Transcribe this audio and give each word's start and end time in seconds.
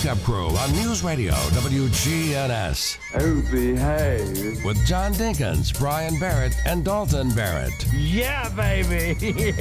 Wake 0.00 0.12
Up 0.12 0.22
Crew 0.22 0.46
on 0.48 0.72
News 0.72 1.02
Radio 1.04 1.34
WGNS 1.34 2.96
Oh, 3.16 3.42
behave. 3.50 4.64
with 4.64 4.82
John 4.86 5.12
Dinkins, 5.12 5.78
Brian 5.78 6.18
Barrett, 6.18 6.54
and 6.64 6.82
Dalton 6.82 7.28
Barrett. 7.34 7.74
Yeah, 7.92 8.48
baby. 8.50 9.14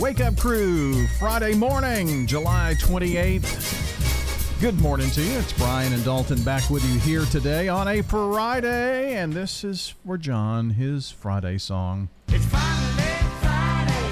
Wake 0.00 0.20
Up 0.20 0.36
Crew, 0.36 1.06
Friday 1.20 1.54
morning, 1.54 2.26
July 2.26 2.74
28th. 2.80 4.60
Good 4.60 4.80
morning 4.80 5.10
to 5.10 5.22
you. 5.22 5.38
It's 5.38 5.52
Brian 5.52 5.92
and 5.92 6.04
Dalton 6.04 6.42
back 6.42 6.68
with 6.70 6.84
you 6.92 6.98
here 6.98 7.24
today 7.26 7.68
on 7.68 7.86
a 7.86 8.02
Friday. 8.02 9.14
And 9.14 9.32
this 9.32 9.62
is 9.62 9.94
for 10.04 10.18
John, 10.18 10.70
his 10.70 11.12
Friday 11.12 11.56
song. 11.58 12.08
it's 12.26 12.44
finally 12.46 13.02
Friday. 13.40 14.10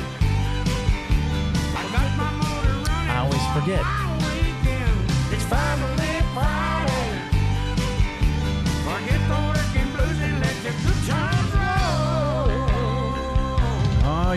I 1.74 1.88
got 1.92 2.16
my 2.16 2.30
motor 2.34 2.88
running. 2.88 3.10
I 3.10 3.18
always 3.18 3.42
for 3.42 3.58
a 3.58 3.62
forget. 3.62 4.07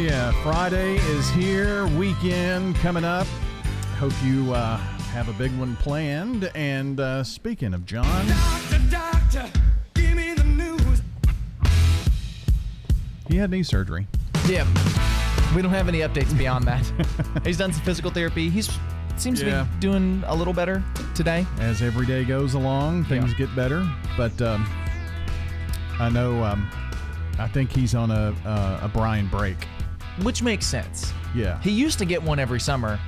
Yeah, 0.02 0.32
Friday 0.44 0.96
is 0.96 1.30
here, 1.32 1.86
weekend 1.98 2.76
coming 2.78 3.04
up. 3.04 3.28
Hope 4.00 4.14
you 4.24 4.54
uh, 4.54 4.78
have 4.78 5.30
a 5.30 5.34
big 5.34 5.56
one 5.60 5.76
planned. 5.78 6.50
And 6.56 7.00
uh, 7.00 7.24
speaking 7.24 7.74
of 7.74 7.86
John, 7.86 8.06
Doctor, 8.28 8.80
doctor, 8.90 9.60
give 9.94 10.16
me 10.16 10.34
the 10.34 10.44
news. 10.44 11.02
he 13.28 13.38
had 13.38 13.52
knee 13.52 13.64
surgery. 13.64 14.08
Yeah. 14.48 14.66
We 15.56 15.62
don't 15.62 15.72
have 15.72 15.88
any 15.88 16.00
updates 16.00 16.36
beyond 16.38 16.66
that. 16.66 16.86
He's 17.46 17.58
done 17.58 17.74
some 17.74 17.84
physical 17.84 18.10
therapy. 18.12 18.50
He's 18.50 18.70
seems 19.18 19.42
Yeah. 19.42 19.66
to 19.66 19.70
be 19.74 19.80
doing 19.80 20.24
a 20.26 20.36
little 20.36 20.54
better 20.54 20.82
today. 21.14 21.46
as 21.60 21.82
every 21.84 22.08
day 22.08 22.24
goes 22.24 22.54
along, 22.56 23.04
things 23.06 23.32
Yeah. 23.32 23.38
get 23.38 23.56
better. 23.56 23.88
But 24.18 24.42
um, 24.42 24.68
I 26.00 26.10
know, 26.10 26.44
um, 26.44 26.68
I 27.38 27.48
think 27.48 27.72
he's 27.72 27.94
on 27.94 28.10
a, 28.10 28.34
a, 28.46 28.86
a 28.86 28.92
Brian 28.92 29.28
break. 29.28 29.68
Which 30.24 30.44
makes 30.44 30.66
sense. 30.66 31.14
Yeah. 31.36 31.60
He 31.62 31.72
used 31.72 31.98
to 32.00 32.06
get 32.06 32.22
one 32.22 32.40
every 32.40 32.60
summer. 32.60 33.00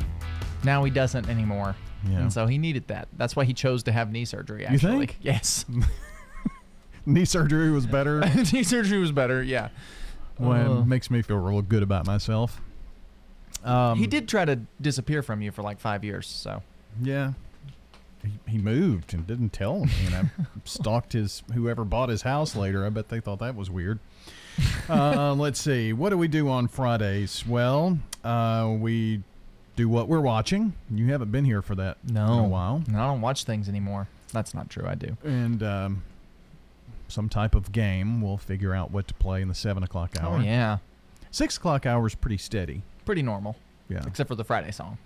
Now 0.63 0.83
he 0.83 0.91
doesn't 0.91 1.27
anymore. 1.29 1.75
Yeah. 2.09 2.19
And 2.19 2.33
so 2.33 2.47
he 2.47 2.57
needed 2.57 2.87
that. 2.87 3.07
That's 3.17 3.35
why 3.35 3.43
he 3.45 3.53
chose 3.53 3.83
to 3.83 3.91
have 3.91 4.11
knee 4.11 4.25
surgery, 4.25 4.61
You 4.61 4.67
actually. 4.67 4.97
think? 5.07 5.17
Yes. 5.21 5.65
Knee 7.05 7.25
surgery 7.25 7.69
was 7.69 7.85
better. 7.85 8.21
knee 8.53 8.63
surgery 8.63 8.97
was 8.97 9.11
better, 9.11 9.43
yeah. 9.43 9.69
well, 10.39 10.77
Uh. 10.77 10.81
it 10.81 10.87
makes 10.87 11.11
me 11.11 11.21
feel 11.21 11.37
real 11.37 11.61
good 11.61 11.83
about 11.83 12.07
myself. 12.07 12.61
Um, 13.63 13.97
he 13.99 14.07
did 14.07 14.27
try 14.29 14.45
to 14.45 14.59
disappear 14.79 15.21
from 15.21 15.41
you 15.41 15.51
for 15.51 15.61
like 15.63 15.79
five 15.81 16.03
years, 16.05 16.27
so. 16.27 16.63
Yeah. 17.01 17.33
He, 18.23 18.39
he 18.53 18.57
moved 18.57 19.13
and 19.13 19.27
didn't 19.27 19.51
tell 19.51 19.81
me, 19.85 19.91
and 20.05 20.15
I 20.15 20.29
stalked 20.63 21.11
his 21.11 21.43
whoever 21.53 21.83
bought 21.83 22.07
his 22.07 22.21
house 22.21 22.55
later. 22.55 22.85
I 22.85 22.89
bet 22.89 23.09
they 23.09 23.19
thought 23.19 23.39
that 23.39 23.53
was 23.55 23.69
weird. 23.69 23.99
Uh, 24.89 25.33
let's 25.33 25.59
see. 25.61 25.93
What 25.93 26.09
do 26.09 26.17
we 26.17 26.27
do 26.27 26.49
on 26.49 26.67
Fridays? 26.67 27.45
Well, 27.47 27.97
uh, 28.23 28.73
we 28.77 29.21
do 29.75 29.89
what 29.89 30.07
we're 30.07 30.21
watching. 30.21 30.73
You 30.91 31.07
haven't 31.11 31.31
been 31.31 31.45
here 31.45 31.61
for 31.61 31.75
that 31.75 31.97
No. 32.07 32.33
in 32.33 32.39
a 32.39 32.47
while. 32.47 32.83
No, 32.87 32.99
I 33.01 33.07
don't 33.07 33.21
watch 33.21 33.43
things 33.45 33.67
anymore. 33.69 34.07
That's 34.31 34.53
not 34.53 34.69
true. 34.69 34.85
I 34.87 34.95
do. 34.95 35.17
And 35.23 35.61
um, 35.63 36.03
some 37.07 37.29
type 37.29 37.55
of 37.55 37.71
game. 37.71 38.21
We'll 38.21 38.37
figure 38.37 38.73
out 38.73 38.91
what 38.91 39.07
to 39.07 39.13
play 39.13 39.41
in 39.41 39.47
the 39.47 39.55
seven 39.55 39.83
o'clock 39.83 40.11
hour. 40.19 40.37
Oh, 40.37 40.39
yeah. 40.41 40.77
Six 41.31 41.57
o'clock 41.57 41.85
hour 41.85 42.05
is 42.07 42.15
pretty 42.15 42.37
steady. 42.37 42.81
Pretty 43.05 43.21
normal, 43.23 43.55
Yeah. 43.89 44.03
except 44.07 44.27
for 44.27 44.35
the 44.35 44.43
Friday 44.43 44.71
song. 44.71 44.97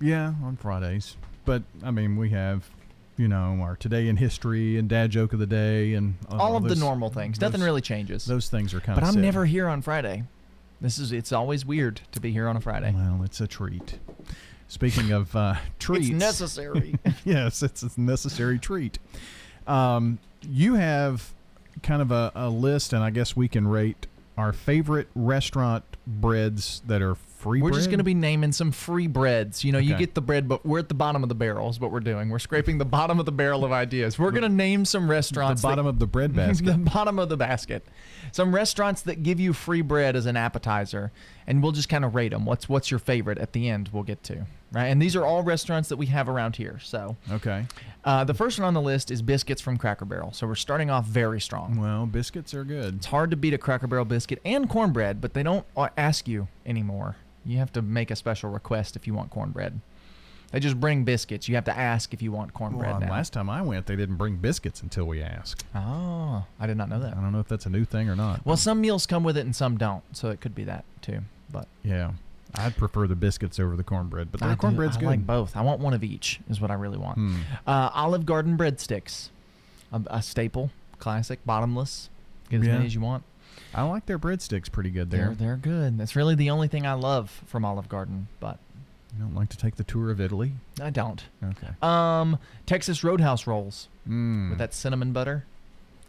Yeah, 0.00 0.34
on 0.44 0.56
Fridays. 0.56 1.16
But 1.44 1.62
I 1.82 1.90
mean, 1.90 2.16
we 2.16 2.30
have, 2.30 2.68
you 3.18 3.28
know, 3.28 3.58
our 3.60 3.76
today 3.76 4.08
in 4.08 4.16
history 4.16 4.78
and 4.78 4.88
dad 4.88 5.10
joke 5.10 5.32
of 5.32 5.38
the 5.40 5.46
day 5.46 5.94
and 5.94 6.14
uh, 6.30 6.36
All 6.36 6.56
of 6.56 6.64
the 6.64 6.76
normal 6.76 7.10
things. 7.10 7.40
Nothing 7.40 7.60
those- 7.60 7.66
really 7.66 7.80
changes. 7.80 8.24
Those 8.24 8.48
things 8.48 8.72
are 8.72 8.80
kind 8.80 8.98
but 8.98 9.02
of. 9.08 9.14
I'm 9.14 9.20
never 9.20 9.44
here 9.44 9.68
on 9.68 9.82
Friday. 9.82 10.24
This 10.80 10.98
is 10.98 11.10
it's 11.12 11.32
always 11.32 11.66
weird 11.66 12.00
to 12.12 12.20
be 12.20 12.30
here 12.32 12.46
on 12.48 12.56
a 12.56 12.60
Friday. 12.60 12.92
Well, 12.94 13.22
it's 13.24 13.40
a 13.40 13.46
treat. 13.48 13.98
Speaking 14.68 15.10
of 15.12 15.34
uh, 15.34 15.56
treats, 15.78 16.08
It's 16.08 16.16
necessary. 16.18 16.96
yes, 17.24 17.62
it's 17.62 17.82
a 17.82 17.90
necessary 18.00 18.58
treat. 18.58 18.98
Um, 19.66 20.18
you 20.48 20.74
have 20.74 21.32
kind 21.82 22.02
of 22.02 22.10
a, 22.12 22.30
a 22.34 22.48
list, 22.50 22.92
and 22.92 23.02
I 23.02 23.10
guess 23.10 23.34
we 23.34 23.48
can 23.48 23.66
rate 23.66 24.06
our 24.38 24.52
favorite 24.52 25.08
restaurant 25.16 25.84
breads 26.06 26.80
that 26.86 27.02
are 27.02 27.16
free. 27.16 27.60
we're 27.60 27.72
just 27.72 27.88
going 27.88 27.98
to 27.98 28.04
be 28.04 28.14
naming 28.14 28.52
some 28.52 28.70
free 28.70 29.08
breads. 29.08 29.64
You 29.64 29.72
know, 29.72 29.78
you 29.78 29.96
get 29.96 30.14
the 30.14 30.20
bread, 30.20 30.48
but 30.48 30.64
we're 30.64 30.78
at 30.78 30.88
the 30.88 30.94
bottom 30.94 31.24
of 31.24 31.28
the 31.28 31.34
barrel 31.34 31.68
is 31.68 31.80
what 31.80 31.90
we're 31.90 31.98
doing. 32.00 32.28
We're 32.28 32.38
scraping 32.38 32.78
the 32.78 32.84
bottom 32.84 33.18
of 33.18 33.26
the 33.26 33.32
barrel 33.32 33.64
of 33.64 33.72
ideas. 33.72 34.16
We're 34.16 34.30
going 34.30 34.44
to 34.44 34.48
name 34.48 34.84
some 34.84 35.10
restaurants. 35.10 35.60
the 35.62 35.68
bottom 35.68 35.86
that, 35.86 35.90
of 35.90 35.98
the 35.98 36.06
bread 36.06 36.34
basket. 36.36 36.66
the 36.66 36.78
bottom 36.78 37.18
of 37.18 37.28
the 37.28 37.36
basket. 37.36 37.84
Some 38.30 38.54
restaurants 38.54 39.02
that 39.02 39.24
give 39.24 39.40
you 39.40 39.52
free 39.52 39.82
bread 39.82 40.14
as 40.14 40.26
an 40.26 40.36
appetizer, 40.36 41.10
and 41.46 41.60
we'll 41.60 41.72
just 41.72 41.88
kind 41.88 42.04
of 42.04 42.14
rate 42.14 42.30
them. 42.30 42.44
What's 42.44 42.68
what's 42.68 42.92
your 42.92 43.00
favorite 43.00 43.38
at 43.38 43.52
the 43.52 43.68
end? 43.68 43.90
We'll 43.92 44.04
get 44.04 44.22
to 44.24 44.46
right. 44.72 44.86
And 44.86 45.02
these 45.02 45.16
are 45.16 45.24
all 45.24 45.42
restaurants 45.42 45.88
that 45.88 45.96
we 45.96 46.06
have 46.06 46.28
around 46.28 46.56
here. 46.56 46.78
So 46.80 47.16
okay. 47.32 47.66
Uh, 48.08 48.24
the 48.24 48.32
first 48.32 48.58
one 48.58 48.66
on 48.66 48.72
the 48.72 48.80
list 48.80 49.10
is 49.10 49.20
biscuits 49.20 49.60
from 49.60 49.76
Cracker 49.76 50.06
Barrel. 50.06 50.32
So 50.32 50.46
we're 50.46 50.54
starting 50.54 50.88
off 50.88 51.04
very 51.04 51.40
strong. 51.40 51.78
Well, 51.78 52.06
biscuits 52.06 52.54
are 52.54 52.64
good. 52.64 52.94
It's 52.96 53.06
hard 53.06 53.30
to 53.32 53.36
beat 53.36 53.52
a 53.52 53.58
Cracker 53.58 53.86
Barrel 53.86 54.06
biscuit 54.06 54.40
and 54.46 54.66
cornbread, 54.68 55.20
but 55.20 55.34
they 55.34 55.42
don't 55.42 55.66
ask 55.98 56.26
you 56.26 56.48
anymore. 56.64 57.16
You 57.44 57.58
have 57.58 57.70
to 57.74 57.82
make 57.82 58.10
a 58.10 58.16
special 58.16 58.48
request 58.50 58.96
if 58.96 59.06
you 59.06 59.12
want 59.12 59.30
cornbread. 59.30 59.80
They 60.52 60.60
just 60.60 60.80
bring 60.80 61.04
biscuits. 61.04 61.50
You 61.50 61.56
have 61.56 61.66
to 61.66 61.76
ask 61.76 62.14
if 62.14 62.22
you 62.22 62.32
want 62.32 62.54
cornbread 62.54 62.90
Well, 62.92 63.00
now. 63.00 63.10
last 63.10 63.34
time 63.34 63.50
I 63.50 63.60
went, 63.60 63.84
they 63.84 63.96
didn't 63.96 64.16
bring 64.16 64.36
biscuits 64.36 64.80
until 64.80 65.04
we 65.04 65.22
asked. 65.22 65.66
oh, 65.74 66.46
I 66.58 66.66
did 66.66 66.78
not 66.78 66.88
know 66.88 67.00
that. 67.00 67.14
I 67.14 67.20
don't 67.20 67.32
know 67.32 67.40
if 67.40 67.48
that's 67.48 67.66
a 67.66 67.70
new 67.70 67.84
thing 67.84 68.08
or 68.08 68.16
not. 68.16 68.46
Well, 68.46 68.56
some 68.56 68.80
meals 68.80 69.04
come 69.04 69.22
with 69.22 69.36
it 69.36 69.42
and 69.44 69.54
some 69.54 69.76
don't, 69.76 70.02
so 70.16 70.30
it 70.30 70.40
could 70.40 70.54
be 70.54 70.64
that 70.64 70.86
too. 71.02 71.20
But 71.50 71.68
yeah, 71.82 72.12
I'd 72.54 72.76
prefer 72.76 73.06
the 73.06 73.14
biscuits 73.14 73.58
over 73.60 73.76
the 73.76 73.84
cornbread, 73.84 74.32
but 74.32 74.42
I 74.42 74.48
the 74.48 74.54
do- 74.54 74.60
cornbread's 74.60 74.96
I 74.96 75.00
good. 75.00 75.06
like 75.06 75.26
both. 75.26 75.56
I 75.56 75.60
want 75.60 75.80
one 75.80 75.92
of 75.94 76.02
each. 76.02 76.40
Is 76.48 76.60
what 76.60 76.70
I 76.70 76.74
really 76.74 76.98
want. 76.98 77.16
Hmm. 77.16 77.36
Uh, 77.66 77.90
Olive 77.92 78.24
Garden 78.26 78.56
breadsticks, 78.56 79.28
a, 79.92 80.00
a 80.08 80.22
staple, 80.22 80.70
classic, 80.98 81.44
bottomless. 81.44 82.08
Get 82.50 82.60
as 82.62 82.66
Yeah. 82.66 82.72
many 82.74 82.86
as 82.86 82.94
you 82.94 83.00
want. 83.00 83.24
I 83.74 83.82
like 83.82 84.06
their 84.06 84.18
breadsticks 84.18 84.70
pretty 84.72 84.90
good 84.90 85.10
They're 85.10 85.26
there. 85.26 85.34
they're 85.34 85.56
good. 85.56 85.98
That's 85.98 86.16
really 86.16 86.34
the 86.34 86.48
only 86.50 86.68
thing 86.68 86.86
I 86.86 86.94
love 86.94 87.42
from 87.46 87.64
Olive 87.66 87.88
Garden, 87.88 88.28
but 88.40 88.58
You 89.14 89.22
don't 89.24 89.34
like 89.34 89.48
to 89.50 89.56
take 89.58 89.76
the 89.76 89.84
tour 89.84 90.10
of 90.10 90.20
Italy? 90.20 90.52
I 90.80 90.88
don't. 90.90 91.22
Okay. 91.44 91.68
Um, 91.82 92.38
Texas 92.66 93.02
Roadhouse 93.04 93.46
rolls 93.46 93.88
Mm. 94.08 94.50
with 94.50 94.58
that 94.58 94.72
cinnamon 94.72 95.12
butter. 95.12 95.44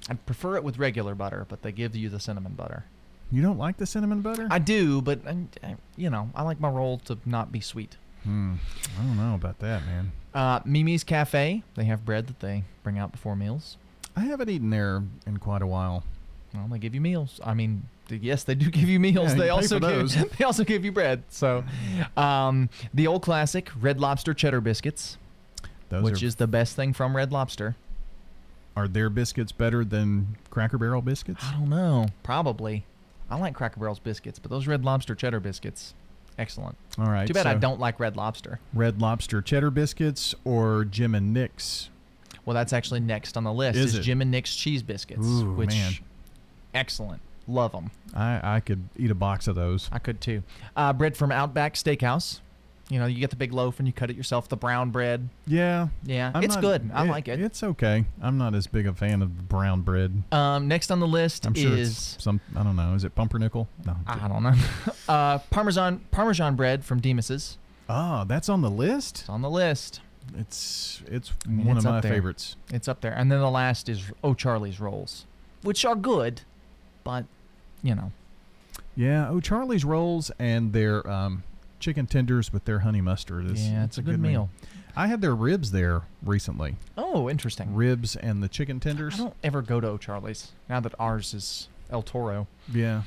I 0.09 0.13
prefer 0.13 0.55
it 0.55 0.63
with 0.63 0.77
regular 0.77 1.15
butter, 1.15 1.45
but 1.49 1.61
they 1.63 1.71
give 1.73 1.95
you 1.95 2.07
the 2.07 2.19
cinnamon 2.19 2.53
butter. 2.53 2.85
You 3.31 3.41
don't 3.41 3.57
like 3.57 3.77
the 3.77 3.85
cinnamon 3.85 4.21
butter? 4.21 4.47
I 4.49 4.59
do, 4.59 5.01
but 5.01 5.19
I, 5.27 5.37
I- 5.63 5.75
you 5.95 6.09
know, 6.09 6.29
I 6.35 6.41
like 6.43 6.59
my 6.59 6.69
roll 6.69 6.97
to 7.05 7.17
not 7.25 7.51
be 7.51 7.59
sweet. 7.59 7.97
Hmm. 8.23 8.55
I 8.99 9.03
don't 9.03 9.17
know 9.17 9.35
about 9.35 9.59
that, 9.59 9.85
man. 9.85 10.11
Uh, 10.33 10.59
Mimi's 10.65 11.03
Cafe, 11.03 11.63
they 11.75 11.83
have 11.85 12.05
bread 12.05 12.27
that 12.27 12.39
they 12.39 12.63
bring 12.83 12.97
out 12.99 13.11
before 13.11 13.35
meals. 13.35 13.77
I 14.15 14.21
haven't 14.21 14.49
eaten 14.49 14.69
there 14.69 15.03
in 15.25 15.37
quite 15.37 15.61
a 15.61 15.67
while. 15.67 16.03
Well, 16.53 16.67
they 16.69 16.79
give 16.79 16.93
you 16.95 17.01
meals. 17.01 17.39
I 17.43 17.53
mean, 17.53 17.83
yes, 18.09 18.43
they 18.43 18.55
do 18.55 18.69
give 18.71 18.89
you 18.89 18.99
meals. 18.99 19.29
Yeah, 19.29 19.35
they 19.35 19.41
pay 19.43 19.49
also 19.49 19.79
give, 19.79 20.37
they 20.37 20.43
also 20.45 20.63
give 20.63 20.83
you 20.83 20.91
bread. 20.91 21.23
So, 21.29 21.63
um, 22.17 22.69
the 22.93 23.07
old 23.07 23.21
classic 23.21 23.69
Red 23.79 23.99
Lobster 23.99 24.33
cheddar 24.33 24.61
biscuits, 24.61 25.17
Those 25.89 26.03
which 26.03 26.23
are, 26.23 26.25
is 26.25 26.35
the 26.35 26.47
best 26.47 26.75
thing 26.75 26.93
from 26.93 27.15
Red 27.15 27.31
Lobster. 27.31 27.75
are 28.75 28.87
their 28.87 29.09
biscuits 29.09 29.51
better 29.51 29.85
than 29.85 30.37
Cracker 30.49 30.77
Barrel 30.77 31.01
biscuits? 31.01 31.43
I 31.45 31.53
don't 31.53 31.69
know. 31.69 32.07
Probably. 32.23 32.85
I 33.29 33.37
like 33.37 33.53
Cracker 33.53 33.79
Barrel's 33.79 33.99
biscuits, 33.99 34.39
but 34.39 34.49
those 34.49 34.67
Red 34.67 34.83
Lobster 34.83 35.15
cheddar 35.15 35.39
biscuits, 35.39 35.93
excellent. 36.37 36.75
All 36.97 37.05
right. 37.09 37.27
Too 37.27 37.33
bad 37.33 37.47
I 37.47 37.55
don't 37.55 37.79
like 37.79 37.99
Red 37.99 38.15
Lobster. 38.17 38.59
Red 38.73 39.01
Lobster 39.01 39.41
cheddar 39.41 39.69
biscuits 39.71 40.33
or 40.43 40.85
Jim 40.85 41.13
and 41.15 41.33
Nick's. 41.33 41.89
Well, 42.45 42.53
that's 42.55 42.73
actually 42.73 43.01
next 43.01 43.37
on 43.37 43.43
the 43.43 43.53
list. 43.53 43.77
Is 43.77 43.95
Is? 43.95 44.05
Jim 44.05 44.21
and 44.21 44.31
Nick's 44.31 44.55
cheese 44.55 44.81
biscuits, 44.81 45.25
Ooh, 45.25 45.53
which 45.53 45.69
man. 45.69 45.93
excellent. 46.73 47.21
Love 47.47 47.71
them. 47.71 47.91
I 48.15 48.55
I 48.55 48.59
could 48.59 48.89
eat 48.97 49.11
a 49.11 49.15
box 49.15 49.47
of 49.47 49.55
those. 49.55 49.89
I 49.91 49.99
could 49.99 50.21
too. 50.21 50.43
Uh, 50.75 50.93
bread 50.93 51.17
from 51.17 51.31
Outback 51.31 51.73
Steakhouse. 51.75 52.39
You 52.89 52.97
know, 52.97 53.05
you 53.05 53.19
get 53.19 53.29
the 53.29 53.35
big 53.35 53.53
loaf 53.53 53.77
and 53.77 53.87
you 53.87 53.93
cut 53.93 54.09
it 54.09 54.15
yourself. 54.15 54.49
The 54.49 54.57
brown 54.57 54.89
bread. 54.89 55.29
Yeah. 55.45 55.89
Yeah, 56.03 56.31
I'm 56.33 56.43
it's 56.43 56.55
not- 56.55 56.61
good. 56.61 56.89
I 56.91 57.03
like 57.03 57.27
it. 57.27 57.39
It's 57.39 57.61
okay. 57.61 58.05
I'm 58.21 58.37
not 58.39 58.55
as 58.55 58.65
big 58.65 58.87
a 58.87 58.93
fan 58.93 59.21
of 59.21 59.47
brown 59.47 59.81
bread. 59.81 60.23
Um, 60.31 60.67
next 60.67 60.89
on 60.89 60.99
the 60.99 61.07
list 61.07 61.45
I'm 61.45 61.53
sure 61.53 61.71
is 61.71 62.15
it's 62.15 62.23
some. 62.23 62.41
I 62.55 62.63
don't 62.63 62.75
know. 62.75 62.95
Is 62.95 63.03
it 63.03 63.13
pumpernickel? 63.13 63.67
No. 63.85 63.95
I 64.07 64.27
don't 64.27 64.41
know. 64.41 64.55
uh, 65.07 65.37
Parmesan 65.51 65.99
Parmesan 66.11 66.55
bread 66.55 66.83
from 66.83 66.99
Demos's. 66.99 67.57
Oh, 67.87 68.23
that's 68.27 68.49
on 68.49 68.61
the 68.61 68.69
list. 68.71 69.19
It's 69.21 69.29
on 69.29 69.41
the 69.43 69.49
list. 69.51 70.01
It's 70.37 71.01
it's 71.07 71.29
one 71.47 71.77
it's 71.77 71.85
of 71.85 71.85
up 71.87 71.93
my 71.93 72.01
there. 72.01 72.11
favorites. 72.11 72.55
It's 72.73 72.87
up 72.87 73.01
there. 73.01 73.13
And 73.13 73.31
then 73.31 73.39
the 73.39 73.49
last 73.51 73.87
is 73.87 74.11
Oh 74.23 74.33
Charlie's 74.33 74.79
rolls, 74.79 75.25
which 75.61 75.85
are 75.85 75.95
good, 75.95 76.41
but 77.03 77.25
you 77.83 77.93
know, 77.93 78.11
Yeah. 78.95 79.29
Oh, 79.29 79.39
Charlie's 79.39 79.85
rolls 79.85 80.31
and 80.39 80.73
their 80.73 81.07
um, 81.09 81.43
chicken 81.79 82.05
tenders 82.07 82.51
with 82.53 82.65
their 82.65 82.79
honey 82.79 83.01
mustard 83.01 83.45
is 83.45 83.69
Yeah, 83.69 83.83
it's 83.83 83.97
a 83.97 84.01
good 84.01 84.19
meal. 84.19 84.49
I 84.95 85.07
had 85.07 85.21
their 85.21 85.35
ribs 85.35 85.71
there 85.71 86.01
recently. 86.23 86.75
Oh, 86.97 87.29
interesting. 87.29 87.73
Ribs 87.75 88.15
and 88.15 88.43
the 88.43 88.49
chicken 88.49 88.79
tenders. 88.79 89.15
I 89.15 89.17
don't 89.17 89.33
ever 89.43 89.61
go 89.61 89.79
to 89.79 89.87
O'Charley's 89.87 90.51
now 90.67 90.79
that 90.81 90.93
ours 90.99 91.33
is 91.33 91.69
El 91.89 92.01
Toro. 92.01 92.47
Yeah. 92.71 93.03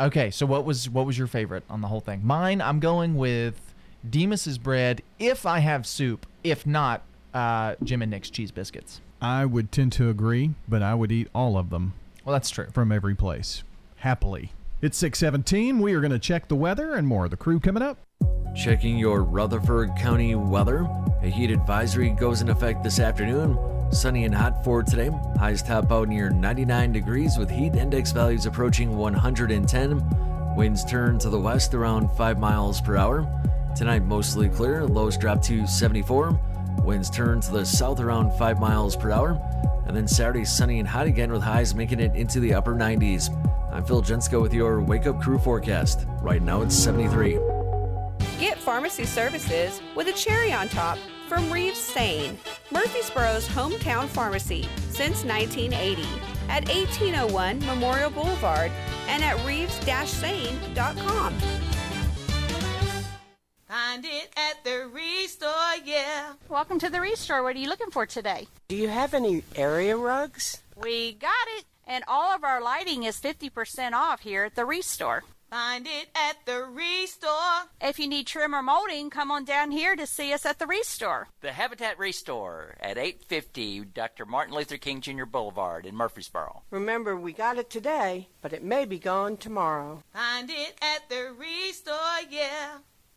Okay, 0.00 0.30
so 0.30 0.46
what 0.46 0.64
was 0.64 0.88
what 0.90 1.06
was 1.06 1.16
your 1.18 1.26
favorite 1.26 1.62
on 1.70 1.80
the 1.80 1.88
whole 1.88 2.00
thing? 2.00 2.20
Mine, 2.24 2.60
I'm 2.60 2.80
going 2.80 3.14
with 3.16 3.60
Demos's 4.08 4.58
bread 4.58 5.02
if 5.18 5.46
I 5.46 5.58
have 5.60 5.86
soup. 5.86 6.26
If 6.42 6.66
not, 6.66 7.02
uh, 7.32 7.74
Jim 7.82 8.02
and 8.02 8.10
Nick's 8.10 8.30
cheese 8.30 8.50
biscuits. 8.50 9.00
I 9.22 9.44
would 9.44 9.70
tend 9.72 9.92
to 9.92 10.08
agree, 10.10 10.50
but 10.68 10.82
I 10.82 10.94
would 10.94 11.10
eat 11.12 11.28
all 11.34 11.56
of 11.56 11.70
them 11.70 11.94
Well, 12.24 12.32
that's 12.32 12.50
true. 12.50 12.66
from 12.72 12.90
every 12.92 13.14
place. 13.14 13.62
Happily. 13.96 14.52
It's 14.84 14.98
617. 14.98 15.80
We 15.80 15.94
are 15.94 16.00
going 16.02 16.10
to 16.10 16.18
check 16.18 16.46
the 16.46 16.56
weather 16.56 16.96
and 16.96 17.08
more 17.08 17.24
of 17.24 17.30
the 17.30 17.38
crew 17.38 17.58
coming 17.58 17.82
up. 17.82 18.06
Checking 18.54 18.98
your 18.98 19.22
Rutherford 19.22 19.96
County 19.96 20.34
weather. 20.34 20.86
A 21.22 21.28
heat 21.28 21.50
advisory 21.50 22.10
goes 22.10 22.42
in 22.42 22.50
effect 22.50 22.84
this 22.84 22.98
afternoon. 22.98 23.58
Sunny 23.90 24.26
and 24.26 24.34
hot 24.34 24.62
for 24.62 24.82
today. 24.82 25.08
Highs 25.38 25.62
top 25.62 25.90
out 25.90 26.08
near 26.08 26.28
99 26.28 26.92
degrees 26.92 27.38
with 27.38 27.48
heat 27.48 27.74
index 27.74 28.12
values 28.12 28.44
approaching 28.44 28.94
110. 28.94 30.54
Winds 30.54 30.84
turn 30.84 31.18
to 31.20 31.30
the 31.30 31.40
west 31.40 31.72
around 31.72 32.10
5 32.18 32.38
miles 32.38 32.82
per 32.82 32.98
hour. 32.98 33.26
Tonight 33.74 34.04
mostly 34.04 34.50
clear. 34.50 34.84
Lows 34.84 35.16
drop 35.16 35.40
to 35.44 35.66
74. 35.66 36.38
Winds 36.84 37.08
turn 37.08 37.40
to 37.40 37.52
the 37.52 37.64
south 37.64 38.00
around 38.00 38.36
5 38.36 38.60
miles 38.60 38.96
per 38.96 39.10
hour. 39.10 39.40
And 39.86 39.96
then 39.96 40.06
Saturday 40.06 40.44
sunny 40.44 40.78
and 40.78 40.86
hot 40.86 41.06
again 41.06 41.32
with 41.32 41.42
highs 41.42 41.74
making 41.74 42.00
it 42.00 42.14
into 42.14 42.38
the 42.38 42.52
upper 42.52 42.74
90s. 42.74 43.30
I'm 43.74 43.84
Phil 43.84 44.02
Jensko 44.02 44.40
with 44.40 44.54
your 44.54 44.80
Wake 44.80 45.04
Up 45.08 45.20
Crew 45.20 45.36
forecast. 45.36 46.06
Right 46.20 46.40
now 46.40 46.62
it's 46.62 46.76
73. 46.76 47.40
Get 48.38 48.56
pharmacy 48.56 49.04
services 49.04 49.80
with 49.96 50.06
a 50.06 50.12
cherry 50.12 50.52
on 50.52 50.68
top 50.68 50.96
from 51.28 51.52
Reeves 51.52 51.76
Sain, 51.76 52.38
Murfreesboro's 52.70 53.48
hometown 53.48 54.06
pharmacy 54.06 54.68
since 54.90 55.24
1980 55.24 56.02
at 56.48 56.68
1801 56.68 57.66
Memorial 57.66 58.10
Boulevard 58.10 58.70
and 59.08 59.24
at 59.24 59.44
reeves-sain.com. 59.44 61.34
Find 63.66 64.04
it 64.04 64.32
at 64.36 64.62
the 64.62 64.88
restore, 64.92 65.50
yeah. 65.84 66.34
Welcome 66.48 66.78
to 66.78 66.88
the 66.88 67.00
Restore. 67.00 67.42
What 67.42 67.56
are 67.56 67.58
you 67.58 67.68
looking 67.68 67.90
for 67.90 68.06
today? 68.06 68.46
Do 68.68 68.76
you 68.76 68.86
have 68.86 69.14
any 69.14 69.42
area 69.56 69.96
rugs? 69.96 70.62
We 70.76 71.14
got 71.14 71.32
it. 71.58 71.64
And 71.86 72.04
all 72.08 72.34
of 72.34 72.44
our 72.44 72.62
lighting 72.62 73.02
is 73.02 73.20
50% 73.20 73.92
off 73.92 74.20
here 74.20 74.44
at 74.44 74.54
the 74.54 74.64
Restore. 74.64 75.24
Find 75.54 75.86
it 75.86 76.08
at 76.16 76.44
the 76.46 76.64
restore. 76.64 77.68
If 77.80 78.00
you 78.00 78.08
need 78.08 78.26
trim 78.26 78.56
or 78.56 78.62
molding, 78.62 79.08
come 79.08 79.30
on 79.30 79.44
down 79.44 79.70
here 79.70 79.94
to 79.94 80.04
see 80.04 80.32
us 80.32 80.44
at 80.44 80.58
the 80.58 80.66
Restore. 80.66 81.28
The 81.42 81.52
Habitat 81.52 81.96
Restore 81.96 82.74
at 82.80 82.98
850 82.98 83.84
Dr. 83.84 84.26
Martin 84.26 84.52
Luther 84.52 84.78
King 84.78 85.00
Jr. 85.00 85.26
Boulevard 85.26 85.86
in 85.86 85.94
Murfreesboro. 85.94 86.62
Remember, 86.72 87.14
we 87.14 87.32
got 87.32 87.56
it 87.56 87.70
today, 87.70 88.30
but 88.42 88.52
it 88.52 88.64
may 88.64 88.84
be 88.84 88.98
gone 88.98 89.36
tomorrow. 89.36 90.02
Find 90.12 90.50
it 90.50 90.76
at 90.82 91.08
the 91.08 91.32
restore, 91.38 92.28
yeah. 92.28 92.78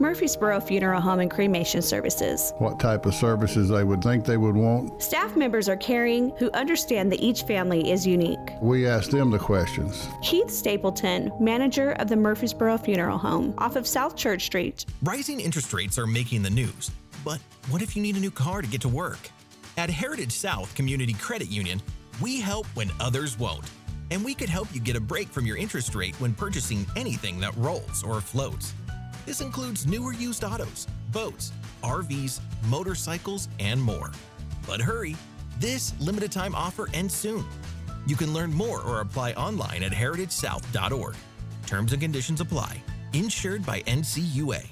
Murfreesboro 0.00 0.60
Funeral 0.60 0.98
Home 0.98 1.20
and 1.20 1.30
Cremation 1.30 1.82
Services. 1.82 2.54
What 2.56 2.80
type 2.80 3.04
of 3.04 3.12
services 3.14 3.68
they 3.68 3.84
would 3.84 4.02
think 4.02 4.24
they 4.24 4.38
would 4.38 4.56
want. 4.56 5.02
Staff 5.02 5.36
members 5.36 5.68
are 5.68 5.76
caring 5.76 6.30
who 6.38 6.50
understand 6.52 7.12
that 7.12 7.20
each 7.20 7.42
family 7.42 7.90
is 7.90 8.06
unique. 8.06 8.38
We 8.62 8.86
ask 8.86 9.10
them 9.10 9.30
the 9.30 9.38
questions. 9.38 10.08
Keith 10.22 10.50
Stapleton, 10.50 11.30
manager 11.38 11.92
of 11.98 12.08
the 12.08 12.16
Murfreesboro 12.16 12.78
Funeral 12.78 13.18
Home, 13.18 13.52
off 13.58 13.76
of 13.76 13.86
South 13.86 14.16
Church 14.16 14.46
Street. 14.46 14.86
Rising 15.02 15.38
interest 15.38 15.70
rates 15.74 15.98
are 15.98 16.06
making 16.06 16.42
the 16.42 16.50
news, 16.50 16.90
but 17.22 17.38
what 17.68 17.82
if 17.82 17.94
you 17.94 18.00
need 18.00 18.16
a 18.16 18.20
new 18.20 18.30
car 18.30 18.62
to 18.62 18.68
get 18.68 18.80
to 18.80 18.88
work? 18.88 19.18
At 19.76 19.90
Heritage 19.90 20.32
South 20.32 20.74
Community 20.74 21.12
Credit 21.12 21.50
Union, 21.50 21.78
we 22.22 22.40
help 22.40 22.66
when 22.68 22.90
others 23.00 23.38
won't. 23.38 23.70
And 24.10 24.24
we 24.24 24.34
could 24.34 24.48
help 24.48 24.74
you 24.74 24.80
get 24.80 24.96
a 24.96 25.00
break 25.00 25.28
from 25.28 25.44
your 25.44 25.58
interest 25.58 25.94
rate 25.94 26.18
when 26.20 26.32
purchasing 26.32 26.86
anything 26.96 27.38
that 27.40 27.54
rolls 27.56 28.02
or 28.02 28.20
floats. 28.22 28.74
This 29.26 29.40
includes 29.40 29.86
newer 29.86 30.12
used 30.12 30.44
autos, 30.44 30.86
boats, 31.12 31.52
RVs, 31.82 32.40
motorcycles, 32.68 33.48
and 33.58 33.80
more. 33.80 34.10
But 34.66 34.80
hurry, 34.80 35.16
this 35.58 35.92
limited 36.00 36.32
time 36.32 36.54
offer 36.54 36.88
ends 36.92 37.14
soon. 37.14 37.44
You 38.06 38.16
can 38.16 38.32
learn 38.32 38.52
more 38.52 38.80
or 38.82 39.00
apply 39.00 39.32
online 39.32 39.82
at 39.82 39.92
heritagesouth.org. 39.92 41.14
Terms 41.66 41.92
and 41.92 42.00
conditions 42.00 42.40
apply. 42.40 42.82
Insured 43.12 43.66
by 43.66 43.80
NCUA. 43.82 44.64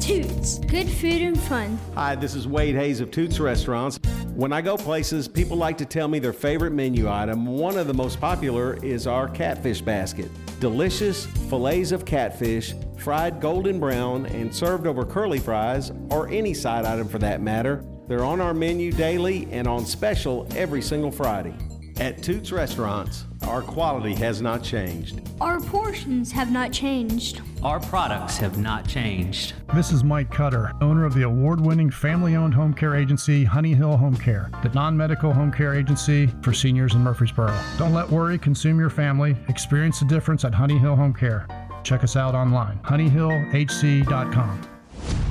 Toots, 0.00 0.58
good 0.66 0.88
food 0.88 1.22
and 1.22 1.38
fun. 1.38 1.78
Hi, 1.94 2.16
this 2.16 2.34
is 2.34 2.48
Wade 2.48 2.74
Hayes 2.74 3.00
of 3.00 3.12
Toots 3.12 3.38
Restaurants. 3.38 4.00
When 4.34 4.52
I 4.52 4.62
go 4.62 4.76
places, 4.76 5.28
people 5.28 5.56
like 5.56 5.78
to 5.78 5.84
tell 5.84 6.08
me 6.08 6.18
their 6.18 6.32
favorite 6.32 6.72
menu 6.72 7.08
item. 7.08 7.46
One 7.46 7.78
of 7.78 7.86
the 7.86 7.94
most 7.94 8.20
popular 8.20 8.84
is 8.84 9.06
our 9.06 9.28
catfish 9.28 9.80
basket. 9.80 10.28
Delicious 10.58 11.26
fillets 11.48 11.92
of 11.92 12.04
catfish, 12.04 12.74
fried 12.98 13.40
golden 13.40 13.78
brown, 13.78 14.26
and 14.26 14.52
served 14.52 14.88
over 14.88 15.04
curly 15.04 15.38
fries, 15.38 15.92
or 16.10 16.28
any 16.28 16.52
side 16.52 16.84
item 16.84 17.06
for 17.06 17.20
that 17.20 17.40
matter. 17.40 17.84
They're 18.08 18.24
on 18.24 18.40
our 18.40 18.54
menu 18.54 18.90
daily 18.90 19.46
and 19.52 19.68
on 19.68 19.86
special 19.86 20.48
every 20.56 20.82
single 20.82 21.12
Friday. 21.12 21.54
At 22.00 22.22
Toots 22.24 22.50
Restaurants, 22.50 23.24
our 23.46 23.62
quality 23.62 24.14
has 24.14 24.42
not 24.42 24.64
changed. 24.64 25.20
Our 25.40 25.60
portions 25.60 26.32
have 26.32 26.50
not 26.50 26.72
changed. 26.72 27.40
Our 27.62 27.78
products 27.78 28.36
have 28.38 28.58
not 28.58 28.88
changed. 28.88 29.54
This 29.74 29.92
is 29.92 30.02
Mike 30.02 30.30
Cutter, 30.30 30.72
owner 30.80 31.04
of 31.04 31.14
the 31.14 31.22
award 31.22 31.60
winning 31.60 31.90
family 31.90 32.34
owned 32.34 32.52
home 32.52 32.74
care 32.74 32.96
agency 32.96 33.44
Honey 33.44 33.74
Hill 33.74 33.96
Home 33.96 34.16
Care, 34.16 34.50
the 34.64 34.70
non 34.70 34.96
medical 34.96 35.32
home 35.32 35.52
care 35.52 35.74
agency 35.74 36.26
for 36.42 36.52
seniors 36.52 36.94
in 36.94 37.00
Murfreesboro. 37.00 37.56
Don't 37.78 37.94
let 37.94 38.10
worry 38.10 38.38
consume 38.38 38.80
your 38.80 38.90
family. 38.90 39.36
Experience 39.48 40.00
the 40.00 40.06
difference 40.06 40.44
at 40.44 40.52
Honey 40.52 40.78
Hill 40.78 40.96
Home 40.96 41.14
Care. 41.14 41.46
Check 41.84 42.02
us 42.02 42.16
out 42.16 42.34
online, 42.34 42.80
honeyhillhc.com. 42.80 44.73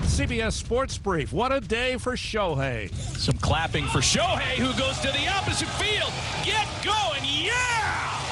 CBS 0.06 0.54
Sports 0.54 0.98
Brief. 0.98 1.34
What 1.34 1.52
a 1.52 1.60
day 1.60 1.98
for 1.98 2.14
Shohei. 2.14 2.94
Some 2.94 3.38
clapping 3.38 3.86
for 3.86 4.00
Shohei, 4.00 4.56
who 4.56 4.78
goes 4.80 5.00
to 5.00 5.08
the 5.08 5.28
opposite 5.28 5.70
field. 5.70 6.12
Get 6.46 6.68
going, 6.84 7.22
yeah! 7.26 8.24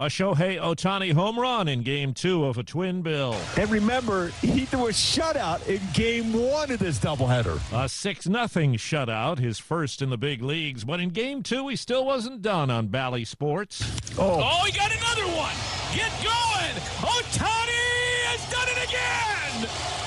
A 0.00 0.04
Shohei 0.04 0.58
Ohtani 0.58 1.12
home 1.12 1.38
run 1.38 1.68
in 1.68 1.82
game 1.82 2.14
two 2.14 2.46
of 2.46 2.56
a 2.56 2.62
twin 2.62 3.02
bill. 3.02 3.36
And 3.58 3.70
remember, 3.70 4.28
he 4.40 4.64
threw 4.64 4.86
a 4.86 4.92
shutout 4.92 5.68
in 5.68 5.78
game 5.92 6.32
one 6.32 6.70
of 6.70 6.78
this 6.78 6.98
doubleheader. 6.98 7.60
A 7.70 7.86
6 7.86 8.24
0 8.24 8.36
shutout, 8.38 9.38
his 9.38 9.58
first 9.58 10.00
in 10.00 10.08
the 10.08 10.16
big 10.16 10.40
leagues. 10.40 10.84
But 10.84 11.00
in 11.00 11.10
game 11.10 11.42
two, 11.42 11.68
he 11.68 11.76
still 11.76 12.06
wasn't 12.06 12.40
done 12.40 12.70
on 12.70 12.86
Bally 12.86 13.26
Sports. 13.26 13.82
Oh, 14.18 14.40
oh 14.42 14.64
he 14.64 14.72
got 14.72 14.90
another 14.90 15.26
one. 15.36 15.52
Get 15.94 16.10
going. 16.22 16.80
Ohtani 17.02 18.00
has 18.24 18.50
done 18.50 18.68
it 18.70 18.88
again. 18.88 20.00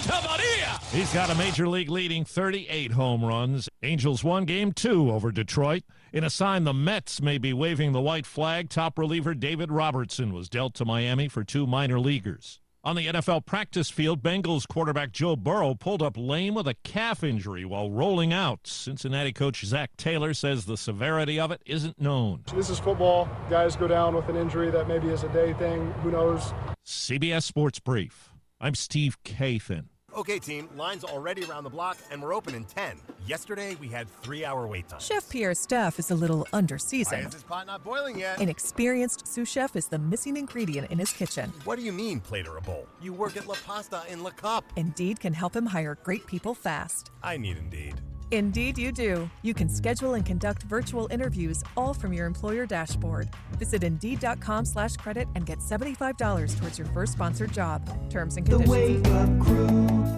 Santa 0.00 0.28
Maria! 0.28 0.78
He's 0.92 1.12
got 1.12 1.30
a 1.30 1.34
major 1.34 1.68
league 1.68 1.90
leading 1.90 2.24
38 2.24 2.92
home 2.92 3.24
runs. 3.24 3.68
Angels 3.82 4.22
won 4.24 4.44
game 4.44 4.72
two 4.72 5.10
over 5.10 5.30
Detroit. 5.32 5.82
In 6.12 6.24
a 6.24 6.30
sign 6.30 6.64
the 6.64 6.72
Mets 6.72 7.20
may 7.20 7.38
be 7.38 7.52
waving 7.52 7.92
the 7.92 8.00
white 8.00 8.26
flag, 8.26 8.70
top 8.70 8.98
reliever 8.98 9.34
David 9.34 9.70
Robertson 9.70 10.32
was 10.32 10.48
dealt 10.48 10.74
to 10.74 10.84
Miami 10.84 11.28
for 11.28 11.44
two 11.44 11.66
minor 11.66 12.00
leaguers. 12.00 12.60
On 12.86 12.94
the 12.94 13.08
NFL 13.08 13.44
practice 13.46 13.90
field, 13.90 14.22
Bengals 14.22 14.68
quarterback 14.68 15.10
Joe 15.10 15.34
Burrow 15.34 15.74
pulled 15.74 16.02
up 16.02 16.16
lame 16.16 16.54
with 16.54 16.68
a 16.68 16.74
calf 16.84 17.24
injury 17.24 17.64
while 17.64 17.90
rolling 17.90 18.32
out. 18.32 18.60
Cincinnati 18.64 19.32
coach 19.32 19.64
Zac 19.64 19.96
Taylor 19.96 20.32
says 20.32 20.66
the 20.66 20.76
severity 20.76 21.40
of 21.40 21.50
it 21.50 21.60
isn't 21.66 22.00
known. 22.00 22.44
This 22.54 22.70
is 22.70 22.78
football. 22.78 23.28
Guys 23.50 23.74
go 23.74 23.88
down 23.88 24.14
with 24.14 24.28
an 24.28 24.36
injury 24.36 24.70
that 24.70 24.86
maybe 24.86 25.08
is 25.08 25.24
a 25.24 25.28
day 25.30 25.52
thing. 25.54 25.90
Who 26.04 26.12
knows? 26.12 26.54
CBS 26.86 27.42
Sports 27.42 27.80
Brief. 27.80 28.30
I'm 28.58 28.74
Steve 28.74 29.22
Kathan. 29.22 29.84
Okay, 30.16 30.38
team, 30.38 30.66
line's 30.76 31.04
already 31.04 31.44
around 31.44 31.64
the 31.64 31.70
block, 31.70 31.98
and 32.10 32.22
we're 32.22 32.32
open 32.34 32.54
in 32.54 32.64
10. 32.64 32.98
Yesterday, 33.26 33.76
we 33.82 33.88
had 33.88 34.08
three 34.08 34.46
hour 34.46 34.66
wait 34.66 34.88
time. 34.88 34.98
Chef 34.98 35.28
Pierre's 35.28 35.58
staff 35.58 35.98
is 35.98 36.10
a 36.10 36.14
little 36.14 36.46
underseasoned. 36.54 37.12
Why 37.12 37.18
is 37.18 37.32
this 37.32 37.42
pot 37.42 37.66
not 37.66 37.84
boiling 37.84 38.18
yet? 38.18 38.40
An 38.40 38.48
experienced 38.48 39.26
sous 39.26 39.46
chef 39.46 39.76
is 39.76 39.88
the 39.88 39.98
missing 39.98 40.38
ingredient 40.38 40.90
in 40.90 40.98
his 40.98 41.12
kitchen. 41.12 41.52
What 41.64 41.76
do 41.76 41.84
you 41.84 41.92
mean, 41.92 42.18
plate 42.18 42.48
or 42.48 42.56
a 42.56 42.62
bowl? 42.62 42.86
You 43.02 43.12
work 43.12 43.36
at 43.36 43.46
La 43.46 43.56
Pasta 43.66 44.04
in 44.08 44.22
La 44.22 44.30
Cup. 44.30 44.64
Indeed 44.76 45.20
can 45.20 45.34
help 45.34 45.54
him 45.54 45.66
hire 45.66 45.98
great 46.02 46.26
people 46.26 46.54
fast. 46.54 47.10
I 47.22 47.36
need 47.36 47.58
Indeed. 47.58 48.00
Indeed, 48.32 48.76
you 48.76 48.92
do. 48.92 49.30
You 49.42 49.54
can 49.54 49.70
schedule 49.70 50.14
and 50.14 50.26
conduct 50.26 50.64
virtual 50.64 51.08
interviews 51.10 51.64
all 51.76 51.94
from 51.94 52.12
your 52.12 52.26
employer 52.26 52.66
dashboard. 52.66 53.30
Visit 53.52 53.82
Indeed.com 53.82 54.66
slash 54.66 54.96
credit 54.96 55.28
and 55.34 55.46
get 55.46 55.60
$75 55.60 56.58
towards 56.58 56.76
your 56.76 56.88
first 56.88 57.12
sponsored 57.12 57.52
job. 57.52 57.88
Terms 58.10 58.36
and 58.36 58.44
conditions. 58.44 59.02
The 59.02 59.10
Wake 59.10 59.16
Up 59.16 59.46
Crew, 59.46 59.66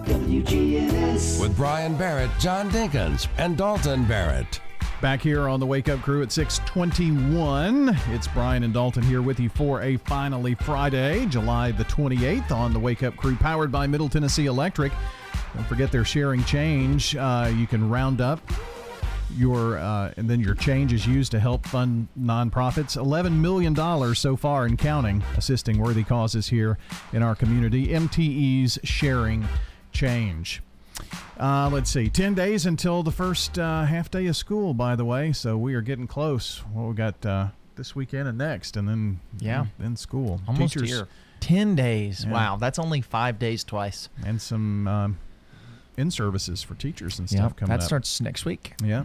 WGNS. 0.03 1.39
With 1.39 1.55
Brian 1.55 1.95
Barrett, 1.95 2.31
John 2.39 2.69
Dinkins, 2.71 3.27
and 3.37 3.55
Dalton 3.55 4.05
Barrett. 4.05 4.59
Back 5.01 5.21
here 5.21 5.47
on 5.47 5.61
the 5.61 5.65
Wake 5.65 5.87
Up 5.87 6.01
Crew 6.01 6.21
at 6.23 6.31
621. 6.31 7.97
It's 8.09 8.27
Brian 8.27 8.63
and 8.63 8.73
Dalton 8.73 9.03
here 9.03 9.21
with 9.21 9.39
you 9.39 9.47
for 9.47 9.81
a 9.81 9.95
finally 9.95 10.55
Friday, 10.55 11.25
July 11.27 11.71
the 11.71 11.85
28th 11.85 12.51
on 12.51 12.73
the 12.73 12.79
Wake 12.79 13.03
Up 13.03 13.15
Crew, 13.15 13.37
powered 13.37 13.71
by 13.71 13.87
Middle 13.87 14.09
Tennessee 14.09 14.47
Electric. 14.47 14.91
Don't 15.55 15.65
forget 15.67 15.91
they're 15.91 16.05
sharing 16.05 16.43
change. 16.45 17.15
Uh, 17.15 17.51
you 17.55 17.67
can 17.67 17.89
round 17.89 18.21
up 18.21 18.39
your 19.35 19.77
uh, 19.77 20.11
and 20.17 20.27
then 20.29 20.39
your 20.39 20.55
change 20.55 20.91
is 20.91 21.05
used 21.05 21.31
to 21.31 21.39
help 21.39 21.65
fund 21.67 22.07
nonprofits. 22.19 22.97
Eleven 22.97 23.41
million 23.41 23.73
dollars 23.73 24.19
so 24.19 24.35
far 24.35 24.65
in 24.65 24.75
counting, 24.77 25.23
assisting 25.37 25.77
worthy 25.79 26.03
causes 26.03 26.47
here 26.47 26.77
in 27.13 27.21
our 27.23 27.35
community. 27.35 27.87
MTE's 27.87 28.79
sharing 28.83 29.47
change. 29.91 30.61
Uh, 31.39 31.69
let's 31.71 31.89
see, 31.89 32.09
10 32.09 32.33
days 32.33 32.65
until 32.65 33.01
the 33.03 33.11
first 33.11 33.57
uh, 33.57 33.85
half 33.85 34.11
day 34.11 34.27
of 34.27 34.35
school, 34.35 34.73
by 34.73 34.95
the 34.97 35.05
way. 35.05 35.31
So 35.31 35.57
we 35.57 35.73
are 35.73 35.81
getting 35.81 36.07
close. 36.07 36.61
Well, 36.73 36.87
we 36.87 36.93
got 36.95 37.25
uh, 37.25 37.47
this 37.77 37.95
weekend 37.95 38.27
and 38.27 38.37
next, 38.37 38.75
and 38.75 38.87
then 38.89 39.21
Yeah. 39.39 39.67
then 39.79 39.95
school. 39.95 40.41
Almost 40.45 40.73
Teachers, 40.73 40.89
here. 40.89 41.07
10 41.39 41.75
days. 41.75 42.25
Yeah. 42.25 42.33
Wow, 42.33 42.57
that's 42.57 42.77
only 42.77 42.99
five 42.99 43.39
days 43.39 43.63
twice. 43.63 44.09
And 44.25 44.41
some 44.41 44.87
um, 44.89 45.17
in 45.99 46.09
services 46.11 46.63
for 46.63 46.75
teachers 46.75 47.19
and 47.19 47.29
stuff 47.29 47.41
Yep, 47.51 47.57
coming 47.57 47.69
that 47.69 47.81
up. 47.81 47.85
starts 47.87 48.19
next 48.21 48.45
week. 48.45 48.73
Yeah. 48.83 49.03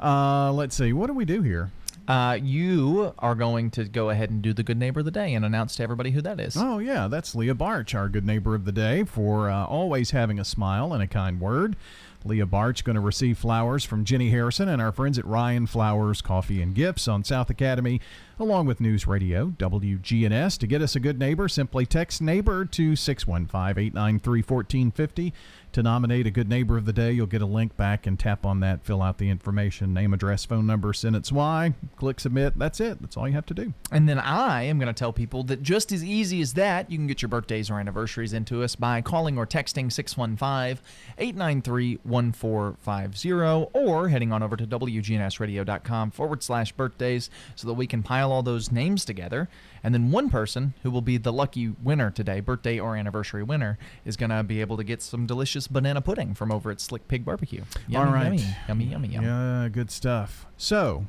Uh, 0.00 0.52
let's 0.52 0.76
see. 0.76 0.92
What 0.92 1.06
do 1.06 1.14
we 1.14 1.24
do 1.24 1.42
here? 1.42 1.70
Uh, 2.08 2.36
you 2.42 3.14
are 3.20 3.34
going 3.36 3.70
to 3.70 3.84
go 3.84 4.10
ahead 4.10 4.28
and 4.28 4.42
do 4.42 4.52
the 4.52 4.64
good 4.64 4.76
neighbor 4.76 5.00
of 5.00 5.04
the 5.04 5.12
day 5.12 5.34
and 5.34 5.44
announce 5.44 5.76
to 5.76 5.82
everybody 5.84 6.10
who 6.10 6.20
that 6.20 6.40
is. 6.40 6.56
Oh, 6.58 6.78
yeah, 6.80 7.06
that's 7.06 7.34
Leah 7.36 7.54
Barch, 7.54 7.94
our 7.94 8.08
good 8.08 8.26
neighbor 8.26 8.56
of 8.56 8.64
the 8.64 8.72
day, 8.72 9.04
for 9.04 9.48
uh, 9.48 9.64
always 9.66 10.10
having 10.10 10.40
a 10.40 10.44
smile 10.44 10.92
and 10.92 11.02
a 11.02 11.06
kind 11.06 11.40
word. 11.40 11.76
Leah 12.24 12.46
Barch 12.46 12.82
going 12.84 12.94
to 12.94 13.00
receive 13.00 13.38
flowers 13.38 13.84
from 13.84 14.04
Jenny 14.04 14.30
Harrison 14.30 14.68
and 14.68 14.82
our 14.82 14.92
friends 14.92 15.16
at 15.18 15.24
Ryan 15.24 15.66
Flowers 15.66 16.20
Coffee 16.22 16.60
and 16.60 16.74
Gifts 16.74 17.06
on 17.06 17.22
South 17.24 17.50
Academy, 17.50 18.00
along 18.38 18.66
with 18.66 18.80
News 18.80 19.06
Radio 19.06 19.52
WGNS. 19.58 20.58
To 20.58 20.66
get 20.66 20.82
us 20.82 20.96
a 20.96 21.00
good 21.00 21.18
neighbor, 21.18 21.48
simply 21.48 21.86
text 21.86 22.20
neighbor 22.20 22.64
to 22.64 22.96
615 22.96 23.84
893 23.84 24.40
1450. 24.40 25.32
To 25.72 25.82
nominate 25.82 26.26
a 26.26 26.30
good 26.30 26.50
neighbor 26.50 26.76
of 26.76 26.84
the 26.84 26.92
day, 26.92 27.12
you'll 27.12 27.26
get 27.26 27.40
a 27.40 27.46
link 27.46 27.78
back 27.78 28.06
and 28.06 28.18
tap 28.18 28.44
on 28.44 28.60
that, 28.60 28.84
fill 28.84 29.00
out 29.00 29.16
the 29.16 29.30
information, 29.30 29.94
name, 29.94 30.12
address, 30.12 30.44
phone 30.44 30.66
number, 30.66 30.92
sentence 30.92 31.32
why, 31.32 31.72
click 31.96 32.20
submit. 32.20 32.58
That's 32.58 32.78
it. 32.78 33.00
That's 33.00 33.16
all 33.16 33.26
you 33.26 33.32
have 33.32 33.46
to 33.46 33.54
do. 33.54 33.72
And 33.90 34.06
then 34.06 34.18
I 34.18 34.64
am 34.64 34.78
going 34.78 34.88
to 34.88 34.98
tell 34.98 35.14
people 35.14 35.44
that 35.44 35.62
just 35.62 35.90
as 35.90 36.04
easy 36.04 36.42
as 36.42 36.52
that, 36.54 36.90
you 36.90 36.98
can 36.98 37.06
get 37.06 37.22
your 37.22 37.30
birthdays 37.30 37.70
or 37.70 37.80
anniversaries 37.80 38.34
into 38.34 38.62
us 38.62 38.76
by 38.76 39.00
calling 39.00 39.38
or 39.38 39.46
texting 39.46 39.90
615 39.90 40.84
893 41.16 42.00
1450 42.02 43.32
or 43.72 44.08
heading 44.08 44.30
on 44.30 44.42
over 44.42 44.56
to 44.58 44.66
WGNSradio.com 44.66 46.10
forward 46.10 46.42
slash 46.42 46.72
birthdays 46.72 47.30
so 47.54 47.66
that 47.66 47.74
we 47.74 47.86
can 47.86 48.02
pile 48.02 48.21
all 48.30 48.42
those 48.42 48.70
names 48.70 49.04
together. 49.04 49.48
And 49.82 49.92
then 49.94 50.10
one 50.12 50.30
person 50.30 50.74
who 50.82 50.90
will 50.90 51.00
be 51.00 51.16
the 51.16 51.32
lucky 51.32 51.68
winner 51.82 52.10
today, 52.10 52.40
birthday 52.40 52.78
or 52.78 52.96
anniversary 52.96 53.42
winner, 53.42 53.78
is 54.04 54.16
going 54.16 54.30
to 54.30 54.42
be 54.42 54.60
able 54.60 54.76
to 54.76 54.84
get 54.84 55.02
some 55.02 55.26
delicious 55.26 55.66
banana 55.66 56.00
pudding 56.00 56.34
from 56.34 56.52
over 56.52 56.70
at 56.70 56.80
Slick 56.80 57.08
Pig 57.08 57.24
Barbecue. 57.24 57.64
Yummy, 57.88 58.06
All 58.06 58.12
right. 58.14 58.24
Yummy, 58.38 58.44
yummy, 58.68 58.84
yummy, 58.84 59.08
yummy. 59.08 59.26
Yeah, 59.26 59.68
good 59.70 59.90
stuff. 59.90 60.46
So, 60.56 61.06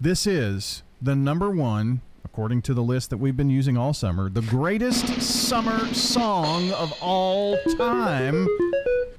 this 0.00 0.26
is 0.26 0.82
the 1.02 1.14
number 1.14 1.50
one, 1.50 2.00
according 2.24 2.62
to 2.62 2.74
the 2.74 2.82
list 2.82 3.10
that 3.10 3.18
we've 3.18 3.36
been 3.36 3.50
using 3.50 3.76
all 3.76 3.92
summer, 3.92 4.30
the 4.30 4.42
greatest 4.42 5.06
summer 5.20 5.92
song 5.92 6.70
of 6.72 6.92
all 7.02 7.56
time 7.76 8.48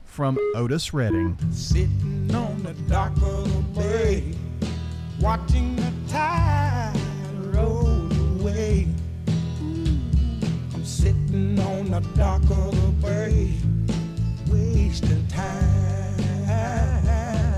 from 0.03 0.37
Otis 0.55 0.93
Redding. 0.93 1.37
Sitting 1.51 2.33
on 2.33 2.63
the 2.63 2.73
dock 2.89 3.11
of 3.21 3.75
the 3.75 3.81
bay, 3.81 4.33
watching 5.19 5.75
the 5.75 5.91
sitting 11.35 11.59
on 11.59 11.91
the 11.91 11.99
dock 12.15 12.41
of 12.43 13.01
the 13.01 13.07
bay, 13.07 13.53
wasting 14.49 15.27
time. 15.27 16.47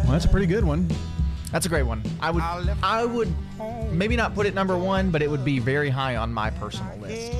Well, 0.04 0.14
that's 0.14 0.26
a 0.26 0.30
pretty 0.30 0.48
good 0.48 0.64
one. 0.64 0.90
That's 1.52 1.66
a 1.66 1.70
great 1.70 1.84
one. 1.84 2.02
I 2.20 2.32
would, 2.32 2.44
I 2.84 3.06
would, 3.06 3.34
maybe 3.92 4.16
not 4.16 4.36
put 4.36 4.46
it 4.46 4.54
number 4.54 4.78
one, 4.78 5.12
but 5.12 5.22
it 5.22 5.30
would 5.30 5.46
be 5.46 5.60
very 5.60 5.90
high 5.90 6.16
on 6.16 6.34
my 6.34 6.50
personal 6.50 6.98
list. 6.98 7.34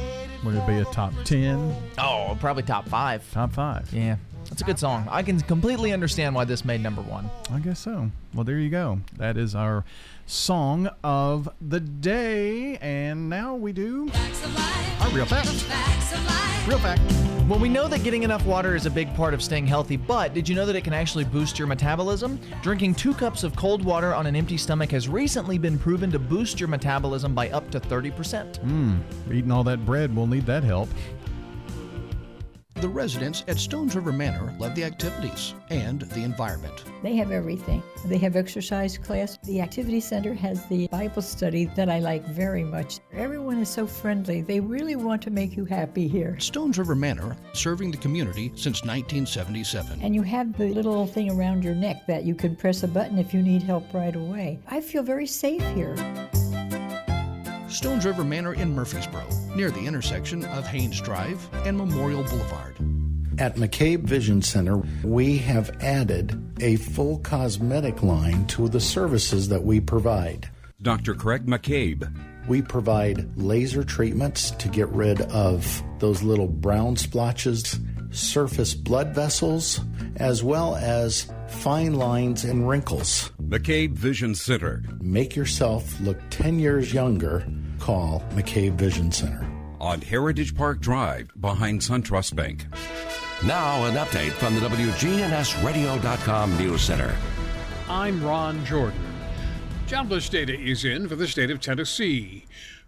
Would 0.44 0.56
it 0.56 0.68
be 0.68 0.78
a 0.78 0.86
top 0.86 1.14
10? 1.26 1.76
Oh, 1.98 2.38
probably 2.40 2.64
top 2.64 2.88
five. 2.88 3.30
Top 3.32 3.52
five. 3.52 3.92
Yeah, 3.92 4.18
that's 4.58 4.64
a 4.64 4.66
good 4.66 4.80
song. 4.80 5.08
I 5.12 5.22
can 5.22 5.40
completely 5.42 5.94
understand 5.94 6.34
why 6.34 6.44
this 6.44 6.66
made 6.66 6.82
number 6.82 7.04
one. 7.04 7.30
I 7.52 7.60
guess 7.60 7.80
so. 7.80 8.10
Well, 8.34 8.44
there 8.44 8.58
you 8.58 8.72
go. 8.72 9.02
That 9.18 9.38
is 9.38 9.54
our 9.54 9.86
song 10.26 10.90
of 11.04 11.48
the 11.62 11.80
day. 11.80 12.78
And 12.78 13.30
now 13.30 13.54
we 13.54 13.72
do 13.72 14.10
our 15.00 15.10
real 15.10 15.28
fact. 15.28 15.48
Real 16.68 16.80
fact. 16.80 17.02
Well, 17.48 17.60
we 17.60 17.70
know 17.70 17.88
that 17.88 18.04
getting 18.04 18.24
enough 18.24 18.46
water 18.48 18.76
is 18.76 18.88
a 18.88 18.90
big 18.90 19.14
part 19.14 19.36
of 19.36 19.44
staying 19.44 19.68
healthy, 19.68 19.96
but 19.96 20.34
did 20.34 20.50
you 20.50 20.56
know 20.56 20.66
that 20.66 20.76
it 20.76 20.84
can 20.84 20.92
actually 20.92 21.24
boost 21.24 21.60
your 21.60 21.68
metabolism? 21.68 22.40
Drinking 22.64 22.96
two 22.96 23.14
cups 23.14 23.44
of 23.44 23.56
cold 23.56 23.86
water 23.86 24.14
on 24.14 24.26
an 24.26 24.36
empty 24.36 24.58
stomach 24.58 24.90
has 24.90 25.08
recently 25.08 25.58
been 25.60 25.78
proven 25.78 26.12
to 26.12 26.20
boost 26.20 26.60
your 26.60 26.68
metabolism 26.68 27.36
by 27.36 27.50
up 27.52 27.70
to 27.72 27.80
30%. 27.80 28.58
Hmm. 28.58 28.98
Eating 29.32 29.52
all 29.52 29.64
that 29.64 29.86
bread, 29.86 30.14
we'll 30.14 30.28
need 30.28 30.46
that 30.48 30.64
help. 30.64 30.90
The 32.80 32.88
residents 32.88 33.44
at 33.48 33.58
Stones 33.58 33.96
River 33.96 34.12
Manor 34.12 34.54
love 34.60 34.76
the 34.76 34.84
activities 34.84 35.56
and 35.72 36.02
the 36.02 36.22
environment. 36.22 36.84
They 37.02 37.16
have 37.16 37.32
everything. 37.32 37.82
They 38.06 38.20
have 38.20 38.36
exercise 38.36 39.00
class. 39.00 39.40
The 39.46 39.62
activity 39.62 40.00
center 40.00 40.36
has 40.36 40.64
the 40.68 40.88
Bible 40.90 41.24
study 41.24 41.66
that 41.76 41.90
I 41.90 41.98
like 41.98 42.24
very 42.28 42.64
much. 42.64 43.00
Everyone 43.14 43.58
is 43.58 43.70
so 43.70 43.88
friendly. 43.88 44.42
They 44.42 44.60
really 44.60 44.96
want 44.96 45.24
to 45.24 45.32
make 45.32 45.58
you 45.58 45.66
happy 45.66 46.08
here. 46.08 46.40
Stones 46.40 46.78
River 46.78 46.94
Manor, 46.94 47.36
serving 47.54 47.90
the 47.90 47.98
community 47.98 48.50
since 48.50 48.84
1977. 48.84 50.00
And 50.04 50.14
you 50.14 50.22
have 50.22 50.56
the 50.56 50.68
little 50.68 51.08
thing 51.08 51.32
around 51.32 51.64
your 51.64 51.74
neck 51.74 52.06
that 52.06 52.26
you 52.26 52.36
can 52.36 52.56
press 52.56 52.84
a 52.84 52.88
button 52.88 53.18
if 53.18 53.34
you 53.34 53.42
need 53.42 53.64
help 53.64 53.92
right 53.92 54.16
away. 54.16 54.60
I 54.68 54.82
feel 54.82 55.02
very 55.02 55.26
safe 55.26 55.64
here. 55.74 55.96
Stones 57.70 58.06
River 58.06 58.24
Manor 58.24 58.54
in 58.54 58.74
Murfreesboro, 58.74 59.28
near 59.56 59.72
the 59.72 59.86
intersection 59.86 60.46
of 60.46 60.66
Haynes 60.68 61.02
Drive 61.02 61.50
and 61.66 61.78
Memorial 61.78 62.24
Boulevard. 62.24 62.78
At 63.40 63.56
McCabe 63.56 64.04
Vision 64.04 64.42
Center, 64.42 64.78
we 65.04 65.38
have 65.40 65.70
added 65.82 66.42
a 66.62 66.78
full 66.78 67.20
cosmetic 67.20 68.02
line 68.02 68.48
to 68.48 68.68
the 68.70 68.80
services 68.80 69.50
that 69.50 69.64
we 69.64 69.80
provide. 69.80 70.50
Dr. 70.82 71.14
Craig 71.14 71.46
McCabe. 71.46 72.10
We 72.48 72.62
provide 72.62 73.38
laser 73.38 73.84
treatments 73.84 74.52
to 74.52 74.70
get 74.70 74.88
rid 74.90 75.22
of 75.22 75.84
those 76.00 76.24
little 76.24 76.48
brown 76.48 76.96
splotches, 76.96 77.78
surface 78.12 78.74
blood 78.74 79.14
vessels, 79.14 79.82
as 80.16 80.44
well 80.44 80.76
as 80.78 81.30
fine 81.48 81.94
lines 81.94 82.44
and 82.44 82.68
wrinkles. 82.68 83.32
McCabe 83.42 83.94
Vision 83.94 84.36
Center. 84.36 84.84
Make 85.02 85.36
yourself 85.36 86.00
look 86.00 86.18
10 86.30 86.60
years 86.60 86.94
younger. 86.94 87.46
Call 87.80 88.22
McCabe 88.32 88.76
Vision 88.76 89.12
Center. 89.12 89.48
On 89.80 90.02
Heritage 90.02 90.56
Park 90.56 90.80
Drive 90.80 91.30
behind 91.40 91.82
SunTrust 91.82 92.36
Bank. 92.36 92.66
Now, 93.46 93.86
an 93.86 93.96
update 93.96 94.32
from 94.32 94.56
the 94.56 94.62
WGNSradio.com 94.62 96.58
News 96.58 96.82
Center. 96.82 97.16
I'm 97.88 98.24
Ron 98.24 98.66
Jordan. 98.66 99.00
Jobless 99.86 100.28
data 100.28 100.60
is 100.60 100.84
in 100.84 101.08
for 101.08 101.16
the 101.16 101.28
state 101.28 101.52
of 101.52 101.62
Tennessee. 101.62 102.46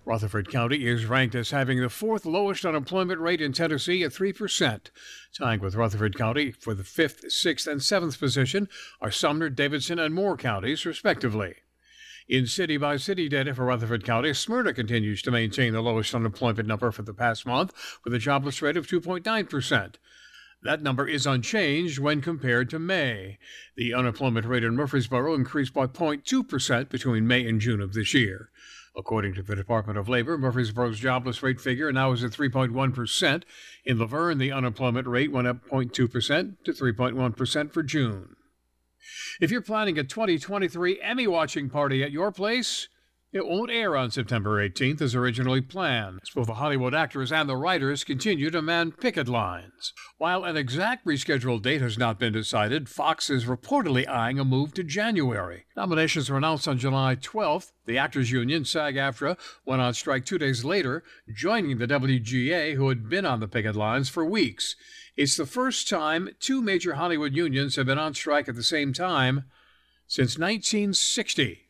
Rutherford 0.09 0.49
County 0.49 0.87
is 0.87 1.05
ranked 1.05 1.35
as 1.35 1.51
having 1.51 1.79
the 1.79 1.87
fourth 1.87 2.25
lowest 2.25 2.65
unemployment 2.65 3.21
rate 3.21 3.41
in 3.41 3.53
Tennessee 3.53 4.03
at 4.03 4.11
3%. 4.11 4.89
Tying 5.37 5.59
with 5.59 5.75
Rutherford 5.75 6.17
County 6.17 6.49
for 6.51 6.73
the 6.73 6.83
fifth, 6.83 7.31
sixth, 7.31 7.67
and 7.67 7.79
seventh 7.79 8.19
position 8.19 8.67
are 9.01 9.11
Sumner, 9.11 9.51
Davidson, 9.51 9.99
and 9.99 10.15
Moore 10.15 10.35
counties, 10.35 10.83
respectively. 10.83 11.57
In 12.27 12.47
city 12.47 12.75
by 12.75 12.97
city 12.97 13.29
data 13.29 13.53
for 13.53 13.65
Rutherford 13.65 14.03
County, 14.03 14.33
Smyrna 14.33 14.73
continues 14.73 15.21
to 15.21 15.29
maintain 15.29 15.73
the 15.73 15.81
lowest 15.81 16.15
unemployment 16.15 16.67
number 16.67 16.89
for 16.89 17.03
the 17.03 17.13
past 17.13 17.45
month 17.45 17.71
with 18.03 18.11
a 18.11 18.17
jobless 18.17 18.63
rate 18.63 18.77
of 18.77 18.87
2.9%. 18.87 19.95
That 20.63 20.81
number 20.81 21.07
is 21.07 21.27
unchanged 21.27 21.99
when 21.99 22.21
compared 22.21 22.69
to 22.71 22.79
May. 22.79 23.37
The 23.77 23.93
unemployment 23.93 24.47
rate 24.47 24.63
in 24.63 24.75
Murfreesboro 24.75 25.35
increased 25.35 25.73
by 25.73 25.85
0.2% 25.85 26.89
between 26.89 27.27
May 27.27 27.47
and 27.47 27.61
June 27.61 27.79
of 27.79 27.93
this 27.93 28.15
year. 28.15 28.49
According 28.99 29.33
to 29.35 29.41
the 29.41 29.55
Department 29.55 29.97
of 29.97 30.09
Labor, 30.09 30.37
Murfreesboro's 30.37 30.99
jobless 30.99 31.41
rate 31.41 31.61
figure 31.61 31.89
now 31.93 32.11
is 32.11 32.21
at 32.21 32.31
3.1%. 32.31 33.43
In 33.85 33.97
La 33.97 34.05
Vergne, 34.05 34.37
the 34.37 34.51
unemployment 34.51 35.07
rate 35.07 35.31
went 35.31 35.47
up 35.47 35.65
0.2% 35.69 36.57
to 36.65 36.73
3.1% 36.73 37.71
for 37.71 37.81
June. 37.81 38.35
If 39.39 39.51
you're 39.51 39.61
planning 39.61 39.97
a 39.97 40.03
2023 40.03 41.01
Emmy 41.01 41.27
watching 41.27 41.69
party 41.69 42.03
at 42.03 42.11
your 42.11 42.33
place, 42.33 42.89
it 43.31 43.45
won't 43.45 43.69
air 43.69 43.95
on 43.95 44.09
September 44.09 44.67
18th 44.67 45.01
as 45.01 45.13
originally 45.13 45.61
planned. 45.61 46.19
As 46.23 46.31
both 46.31 46.47
the 46.47 46.55
Hollywood 46.55 46.95
actors 46.95 47.31
and 47.31 47.47
the 47.47 47.55
writers 47.55 48.03
continue 48.03 48.49
to 48.49 48.61
man 48.61 48.91
picket 48.91 49.27
lines. 49.27 49.93
While 50.17 50.43
an 50.43 50.57
exact 50.57 51.05
rescheduled 51.05 51.61
date 51.61 51.81
has 51.81 51.97
not 51.97 52.17
been 52.17 52.33
decided, 52.33 52.89
Fox 52.89 53.29
is 53.29 53.45
reportedly 53.45 54.07
eyeing 54.07 54.39
a 54.39 54.43
move 54.43 54.73
to 54.73 54.83
January. 54.83 55.65
Nominations 55.77 56.29
were 56.29 56.37
announced 56.37 56.67
on 56.67 56.79
July 56.79 57.15
12th. 57.15 57.71
The 57.85 57.99
Actors 57.99 58.31
Union, 58.31 58.65
SAG 58.65 58.95
AFTRA, 58.95 59.37
went 59.63 59.81
on 59.81 59.93
strike 59.93 60.25
two 60.25 60.39
days 60.39 60.65
later, 60.65 61.03
joining 61.31 61.77
the 61.77 61.87
WGA, 61.87 62.73
who 62.73 62.89
had 62.89 63.09
been 63.09 63.25
on 63.25 63.39
the 63.39 63.47
picket 63.47 63.75
lines 63.75 64.09
for 64.09 64.25
weeks. 64.25 64.75
It's 65.15 65.37
the 65.37 65.45
first 65.45 65.87
time 65.87 66.29
two 66.39 66.61
major 66.61 66.95
Hollywood 66.95 67.35
unions 67.35 67.75
have 67.75 67.85
been 67.85 67.99
on 67.99 68.15
strike 68.15 68.49
at 68.49 68.55
the 68.55 68.63
same 68.63 68.91
time 68.91 69.45
since 70.07 70.39
1960. 70.39 71.68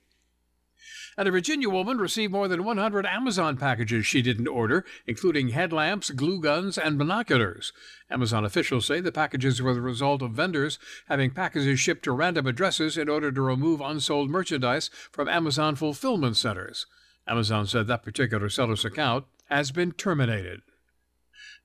And 1.20 1.28
a 1.28 1.32
Virginia 1.32 1.70
woman 1.70 1.98
received 1.98 2.32
more 2.32 2.48
than 2.48 2.64
100 2.64 3.06
Amazon 3.06 3.58
packages 3.58 4.06
she 4.06 4.22
didn't 4.22 4.48
order, 4.48 4.86
including 5.06 5.50
headlamps, 5.50 6.12
glue 6.12 6.40
guns, 6.40 6.78
and 6.78 6.98
binoculars. 6.98 7.74
Amazon 8.10 8.46
officials 8.46 8.86
say 8.86 9.02
the 9.02 9.12
packages 9.12 9.62
were 9.62 9.74
the 9.74 9.82
result 9.82 10.22
of 10.22 10.32
vendors 10.32 10.80
having 11.10 11.32
packages 11.32 11.78
shipped 11.78 12.04
to 12.04 12.14
random 12.14 12.48
addresses 12.48 12.98
in 12.98 13.10
order 13.10 13.34
to 13.34 13.42
remove 13.42 13.82
unsold 13.82 14.30
merchandise 14.30 14.90
from 15.12 15.28
Amazon 15.28 15.76
fulfillment 15.76 16.38
centers. 16.38 16.86
Amazon 17.28 17.68
said 17.68 17.88
that 17.88 18.04
particular 18.04 18.48
seller's 18.48 18.86
account 18.86 19.26
has 19.50 19.74
been 19.74 19.92
terminated. 19.92 20.62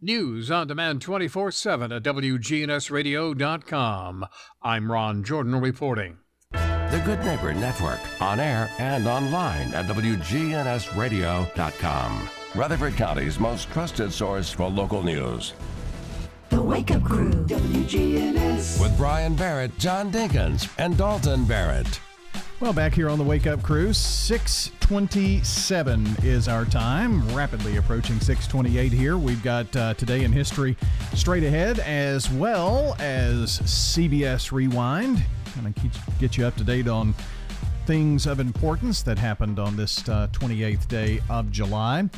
News 0.00 0.50
on 0.50 0.66
demand 0.66 1.00
24 1.00 1.52
7 1.52 1.92
at 1.92 2.02
WGNSradio.com. 2.02 4.26
I'm 4.62 4.90
Ron 4.90 5.22
Jordan 5.22 5.60
reporting. 5.60 6.18
The 6.94 7.00
Good 7.00 7.24
Neighbor 7.24 7.52
Network, 7.52 7.98
on 8.22 8.38
air 8.38 8.70
and 8.78 9.08
online 9.08 9.74
at 9.74 9.86
WGNSradio.com. 9.86 12.28
Rutherford 12.54 12.94
County's 12.94 13.40
most 13.40 13.68
trusted 13.72 14.12
source 14.12 14.52
for 14.52 14.70
local 14.70 15.02
news. 15.02 15.54
The 16.50 16.62
Wake 16.62 16.92
Up 16.92 17.02
Crew, 17.02 17.32
WGNS. 17.32 18.80
With 18.80 18.96
Brian 18.96 19.34
Barrett, 19.34 19.76
John 19.76 20.12
Dinkins, 20.12 20.72
and 20.78 20.96
Dalton 20.96 21.46
Barrett. 21.46 21.98
Well, 22.60 22.72
back 22.72 22.94
here 22.94 23.08
on 23.08 23.18
the 23.18 23.24
Wake 23.24 23.48
Up 23.48 23.60
Crew, 23.60 23.92
627 23.92 26.16
is 26.22 26.46
our 26.46 26.64
time. 26.64 27.28
Rapidly 27.34 27.78
approaching 27.78 28.20
628 28.20 28.92
here. 28.92 29.18
We've 29.18 29.42
got 29.42 29.74
uh, 29.74 29.94
Today 29.94 30.22
in 30.22 30.30
History 30.30 30.76
straight 31.12 31.42
ahead, 31.42 31.80
as 31.80 32.30
well 32.30 32.94
as 33.00 33.58
CBS 33.62 34.52
Rewind 34.52 35.24
kind 35.54 35.66
of 35.66 36.18
get 36.18 36.36
you 36.36 36.46
up 36.46 36.56
to 36.56 36.64
date 36.64 36.88
on 36.88 37.14
things 37.86 38.26
of 38.26 38.40
importance 38.40 39.02
that 39.02 39.18
happened 39.18 39.58
on 39.58 39.76
this 39.76 40.08
uh, 40.08 40.26
28th 40.32 40.88
day 40.88 41.20
of 41.30 41.50
July. 41.50 42.08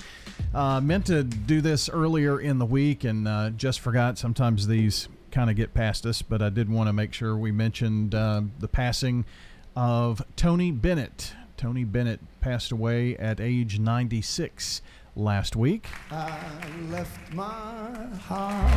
Uh, 0.55 0.81
meant 0.81 1.07
to 1.07 1.25
do 1.25 1.61
this 1.61 1.89
earlier 1.89 2.41
in 2.41 2.59
the 2.59 2.67
week 2.67 3.05
and 3.05 3.27
uh, 3.27 3.51
just 3.51 3.81
forgot. 3.81 4.17
Sometimes 4.19 4.67
these 4.67 5.09
kind 5.31 5.51
of 5.51 5.57
get 5.57 5.75
past 5.75 6.07
us, 6.07 6.23
but 6.23 6.41
I 6.41 6.51
did 6.51 6.71
want 6.71 6.89
to 6.89 6.93
make 6.93 7.13
sure 7.13 7.37
we 7.37 7.53
mentioned 7.53 8.15
uh, 8.15 8.43
the 8.59 8.69
passing 8.69 9.25
of 9.75 10.23
Tony 10.37 10.71
Bennett. 10.71 11.35
Tony 11.57 11.85
Bennett 11.85 12.21
passed 12.41 12.71
away 12.71 13.17
at 13.17 13.41
age 13.41 13.79
96 13.79 14.83
last 15.15 15.57
week. 15.57 15.89
I 16.11 16.39
left 16.91 17.33
my 17.35 18.07
heart. 18.29 18.73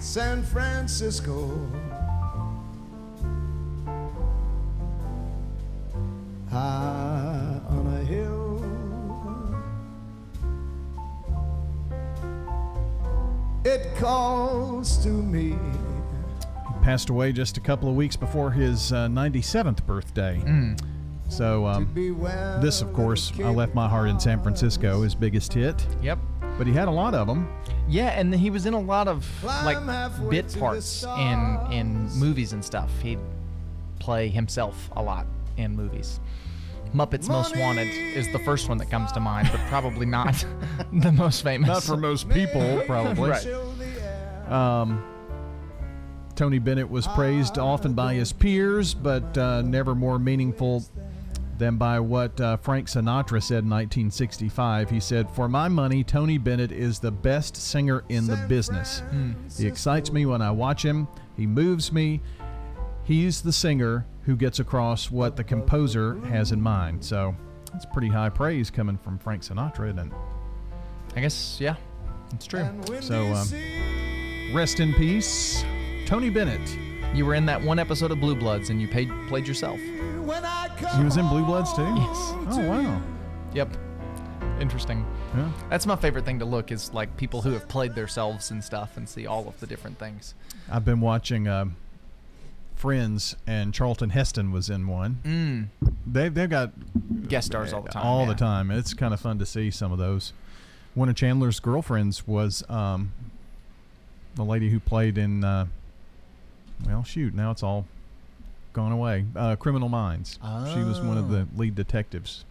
San 0.00 0.42
Francisco. 0.42 1.50
High 6.50 7.60
on 7.68 7.86
a 8.00 8.04
hill. 8.04 8.64
It 13.64 13.94
calls 13.96 14.96
to 15.04 15.10
me. 15.10 15.50
He 15.50 16.74
passed 16.82 17.10
away 17.10 17.32
just 17.32 17.58
a 17.58 17.60
couple 17.60 17.88
of 17.90 17.94
weeks 17.94 18.16
before 18.16 18.50
his 18.50 18.92
uh, 18.92 19.06
97th 19.08 19.84
birthday. 19.84 20.42
Mm. 20.44 20.80
So, 21.30 21.64
um, 21.66 21.88
this, 22.60 22.82
of 22.82 22.92
course, 22.92 23.32
I 23.38 23.50
Left 23.50 23.74
My 23.74 23.88
Heart 23.88 24.08
in 24.08 24.18
San 24.18 24.42
Francisco, 24.42 25.02
his 25.02 25.14
biggest 25.14 25.52
hit. 25.54 25.86
Yep. 26.02 26.18
But 26.58 26.66
he 26.66 26.72
had 26.72 26.88
a 26.88 26.90
lot 26.90 27.14
of 27.14 27.26
them. 27.28 27.48
Yeah, 27.88 28.08
and 28.08 28.34
he 28.34 28.50
was 28.50 28.66
in 28.66 28.74
a 28.74 28.80
lot 28.80 29.08
of 29.08 29.26
like 29.64 29.78
bit 30.28 30.54
parts 30.58 31.04
in 31.04 31.58
in 31.70 32.10
movies 32.18 32.52
and 32.52 32.64
stuff. 32.64 32.90
He'd 33.00 33.20
play 34.00 34.28
himself 34.28 34.90
a 34.96 35.02
lot 35.02 35.26
in 35.56 35.74
movies. 35.74 36.20
Muppets 36.92 37.28
Most 37.28 37.56
Wanted 37.56 37.88
is 37.88 38.30
the 38.32 38.40
first 38.40 38.68
one 38.68 38.76
that 38.78 38.90
comes 38.90 39.12
to 39.12 39.20
mind, 39.20 39.48
but 39.52 39.60
probably 39.68 40.06
not 40.06 40.44
the 40.92 41.12
most 41.12 41.42
famous. 41.42 41.68
Not 41.68 41.82
for 41.84 41.96
most 41.96 42.28
people, 42.28 42.82
probably. 42.86 43.30
right. 43.30 43.46
Um, 44.50 45.04
Tony 46.34 46.58
Bennett 46.58 46.90
was 46.90 47.06
praised 47.06 47.58
often 47.58 47.94
by 47.94 48.14
his 48.14 48.32
peers, 48.32 48.94
but 48.94 49.38
uh, 49.38 49.62
never 49.62 49.94
more 49.94 50.18
meaningful 50.18 50.84
than 51.60 51.76
by 51.76 52.00
what 52.00 52.40
uh, 52.40 52.56
Frank 52.56 52.88
Sinatra 52.88 53.40
said 53.40 53.62
in 53.62 53.70
1965. 53.70 54.90
He 54.90 54.98
said, 54.98 55.30
For 55.30 55.48
my 55.48 55.68
money, 55.68 56.02
Tony 56.02 56.38
Bennett 56.38 56.72
is 56.72 56.98
the 56.98 57.12
best 57.12 57.54
singer 57.54 58.02
in 58.08 58.26
the 58.26 58.36
business. 58.48 59.02
He 59.56 59.66
excites 59.68 60.10
me 60.10 60.26
when 60.26 60.42
I 60.42 60.50
watch 60.50 60.82
him, 60.84 61.06
he 61.36 61.46
moves 61.46 61.92
me. 61.92 62.22
He's 63.04 63.42
the 63.42 63.52
singer 63.52 64.06
who 64.24 64.36
gets 64.36 64.58
across 64.58 65.10
what 65.10 65.36
the 65.36 65.44
composer 65.44 66.18
has 66.26 66.50
in 66.50 66.60
mind. 66.60 67.04
So 67.04 67.36
that's 67.72 67.86
pretty 67.86 68.08
high 68.08 68.30
praise 68.30 68.70
coming 68.70 68.96
from 68.96 69.18
Frank 69.18 69.42
Sinatra, 69.42 69.90
isn't 69.90 69.98
it? 69.98 70.12
I 71.16 71.20
guess, 71.20 71.58
yeah, 71.60 71.76
it's 72.32 72.46
true. 72.46 72.66
So 73.00 73.26
um, 73.34 73.48
rest 74.54 74.80
in 74.80 74.94
peace, 74.94 75.62
Tony 76.06 76.30
Bennett. 76.30 76.60
You 77.14 77.26
were 77.26 77.34
in 77.34 77.44
that 77.46 77.60
one 77.60 77.78
episode 77.78 78.12
of 78.12 78.20
Blue 78.20 78.36
Bloods 78.36 78.70
and 78.70 78.80
you 78.80 78.86
paid, 78.86 79.10
played 79.28 79.46
yourself. 79.46 79.80
He 79.80 81.04
was 81.04 81.16
in 81.16 81.26
Blue 81.28 81.44
Bloods 81.44 81.72
too? 81.74 81.82
Yes. 81.82 82.16
Oh, 82.50 82.64
wow. 82.68 83.02
Yep. 83.52 83.76
Interesting. 84.60 85.04
Yeah. 85.36 85.50
That's 85.68 85.86
my 85.86 85.96
favorite 85.96 86.24
thing 86.24 86.38
to 86.38 86.44
look 86.44 86.70
is 86.70 86.92
like 86.94 87.16
people 87.16 87.42
who 87.42 87.50
have 87.52 87.66
played 87.68 87.94
themselves 87.94 88.50
and 88.50 88.62
stuff 88.62 88.96
and 88.96 89.08
see 89.08 89.26
all 89.26 89.48
of 89.48 89.58
the 89.58 89.66
different 89.66 89.98
things. 89.98 90.34
I've 90.70 90.84
been 90.84 91.00
watching 91.00 91.48
um, 91.48 91.76
Friends, 92.76 93.36
and 93.46 93.74
Charlton 93.74 94.10
Heston 94.10 94.52
was 94.52 94.70
in 94.70 94.86
one. 94.86 95.70
Mm. 95.82 95.90
They've 96.06 96.32
they've 96.32 96.48
got 96.48 96.72
Guest 97.28 97.48
stars 97.48 97.72
all 97.72 97.82
the 97.82 97.90
time, 97.90 98.06
All 98.06 98.22
yeah. 98.22 98.28
the 98.28 98.34
time. 98.36 98.70
It's 98.70 98.94
kind 98.94 99.12
of 99.12 99.20
fun 99.20 99.38
to 99.38 99.46
see 99.46 99.70
some 99.70 99.92
of 99.92 99.98
those. 99.98 100.32
One 100.94 101.08
of 101.08 101.14
Chandler's 101.16 101.60
girlfriends 101.60 102.26
was 102.26 102.62
um, 102.70 103.12
the 104.36 104.44
lady 104.44 104.70
who 104.70 104.78
played 104.80 105.18
in. 105.18 105.44
Uh, 105.44 105.66
well, 106.86 107.02
shoot, 107.04 107.34
now 107.34 107.50
it's 107.50 107.62
all 107.62 107.86
gone 108.72 108.92
away. 108.92 109.24
Uh, 109.34 109.56
Criminal 109.56 109.88
Minds. 109.88 110.38
She 110.72 110.80
was 110.82 111.00
one 111.00 111.18
of 111.18 111.28
the 111.28 111.40
Oh. 111.40 111.58
lead 111.58 111.74
detectives. 111.74 112.44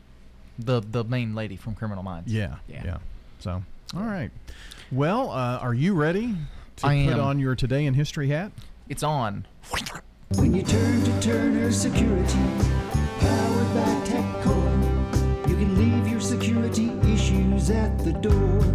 The 0.57 0.81
the 0.81 1.03
main 1.05 1.33
lady 1.35 1.55
from 1.55 1.73
Criminal 1.75 2.03
Minds. 2.03 2.31
Yeah, 2.31 2.55
Yeah. 2.67 2.81
yeah. 2.83 2.97
So, 3.39 3.63
all 3.95 4.03
right. 4.03 4.29
Well, 4.91 5.29
uh, 5.31 5.57
are 5.59 5.73
you 5.73 5.93
ready 5.93 6.35
to 6.77 6.87
I 6.87 7.05
put 7.05 7.13
am. 7.13 7.19
on 7.21 7.39
your 7.39 7.55
today 7.55 7.85
in 7.85 7.93
history 7.93 8.27
hat? 8.29 8.51
It's 8.89 9.03
on. 9.03 9.45
When 10.35 10.53
you 10.53 10.61
turn 10.63 11.03
to 11.03 11.19
Turner 11.21 11.71
Security, 11.71 12.39
powered 13.19 13.73
by 13.73 14.05
TechCore, 14.05 15.49
you 15.49 15.55
can 15.55 15.75
leave 15.77 16.07
your 16.11 16.19
security 16.21 16.91
issues 17.11 17.69
at 17.69 17.97
the 17.99 18.11
door. 18.13 18.68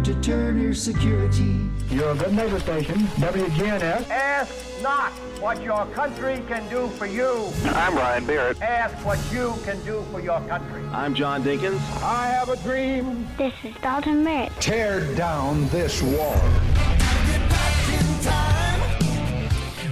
Turn 0.00 0.14
to 0.14 0.20
Turner 0.22 0.72
Security. 0.72 1.68
You're 1.90 2.12
a 2.12 2.14
good 2.14 2.32
neighbor 2.32 2.58
station, 2.58 3.00
WGNS. 3.18 4.08
Ask 4.08 4.82
not 4.82 5.12
what 5.42 5.62
your 5.62 5.84
country 5.88 6.42
can 6.48 6.66
do 6.70 6.88
for 6.88 7.04
you. 7.04 7.52
I'm 7.64 7.94
Ryan 7.94 8.24
Barrett. 8.24 8.62
Ask 8.62 9.04
what 9.04 9.18
you 9.30 9.54
can 9.62 9.78
do 9.84 10.02
for 10.10 10.20
your 10.20 10.40
country. 10.48 10.82
I'm 10.92 11.14
John 11.14 11.42
Dinkins. 11.44 11.80
I 12.02 12.28
have 12.28 12.48
a 12.48 12.56
dream. 12.58 13.28
This 13.36 13.52
is 13.62 13.74
Dalton 13.82 14.24
Merritt. 14.24 14.52
Tear 14.58 15.14
down 15.16 15.68
this 15.68 16.00
wall. 16.00 16.40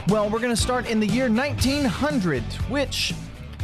Well, 0.08 0.30
we're 0.30 0.40
going 0.40 0.54
to 0.54 0.56
start 0.56 0.88
in 0.88 1.00
the 1.00 1.06
year 1.06 1.28
1900, 1.28 2.42
which 2.70 3.12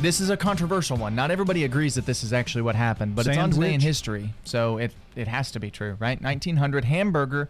this 0.05 0.21
is 0.21 0.29
a 0.29 0.37
controversial 0.37 0.97
one. 0.97 1.15
Not 1.15 1.31
everybody 1.31 1.65
agrees 1.65 1.95
that 1.95 2.05
this 2.05 2.23
is 2.23 2.33
actually 2.33 2.63
what 2.63 2.77
happened, 2.77 3.17
but 3.17 3.27
it's 3.27 3.39
on 3.39 3.51
today 3.51 3.73
in 3.73 3.81
history, 3.81 4.35
so 4.45 4.77
it 4.77 4.93
it 5.17 5.29
has 5.29 5.51
to 5.53 5.61
be 5.61 5.71
true, 5.71 5.97
right? 5.99 6.21
1900 6.21 6.85
hamburger 6.85 7.49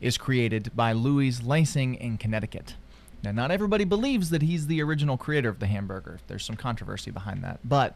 is 0.00 0.18
created 0.18 0.70
by 0.76 0.92
Louis 0.92 1.42
Lassen 1.42 1.94
in 1.94 2.18
Connecticut. 2.18 2.74
Now, 3.22 3.32
not 3.32 3.50
everybody 3.50 3.84
believes 3.84 4.28
that 4.30 4.42
he's 4.42 4.66
the 4.66 4.82
original 4.82 5.16
creator 5.16 5.48
of 5.48 5.60
the 5.60 5.66
hamburger. 5.66 6.20
There's 6.26 6.44
some 6.44 6.56
controversy 6.56 7.10
behind 7.10 7.42
that, 7.42 7.60
but 7.64 7.94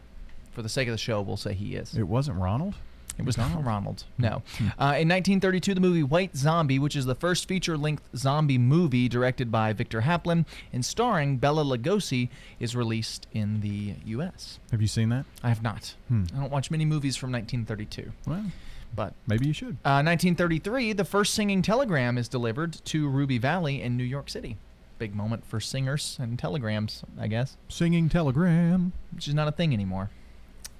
for 0.53 0.63
the 0.63 0.69
sake 0.69 0.87
of 0.87 0.91
the 0.91 0.97
show, 0.97 1.21
we'll 1.21 1.37
say 1.37 1.53
he 1.53 1.75
is. 1.75 1.93
It 1.95 2.07
wasn't 2.07 2.39
Ronald. 2.39 2.75
It 3.19 3.25
was 3.25 3.37
not 3.37 3.63
Ronald. 3.63 4.05
No. 4.17 4.41
Uh, 4.79 4.95
in 4.95 5.09
1932, 5.09 5.73
the 5.73 5.81
movie 5.81 6.03
White 6.03 6.37
Zombie, 6.37 6.79
which 6.79 6.95
is 6.95 7.05
the 7.05 7.15
first 7.15 7.47
feature-length 7.49 8.01
zombie 8.15 8.57
movie 8.57 9.09
directed 9.09 9.51
by 9.51 9.73
Victor 9.73 10.01
Halperin 10.01 10.45
and 10.71 10.85
starring 10.85 11.37
Bela 11.37 11.65
Lugosi, 11.65 12.29
is 12.61 12.77
released 12.77 13.27
in 13.33 13.59
the 13.59 13.95
U.S. 14.05 14.59
Have 14.71 14.81
you 14.81 14.87
seen 14.87 15.09
that? 15.09 15.25
I 15.43 15.49
have 15.49 15.61
not. 15.61 15.95
Hmm. 16.07 16.23
I 16.33 16.39
don't 16.39 16.51
watch 16.51 16.71
many 16.71 16.85
movies 16.85 17.17
from 17.17 17.31
1932. 17.33 18.11
Well, 18.25 18.45
but 18.95 19.13
maybe 19.27 19.47
you 19.47 19.53
should. 19.53 19.77
Uh, 19.83 19.99
1933, 20.01 20.93
the 20.93 21.05
first 21.05 21.33
singing 21.33 21.61
telegram 21.61 22.17
is 22.17 22.29
delivered 22.29 22.73
to 22.85 23.07
Rudy 23.09 23.37
Vallée 23.37 23.81
in 23.81 23.97
New 23.97 24.03
York 24.05 24.29
City. 24.29 24.55
Big 24.97 25.13
moment 25.13 25.45
for 25.45 25.59
singers 25.59 26.17
and 26.21 26.39
telegrams, 26.39 27.03
I 27.19 27.27
guess. 27.27 27.57
Singing 27.67 28.07
telegram. 28.09 28.93
Which 29.13 29.27
is 29.27 29.33
not 29.33 29.47
a 29.47 29.51
thing 29.51 29.73
anymore. 29.73 30.09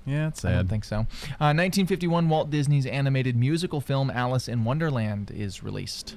Yeah, 0.10 0.30
it's 0.30 0.42
sad. 0.42 0.52
I 0.52 0.56
don't 0.56 0.68
think 0.68 0.86
so. 0.86 0.96
Uh, 1.40 1.54
1951, 1.54 2.30
Walt 2.30 2.50
Disney's 2.50 2.88
animated 2.88 3.36
musical 3.36 3.80
film 3.80 4.10
Alice 4.10 4.48
in 4.48 4.64
Wonderland 4.64 5.30
is 5.30 5.62
released. 5.62 6.16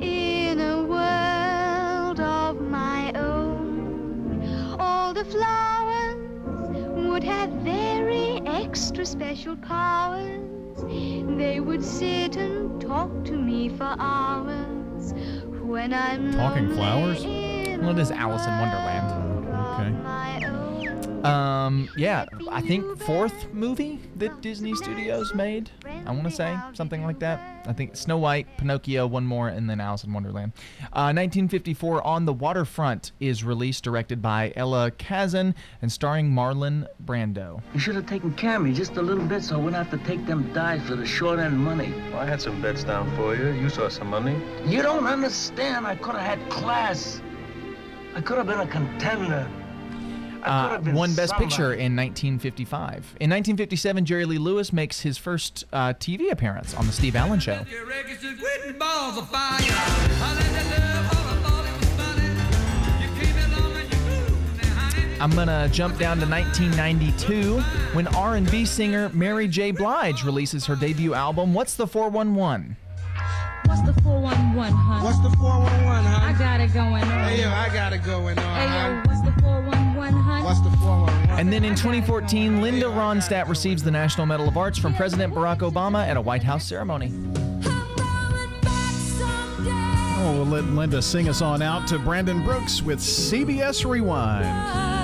In 0.00 0.58
a 0.58 0.82
world 0.82 2.20
of 2.20 2.60
my 2.62 3.12
own, 3.12 4.76
all 4.80 5.12
the 5.12 5.26
flowers 5.26 7.06
would 7.06 7.22
have 7.22 7.50
very 7.50 8.40
extra 8.46 9.04
special 9.04 9.56
powers. 9.56 10.40
They 11.36 11.60
would 11.60 11.84
sit 11.84 12.36
and 12.36 12.80
talk 12.80 13.24
to 13.26 13.32
me 13.32 13.68
for 13.68 13.94
hours 13.98 15.12
when 15.62 15.92
I'm 15.92 16.32
Talking 16.32 16.74
flowers? 16.74 17.24
Well, 17.24 17.90
it 17.90 17.98
is 17.98 18.10
Alice 18.10 18.46
in 18.46 18.58
Wonderland. 18.58 19.08
Okay. 19.80 20.67
Um, 21.24 21.88
yeah, 21.96 22.26
I 22.50 22.60
think 22.60 22.98
fourth 23.00 23.52
movie 23.52 23.98
that 24.16 24.40
Disney 24.40 24.74
Studios 24.74 25.34
made. 25.34 25.70
I 26.06 26.10
want 26.10 26.24
to 26.24 26.30
say 26.30 26.56
something 26.74 27.02
like 27.04 27.18
that. 27.20 27.66
I 27.66 27.72
think 27.72 27.96
Snow 27.96 28.18
White, 28.18 28.46
Pinocchio, 28.56 29.06
one 29.06 29.26
more, 29.26 29.48
and 29.48 29.68
then 29.68 29.80
Alice 29.80 30.04
in 30.04 30.12
Wonderland. 30.12 30.52
Uh, 30.92 31.12
1954, 31.12 32.06
On 32.06 32.24
the 32.24 32.32
Waterfront 32.32 33.12
is 33.20 33.44
released, 33.44 33.84
directed 33.84 34.22
by 34.22 34.52
Elia 34.56 34.90
Kazan 34.92 35.54
and 35.82 35.90
starring 35.90 36.30
Marlon 36.30 36.86
Brando. 37.04 37.60
You 37.74 37.80
should 37.80 37.96
have 37.96 38.06
taken 38.06 38.32
care 38.34 38.56
of 38.56 38.62
me 38.62 38.72
just 38.72 38.96
a 38.96 39.02
little 39.02 39.24
bit 39.24 39.42
so 39.42 39.56
I 39.56 39.58
wouldn't 39.58 39.76
have 39.76 39.90
to 39.98 40.06
take 40.06 40.24
them 40.26 40.52
dives 40.52 40.88
for 40.88 40.96
the 40.96 41.06
short 41.06 41.38
end 41.38 41.58
money. 41.58 41.92
Well, 42.10 42.20
I 42.20 42.26
had 42.26 42.40
some 42.40 42.62
bets 42.62 42.84
down 42.84 43.14
for 43.16 43.34
you. 43.34 43.48
You 43.50 43.68
saw 43.68 43.88
some 43.88 44.08
money. 44.08 44.40
You 44.66 44.82
don't 44.82 45.06
understand. 45.06 45.86
I 45.86 45.96
could 45.96 46.14
have 46.14 46.38
had 46.38 46.50
class. 46.50 47.20
I 48.14 48.20
could 48.20 48.38
have 48.38 48.46
been 48.46 48.60
a 48.60 48.66
contender. 48.66 49.48
I 50.44 50.76
Uh, 50.76 50.80
won 50.92 51.14
Best 51.14 51.30
somebody. 51.30 51.48
Picture 51.50 51.72
in 51.72 51.94
1955. 51.96 52.94
In 53.20 53.30
1957, 53.30 54.04
Jerry 54.04 54.24
Lee 54.24 54.38
Lewis 54.38 54.72
makes 54.72 55.00
his 55.00 55.18
first 55.18 55.64
uh, 55.72 55.92
TV 55.94 56.30
appearance 56.30 56.74
on 56.74 56.86
The 56.86 56.92
Steve 56.92 57.16
Allen 57.16 57.40
Show. 57.40 57.64
I'm 65.20 65.30
gonna 65.32 65.68
jump 65.72 65.98
down 65.98 66.18
to 66.20 66.26
1992 66.26 67.58
when 67.92 68.06
R&B 68.08 68.64
singer 68.64 69.08
Mary 69.12 69.48
J. 69.48 69.72
Blige 69.72 70.22
releases 70.24 70.64
her 70.66 70.76
debut 70.76 71.12
album. 71.12 71.52
What's 71.54 71.74
the 71.74 71.88
411? 71.88 72.76
What's 73.66 73.82
the 73.82 74.00
411, 74.02 74.72
huh? 74.76 75.04
What's 75.04 75.18
the 75.18 75.30
411, 75.36 76.04
huh? 76.04 76.20
I 76.24 76.32
got 76.38 76.60
it 76.60 76.72
going 76.72 77.02
on. 77.02 77.28
Hey, 77.28 77.42
yo, 77.42 77.50
I 77.50 77.68
got 77.74 77.92
it 77.92 78.04
going 78.04 78.38
on, 78.38 78.56
Hey, 78.56 78.66
yo, 78.66 79.02
what's 79.06 79.20
the 79.22 79.32
411, 79.42 79.47
And 81.38 81.52
then 81.52 81.62
in 81.62 81.76
2014, 81.76 82.60
Linda 82.60 82.86
Ronstadt 82.86 83.46
receives 83.48 83.84
the 83.84 83.92
National 83.92 84.26
Medal 84.26 84.48
of 84.48 84.56
Arts 84.56 84.76
from 84.76 84.92
President 84.92 85.32
Barack 85.32 85.58
Obama 85.58 86.04
at 86.04 86.16
a 86.16 86.20
White 86.20 86.42
House 86.42 86.66
ceremony. 86.66 87.12
Oh, 90.20 90.32
we'll 90.34 90.46
let 90.46 90.64
Linda 90.64 91.00
sing 91.00 91.28
us 91.28 91.40
on 91.40 91.62
out 91.62 91.86
to 91.86 92.00
Brandon 92.00 92.42
Brooks 92.42 92.82
with 92.82 92.98
CBS 92.98 93.88
Rewind. 93.88 94.97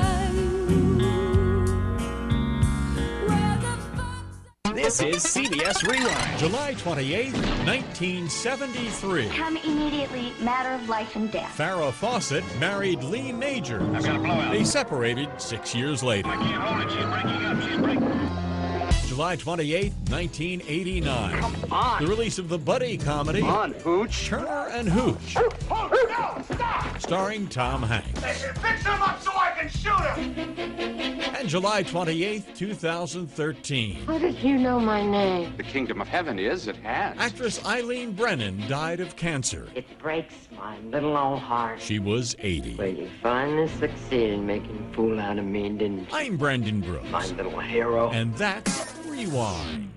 This 4.85 5.01
is 5.01 5.25
CBS 5.25 5.83
Rewind, 5.91 6.39
July 6.39 6.75
28th, 6.75 7.33
1973. 7.65 9.29
Come 9.31 9.57
immediately, 9.57 10.35
matter 10.43 10.73
of 10.73 10.87
life 10.91 11.17
and 11.17 11.33
death. 11.33 11.57
Farrah 11.57 11.91
Fawcett 11.91 12.45
married 12.61 13.03
Lee 13.03 13.33
Major. 13.33 13.81
I've 13.95 14.05
got 14.05 14.17
a 14.17 14.19
blowout. 14.19 14.53
They 14.53 14.63
separated 14.63 15.31
six 15.41 15.75
years 15.75 16.03
later. 16.03 16.29
I 16.29 16.37
can't 16.37 16.63
hold 16.63 16.83
it. 16.83 16.91
She's 16.91 17.07
breaking 17.07 17.47
up. 17.47 17.63
She's 17.63 17.79
breaking. 17.79 19.09
July 19.09 19.37
28th, 19.39 20.11
1989. 20.11 21.41
Come 21.41 21.73
on. 21.73 22.03
The 22.03 22.09
release 22.09 22.39
of 22.39 22.51
the 22.51 22.59
buddy 22.59 22.99
comedy. 22.99 23.41
Come 23.41 23.49
on, 23.49 23.73
Hooch. 23.73 24.27
Turner 24.27 24.69
and 24.71 24.87
Hooch. 24.87 25.37
Oh, 25.71 25.89
no, 26.11 26.55
stop! 26.55 27.01
Starring 27.01 27.49
Tom 27.49 27.83
Hanks. 27.83 28.21
They 28.21 28.35
should 28.35 28.59
fix 28.59 28.83
him 28.85 29.01
up 29.01 29.23
so 29.23 29.31
I 29.31 29.53
can 29.57 29.71
shoot 29.71 30.03
him! 30.15 30.94
And 31.37 31.49
July 31.49 31.83
28th, 31.83 32.55
2013. 32.55 34.07
How 34.07 34.19
did 34.19 34.39
you 34.39 34.57
know 34.57 34.79
my 34.79 35.05
name? 35.05 35.53
The 35.57 35.65
kingdom 35.65 36.01
of 36.01 36.07
heaven 36.07 36.39
is 36.39 36.69
at 36.69 36.77
hand. 36.77 37.19
Actress 37.19 37.65
Eileen 37.67 38.13
Brennan 38.13 38.63
died 38.69 39.01
of 39.01 39.17
cancer. 39.17 39.67
It 39.75 39.99
breaks 39.99 40.35
my 40.57 40.79
little 40.79 41.17
old 41.17 41.41
heart. 41.41 41.81
She 41.81 41.99
was 41.99 42.37
80. 42.39 42.77
Well, 42.77 42.87
you 42.87 43.11
finally 43.21 43.67
succeeded 43.67 44.35
in 44.35 44.47
making 44.47 44.87
a 44.89 44.95
fool 44.95 45.19
out 45.19 45.39
of 45.39 45.45
me, 45.45 45.69
didn't 45.71 46.01
you? 46.03 46.07
I'm 46.13 46.37
Brendan 46.37 46.81
Brooks. 46.81 47.11
My 47.11 47.27
little 47.27 47.59
hero. 47.59 48.11
And 48.11 48.33
that's 48.37 48.95
Rewind. 49.05 49.91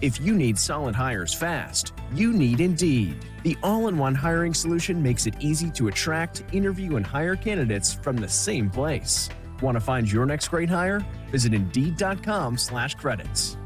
If 0.00 0.20
you 0.20 0.34
need 0.34 0.58
solid 0.58 0.96
hires 0.96 1.32
fast, 1.32 1.92
you 2.12 2.32
need 2.32 2.60
Indeed. 2.60 3.24
The 3.44 3.56
all 3.62 3.86
in 3.86 3.98
one 3.98 4.16
hiring 4.16 4.52
solution 4.52 5.00
makes 5.00 5.28
it 5.28 5.34
easy 5.38 5.70
to 5.72 5.86
attract, 5.86 6.42
interview, 6.50 6.96
and 6.96 7.06
hire 7.06 7.36
candidates 7.36 7.94
from 7.94 8.16
the 8.16 8.28
same 8.28 8.68
place. 8.68 9.28
Want 9.62 9.76
to 9.76 9.80
find 9.80 10.10
your 10.10 10.26
next 10.26 10.48
great 10.48 10.68
hire? 10.68 11.06
Visit 11.30 11.54
Indeed.com 11.54 12.58
slash 12.58 12.96
credits. 12.96 13.56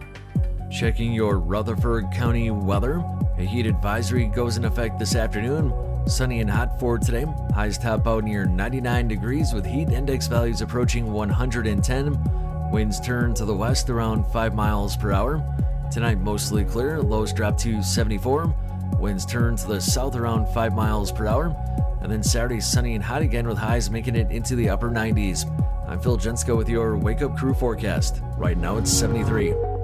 Checking 0.70 1.12
your 1.12 1.38
Rutherford 1.38 2.10
County 2.12 2.50
weather. 2.50 3.02
A 3.38 3.42
heat 3.42 3.66
advisory 3.66 4.26
goes 4.26 4.58
in 4.58 4.66
effect 4.66 4.98
this 4.98 5.14
afternoon. 5.14 5.72
Sunny 6.06 6.40
and 6.40 6.50
hot 6.50 6.78
for 6.78 6.98
today. 6.98 7.24
Highs 7.54 7.78
top 7.78 8.06
out 8.06 8.24
near 8.24 8.44
99 8.44 9.08
degrees 9.08 9.54
with 9.54 9.64
heat 9.64 9.88
index 9.88 10.26
values 10.26 10.60
approaching 10.60 11.10
110. 11.10 12.70
Winds 12.70 13.00
turn 13.00 13.32
to 13.32 13.46
the 13.46 13.54
west 13.54 13.88
around 13.88 14.26
5 14.26 14.54
miles 14.54 14.98
per 14.98 15.12
hour. 15.12 15.42
Tonight, 15.90 16.18
mostly 16.18 16.64
clear. 16.64 17.00
Lows 17.00 17.32
drop 17.32 17.56
to 17.58 17.82
74. 17.82 18.54
Winds 18.98 19.24
turn 19.24 19.56
to 19.56 19.66
the 19.66 19.80
south 19.80 20.14
around 20.14 20.46
5 20.52 20.74
miles 20.74 21.10
per 21.10 21.26
hour. 21.26 21.56
And 22.02 22.12
then 22.12 22.22
Saturday, 22.22 22.60
sunny 22.60 22.94
and 22.94 23.02
hot 23.02 23.22
again 23.22 23.48
with 23.48 23.56
highs 23.56 23.90
making 23.90 24.14
it 24.14 24.30
into 24.30 24.56
the 24.56 24.68
upper 24.68 24.90
90s. 24.90 25.44
I'm 25.88 26.00
Phil 26.00 26.18
Jensko 26.18 26.56
with 26.56 26.68
your 26.68 26.96
Wake 26.96 27.22
Up 27.22 27.36
Crew 27.36 27.54
forecast. 27.54 28.20
Right 28.36 28.58
now, 28.58 28.76
it's 28.76 28.90
73. 28.90 29.75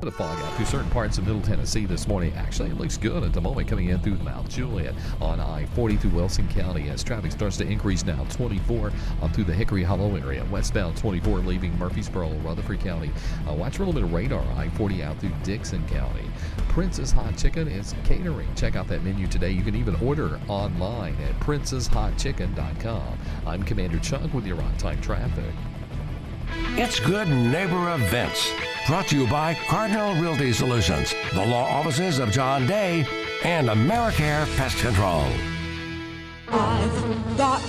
The 0.00 0.12
fog 0.12 0.38
out 0.42 0.52
through 0.54 0.66
certain 0.66 0.90
parts 0.90 1.16
of 1.16 1.26
Middle 1.26 1.40
Tennessee 1.40 1.86
this 1.86 2.06
morning. 2.06 2.32
Actually, 2.34 2.68
it 2.68 2.76
looks 2.76 2.98
good 2.98 3.24
at 3.24 3.32
the 3.32 3.40
moment 3.40 3.66
coming 3.66 3.88
in 3.88 3.98
through 3.98 4.16
Mount 4.16 4.46
Juliet 4.48 4.94
on 5.22 5.40
I-40 5.40 5.98
through 5.98 6.10
Wilson 6.10 6.46
County 6.48 6.90
as 6.90 7.02
traffic 7.02 7.32
starts 7.32 7.56
to 7.56 7.66
increase 7.66 8.04
now. 8.04 8.22
24 8.28 8.92
on 9.22 9.32
through 9.32 9.44
the 9.44 9.54
Hickory 9.54 9.82
Hollow 9.82 10.14
area. 10.16 10.44
Westbound 10.50 10.98
24 10.98 11.38
leaving 11.38 11.76
Murfreesboro, 11.78 12.28
Rutherford 12.44 12.80
County. 12.80 13.10
Uh, 13.48 13.54
watch 13.54 13.78
for 13.78 13.84
a 13.84 13.86
little 13.86 14.00
bit 14.00 14.04
of 14.04 14.12
radar. 14.12 14.44
I-40 14.56 15.02
out 15.02 15.18
through 15.18 15.32
Dickson 15.42 15.84
County. 15.88 16.26
Prince's 16.68 17.10
Hot 17.10 17.36
Chicken 17.38 17.66
is 17.66 17.94
catering. 18.04 18.54
Check 18.54 18.76
out 18.76 18.88
that 18.88 19.02
menu 19.02 19.26
today. 19.26 19.50
You 19.50 19.62
can 19.62 19.74
even 19.74 19.96
order 19.96 20.38
online 20.46 21.16
at 21.22 21.40
princeshotchicken.com. 21.40 23.18
I'm 23.46 23.62
Commander 23.62 23.98
Chuck 24.00 24.32
with 24.34 24.46
your 24.46 24.60
on-time 24.60 25.00
traffic. 25.00 25.54
It's 26.78 27.00
Good 27.00 27.28
Neighbor 27.28 27.94
Events, 27.94 28.52
brought 28.86 29.08
to 29.08 29.18
you 29.18 29.26
by 29.26 29.54
Cardinal 29.66 30.14
Realty 30.16 30.52
Solutions, 30.52 31.14
the 31.32 31.42
law 31.42 31.64
offices 31.64 32.18
of 32.18 32.30
John 32.30 32.66
Day, 32.66 33.06
and 33.42 33.68
AmeriCare 33.68 34.44
Pest 34.58 34.76
Control. 34.80 35.24
I've 36.48 37.38
got 37.38 37.62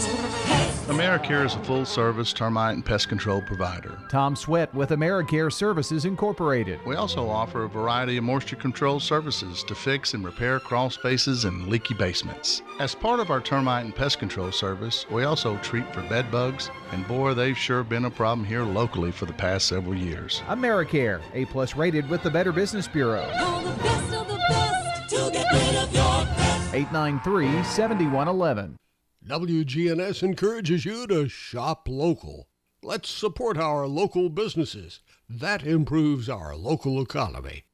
AmeriCare 0.88 1.46
is 1.46 1.54
a 1.54 1.60
full 1.66 1.84
service 1.84 2.32
termite 2.32 2.74
and 2.76 2.86
pest 2.86 3.10
control 3.10 3.42
provider. 3.42 4.00
Tom 4.10 4.38
Sweat 4.38 4.74
with 4.74 4.92
AmeriCare 4.92 5.52
Services 5.52 6.06
Incorporated. 6.06 6.80
We 6.86 6.96
also 6.96 7.28
offer 7.28 7.66
a 7.66 7.70
variety 7.70 8.16
of 8.16 8.24
moisture 8.24 8.56
control 8.56 9.02
services 9.02 9.64
to 9.66 9.76
fix 9.76 10.14
and 10.14 10.24
repair 10.24 10.62
crawl 10.62 10.90
spaces 10.90 11.44
and 11.44 11.68
leaky 11.68 11.94
basements. 11.94 12.62
As 12.80 12.96
part 12.96 13.20
of 13.20 13.30
our 13.32 13.42
termite 13.42 13.84
and 13.84 13.94
pest 13.94 14.18
control 14.20 14.50
service, 14.54 15.06
we 15.12 15.26
also 15.26 15.58
treat 15.58 15.94
for 15.94 16.02
bed 16.04 16.32
bugs, 16.32 16.70
and 16.94 17.06
boy, 17.06 17.34
they've 17.34 17.58
sure 17.58 17.84
been 17.84 18.06
a 18.06 18.10
problem 18.12 18.46
here 18.48 18.64
locally 18.64 19.12
for 19.12 19.26
the 19.26 19.34
past 19.34 19.68
several 19.68 19.96
years. 19.96 20.42
AmeriCare, 20.48 21.22
A 21.34 21.44
plus 21.46 21.76
rated 21.76 22.08
with 22.10 22.24
the 22.24 22.30
Better 22.30 22.54
Business 22.54 22.88
Bureau. 22.88 23.30
all 23.40 23.62
the 23.62 23.84
best 23.84 24.14
of 24.14 24.28
the 24.30 24.38
best 24.48 25.10
to 25.10 25.32
get 25.34 25.52
rid 25.52 25.76
of 25.84 25.94
your 25.94 26.26
pest. 26.36 26.74
893 26.74 27.62
7111. 27.66 28.78
WGNS 29.28 30.24
encourages 30.24 30.86
you 30.86 31.06
to 31.06 31.28
shop 31.28 31.90
local. 31.90 32.48
Let's 32.82 33.10
support 33.10 33.58
our 33.58 33.86
local 33.86 34.30
businesses. 34.30 35.02
That 35.28 35.68
improves 35.68 36.30
our 36.30 36.56
local 36.56 37.02
economy. 37.02 37.66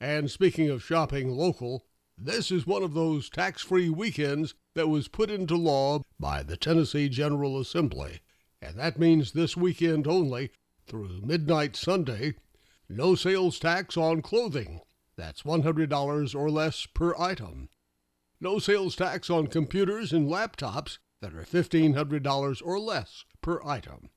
And 0.00 0.30
speaking 0.30 0.70
of 0.70 0.82
shopping 0.82 1.28
local, 1.28 1.84
this 2.16 2.50
is 2.50 2.66
one 2.66 2.82
of 2.82 2.94
those 2.94 3.28
tax 3.28 3.60
free 3.60 3.90
weekends 3.90 4.54
that 4.74 4.88
was 4.88 5.08
put 5.08 5.30
into 5.30 5.56
law 5.56 6.00
by 6.18 6.42
the 6.42 6.56
Tennessee 6.56 7.10
General 7.10 7.60
Assembly. 7.60 8.20
And 8.62 8.78
that 8.78 8.98
means 8.98 9.32
this 9.32 9.58
weekend 9.58 10.06
only, 10.06 10.52
through 10.86 11.20
midnight 11.22 11.76
Sunday, 11.76 12.36
no 12.88 13.14
sales 13.14 13.58
tax 13.58 13.98
on 13.98 14.22
clothing. 14.22 14.80
That's 15.18 15.42
$100 15.42 16.34
or 16.34 16.50
less 16.50 16.86
per 16.86 17.14
item. 17.18 17.68
No 18.40 18.60
sales 18.60 18.94
tax 18.94 19.30
on 19.30 19.48
computers 19.48 20.12
and 20.12 20.28
laptops 20.28 20.98
that 21.20 21.34
are 21.34 21.42
$1,500 21.42 22.62
or 22.64 22.78
less 22.78 23.24
per 23.42 23.60
item. 23.64 24.10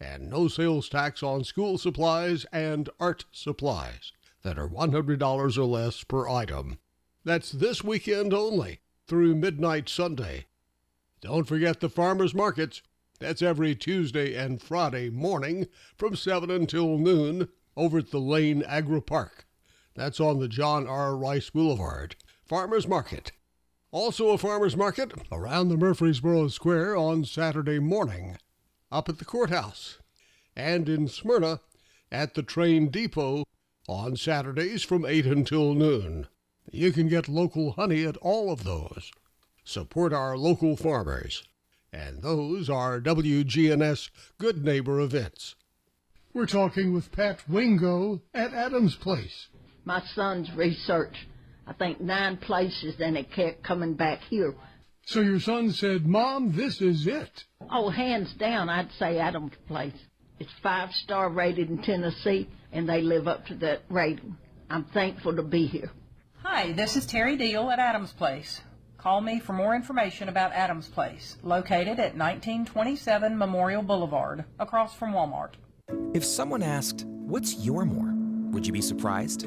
And 0.00 0.28
no 0.28 0.48
sales 0.48 0.88
tax 0.88 1.22
on 1.22 1.44
school 1.44 1.78
supplies 1.78 2.44
and 2.52 2.88
art 2.98 3.26
supplies 3.30 4.12
that 4.42 4.58
are 4.58 4.68
$100 4.68 5.58
or 5.58 5.64
less 5.64 6.02
per 6.02 6.28
item. 6.28 6.78
That's 7.24 7.52
this 7.52 7.84
weekend 7.84 8.34
only, 8.34 8.80
through 9.06 9.36
midnight 9.36 9.88
Sunday. 9.88 10.46
Don't 11.20 11.46
forget 11.46 11.78
the 11.78 11.88
farmers 11.88 12.34
markets. 12.34 12.82
That's 13.20 13.42
every 13.42 13.74
Tuesday 13.76 14.34
and 14.34 14.60
Friday 14.60 15.10
morning 15.10 15.66
from 15.96 16.16
7 16.16 16.50
until 16.50 16.98
noon 16.98 17.48
over 17.76 17.98
at 17.98 18.10
the 18.10 18.20
Lane 18.20 18.62
Agri 18.62 19.02
Park. 19.02 19.46
That's 19.94 20.18
on 20.20 20.38
the 20.40 20.48
John 20.48 20.86
R. 20.88 21.16
Rice 21.16 21.50
Boulevard. 21.50 22.16
Farmers 22.44 22.88
Market. 22.88 23.32
Also 23.90 24.28
a 24.28 24.38
farmers 24.38 24.76
market 24.76 25.12
around 25.32 25.68
the 25.68 25.76
Murfreesboro 25.76 26.48
Square 26.48 26.96
on 26.96 27.24
Saturday 27.24 27.78
morning, 27.78 28.36
up 28.92 29.08
at 29.08 29.18
the 29.18 29.24
courthouse, 29.24 29.98
and 30.54 30.90
in 30.90 31.08
Smyrna 31.08 31.60
at 32.12 32.34
the 32.34 32.42
train 32.42 32.90
depot 32.90 33.44
on 33.88 34.14
Saturdays 34.14 34.82
from 34.82 35.06
8 35.06 35.24
until 35.24 35.72
noon. 35.72 36.26
You 36.70 36.92
can 36.92 37.08
get 37.08 37.28
local 37.28 37.72
honey 37.72 38.04
at 38.04 38.18
all 38.18 38.52
of 38.52 38.64
those. 38.64 39.10
Support 39.64 40.12
our 40.12 40.36
local 40.36 40.76
farmers. 40.76 41.42
And 41.90 42.20
those 42.20 42.68
are 42.68 43.00
WGNS 43.00 44.10
Good 44.36 44.62
Neighbor 44.62 45.00
events. 45.00 45.54
We're 46.34 46.44
talking 46.44 46.92
with 46.92 47.10
Pat 47.10 47.48
Wingo 47.48 48.20
at 48.34 48.52
Adams 48.52 48.96
Place. 48.96 49.48
My 49.86 50.02
son's 50.14 50.52
research, 50.52 51.26
I 51.68 51.74
think 51.74 52.00
nine 52.00 52.38
places, 52.38 52.94
and 52.98 53.16
it 53.16 53.30
kept 53.30 53.62
coming 53.62 53.94
back 53.94 54.20
here. 54.30 54.54
So 55.04 55.20
your 55.20 55.38
son 55.38 55.70
said, 55.72 56.06
Mom, 56.06 56.52
this 56.52 56.80
is 56.80 57.06
it. 57.06 57.44
Oh, 57.70 57.90
hands 57.90 58.32
down, 58.34 58.70
I'd 58.70 58.90
say 58.98 59.18
Adams 59.18 59.52
Place. 59.66 59.92
It's 60.40 60.50
five 60.62 60.90
star 60.92 61.28
rated 61.28 61.68
in 61.68 61.82
Tennessee, 61.82 62.48
and 62.72 62.88
they 62.88 63.02
live 63.02 63.28
up 63.28 63.46
to 63.46 63.54
that 63.56 63.82
rating. 63.90 64.36
I'm 64.70 64.84
thankful 64.84 65.36
to 65.36 65.42
be 65.42 65.66
here. 65.66 65.90
Hi, 66.42 66.72
this 66.72 66.96
is 66.96 67.04
Terry 67.04 67.36
Deal 67.36 67.70
at 67.70 67.78
Adams 67.78 68.12
Place. 68.12 68.62
Call 68.96 69.20
me 69.20 69.38
for 69.38 69.52
more 69.52 69.74
information 69.74 70.28
about 70.28 70.52
Adams 70.52 70.88
Place, 70.88 71.36
located 71.42 71.98
at 71.98 72.16
1927 72.16 73.36
Memorial 73.36 73.82
Boulevard, 73.82 74.44
across 74.58 74.94
from 74.94 75.12
Walmart. 75.12 75.52
If 76.14 76.24
someone 76.24 76.62
asked, 76.62 77.04
What's 77.06 77.56
your 77.56 77.84
more? 77.84 78.14
Would 78.52 78.66
you 78.66 78.72
be 78.72 78.80
surprised? 78.80 79.46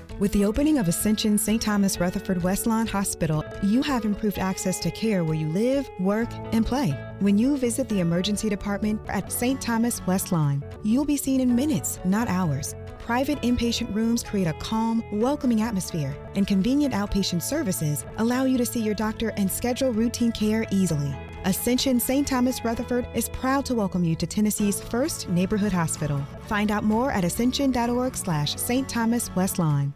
With 0.21 0.33
the 0.33 0.45
opening 0.45 0.77
of 0.77 0.87
Ascension 0.87 1.35
St. 1.39 1.59
Thomas 1.59 1.99
Rutherford 1.99 2.43
Westlawn 2.43 2.87
Hospital, 2.87 3.43
you 3.63 3.81
have 3.81 4.05
improved 4.05 4.37
access 4.37 4.79
to 4.81 4.91
care 4.91 5.23
where 5.23 5.33
you 5.33 5.47
live, 5.47 5.89
work, 5.99 6.29
and 6.51 6.63
play. 6.63 6.91
When 7.21 7.39
you 7.39 7.57
visit 7.57 7.89
the 7.89 8.01
emergency 8.01 8.47
department 8.47 9.01
at 9.07 9.31
St. 9.31 9.59
Thomas 9.59 9.99
Westlawn, 10.01 10.63
you'll 10.83 11.05
be 11.05 11.17
seen 11.17 11.41
in 11.41 11.55
minutes, 11.55 11.97
not 12.05 12.27
hours. 12.27 12.75
Private 12.99 13.41
inpatient 13.41 13.95
rooms 13.95 14.21
create 14.21 14.45
a 14.45 14.53
calm, 14.53 15.03
welcoming 15.11 15.63
atmosphere, 15.63 16.15
and 16.35 16.45
convenient 16.45 16.93
outpatient 16.93 17.41
services 17.41 18.05
allow 18.19 18.43
you 18.45 18.59
to 18.59 18.65
see 18.67 18.79
your 18.79 18.93
doctor 18.93 19.29
and 19.37 19.51
schedule 19.51 19.91
routine 19.91 20.31
care 20.31 20.67
easily. 20.69 21.11
Ascension 21.45 21.99
St. 21.99 22.27
Thomas 22.27 22.63
Rutherford 22.63 23.07
is 23.15 23.27
proud 23.29 23.65
to 23.65 23.73
welcome 23.73 24.03
you 24.03 24.15
to 24.17 24.27
Tennessee's 24.27 24.79
first 24.81 25.29
neighborhood 25.29 25.73
hospital. 25.73 26.21
Find 26.41 26.69
out 26.69 26.83
more 26.83 27.11
at 27.11 27.25
ascension.org 27.25 28.15
slash 28.15 28.55
St. 28.55 28.87
Thomas 28.87 29.29
Westlawn. 29.29 29.95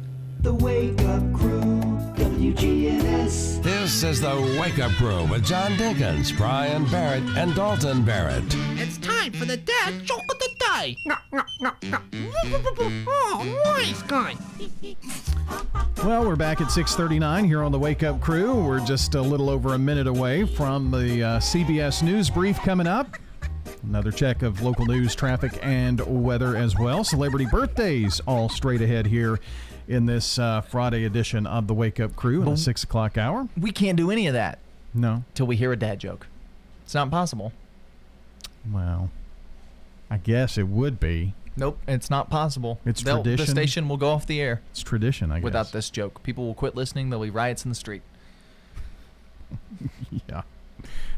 The 0.41 0.55
Wake 0.55 0.99
Up 1.01 1.21
Crew, 1.33 1.61
WGNS. 2.15 3.61
This 3.61 4.01
is 4.01 4.21
the 4.21 4.57
Wake 4.59 4.79
Up 4.79 4.91
Crew 4.93 5.25
with 5.27 5.45
John 5.45 5.73
Dinkins, 5.73 6.35
Brian 6.35 6.83
Barrett, 6.85 7.21
and 7.37 7.53
Dalton 7.53 8.03
Barrett. 8.03 8.43
It's 8.79 8.97
time 8.97 9.33
for 9.33 9.45
the 9.45 9.57
dad 9.57 10.03
joke 10.03 10.23
of 10.31 10.39
the 10.39 10.49
day. 10.57 10.97
No, 11.05 11.15
no, 11.31 11.43
no, 11.61 11.71
no. 11.83 11.99
Oh, 13.07 13.61
nice 13.77 14.01
guy. 14.01 14.35
Well, 16.03 16.25
we're 16.25 16.35
back 16.35 16.59
at 16.59 16.71
6:39 16.71 17.45
here 17.45 17.61
on 17.61 17.71
the 17.71 17.77
Wake 17.77 18.01
Up 18.01 18.19
Crew. 18.19 18.55
We're 18.65 18.83
just 18.83 19.13
a 19.13 19.21
little 19.21 19.47
over 19.47 19.75
a 19.75 19.77
minute 19.77 20.07
away 20.07 20.45
from 20.45 20.89
the 20.89 21.23
uh, 21.23 21.39
CBS 21.39 22.01
News 22.01 22.31
brief 22.31 22.57
coming 22.61 22.87
up. 22.87 23.15
Another 23.83 24.11
check 24.11 24.41
of 24.41 24.63
local 24.63 24.87
news, 24.87 25.13
traffic, 25.13 25.59
and 25.61 26.01
weather 26.23 26.55
as 26.55 26.77
well. 26.79 27.03
Celebrity 27.03 27.45
birthdays 27.45 28.19
all 28.21 28.49
straight 28.49 28.81
ahead 28.81 29.05
here 29.05 29.39
in 29.87 30.05
this 30.05 30.37
uh, 30.39 30.61
Friday 30.61 31.05
edition 31.05 31.45
of 31.47 31.67
the 31.67 31.73
Wake 31.73 31.99
Up 31.99 32.15
Crew 32.15 32.41
in 32.41 32.49
the 32.49 32.57
six 32.57 32.83
o'clock 32.83 33.17
hour. 33.17 33.47
We 33.59 33.71
can't 33.71 33.97
do 33.97 34.11
any 34.11 34.27
of 34.27 34.33
that 34.33 34.59
No. 34.93 35.23
till 35.33 35.47
we 35.47 35.55
hear 35.55 35.71
a 35.71 35.77
dad 35.77 35.99
joke. 35.99 36.27
It's 36.83 36.93
not 36.93 37.09
possible. 37.11 37.51
Well, 38.71 39.09
I 40.09 40.17
guess 40.17 40.57
it 40.57 40.67
would 40.67 40.99
be. 40.99 41.33
Nope, 41.57 41.79
it's 41.87 42.09
not 42.09 42.29
possible. 42.29 42.79
It's 42.85 43.03
They'll- 43.03 43.23
tradition. 43.23 43.45
The 43.45 43.51
station 43.61 43.89
will 43.89 43.97
go 43.97 44.09
off 44.11 44.25
the 44.25 44.39
air 44.41 44.61
It's 44.71 44.81
tradition, 44.81 45.31
I 45.31 45.35
guess. 45.39 45.43
without 45.43 45.71
this 45.71 45.89
joke. 45.89 46.23
People 46.23 46.45
will 46.45 46.53
quit 46.53 46.75
listening. 46.75 47.09
There'll 47.09 47.23
be 47.25 47.29
riots 47.29 47.65
in 47.65 47.69
the 47.69 47.75
street. 47.75 48.01
yeah. 50.29 50.43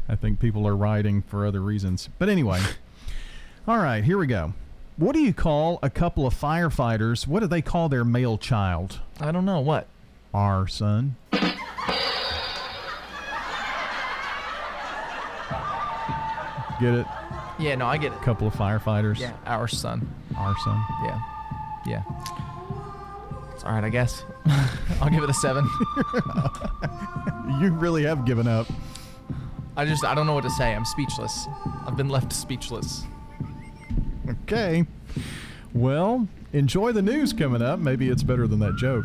I 0.08 0.16
think 0.16 0.40
people 0.40 0.66
are 0.66 0.76
rioting 0.76 1.22
for 1.22 1.46
other 1.46 1.60
reasons. 1.60 2.08
But 2.18 2.28
anyway. 2.28 2.60
all 3.68 3.78
right, 3.78 4.02
here 4.04 4.18
we 4.18 4.26
go. 4.26 4.54
What 4.96 5.14
do 5.14 5.20
you 5.20 5.34
call 5.34 5.80
a 5.82 5.90
couple 5.90 6.24
of 6.26 6.34
firefighters? 6.34 7.26
What 7.26 7.40
do 7.40 7.46
they 7.48 7.62
call 7.62 7.88
their 7.88 8.04
male 8.04 8.38
child? 8.38 9.00
I 9.20 9.32
don't 9.32 9.44
know. 9.44 9.60
What? 9.60 9.88
Our 10.32 10.68
son. 10.68 11.16
Get 16.80 16.94
it? 16.94 17.06
Yeah, 17.58 17.76
no, 17.76 17.86
I 17.86 17.98
get 17.98 18.12
it. 18.12 18.16
A 18.16 18.24
couple 18.24 18.46
of 18.46 18.54
firefighters. 18.54 19.18
Yeah, 19.18 19.32
our 19.46 19.68
son. 19.68 20.08
Our 20.36 20.56
son. 20.58 20.84
Yeah, 21.04 21.20
yeah. 21.86 22.02
It's 23.54 23.62
all 23.64 23.72
right, 23.72 23.84
I 23.84 23.88
guess. 23.90 24.24
I'll 25.00 25.10
give 25.10 25.22
it 25.22 25.30
a 25.30 25.34
seven. 25.34 25.68
You 27.60 27.70
really 27.70 28.04
have 28.04 28.24
given 28.24 28.48
up. 28.48 28.66
I 29.76 29.84
just 29.84 30.02
I 30.02 30.14
don't 30.14 30.26
know 30.26 30.32
what 30.34 30.44
to 30.44 30.50
say. 30.50 30.74
I'm 30.74 30.84
speechless. 30.86 31.46
I've 31.86 31.96
been 31.96 32.08
left 32.08 32.32
speechless. 32.32 33.04
Okay. 34.28 34.86
Well, 35.72 36.28
enjoy 36.52 36.92
the 36.92 37.02
news 37.02 37.32
coming 37.32 37.62
up. 37.62 37.78
Maybe 37.78 38.08
it's 38.08 38.22
better 38.22 38.46
than 38.46 38.60
that 38.60 38.76
joke. 38.76 39.04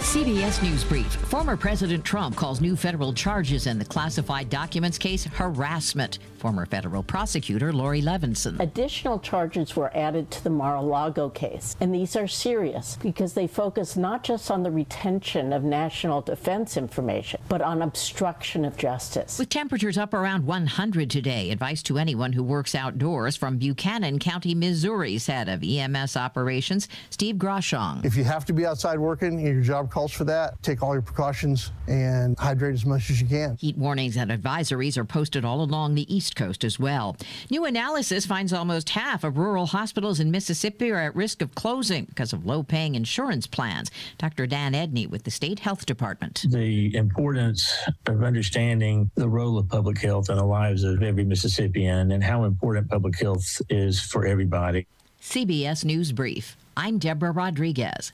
CBS 0.00 0.62
News 0.62 0.84
Brief. 0.84 1.06
Former 1.06 1.54
President 1.54 2.02
Trump 2.02 2.34
calls 2.34 2.62
new 2.62 2.76
federal 2.76 3.12
charges 3.12 3.66
in 3.66 3.78
the 3.78 3.84
classified 3.84 4.48
documents 4.48 4.96
case 4.96 5.24
harassment. 5.24 6.18
Former 6.38 6.66
federal 6.66 7.02
prosecutor 7.02 7.72
Laurie 7.72 8.00
Levenson. 8.00 8.60
Additional 8.60 9.18
charges 9.18 9.74
were 9.74 9.90
added 9.96 10.30
to 10.30 10.44
the 10.44 10.50
Mar-a-Lago 10.50 11.30
case, 11.30 11.76
and 11.80 11.92
these 11.92 12.14
are 12.14 12.28
serious 12.28 12.96
because 13.02 13.32
they 13.32 13.48
focus 13.48 13.96
not 13.96 14.22
just 14.22 14.48
on 14.48 14.62
the 14.62 14.70
retention 14.70 15.52
of 15.52 15.64
national 15.64 16.20
defense 16.20 16.76
information, 16.76 17.40
but 17.48 17.60
on 17.60 17.82
obstruction 17.82 18.64
of 18.64 18.76
justice. 18.76 19.36
With 19.36 19.48
temperatures 19.48 19.98
up 19.98 20.14
around 20.14 20.46
100 20.46 21.10
today, 21.10 21.50
advice 21.50 21.82
to 21.82 21.98
anyone 21.98 22.32
who 22.32 22.44
works 22.44 22.76
outdoors 22.76 23.34
from 23.34 23.58
Buchanan 23.58 24.20
County, 24.20 24.54
Missouri's 24.54 25.26
head 25.26 25.48
of 25.48 25.64
EMS 25.64 26.16
operations, 26.16 26.88
Steve 27.10 27.34
Groshong. 27.34 28.04
If 28.04 28.16
you 28.16 28.22
have 28.22 28.44
to 28.44 28.52
be 28.52 28.64
outside 28.64 29.00
working, 29.00 29.40
your 29.40 29.60
job 29.60 29.90
calls 29.90 30.12
for 30.12 30.24
that, 30.24 30.62
take 30.62 30.84
all 30.84 30.92
your 30.92 31.02
precautions 31.02 31.72
and 31.88 32.38
hydrate 32.38 32.74
as 32.74 32.86
much 32.86 33.10
as 33.10 33.20
you 33.20 33.26
can. 33.26 33.56
Heat 33.56 33.76
warnings 33.76 34.16
and 34.16 34.30
advisories 34.30 34.96
are 34.96 35.04
posted 35.04 35.44
all 35.44 35.62
along 35.62 35.96
the 35.96 36.14
East 36.14 36.27
Coast 36.34 36.64
as 36.64 36.78
well. 36.78 37.16
New 37.50 37.64
analysis 37.64 38.26
finds 38.26 38.52
almost 38.52 38.90
half 38.90 39.24
of 39.24 39.38
rural 39.38 39.66
hospitals 39.66 40.20
in 40.20 40.30
Mississippi 40.30 40.90
are 40.90 40.98
at 40.98 41.16
risk 41.16 41.42
of 41.42 41.54
closing 41.54 42.04
because 42.04 42.32
of 42.32 42.46
low 42.46 42.62
paying 42.62 42.94
insurance 42.94 43.46
plans. 43.46 43.90
Dr. 44.18 44.46
Dan 44.46 44.72
Edney 44.72 45.08
with 45.08 45.24
the 45.24 45.30
State 45.30 45.60
Health 45.60 45.86
Department. 45.86 46.44
The 46.48 46.94
importance 46.96 47.74
of 48.06 48.22
understanding 48.22 49.10
the 49.14 49.28
role 49.28 49.58
of 49.58 49.68
public 49.68 49.98
health 49.98 50.30
in 50.30 50.36
the 50.36 50.44
lives 50.44 50.84
of 50.84 51.02
every 51.02 51.24
Mississippian 51.24 52.12
and 52.12 52.22
how 52.22 52.44
important 52.44 52.88
public 52.88 53.18
health 53.18 53.60
is 53.68 54.00
for 54.00 54.26
everybody. 54.26 54.86
CBS 55.20 55.84
News 55.84 56.12
Brief. 56.12 56.56
I'm 56.76 56.98
Deborah 56.98 57.32
Rodriguez. 57.32 58.12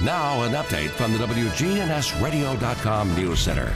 Now, 0.00 0.42
an 0.44 0.52
update 0.52 0.90
from 0.90 1.12
the 1.12 1.18
WGNSradio.com 1.18 3.16
News 3.16 3.40
Center. 3.40 3.72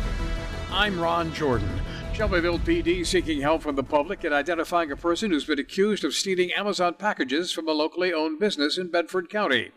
I'm 0.71 1.01
Ron 1.01 1.33
Jordan. 1.35 1.69
Shelbyville 2.15 2.59
PD 2.59 3.07
seeking 3.07 3.41
help 3.41 3.63
from 3.63 3.75
the 3.75 3.83
public 3.83 4.23
in 4.23 4.35
identifying 4.35 4.93
a 4.93 4.97
person 4.97 5.31
who's 5.31 5.47
been 5.47 5.59
accused 5.59 6.05
of 6.05 6.13
stealing 6.13 6.53
Amazon 6.53 6.93
packages 6.95 7.53
from 7.53 7.67
a 7.67 7.73
locally 7.73 8.13
owned 8.13 8.39
business 8.39 8.77
in 8.77 8.91
Bedford 8.91 9.31
County. 9.31 9.71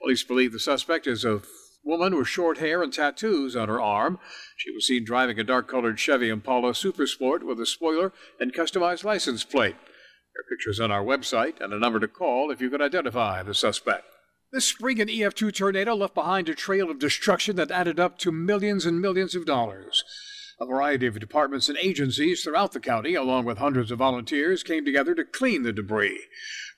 Police 0.00 0.24
believe 0.24 0.52
the 0.52 0.58
suspect 0.58 1.06
is 1.06 1.22
a 1.22 1.42
woman 1.84 2.16
with 2.16 2.28
short 2.28 2.58
hair 2.58 2.82
and 2.82 2.92
tattoos 2.92 3.54
on 3.54 3.68
her 3.68 3.80
arm. 3.80 4.18
She 4.56 4.70
was 4.70 4.86
seen 4.86 5.04
driving 5.04 5.38
a 5.38 5.44
dark 5.44 5.68
colored 5.68 6.00
Chevy 6.00 6.30
Impala 6.30 6.72
Supersport 6.72 7.42
with 7.42 7.60
a 7.60 7.66
spoiler 7.66 8.12
and 8.40 8.54
customized 8.54 9.04
license 9.04 9.44
plate. 9.44 9.76
There 9.76 10.40
are 10.40 10.50
pictures 10.50 10.80
on 10.80 10.90
our 10.90 11.04
website 11.04 11.60
and 11.60 11.74
a 11.74 11.78
number 11.78 12.00
to 12.00 12.08
call 12.08 12.50
if 12.50 12.60
you 12.60 12.70
can 12.70 12.80
identify 12.80 13.42
the 13.42 13.54
suspect. 13.54 14.06
This 14.50 14.64
spring, 14.64 15.00
an 15.00 15.08
EF2 15.08 15.54
tornado 15.54 15.94
left 15.94 16.14
behind 16.14 16.48
a 16.48 16.54
trail 16.54 16.90
of 16.90 16.98
destruction 16.98 17.56
that 17.56 17.70
added 17.70 18.00
up 18.00 18.18
to 18.20 18.32
millions 18.32 18.86
and 18.86 19.00
millions 19.00 19.34
of 19.34 19.44
dollars. 19.44 20.02
A 20.58 20.64
variety 20.64 21.06
of 21.06 21.20
departments 21.20 21.68
and 21.68 21.76
agencies 21.76 22.42
throughout 22.42 22.72
the 22.72 22.80
county, 22.80 23.14
along 23.14 23.44
with 23.44 23.58
hundreds 23.58 23.90
of 23.90 23.98
volunteers, 23.98 24.62
came 24.62 24.86
together 24.86 25.14
to 25.14 25.22
clean 25.22 25.64
the 25.64 25.72
debris. 25.72 26.18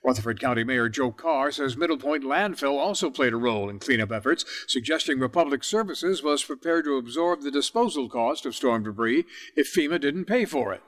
Rutherford 0.03 0.37
County 0.37 0.65
Mayor 0.65 0.89
Joe 0.89 1.11
Carr 1.11 1.49
says 1.51 1.77
Middle 1.77 1.97
Point 1.97 2.25
Landfill 2.25 2.77
also 2.77 3.09
played 3.09 3.31
a 3.31 3.37
role 3.37 3.69
in 3.69 3.79
cleanup 3.79 4.11
efforts, 4.11 4.43
suggesting 4.67 5.17
Republic 5.17 5.63
Services 5.63 6.21
was 6.21 6.43
prepared 6.43 6.83
to 6.85 6.97
absorb 6.97 7.41
the 7.41 7.51
disposal 7.51 8.09
cost 8.09 8.45
of 8.45 8.53
storm 8.53 8.83
debris 8.83 9.23
if 9.55 9.73
FEMA 9.73 9.99
didn't 9.99 10.25
pay 10.25 10.43
for 10.43 10.73
it. 10.73 10.83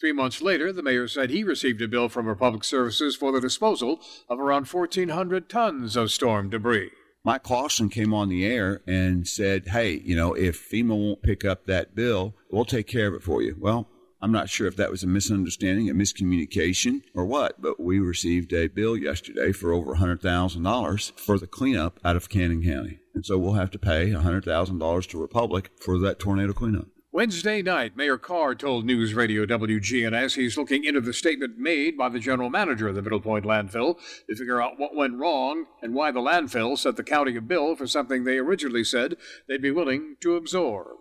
Three 0.00 0.12
months 0.12 0.40
later, 0.40 0.72
the 0.72 0.82
mayor 0.82 1.08
said 1.08 1.28
he 1.28 1.44
received 1.44 1.82
a 1.82 1.88
bill 1.88 2.08
from 2.08 2.26
Republic 2.26 2.64
Services 2.64 3.16
for 3.16 3.32
the 3.32 3.40
disposal 3.40 4.00
of 4.30 4.40
around 4.40 4.66
1,400 4.66 5.50
tons 5.50 5.94
of 5.94 6.10
storm 6.10 6.48
debris. 6.48 6.90
Mike 7.22 7.42
Clausen 7.42 7.90
came 7.90 8.14
on 8.14 8.30
the 8.30 8.46
air 8.46 8.80
and 8.86 9.28
said, 9.28 9.68
Hey, 9.68 10.00
you 10.04 10.16
know, 10.16 10.32
if 10.32 10.70
FEMA 10.70 10.96
won't 10.96 11.22
pick 11.22 11.44
up 11.44 11.66
that 11.66 11.94
bill, 11.94 12.34
we'll 12.50 12.64
take 12.64 12.86
care 12.86 13.08
of 13.08 13.14
it 13.14 13.22
for 13.22 13.42
you. 13.42 13.56
Well, 13.58 13.88
I'm 14.22 14.32
not 14.32 14.48
sure 14.50 14.66
if 14.66 14.76
that 14.76 14.90
was 14.90 15.02
a 15.02 15.06
misunderstanding, 15.06 15.88
a 15.88 15.94
miscommunication, 15.94 17.02
or 17.14 17.24
what, 17.24 17.60
but 17.60 17.80
we 17.80 17.98
received 17.98 18.52
a 18.52 18.68
bill 18.68 18.96
yesterday 18.96 19.52
for 19.52 19.72
over 19.72 19.94
$100,000 19.94 21.18
for 21.18 21.38
the 21.38 21.46
cleanup 21.46 21.98
out 22.04 22.16
of 22.16 22.28
Cannon 22.28 22.62
County. 22.62 23.00
And 23.14 23.24
so 23.24 23.38
we'll 23.38 23.54
have 23.54 23.70
to 23.72 23.78
pay 23.78 24.10
$100,000 24.10 25.06
to 25.08 25.18
Republic 25.18 25.70
for 25.80 25.98
that 25.98 26.18
tornado 26.18 26.52
cleanup. 26.52 26.88
Wednesday 27.12 27.60
night, 27.60 27.96
Mayor 27.96 28.16
Carr 28.18 28.54
told 28.54 28.84
News 28.84 29.14
Radio 29.14 29.44
WGNS 29.44 30.36
he's 30.36 30.56
looking 30.56 30.84
into 30.84 31.00
the 31.00 31.12
statement 31.12 31.58
made 31.58 31.98
by 31.98 32.08
the 32.08 32.20
general 32.20 32.50
manager 32.50 32.86
of 32.86 32.94
the 32.94 33.02
Middle 33.02 33.20
Point 33.20 33.44
landfill 33.44 33.98
to 34.28 34.36
figure 34.36 34.62
out 34.62 34.78
what 34.78 34.94
went 34.94 35.18
wrong 35.18 35.64
and 35.82 35.92
why 35.92 36.12
the 36.12 36.20
landfill 36.20 36.78
set 36.78 36.94
the 36.94 37.02
county 37.02 37.34
a 37.34 37.40
bill 37.40 37.74
for 37.74 37.88
something 37.88 38.22
they 38.22 38.38
originally 38.38 38.84
said 38.84 39.16
they'd 39.48 39.60
be 39.60 39.72
willing 39.72 40.18
to 40.20 40.36
absorb. 40.36 40.99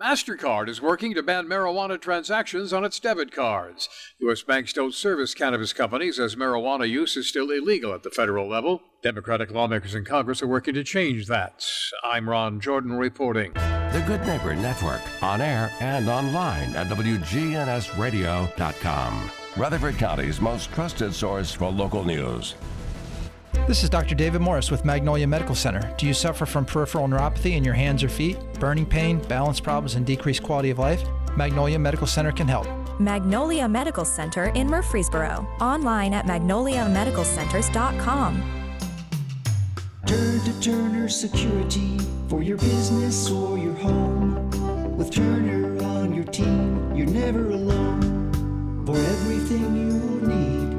MasterCard 0.00 0.68
is 0.68 0.80
working 0.80 1.12
to 1.14 1.24
ban 1.24 1.46
marijuana 1.46 2.00
transactions 2.00 2.72
on 2.72 2.84
its 2.84 3.00
debit 3.00 3.32
cards. 3.32 3.88
U.S. 4.20 4.42
banks 4.42 4.72
don't 4.72 4.94
service 4.94 5.34
cannabis 5.34 5.72
companies 5.72 6.20
as 6.20 6.36
marijuana 6.36 6.88
use 6.88 7.16
is 7.16 7.26
still 7.26 7.50
illegal 7.50 7.92
at 7.92 8.04
the 8.04 8.10
federal 8.10 8.48
level. 8.48 8.80
Democratic 9.02 9.50
lawmakers 9.50 9.96
in 9.96 10.04
Congress 10.04 10.40
are 10.40 10.46
working 10.46 10.74
to 10.74 10.84
change 10.84 11.26
that. 11.26 11.68
I'm 12.04 12.30
Ron 12.30 12.60
Jordan 12.60 12.92
reporting. 12.92 13.52
The 13.54 14.04
Good 14.06 14.24
Neighbor 14.24 14.54
Network, 14.54 15.02
on 15.20 15.40
air 15.40 15.72
and 15.80 16.08
online 16.08 16.76
at 16.76 16.86
WGNSradio.com. 16.86 19.30
Rutherford 19.56 19.96
County's 19.96 20.40
most 20.40 20.70
trusted 20.70 21.12
source 21.12 21.50
for 21.50 21.72
local 21.72 22.04
news. 22.04 22.54
This 23.66 23.82
is 23.82 23.90
Dr. 23.90 24.14
David 24.14 24.40
Morris 24.40 24.70
with 24.70 24.84
Magnolia 24.84 25.26
Medical 25.26 25.54
Center. 25.54 25.94
Do 25.98 26.06
you 26.06 26.14
suffer 26.14 26.46
from 26.46 26.64
peripheral 26.64 27.06
neuropathy 27.08 27.56
in 27.56 27.64
your 27.64 27.74
hands 27.74 28.02
or 28.02 28.08
feet, 28.08 28.38
burning 28.60 28.86
pain, 28.86 29.18
balance 29.28 29.60
problems, 29.60 29.94
and 29.94 30.06
decreased 30.06 30.42
quality 30.42 30.70
of 30.70 30.78
life? 30.78 31.02
Magnolia 31.36 31.78
Medical 31.78 32.06
Center 32.06 32.32
can 32.32 32.48
help. 32.48 32.66
Magnolia 32.98 33.68
Medical 33.68 34.04
Center 34.04 34.46
in 34.54 34.66
Murfreesboro. 34.66 35.46
Online 35.60 36.14
at 36.14 36.24
magnoliamedicalcenters.com. 36.26 38.42
Turn 40.06 40.40
to 40.40 40.60
Turner 40.60 41.08
Security 41.08 41.98
for 42.28 42.42
your 42.42 42.56
business 42.58 43.30
or 43.30 43.58
your 43.58 43.74
home. 43.74 44.50
With 44.96 45.10
Turner 45.12 45.76
on 45.84 46.14
your 46.14 46.24
team, 46.24 46.94
you're 46.96 47.06
never 47.06 47.50
alone. 47.50 48.32
For 48.84 48.96
everything 48.96 49.76
you 49.76 49.92
need, 50.26 50.74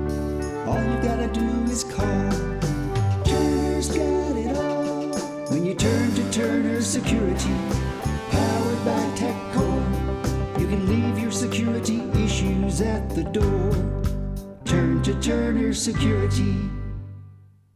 all 0.68 0.82
you 0.84 1.00
gotta 1.02 1.28
do 1.32 1.48
is 1.72 1.84
call. 1.84 2.29
Security, 6.90 7.54
powered 8.32 8.84
by 8.84 9.00
TechCore, 9.14 10.60
you 10.60 10.66
can 10.68 10.88
leave 10.88 11.20
your 11.20 11.30
security 11.30 12.02
issues 12.16 12.82
at 12.82 13.08
the 13.12 13.26
door. 13.26 13.72
Turn 14.66 15.00
to 15.04 15.14
Turner 15.22 15.72
Security. 15.72 16.56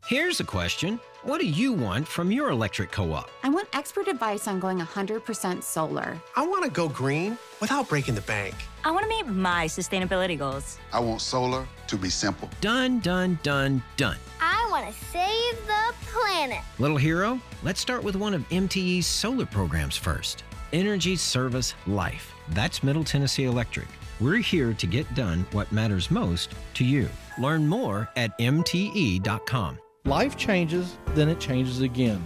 Here's 0.08 0.40
a 0.40 0.44
question 0.44 1.00
What 1.22 1.40
do 1.40 1.46
you 1.46 1.74
want 1.74 2.08
from 2.08 2.32
your 2.32 2.50
electric 2.50 2.92
co 2.92 3.14
op? 3.14 3.30
I 3.44 3.50
want 3.50 3.68
expert 3.74 4.08
advice 4.08 4.48
on 4.48 4.60
going 4.60 4.80
100% 4.80 5.62
solar. 5.62 6.20
I 6.36 6.44
want 6.48 6.66
to 6.66 6.72
go 6.72 6.90
green 6.90 7.38
without 7.62 7.88
breaking 7.88 8.16
the 8.16 8.22
bank. 8.22 8.56
I 8.84 8.90
want 8.90 9.04
to 9.04 9.10
meet 9.10 9.28
my 9.28 9.66
sustainability 9.66 10.40
goals. 10.40 10.80
I 10.92 11.00
want 11.00 11.22
solar 11.22 11.68
to 11.86 11.98
be 11.98 12.10
simple. 12.10 12.50
Done, 12.62 13.00
done, 13.00 13.38
done, 13.44 13.84
done. 13.96 14.18
I 14.42 14.53
want 14.74 14.88
to 14.88 15.06
save 15.12 15.68
the 15.68 15.94
planet. 16.12 16.58
Little 16.80 16.98
hero, 16.98 17.40
let's 17.62 17.80
start 17.80 18.04
with 18.04 18.16
one 18.16 18.34
of 18.34 18.42
MTE's 18.50 19.06
solar 19.06 19.46
programs 19.46 19.96
first 19.96 20.44
Energy 20.74 21.16
Service 21.16 21.76
Life. 21.86 22.34
That's 22.50 22.82
Middle 22.82 23.04
Tennessee 23.04 23.44
Electric. 23.44 23.86
We're 24.20 24.38
here 24.38 24.74
to 24.74 24.88
get 24.88 25.14
done 25.14 25.46
what 25.52 25.72
matters 25.72 26.10
most 26.10 26.56
to 26.74 26.84
you. 26.84 27.08
Learn 27.38 27.68
more 27.68 28.10
at 28.16 28.36
MTE.com. 28.40 29.78
Life 30.06 30.38
changes, 30.38 30.98
then 31.10 31.30
it 31.30 31.40
changes 31.40 31.82
again. 31.82 32.24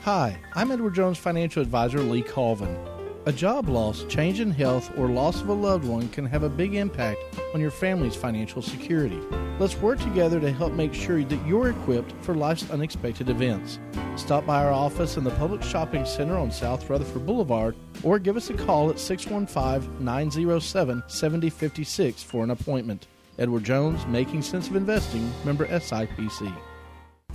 Hi, 0.00 0.38
I'm 0.54 0.70
Edward 0.70 0.94
Jones 0.94 1.18
financial 1.18 1.60
advisor 1.60 2.00
Lee 2.00 2.22
Colvin. 2.22 2.78
A 3.26 3.32
job 3.32 3.68
loss, 3.68 4.04
change 4.04 4.40
in 4.40 4.50
health, 4.50 4.90
or 4.96 5.06
loss 5.06 5.42
of 5.42 5.50
a 5.50 5.52
loved 5.52 5.84
one 5.84 6.08
can 6.08 6.24
have 6.24 6.42
a 6.42 6.48
big 6.48 6.74
impact 6.74 7.20
on 7.52 7.60
your 7.60 7.70
family's 7.70 8.16
financial 8.16 8.62
security. 8.62 9.20
Let's 9.58 9.76
work 9.76 10.00
together 10.00 10.40
to 10.40 10.50
help 10.50 10.72
make 10.72 10.94
sure 10.94 11.22
that 11.22 11.46
you're 11.46 11.68
equipped 11.68 12.14
for 12.22 12.34
life's 12.34 12.70
unexpected 12.70 13.28
events. 13.28 13.78
Stop 14.16 14.46
by 14.46 14.64
our 14.64 14.72
office 14.72 15.18
in 15.18 15.24
the 15.24 15.32
Publix 15.32 15.64
Shopping 15.64 16.06
Center 16.06 16.38
on 16.38 16.50
South 16.50 16.88
Rutherford 16.88 17.26
Boulevard 17.26 17.76
or 18.02 18.18
give 18.18 18.38
us 18.38 18.48
a 18.48 18.54
call 18.54 18.88
at 18.88 18.98
615 18.98 20.02
907 20.02 21.02
7056 21.06 22.22
for 22.22 22.42
an 22.42 22.50
appointment. 22.50 23.06
Edward 23.38 23.64
Jones, 23.64 24.06
Making 24.06 24.40
Sense 24.40 24.68
of 24.68 24.76
Investing, 24.76 25.30
member 25.44 25.66
SIPC. 25.66 26.50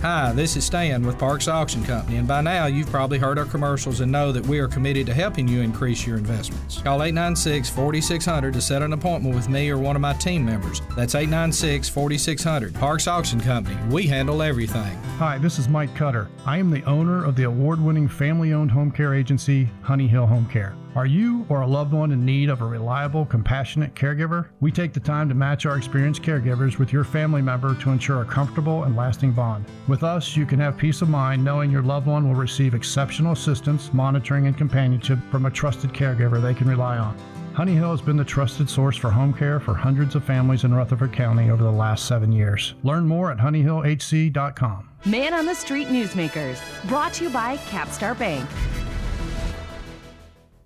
Hi, 0.02 0.30
this 0.32 0.56
is 0.56 0.64
Stan 0.64 1.06
with 1.06 1.18
Parks 1.18 1.48
Auction 1.48 1.82
Company, 1.82 2.18
and 2.18 2.28
by 2.28 2.42
now 2.42 2.66
you've 2.66 2.90
probably 2.90 3.18
heard 3.18 3.38
our 3.38 3.46
commercials 3.46 4.00
and 4.00 4.12
know 4.12 4.30
that 4.30 4.46
we 4.46 4.58
are 4.58 4.68
committed 4.68 5.06
to 5.06 5.14
helping 5.14 5.48
you 5.48 5.62
increase 5.62 6.06
your 6.06 6.18
investments. 6.18 6.82
Call 6.82 7.02
896 7.02 7.70
4600 7.70 8.52
to 8.52 8.60
set 8.60 8.82
an 8.82 8.92
appointment 8.92 9.34
with 9.34 9.48
me 9.48 9.70
or 9.70 9.78
one 9.78 9.96
of 9.96 10.02
my 10.02 10.12
team 10.12 10.44
members. 10.44 10.82
That's 10.94 11.14
896 11.14 11.88
4600. 11.88 12.74
Parks 12.74 13.08
Auction 13.08 13.40
Company, 13.40 13.78
we 13.90 14.06
handle 14.06 14.42
everything. 14.42 14.96
Hi, 15.18 15.38
this 15.38 15.58
is 15.58 15.66
Mike 15.66 15.94
Cutter. 15.94 16.28
I 16.44 16.58
am 16.58 16.70
the 16.70 16.84
owner 16.84 17.24
of 17.24 17.34
the 17.34 17.44
award 17.44 17.80
winning 17.80 18.06
family 18.06 18.52
owned 18.52 18.70
home 18.70 18.90
care 18.90 19.14
agency, 19.14 19.70
Honey 19.80 20.06
Hill 20.06 20.26
Home 20.26 20.46
Care. 20.46 20.76
Are 20.96 21.04
you 21.04 21.44
or 21.50 21.60
a 21.60 21.66
loved 21.66 21.92
one 21.92 22.10
in 22.10 22.24
need 22.24 22.48
of 22.48 22.62
a 22.62 22.64
reliable, 22.64 23.26
compassionate 23.26 23.94
caregiver? 23.94 24.48
We 24.60 24.72
take 24.72 24.94
the 24.94 25.00
time 25.00 25.28
to 25.28 25.34
match 25.34 25.66
our 25.66 25.76
experienced 25.76 26.22
caregivers 26.22 26.78
with 26.78 26.90
your 26.90 27.04
family 27.04 27.42
member 27.42 27.74
to 27.74 27.90
ensure 27.90 28.22
a 28.22 28.24
comfortable 28.24 28.84
and 28.84 28.96
lasting 28.96 29.32
bond. 29.32 29.66
With 29.88 30.02
us, 30.02 30.38
you 30.38 30.46
can 30.46 30.58
have 30.58 30.78
peace 30.78 31.02
of 31.02 31.10
mind 31.10 31.44
knowing 31.44 31.70
your 31.70 31.82
loved 31.82 32.06
one 32.06 32.26
will 32.26 32.34
receive 32.34 32.72
exceptional 32.72 33.32
assistance, 33.32 33.92
monitoring, 33.92 34.46
and 34.46 34.56
companionship 34.56 35.18
from 35.30 35.44
a 35.44 35.50
trusted 35.50 35.92
caregiver 35.92 36.40
they 36.40 36.54
can 36.54 36.66
rely 36.66 36.96
on. 36.96 37.14
Honey 37.52 37.74
Hill 37.74 37.90
has 37.90 38.00
been 38.00 38.16
the 38.16 38.24
trusted 38.24 38.70
source 38.70 38.96
for 38.96 39.10
home 39.10 39.34
care 39.34 39.60
for 39.60 39.74
hundreds 39.74 40.14
of 40.14 40.24
families 40.24 40.64
in 40.64 40.72
Rutherford 40.72 41.12
County 41.12 41.50
over 41.50 41.62
the 41.62 41.70
last 41.70 42.06
seven 42.06 42.32
years. 42.32 42.72
Learn 42.84 43.06
more 43.06 43.30
at 43.30 43.36
honeyhillhc.com. 43.36 44.88
Man 45.04 45.34
on 45.34 45.44
the 45.44 45.54
Street 45.54 45.88
Newsmakers, 45.88 46.58
brought 46.88 47.12
to 47.14 47.24
you 47.24 47.30
by 47.30 47.58
Capstar 47.58 48.18
Bank. 48.18 48.48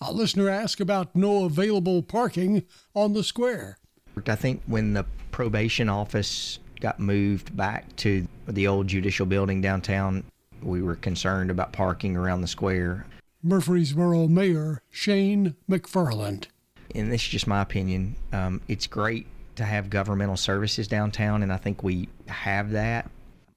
A 0.00 0.12
listener 0.12 0.48
asked 0.48 0.80
about 0.80 1.14
no 1.16 1.44
available 1.44 2.02
parking 2.02 2.64
on 2.94 3.14
the 3.14 3.24
square. 3.24 3.78
I 4.26 4.36
think 4.36 4.62
when 4.66 4.94
the 4.94 5.04
probation 5.32 5.88
office 5.88 6.60
got 6.80 7.00
moved 7.00 7.56
back 7.56 7.94
to 7.96 8.26
the 8.46 8.68
old 8.68 8.86
judicial 8.86 9.26
building 9.26 9.60
downtown, 9.60 10.24
we 10.62 10.82
were 10.82 10.96
concerned 10.96 11.50
about 11.50 11.72
parking 11.72 12.16
around 12.16 12.42
the 12.42 12.46
square. 12.46 13.06
Murfreesboro 13.42 14.28
Mayor 14.28 14.82
Shane 14.90 15.54
McFarland. 15.68 16.46
And 16.94 17.12
this 17.12 17.22
is 17.22 17.28
just 17.28 17.46
my 17.46 17.60
opinion. 17.60 18.16
Um, 18.32 18.60
it's 18.68 18.86
great 18.86 19.26
to 19.56 19.64
have 19.64 19.90
governmental 19.90 20.36
services 20.36 20.86
downtown, 20.86 21.42
and 21.42 21.52
I 21.52 21.56
think 21.56 21.82
we 21.82 22.08
have 22.26 22.70
that. 22.70 23.10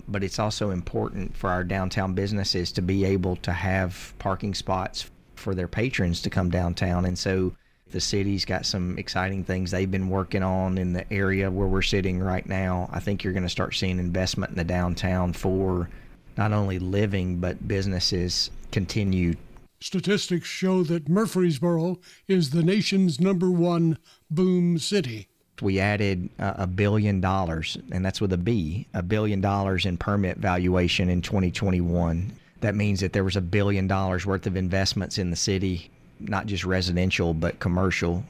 But 0.07 0.23
it's 0.23 0.39
also 0.39 0.71
important 0.71 1.37
for 1.37 1.51
our 1.51 1.63
downtown 1.63 2.13
businesses 2.13 2.71
to 2.73 2.81
be 2.81 3.05
able 3.05 3.35
to 3.37 3.51
have 3.51 4.13
parking 4.17 4.55
spots 4.55 5.09
for 5.41 5.55
their 5.55 5.67
patrons 5.67 6.21
to 6.21 6.29
come 6.29 6.49
downtown. 6.49 7.05
And 7.05 7.17
so 7.17 7.53
the 7.91 8.01
city's 8.01 8.45
got 8.45 8.65
some 8.65 8.97
exciting 8.97 9.43
things 9.43 9.71
they've 9.71 9.89
been 9.89 10.09
working 10.09 10.43
on 10.43 10.77
in 10.77 10.93
the 10.93 11.11
area 11.11 11.51
where 11.51 11.67
we're 11.67 11.81
sitting 11.81 12.19
right 12.19 12.45
now. 12.45 12.89
I 12.91 12.99
think 12.99 13.23
you're 13.23 13.33
going 13.33 13.43
to 13.43 13.49
start 13.49 13.75
seeing 13.75 13.99
investment 13.99 14.51
in 14.51 14.57
the 14.57 14.63
downtown 14.63 15.33
for 15.33 15.89
not 16.37 16.53
only 16.53 16.79
living 16.79 17.37
but 17.37 17.67
businesses 17.67 18.49
continue. 18.71 19.35
Statistics 19.81 20.47
show 20.47 20.83
that 20.83 21.09
Murfreesboro 21.09 21.99
is 22.27 22.51
the 22.51 22.63
nation's 22.63 23.19
number 23.19 23.51
one 23.51 23.97
boom 24.29 24.77
city. 24.77 25.27
We 25.61 25.79
added 25.79 26.29
uh, 26.39 26.53
a 26.57 26.67
billion 26.67 27.21
dollars, 27.21 27.77
and 27.91 28.03
that's 28.03 28.21
with 28.21 28.33
a 28.33 28.37
B, 28.37 28.87
a 28.93 29.03
billion 29.03 29.41
dollars 29.41 29.85
in 29.85 29.97
permit 29.97 30.37
valuation 30.37 31.09
in 31.09 31.21
2021 31.21 32.31
that 32.61 32.75
means 32.75 32.99
that 33.01 33.13
there 33.13 33.23
was 33.23 33.35
a 33.35 33.41
billion 33.41 33.87
dollars 33.87 34.25
worth 34.25 34.47
of 34.47 34.55
investments 34.55 35.17
in 35.17 35.29
the 35.29 35.35
city, 35.35 35.89
not 36.19 36.45
just 36.45 36.63
residential, 36.63 37.33
but 37.33 37.59
commercial. 37.59 38.23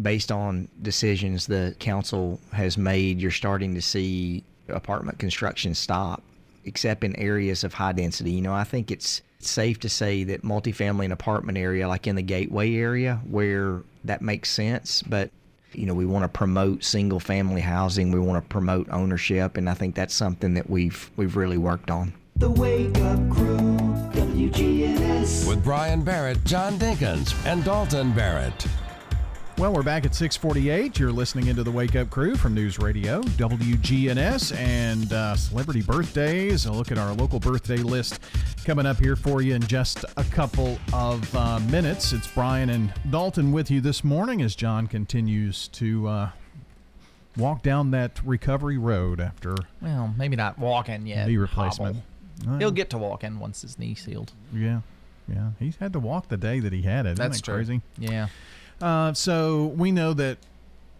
Based 0.00 0.32
on 0.32 0.68
decisions 0.82 1.46
the 1.46 1.76
council 1.78 2.40
has 2.52 2.76
made, 2.76 3.20
you're 3.20 3.30
starting 3.30 3.74
to 3.74 3.82
see 3.82 4.42
apartment 4.68 5.18
construction 5.18 5.74
stop, 5.74 6.22
except 6.64 7.04
in 7.04 7.14
areas 7.16 7.62
of 7.62 7.74
high 7.74 7.92
density. 7.92 8.32
You 8.32 8.42
know, 8.42 8.54
I 8.54 8.64
think 8.64 8.90
it's 8.90 9.22
safe 9.38 9.78
to 9.80 9.88
say 9.88 10.24
that 10.24 10.42
multifamily 10.42 11.04
and 11.04 11.12
apartment 11.12 11.58
area, 11.58 11.86
like 11.86 12.06
in 12.06 12.16
the 12.16 12.22
gateway 12.22 12.74
area, 12.74 13.20
where 13.28 13.82
that 14.04 14.22
makes 14.22 14.50
sense, 14.50 15.02
but 15.02 15.30
you 15.72 15.86
know, 15.86 15.94
we 15.94 16.06
want 16.06 16.22
to 16.22 16.28
promote 16.28 16.84
single 16.84 17.20
family 17.20 17.60
housing, 17.60 18.12
we 18.12 18.20
want 18.20 18.42
to 18.42 18.48
promote 18.48 18.88
ownership, 18.90 19.56
and 19.56 19.68
I 19.68 19.74
think 19.74 19.94
that's 19.94 20.14
something 20.14 20.54
that 20.54 20.70
we've 20.70 21.10
we've 21.16 21.36
really 21.36 21.58
worked 21.58 21.90
on. 21.90 22.12
The 22.36 22.50
Wake 22.50 22.96
Up 22.98 23.30
Crew, 23.30 23.73
WGNS. 24.34 25.48
With 25.48 25.62
Brian 25.62 26.02
Barrett, 26.02 26.44
John 26.44 26.76
Dinkins, 26.76 27.32
and 27.46 27.62
Dalton 27.62 28.12
Barrett. 28.14 28.66
Well, 29.58 29.72
we're 29.72 29.84
back 29.84 30.04
at 30.04 30.12
648. 30.12 30.98
You're 30.98 31.12
listening 31.12 31.46
into 31.46 31.62
the 31.62 31.70
Wake 31.70 31.94
Up 31.94 32.10
Crew 32.10 32.34
from 32.34 32.52
News 32.52 32.80
Radio, 32.80 33.22
WGNS, 33.22 34.56
and 34.56 35.12
uh, 35.12 35.36
celebrity 35.36 35.82
birthdays. 35.82 36.66
A 36.66 36.72
look 36.72 36.90
at 36.90 36.98
our 36.98 37.12
local 37.12 37.38
birthday 37.38 37.76
list 37.76 38.18
coming 38.64 38.86
up 38.86 38.98
here 38.98 39.14
for 39.14 39.40
you 39.40 39.54
in 39.54 39.62
just 39.62 40.04
a 40.16 40.24
couple 40.24 40.80
of 40.92 41.36
uh, 41.36 41.60
minutes. 41.70 42.12
It's 42.12 42.26
Brian 42.26 42.70
and 42.70 42.92
Dalton 43.10 43.52
with 43.52 43.70
you 43.70 43.80
this 43.80 44.02
morning 44.02 44.42
as 44.42 44.56
John 44.56 44.88
continues 44.88 45.68
to 45.68 46.08
uh, 46.08 46.30
walk 47.36 47.62
down 47.62 47.92
that 47.92 48.20
recovery 48.24 48.78
road 48.78 49.20
after. 49.20 49.54
Well, 49.80 50.12
maybe 50.18 50.34
not 50.34 50.58
walking 50.58 51.06
yet. 51.06 51.28
Knee 51.28 51.36
replacement. 51.36 51.94
Hobble. 51.94 52.08
He'll 52.58 52.70
get 52.70 52.90
to 52.90 52.98
walking 52.98 53.38
once 53.38 53.62
his 53.62 53.78
knee's 53.78 54.04
healed. 54.04 54.32
Yeah, 54.52 54.80
yeah. 55.28 55.50
He's 55.58 55.76
had 55.76 55.92
to 55.92 56.00
walk 56.00 56.28
the 56.28 56.36
day 56.36 56.60
that 56.60 56.72
he 56.72 56.82
had 56.82 57.06
it. 57.06 57.10
Isn't 57.12 57.16
That's 57.24 57.38
that 57.38 57.44
true. 57.44 57.54
crazy? 57.54 57.80
Yeah. 57.98 58.28
Uh, 58.80 59.12
so 59.14 59.66
we 59.76 59.92
know 59.92 60.12
that 60.14 60.38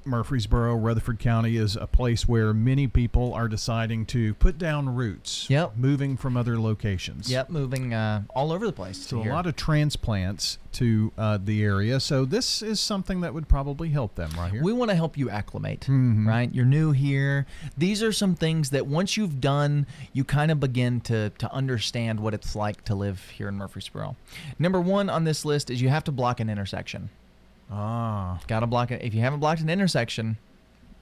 Murfreesboro, 0.06 0.74
Rutherford 0.76 1.18
County 1.18 1.56
is 1.56 1.76
a 1.76 1.86
place 1.86 2.28
where 2.28 2.52
many 2.52 2.86
people 2.86 3.32
are 3.34 3.48
deciding 3.48 4.06
to 4.06 4.34
put 4.34 4.58
down 4.58 4.94
roots. 4.94 5.48
Yep. 5.48 5.72
Moving 5.76 6.16
from 6.16 6.36
other 6.36 6.58
locations. 6.60 7.30
Yep, 7.30 7.50
moving 7.50 7.94
uh, 7.94 8.22
all 8.34 8.52
over 8.52 8.66
the 8.66 8.72
place. 8.72 8.98
So 8.98 9.22
a 9.22 9.24
lot 9.24 9.46
of 9.46 9.56
transplants 9.56 10.58
to 10.72 11.12
uh, 11.16 11.38
the 11.42 11.62
area. 11.62 12.00
So 12.00 12.24
this 12.24 12.60
is 12.62 12.80
something 12.80 13.20
that 13.20 13.32
would 13.32 13.48
probably 13.48 13.90
help 13.90 14.14
them 14.16 14.30
right 14.36 14.50
here. 14.50 14.62
We 14.62 14.72
want 14.72 14.90
to 14.90 14.94
help 14.96 15.16
you 15.16 15.30
acclimate, 15.30 15.82
Mhm. 15.88 16.26
right? 16.26 16.52
You're 16.52 16.64
new 16.64 16.90
here. 16.92 17.46
These 17.78 18.02
are 18.02 18.12
some 18.12 18.34
things 18.34 18.70
that 18.70 18.86
once 18.86 19.16
you've 19.16 19.40
done, 19.40 19.86
you 20.12 20.24
kind 20.24 20.50
of 20.50 20.58
begin 20.60 21.00
to 21.02 21.30
to 21.30 21.52
understand 21.52 22.20
what 22.20 22.34
it's 22.34 22.54
like 22.56 22.84
to 22.84 22.94
live 22.94 23.20
here 23.30 23.48
in 23.48 23.54
Murfreesboro. 23.56 24.16
Number 24.58 24.80
one 24.80 25.08
on 25.08 25.24
this 25.24 25.44
list 25.44 25.70
is 25.70 25.80
you 25.80 25.88
have 25.88 26.04
to 26.04 26.12
block 26.12 26.40
an 26.40 26.50
intersection. 26.50 27.10
Ah, 27.76 28.38
got 28.46 28.60
to 28.60 28.66
block 28.66 28.90
it. 28.92 29.02
If 29.02 29.14
you 29.14 29.20
haven't 29.20 29.40
blocked 29.40 29.60
an 29.60 29.68
intersection, 29.68 30.36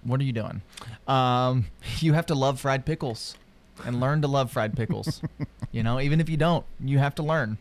what 0.05 0.21
are 0.21 0.25
you 0.25 0.33
doing? 0.33 0.63
Um, 1.07 1.67
you 1.99 2.15
have 2.15 2.27
to 2.27 2.35
love 2.35 2.61
fried 2.61 2.87
pickles 2.87 3.37
and 3.85 4.01
learn 4.01 4.23
to 4.23 4.29
love 4.29 4.51
fried 4.51 4.75
pickles. 4.77 5.21
you 5.73 5.83
know, 5.83 6.01
even 6.01 6.21
if 6.21 6.29
you 6.31 6.37
don't, 6.37 6.65
you 6.81 6.99
have 6.99 7.15
to 7.17 7.23
learn. 7.23 7.59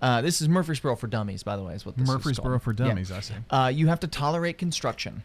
Uh, 0.00 0.20
this 0.20 0.40
is 0.42 0.48
Murfreesboro 0.48 0.96
for 0.96 1.06
Dummies, 1.06 1.42
by 1.42 1.56
the 1.56 1.62
way, 1.62 1.74
is 1.74 1.84
what 1.86 1.96
this 1.96 2.06
is 2.08 2.14
Murfreesboro 2.14 2.58
called. 2.58 2.62
for 2.62 2.72
Yeah. 2.82 2.88
Dummies, 2.90 3.10
I 3.10 3.20
see. 3.20 3.34
Uh, 3.50 3.72
you 3.74 3.86
have 3.88 4.00
to 4.00 4.06
tolerate 4.06 4.58
construction. 4.58 5.22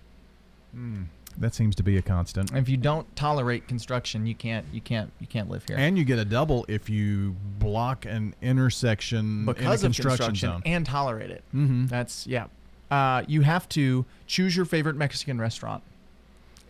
That 1.37 1.55
seems 1.55 1.75
to 1.75 1.83
be 1.83 1.97
a 1.97 2.01
constant. 2.01 2.51
If 2.53 2.67
you 2.69 2.77
don't 2.77 3.13
tolerate 3.15 3.67
construction, 3.67 4.25
you 4.25 4.35
can't 4.35 4.65
you 4.73 4.81
can't 4.81 5.11
you 5.19 5.27
can't 5.27 5.49
live 5.49 5.63
here. 5.67 5.77
And 5.77 5.97
you 5.97 6.03
get 6.03 6.19
a 6.19 6.25
double 6.25 6.65
if 6.67 6.89
you 6.89 7.35
block 7.59 8.05
an 8.05 8.35
intersection 8.41 9.45
because 9.45 9.61
in 9.63 9.67
a 9.67 9.73
of 9.73 9.81
construction, 9.81 10.25
construction 10.27 10.49
zone. 10.49 10.61
and 10.65 10.85
tolerate 10.85 11.29
it. 11.31 11.43
Mhm. 11.55 11.87
That's 11.89 12.27
yeah. 12.27 12.47
Uh, 12.91 13.23
you 13.27 13.41
have 13.41 13.67
to 13.69 14.05
choose 14.27 14.55
your 14.55 14.65
favorite 14.65 14.95
Mexican 14.95 15.39
restaurant. 15.39 15.83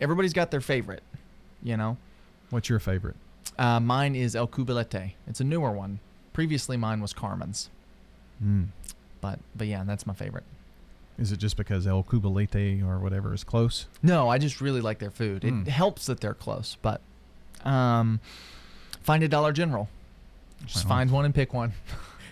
Everybody's 0.00 0.32
got 0.32 0.50
their 0.50 0.60
favorite, 0.60 1.02
you 1.62 1.76
know. 1.76 1.96
What's 2.50 2.68
your 2.68 2.78
favorite? 2.78 3.16
Uh, 3.58 3.80
mine 3.80 4.14
is 4.14 4.34
El 4.36 4.48
Cubilete. 4.48 5.12
It's 5.26 5.40
a 5.40 5.44
newer 5.44 5.72
one. 5.72 6.00
Previously, 6.32 6.76
mine 6.76 7.00
was 7.00 7.12
Carmen's. 7.12 7.70
Mm. 8.42 8.68
But 9.20 9.38
but 9.54 9.66
yeah, 9.66 9.84
that's 9.84 10.06
my 10.06 10.14
favorite. 10.14 10.44
Is 11.18 11.32
it 11.32 11.36
just 11.38 11.56
because 11.58 11.86
El 11.86 12.02
Cubalete 12.02 12.82
or 12.82 12.98
whatever 12.98 13.34
is 13.34 13.44
close? 13.44 13.86
No, 14.02 14.28
I 14.30 14.38
just 14.38 14.60
really 14.62 14.80
like 14.80 14.98
their 14.98 15.10
food. 15.10 15.44
It 15.44 15.52
Mm. 15.52 15.66
helps 15.68 16.06
that 16.06 16.20
they're 16.20 16.32
close, 16.34 16.76
but 16.80 17.02
um, 17.64 18.20
find 19.02 19.22
a 19.22 19.28
Dollar 19.28 19.52
General. 19.52 19.88
Just 20.64 20.86
find 20.88 21.10
one 21.10 21.24
and 21.26 21.34
pick 21.34 21.52
one. 21.52 21.72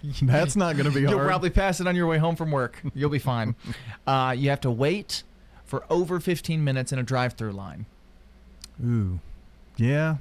That's 0.22 0.56
not 0.56 0.76
going 0.76 0.86
to 0.86 0.94
be 0.94 1.04
hard. 1.04 1.16
You'll 1.16 1.26
probably 1.26 1.50
pass 1.50 1.80
it 1.80 1.86
on 1.86 1.96
your 1.96 2.06
way 2.06 2.18
home 2.18 2.36
from 2.36 2.50
work. 2.50 2.80
You'll 2.94 3.10
be 3.10 3.18
fine. 3.18 3.54
uh, 4.06 4.34
you 4.36 4.50
have 4.50 4.60
to 4.62 4.70
wait 4.70 5.22
for 5.64 5.84
over 5.90 6.20
15 6.20 6.62
minutes 6.62 6.92
in 6.92 6.98
a 6.98 7.02
drive-through 7.02 7.52
line. 7.52 7.86
Ooh, 8.84 9.20
yeah. 9.76 10.16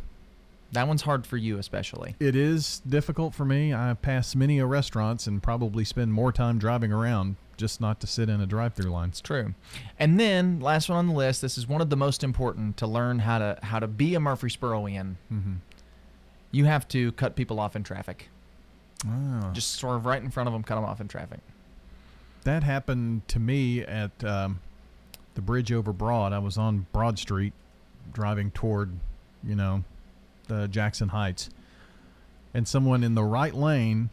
That 0.73 0.87
one's 0.87 1.03
hard 1.03 1.25
for 1.25 1.37
you, 1.37 1.57
especially. 1.57 2.15
It 2.19 2.35
is 2.35 2.81
difficult 2.87 3.33
for 3.33 3.45
me. 3.45 3.73
I 3.73 3.93
pass 3.93 4.35
many 4.35 4.59
a 4.59 4.65
restaurants 4.65 5.25
and 5.25 5.41
probably 5.41 5.85
spend 5.85 6.11
more 6.11 6.33
time 6.33 6.59
driving 6.59 6.91
around 6.91 7.37
just 7.55 7.81
not 7.81 7.99
to 8.01 8.07
sit 8.07 8.29
in 8.29 8.41
a 8.41 8.45
drive-through 8.45 8.91
line. 8.91 9.09
It's 9.09 9.21
true. 9.21 9.53
And 9.97 10.19
then 10.19 10.59
last 10.59 10.89
one 10.89 10.97
on 10.97 11.07
the 11.07 11.13
list. 11.13 11.41
This 11.41 11.57
is 11.57 11.67
one 11.67 11.81
of 11.81 11.89
the 11.89 11.97
most 11.97 12.23
important 12.23 12.77
to 12.77 12.87
learn 12.87 13.19
how 13.19 13.39
to 13.39 13.57
how 13.63 13.79
to 13.79 13.87
be 13.87 14.15
a 14.15 14.19
Murfreesboroian. 14.19 15.15
Mm-hmm. 15.31 15.53
You 16.51 16.65
have 16.65 16.87
to 16.89 17.11
cut 17.13 17.35
people 17.35 17.59
off 17.59 17.75
in 17.75 17.83
traffic. 17.83 18.29
Oh. 19.05 19.51
Just 19.53 19.75
sort 19.75 19.95
of 19.95 20.05
right 20.05 20.21
in 20.21 20.31
front 20.31 20.47
of 20.47 20.53
them, 20.53 20.63
cut 20.63 20.75
them 20.75 20.85
off 20.85 20.99
in 21.01 21.07
traffic. 21.07 21.39
That 22.43 22.63
happened 22.63 23.27
to 23.27 23.39
me 23.39 23.81
at 23.81 24.23
um, 24.23 24.59
the 25.35 25.41
bridge 25.41 25.71
over 25.71 25.93
Broad. 25.93 26.33
I 26.33 26.39
was 26.39 26.57
on 26.57 26.87
Broad 26.93 27.19
Street 27.19 27.53
driving 28.13 28.51
toward, 28.51 28.91
you 29.43 29.55
know, 29.55 29.83
the 30.47 30.67
Jackson 30.67 31.09
Heights. 31.09 31.49
And 32.53 32.67
someone 32.67 33.03
in 33.03 33.15
the 33.15 33.23
right 33.23 33.53
lane 33.53 34.09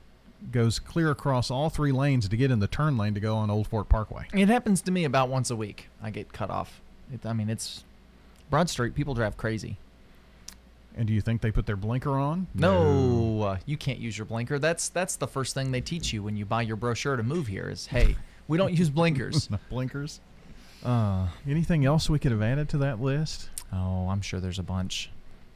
goes 0.53 0.79
clear 0.79 1.11
across 1.11 1.51
all 1.51 1.71
three 1.71 1.93
lanes 1.93 2.29
to 2.29 2.37
get 2.37 2.51
in 2.51 2.59
the 2.59 2.67
turn 2.67 2.99
lane 2.99 3.15
to 3.15 3.21
go 3.21 3.37
on 3.37 3.51
Old 3.51 3.69
Fort 3.69 3.89
Parkway. 3.89 4.27
It 4.35 4.49
happens 4.49 4.83
to 4.83 4.91
me 4.91 5.05
about 5.05 5.29
once 5.29 5.51
a 5.51 5.57
week. 5.57 5.89
I 6.03 6.11
get 6.11 6.33
cut 6.33 6.51
off. 6.51 6.83
It, 7.13 7.25
I 7.25 7.33
mean, 7.33 7.49
it's 7.49 7.85
Broad 8.51 8.69
Street. 8.69 8.95
People 8.95 9.15
drive 9.15 9.37
crazy. 9.37 9.79
And 10.97 11.09
do 11.09 11.13
you 11.13 11.21
think 11.21 11.41
they 11.41 11.51
put 11.51 11.67
their 11.67 11.77
blinker 11.77 12.13
on? 12.13 12.47
No, 12.55 13.43
uh, 13.43 13.59
you 13.67 13.77
can't 13.77 13.99
use 13.99 14.17
your 14.17 14.27
blinker. 14.27 14.59
That's 14.59 14.89
that's 14.89 15.17
the 15.17 15.27
first 15.27 15.55
thing 15.55 15.73
they 15.73 15.81
teach 15.81 16.13
you 16.13 16.23
when 16.23 16.37
you 16.37 16.45
buy 16.45 16.63
your 16.63 16.77
brochure 16.77 17.17
to 17.17 17.23
move 17.23 17.49
here. 17.49 17.69
Is 17.69 17.87
hey, 17.87 18.17
we 18.47 18.57
don't 18.59 18.73
use 18.73 18.91
blinkers. 18.91 19.49
Blinkers. 19.71 20.21
Uh, 20.85 21.29
anything 21.49 21.85
else 21.85 22.11
we 22.11 22.19
could 22.19 22.31
have 22.31 22.43
added 22.43 22.69
to 22.69 22.79
that 22.79 23.01
list? 23.01 23.49
Oh, 23.73 24.09
I'm 24.09 24.21
sure 24.21 24.39
there's 24.39 24.59
a 24.59 24.63
bunch, 24.65 25.11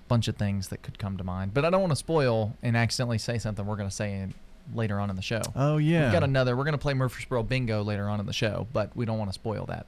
bunch 0.08 0.26
of 0.26 0.36
things 0.36 0.68
that 0.68 0.82
could 0.82 0.98
come 0.98 1.18
to 1.18 1.24
mind. 1.24 1.52
But 1.52 1.64
I 1.66 1.70
don't 1.70 1.82
want 1.82 1.92
to 1.92 1.96
spoil 1.96 2.56
and 2.62 2.76
accidentally 2.76 3.18
say 3.18 3.38
something 3.38 3.66
we're 3.66 3.76
going 3.76 3.90
to 3.90 3.94
say 3.94 4.14
in, 4.14 4.34
later 4.74 4.98
on 4.98 5.10
in 5.10 5.16
the 5.16 5.22
show. 5.22 5.42
Oh 5.54 5.76
yeah. 5.76 6.04
We've 6.04 6.12
got 6.12 6.24
another. 6.24 6.56
We're 6.56 6.64
going 6.64 6.72
to 6.72 6.78
play 6.78 6.94
Murfreesboro 6.94 7.42
Bingo 7.44 7.82
later 7.82 8.08
on 8.08 8.20
in 8.20 8.26
the 8.26 8.32
show, 8.32 8.66
but 8.72 8.96
we 8.96 9.04
don't 9.04 9.18
want 9.18 9.28
to 9.28 9.34
spoil 9.34 9.66
that. 9.66 9.86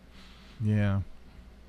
Yeah. 0.63 1.01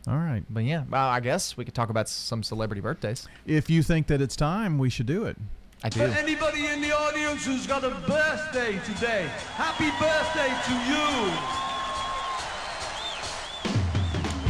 All 0.08 0.18
right. 0.18 0.44
But 0.50 0.64
yeah, 0.64 0.84
well, 0.90 1.08
I 1.08 1.20
guess 1.20 1.56
we 1.56 1.66
could 1.66 1.76
talk 1.76 1.90
about 1.90 2.10
some 2.10 2.44
celebrity 2.44 2.82
birthdays. 2.82 3.28
If 3.46 3.70
you 3.70 3.84
think 3.84 4.08
that 4.08 4.22
it's 4.22 4.36
time, 4.36 4.78
we 4.78 4.90
should 4.90 5.06
do 5.06 5.26
it. 5.26 5.38
I 5.84 5.90
do. 5.90 6.00
For 6.00 6.06
anybody 6.06 6.68
in 6.68 6.82
the 6.82 6.92
audience 6.92 7.46
who's 7.46 7.66
got 7.66 7.84
a 7.84 7.90
birthday 8.08 8.80
today, 8.86 9.30
happy 9.56 9.90
birthday 10.00 10.50
to 10.68 10.74
you. 10.92 11.62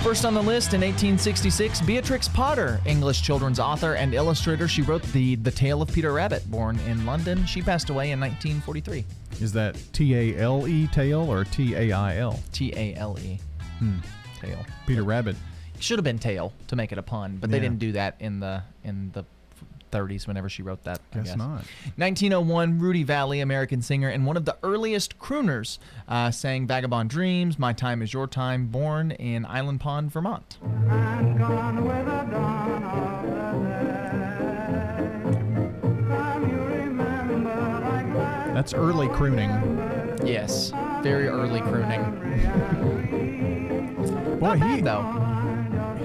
First 0.04 0.26
on 0.26 0.34
the 0.34 0.42
list 0.42 0.74
in 0.74 0.82
1866, 0.82 1.82
Beatrix 1.82 2.28
Potter, 2.28 2.82
English 2.88 3.22
children's 3.22 3.60
author 3.60 3.94
and 3.94 4.16
illustrator. 4.16 4.68
She 4.68 4.82
wrote 4.82 5.04
the 5.14 5.36
The 5.36 5.52
Tale 5.52 5.84
of 5.84 5.94
Peter 5.94 6.12
Rabbit, 6.12 6.50
born 6.50 6.80
in 6.88 7.06
London. 7.06 7.46
She 7.46 7.62
passed 7.62 7.92
away 7.92 8.10
in 8.10 8.20
1943. 8.20 9.06
Is 9.40 9.54
that 9.54 9.78
T 9.94 10.16
A 10.16 10.42
L 10.42 10.68
E 10.68 10.88
tail 10.88 11.32
or 11.32 11.44
T 11.44 11.76
A 11.76 11.92
I 11.92 12.18
L? 12.18 12.40
T 12.52 12.74
A 12.76 12.96
L 12.96 13.16
E. 13.22 13.40
Hmm. 13.78 13.98
Tail. 14.42 14.66
Peter 14.88 15.04
Rabbit. 15.04 15.36
Should 15.80 15.98
have 16.00 16.04
been 16.04 16.20
tail 16.20 16.54
to 16.68 16.76
make 16.76 16.92
it 16.92 16.98
a 16.98 17.02
pun, 17.04 17.38
but 17.38 17.50
they 17.50 17.58
Yeah. 17.58 17.64
didn't 17.64 17.80
do 17.80 17.92
that 17.94 18.16
in 18.20 18.40
the 18.40 18.64
in 18.84 19.12
the 19.14 19.24
30s 19.92 20.26
whenever 20.26 20.48
she 20.48 20.62
wrote 20.64 20.84
that. 20.86 21.02
I 21.14 21.18
Guess 21.18 21.26
guess. 21.30 21.38
not. 21.38 21.66
1901, 21.98 22.80
Rudy 22.80 23.04
Vallée, 23.04 23.42
American 23.42 23.82
singer 23.82 24.08
and 24.08 24.26
one 24.26 24.38
of 24.38 24.46
the 24.46 24.56
earliest 24.64 25.20
crooners, 25.20 25.80
uh, 26.08 26.32
sang 26.32 26.66
"Vagabond 26.66 27.10
Dreams," 27.10 27.60
"My 27.60 27.74
Time 27.74 28.02
Is 28.02 28.14
Your 28.14 28.28
Time," 28.28 28.68
born 28.68 29.12
in 29.12 29.46
Island 29.46 29.82
Pond, 29.82 30.12
Vermont. 30.12 30.58
That's 38.54 38.74
early 38.74 39.08
crooning. 39.10 39.50
Yes, 40.24 40.72
very 41.02 41.28
early 41.28 41.62
crooning. 41.62 43.41
Boy, 44.42 44.56
Not 44.56 44.70
he 44.76 44.82
though. 44.82 45.04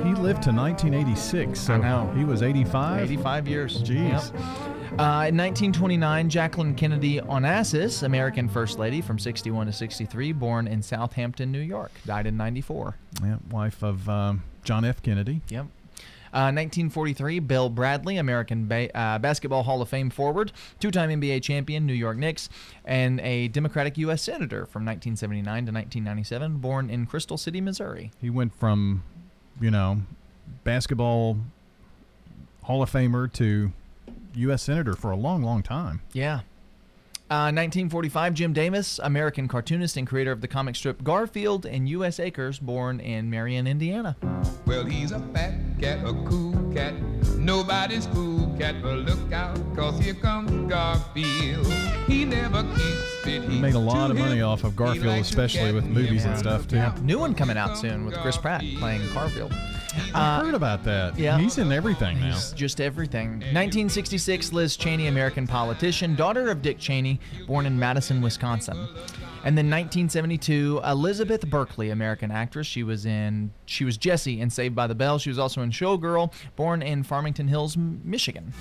he 0.05 0.11
lived 0.15 0.43
to 0.43 0.53
1986. 0.53 1.59
So 1.59 1.73
I 1.75 1.79
know. 1.79 2.13
he 2.15 2.23
was 2.25 2.43
85. 2.43 3.03
85 3.05 3.49
years. 3.49 3.83
Jeez. 3.83 4.11
Yep. 4.11 4.41
Uh, 5.01 5.29
in 5.29 5.37
1929, 5.37 6.29
Jacqueline 6.31 6.75
Kennedy 6.75 7.19
Onassis, 7.19 8.03
American 8.03 8.49
First 8.49 8.79
Lady 8.79 9.01
from 9.01 9.19
61 9.19 9.67
to 9.67 9.73
63, 9.73 10.33
born 10.33 10.69
in 10.69 10.83
Southampton, 10.83 11.51
New 11.51 11.61
York, 11.61 11.91
died 12.07 12.27
in 12.27 12.37
94. 12.37 12.95
Yeah, 13.23 13.37
wife 13.51 13.83
of 13.83 14.09
um, 14.09 14.43
John 14.65 14.85
F. 14.85 15.03
Kennedy. 15.03 15.41
Yep. 15.49 15.67
Uh, 16.33 16.51
1943, 16.53 17.39
Bill 17.41 17.69
Bradley, 17.69 18.17
American 18.17 18.67
ba- 18.69 18.95
uh, 18.97 19.19
Basketball 19.19 19.63
Hall 19.63 19.81
of 19.83 19.89
Fame 19.89 20.11
forward, 20.11 20.53
two 20.81 20.91
time 20.91 21.11
NBA 21.11 21.43
champion, 21.43 21.87
New 21.87 21.93
York 21.95 22.17
Knicks, 22.17 22.49
and 22.85 23.21
a 23.21 23.49
Democratic 23.49 23.97
U.S. 23.99 24.23
Senator 24.23 24.67
from 24.67 24.85
1979 24.85 25.45
to 25.45 25.73
1997, 25.73 26.59
born 26.59 26.91
in 26.91 27.07
Crystal 27.07 27.37
City, 27.37 27.61
Missouri. 27.61 28.11
He 28.21 28.31
went 28.31 28.55
from, 28.55 29.03
you 29.61 29.71
know, 29.71 30.03
basketball 30.65 31.39
Hall 32.63 32.83
of 32.83 32.91
Famer 32.91 33.33
to 33.35 33.73
U.S. 34.35 34.63
Senator 34.65 34.95
for 34.95 35.11
a 35.11 35.17
long, 35.17 35.43
long 35.43 35.63
time. 35.63 36.03
Yeah. 36.13 36.41
Uh, 37.29 37.51
1945, 37.51 38.35
Jim 38.35 38.53
Davis, 38.53 39.01
American 39.03 39.49
cartoonist 39.49 39.97
and 39.97 40.07
creator 40.07 40.31
of 40.31 40.41
the 40.41 40.47
comic 40.47 40.77
strip 40.77 41.03
Garfield 41.03 41.67
and 41.67 41.89
U.S. 41.89 42.21
Acres, 42.21 42.61
born 42.61 43.01
in 43.01 43.29
Marion, 43.29 43.67
Indiana. 43.67 44.17
Well, 44.65 44.85
he's 44.85 45.11
a 45.11 45.19
fat 45.35 45.55
cat, 45.81 46.07
a 46.07 46.13
cool 46.29 46.73
cat. 46.73 46.95
Nobody's 47.37 48.07
cool 48.07 48.55
cat, 48.57 48.77
but 48.81 48.99
look 48.99 49.33
out, 49.33 49.59
cause 49.75 49.99
here 49.99 50.15
comes 50.15 50.71
Garfield. 50.71 51.67
He 52.07 52.25
never 52.25 52.63
keeps 52.63 53.27
it. 53.27 53.43
He 53.43 53.59
made 53.59 53.75
a 53.75 53.79
lot 53.81 54.13
of 54.13 54.17
money 54.17 54.41
off 54.41 54.63
of 54.63 54.77
Garfield, 54.77 55.19
especially 55.19 55.73
with 55.73 55.85
movies 55.85 56.27
and 56.27 56.39
stuff, 56.39 56.69
too. 56.69 56.81
New 57.03 57.19
one 57.19 57.35
coming 57.35 57.59
out 57.59 57.77
soon 57.77 58.07
with 58.07 58.15
Chris 58.19 58.37
Pratt 58.37 58.63
playing 58.79 59.03
Garfield. 59.13 59.53
I 60.15 60.39
uh, 60.39 60.45
heard 60.45 60.55
about 60.55 60.85
that. 60.85 61.19
yeah. 61.19 61.39
He's 61.39 61.59
in 61.59 61.73
everything 61.73 62.21
now. 62.21 62.33
He's 62.35 62.53
just 62.53 62.81
everything. 62.81 63.31
1966, 63.33 64.53
Liz 64.53 64.77
Cheney, 64.77 65.07
American 65.07 65.47
politician, 65.47 66.15
daughter 66.15 66.51
of 66.51 66.63
Dick 66.63 66.79
Cheney, 66.79 67.21
born 67.47 67.67
in 67.67 67.79
Madison, 67.79 68.21
Wisconsin. 68.21 68.77
And 69.45 69.57
then 69.57 69.67
1972, 69.67 70.81
Elizabeth 70.85 71.49
Berkley, 71.49 71.91
American 71.91 72.33
actress. 72.33 72.67
She 72.67 72.83
was 72.83 73.07
in 73.07 73.53
she 73.65 73.85
was 73.85 73.97
Jessie 73.97 74.41
in 74.41 74.51
Saved 74.51 74.75
by 74.75 74.89
the 74.89 74.95
Bell. 74.95 75.19
She 75.19 75.31
was 75.31 75.39
also 75.39 75.63
in 75.63 75.71
Showgirl, 75.71 76.33
born 76.57 76.83
in 76.83 77.05
Farmington 77.05 77.47
Hills, 77.47 77.77
Michigan. 77.77 78.53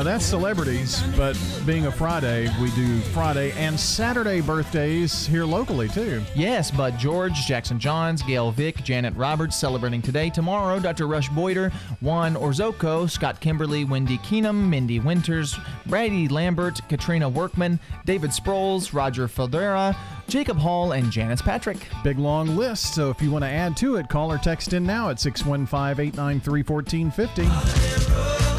Now 0.00 0.04
that's 0.04 0.24
celebrities, 0.24 1.02
but 1.14 1.38
being 1.66 1.84
a 1.84 1.92
Friday, 1.92 2.48
we 2.58 2.70
do 2.70 3.00
Friday 3.12 3.52
and 3.52 3.78
Saturday 3.78 4.40
birthdays 4.40 5.26
here 5.26 5.44
locally, 5.44 5.88
too. 5.88 6.22
Yes, 6.34 6.70
Bud 6.70 6.98
George, 6.98 7.34
Jackson 7.46 7.78
Johns, 7.78 8.22
Gail 8.22 8.50
Vick, 8.50 8.82
Janet 8.82 9.14
Roberts 9.14 9.56
celebrating 9.56 10.00
today. 10.00 10.30
Tomorrow, 10.30 10.80
Dr. 10.80 11.06
Rush 11.06 11.28
Boyder, 11.28 11.70
Juan 12.00 12.34
Orzoco, 12.34 13.10
Scott 13.10 13.40
Kimberly, 13.40 13.84
Wendy 13.84 14.16
Keenum, 14.18 14.70
Mindy 14.70 15.00
Winters, 15.00 15.58
Brady 15.84 16.28
Lambert, 16.28 16.80
Katrina 16.88 17.28
Workman, 17.28 17.78
David 18.06 18.30
Sproles, 18.30 18.94
Roger 18.94 19.28
Federa, 19.28 19.94
Jacob 20.28 20.56
Hall, 20.56 20.92
and 20.92 21.12
Janice 21.12 21.42
Patrick. 21.42 21.76
Big 22.02 22.18
long 22.18 22.56
list, 22.56 22.94
so 22.94 23.10
if 23.10 23.20
you 23.20 23.30
want 23.30 23.44
to 23.44 23.50
add 23.50 23.76
to 23.76 23.96
it, 23.96 24.08
call 24.08 24.32
or 24.32 24.38
text 24.38 24.72
in 24.72 24.82
now 24.82 25.10
at 25.10 25.20
615 25.20 26.06
893 26.06 26.62
1450. 26.62 28.49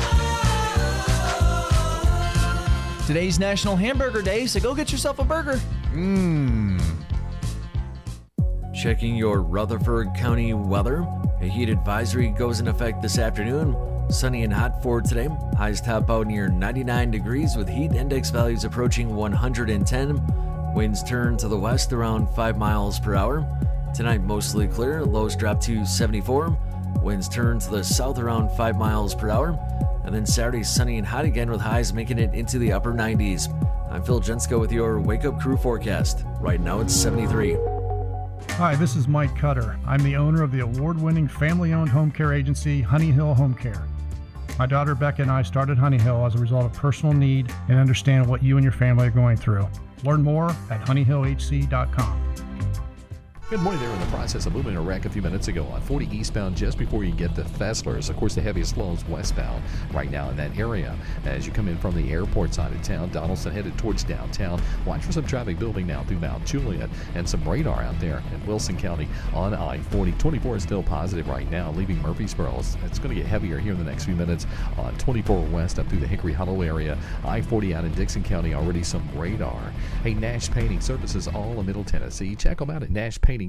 Today's 3.11 3.39
National 3.39 3.75
Hamburger 3.75 4.21
Day, 4.21 4.45
so 4.45 4.61
go 4.61 4.73
get 4.73 4.89
yourself 4.89 5.19
a 5.19 5.25
burger. 5.25 5.59
Mmm. 5.93 6.81
Checking 8.73 9.17
your 9.17 9.41
Rutherford 9.41 10.15
County 10.15 10.53
weather. 10.53 11.05
A 11.41 11.45
heat 11.45 11.67
advisory 11.67 12.29
goes 12.29 12.61
in 12.61 12.69
effect 12.69 13.01
this 13.01 13.17
afternoon. 13.17 13.75
Sunny 14.09 14.45
and 14.45 14.53
hot 14.53 14.81
for 14.81 15.01
today. 15.01 15.27
Highs 15.57 15.81
top 15.81 16.09
out 16.09 16.27
near 16.27 16.47
99 16.47 17.11
degrees 17.11 17.57
with 17.57 17.67
heat 17.67 17.91
index 17.91 18.29
values 18.29 18.63
approaching 18.63 19.13
110. 19.13 20.73
Winds 20.73 21.03
turn 21.03 21.35
to 21.35 21.49
the 21.49 21.59
west 21.59 21.91
around 21.91 22.29
5 22.29 22.57
miles 22.57 22.97
per 22.97 23.15
hour. 23.15 23.45
Tonight 23.93 24.21
mostly 24.21 24.69
clear. 24.69 25.03
Lows 25.03 25.35
drop 25.35 25.59
to 25.63 25.85
74. 25.85 26.57
Winds 27.03 27.27
turn 27.27 27.59
to 27.59 27.71
the 27.71 27.83
south 27.83 28.19
around 28.19 28.55
5 28.55 28.77
miles 28.77 29.13
per 29.13 29.29
hour. 29.29 29.59
And 30.03 30.13
then 30.13 30.25
Saturday 30.25 30.63
sunny 30.63 30.97
and 30.97 31.05
hot 31.05 31.25
again 31.25 31.49
with 31.51 31.61
highs 31.61 31.93
making 31.93 32.17
it 32.19 32.33
into 32.33 32.57
the 32.57 32.71
upper 32.71 32.93
90s. 32.93 33.47
I'm 33.91 34.03
Phil 34.03 34.21
Jensko 34.21 34.59
with 34.59 34.71
your 34.71 34.99
Wake 34.99 35.25
Up 35.25 35.39
Crew 35.39 35.57
forecast. 35.57 36.23
Right 36.39 36.59
now 36.59 36.79
it's 36.79 36.93
73. 36.93 37.57
Hi, 38.51 38.75
this 38.75 38.95
is 38.95 39.07
Mike 39.07 39.35
Cutter. 39.37 39.77
I'm 39.85 40.01
the 40.03 40.15
owner 40.15 40.43
of 40.43 40.51
the 40.51 40.61
award 40.61 40.99
winning 40.99 41.27
family 41.27 41.73
owned 41.73 41.89
home 41.89 42.11
care 42.11 42.33
agency, 42.33 42.81
Honey 42.81 43.11
Hill 43.11 43.33
Home 43.33 43.53
Care. 43.53 43.87
My 44.57 44.65
daughter 44.65 44.95
Becca 44.95 45.21
and 45.21 45.31
I 45.31 45.41
started 45.41 45.77
Honey 45.77 45.99
Hill 45.99 46.25
as 46.25 46.35
a 46.35 46.39
result 46.39 46.65
of 46.65 46.73
personal 46.73 47.13
need 47.13 47.51
and 47.69 47.79
understand 47.79 48.27
what 48.27 48.43
you 48.43 48.57
and 48.57 48.63
your 48.63 48.73
family 48.73 49.07
are 49.07 49.11
going 49.11 49.37
through. 49.37 49.67
Learn 50.03 50.21
more 50.23 50.49
at 50.69 50.81
honeyhillhc.com. 50.81 52.50
Good 53.51 53.59
morning. 53.59 53.81
They 53.81 53.87
were 53.89 53.95
in 53.95 53.99
the 53.99 54.05
process 54.05 54.45
of 54.45 54.53
moving 54.53 54.77
a 54.77 54.81
wreck 54.81 55.03
a 55.03 55.09
few 55.09 55.21
minutes 55.21 55.49
ago 55.49 55.65
on 55.73 55.81
40 55.81 56.07
eastbound 56.15 56.55
just 56.55 56.77
before 56.77 57.03
you 57.03 57.11
get 57.11 57.35
to 57.35 57.41
Fesslers. 57.41 58.09
Of 58.09 58.15
course, 58.15 58.33
the 58.33 58.39
heaviest 58.39 58.75
flows 58.75 59.03
westbound 59.09 59.61
right 59.91 60.09
now 60.09 60.29
in 60.29 60.37
that 60.37 60.57
area. 60.57 60.97
As 61.25 61.45
you 61.45 61.51
come 61.51 61.67
in 61.67 61.77
from 61.77 61.93
the 61.93 62.13
airport 62.13 62.53
side 62.53 62.71
of 62.71 62.81
town, 62.81 63.09
Donelson 63.09 63.51
headed 63.51 63.77
towards 63.77 64.05
downtown. 64.05 64.61
Watch 64.85 65.03
for 65.03 65.11
some 65.11 65.25
traffic 65.25 65.59
building 65.59 65.85
now 65.85 66.01
through 66.05 66.19
Mount 66.19 66.45
Juliet 66.45 66.89
and 67.13 67.27
some 67.27 67.45
radar 67.45 67.81
out 67.81 67.99
there 67.99 68.23
in 68.33 68.45
Wilson 68.47 68.77
County 68.77 69.09
on 69.33 69.53
I 69.53 69.79
40. 69.79 70.13
24 70.13 70.55
is 70.55 70.63
still 70.63 70.81
positive 70.81 71.27
right 71.27 71.51
now, 71.51 71.73
leaving 71.73 72.01
Murfreesboro. 72.01 72.57
It's 72.57 72.99
going 72.99 73.13
to 73.13 73.15
get 73.15 73.25
heavier 73.25 73.59
here 73.59 73.73
in 73.73 73.79
the 73.79 73.83
next 73.83 74.05
few 74.05 74.15
minutes 74.15 74.47
on 74.77 74.97
24 74.97 75.41
west 75.47 75.77
up 75.77 75.89
through 75.89 75.99
the 75.99 76.07
Hickory 76.07 76.31
Hollow 76.31 76.61
area. 76.61 76.97
I 77.25 77.41
40 77.41 77.75
out 77.75 77.83
in 77.83 77.93
Dickson 77.95 78.23
County, 78.23 78.53
already 78.53 78.81
some 78.81 79.05
radar. 79.13 79.73
Hey, 80.03 80.13
Nash 80.13 80.49
Painting 80.49 80.79
Services 80.79 81.27
all 81.27 81.59
in 81.59 81.65
Middle 81.65 81.83
Tennessee. 81.83 82.33
Check 82.33 82.59
them 82.59 82.69
out 82.69 82.81
at 82.81 82.91
Nash 82.91 83.19
Painting 83.19 83.40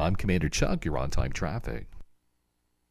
I'm 0.00 0.16
Commander 0.16 0.48
Chuck. 0.48 0.84
You're 0.84 0.98
on 0.98 1.10
time 1.10 1.32
traffic. 1.32 1.86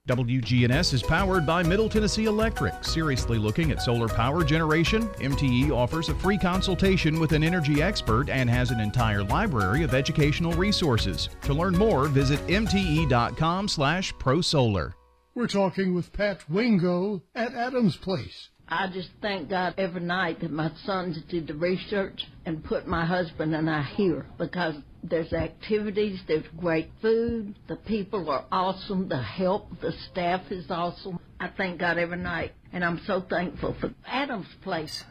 WGNS 0.07 0.93
is 0.93 1.03
powered 1.03 1.45
by 1.45 1.61
Middle 1.61 1.87
Tennessee 1.87 2.25
Electric. 2.25 2.83
Seriously 2.83 3.37
looking 3.37 3.71
at 3.71 3.81
solar 3.81 4.07
power 4.07 4.43
generation? 4.43 5.07
MTE 5.19 5.71
offers 5.71 6.09
a 6.09 6.15
free 6.15 6.37
consultation 6.37 7.19
with 7.19 7.33
an 7.33 7.43
energy 7.43 7.81
expert 7.81 8.29
and 8.29 8.49
has 8.49 8.71
an 8.71 8.79
entire 8.79 9.23
library 9.23 9.83
of 9.83 9.93
educational 9.93 10.53
resources. 10.53 11.29
To 11.43 11.53
learn 11.53 11.77
more, 11.77 12.07
visit 12.07 12.39
mte.com/prosolar. 12.47 14.93
We're 15.35 15.47
talking 15.47 15.93
with 15.93 16.11
Pat 16.11 16.49
Wingo 16.49 17.21
at 17.35 17.53
Adams 17.53 17.95
Place. 17.95 18.49
I 18.71 18.87
just 18.87 19.09
thank 19.19 19.49
God 19.49 19.73
every 19.79 20.01
night 20.01 20.41
that 20.41 20.51
my 20.51 20.71
sons 20.85 21.17
did 21.27 21.47
the 21.47 21.55
research 21.55 22.27
and 22.45 22.63
put 22.63 22.85
my 22.85 23.03
husband 23.03 23.55
and 23.55 23.67
I 23.67 23.81
here 23.81 24.27
because 24.37 24.75
there's 25.01 25.33
activities, 25.33 26.19
there's 26.27 26.45
great 26.55 26.91
food, 27.01 27.55
the 27.67 27.77
people 27.77 28.29
are 28.29 28.45
awesome, 28.51 29.09
the 29.09 29.21
help, 29.21 29.81
the 29.81 29.91
staff 30.11 30.51
is 30.51 30.69
awesome. 30.69 31.19
I 31.39 31.47
thank 31.47 31.79
God 31.79 31.97
every 31.97 32.17
night, 32.17 32.53
and 32.71 32.85
I'm 32.85 33.01
so 33.07 33.21
thankful 33.21 33.75
for 33.79 33.91
Adams 34.05 34.47
Place. 34.61 35.03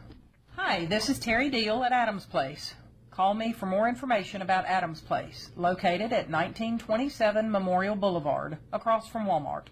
Hi, 0.55 0.85
this 0.85 1.09
is 1.09 1.19
Terry 1.19 1.49
Deal 1.49 1.83
at 1.83 1.91
Adams 1.91 2.25
Place. 2.27 2.75
Call 3.11 3.33
me 3.33 3.51
for 3.51 3.65
more 3.65 3.89
information 3.89 4.41
about 4.41 4.67
Adams 4.67 5.01
Place, 5.01 5.49
located 5.57 6.13
at 6.13 6.29
1927 6.29 7.51
Memorial 7.51 7.97
Boulevard, 7.97 8.57
across 8.71 9.09
from 9.09 9.25
Walmart. 9.25 9.65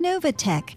Novatech, 0.00 0.76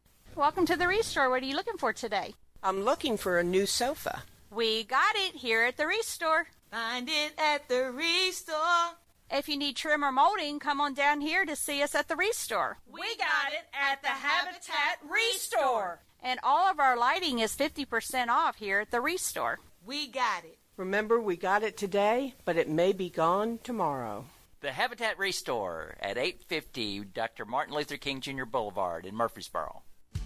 Welcome 0.35 0.65
to 0.67 0.77
the 0.77 0.87
Restore. 0.87 1.29
What 1.29 1.43
are 1.43 1.45
you 1.45 1.57
looking 1.57 1.77
for 1.77 1.91
today? 1.91 2.33
I'm 2.63 2.83
looking 2.83 3.17
for 3.17 3.37
a 3.37 3.43
new 3.43 3.65
sofa. 3.65 4.23
We 4.49 4.85
got 4.85 5.13
it 5.15 5.35
here 5.35 5.63
at 5.63 5.75
the 5.75 5.85
Restore. 5.85 6.47
Find 6.71 7.09
it 7.09 7.33
at 7.37 7.67
the 7.67 7.91
Restore. 7.91 8.95
If 9.29 9.49
you 9.49 9.57
need 9.57 9.75
trim 9.75 10.05
or 10.05 10.11
molding, 10.11 10.59
come 10.59 10.79
on 10.79 10.93
down 10.93 11.19
here 11.19 11.43
to 11.43 11.55
see 11.57 11.83
us 11.83 11.95
at 11.95 12.07
the 12.07 12.15
Restore. 12.15 12.77
We 12.89 13.17
got 13.17 13.51
it 13.51 13.65
at 13.73 14.01
the 14.01 14.07
Habitat 14.07 14.99
Restore. 15.03 15.99
And 16.23 16.39
all 16.43 16.71
of 16.71 16.79
our 16.79 16.97
lighting 16.97 17.39
is 17.39 17.55
50% 17.55 18.29
off 18.29 18.55
here 18.55 18.79
at 18.79 18.89
the 18.89 19.01
Restore. 19.01 19.59
We 19.85 20.07
got 20.07 20.45
it. 20.45 20.57
Remember, 20.77 21.19
we 21.19 21.35
got 21.35 21.61
it 21.61 21.75
today, 21.75 22.35
but 22.45 22.55
it 22.55 22.69
may 22.69 22.93
be 22.93 23.09
gone 23.09 23.59
tomorrow. 23.63 24.25
The 24.61 24.71
Habitat 24.71 25.19
Restore 25.19 25.95
at 25.99 26.17
850 26.17 27.05
Dr. 27.13 27.43
Martin 27.43 27.75
Luther 27.75 27.97
King 27.97 28.21
Jr. 28.21 28.45
Boulevard 28.45 29.05
in 29.05 29.13
Murfreesboro. 29.13 29.83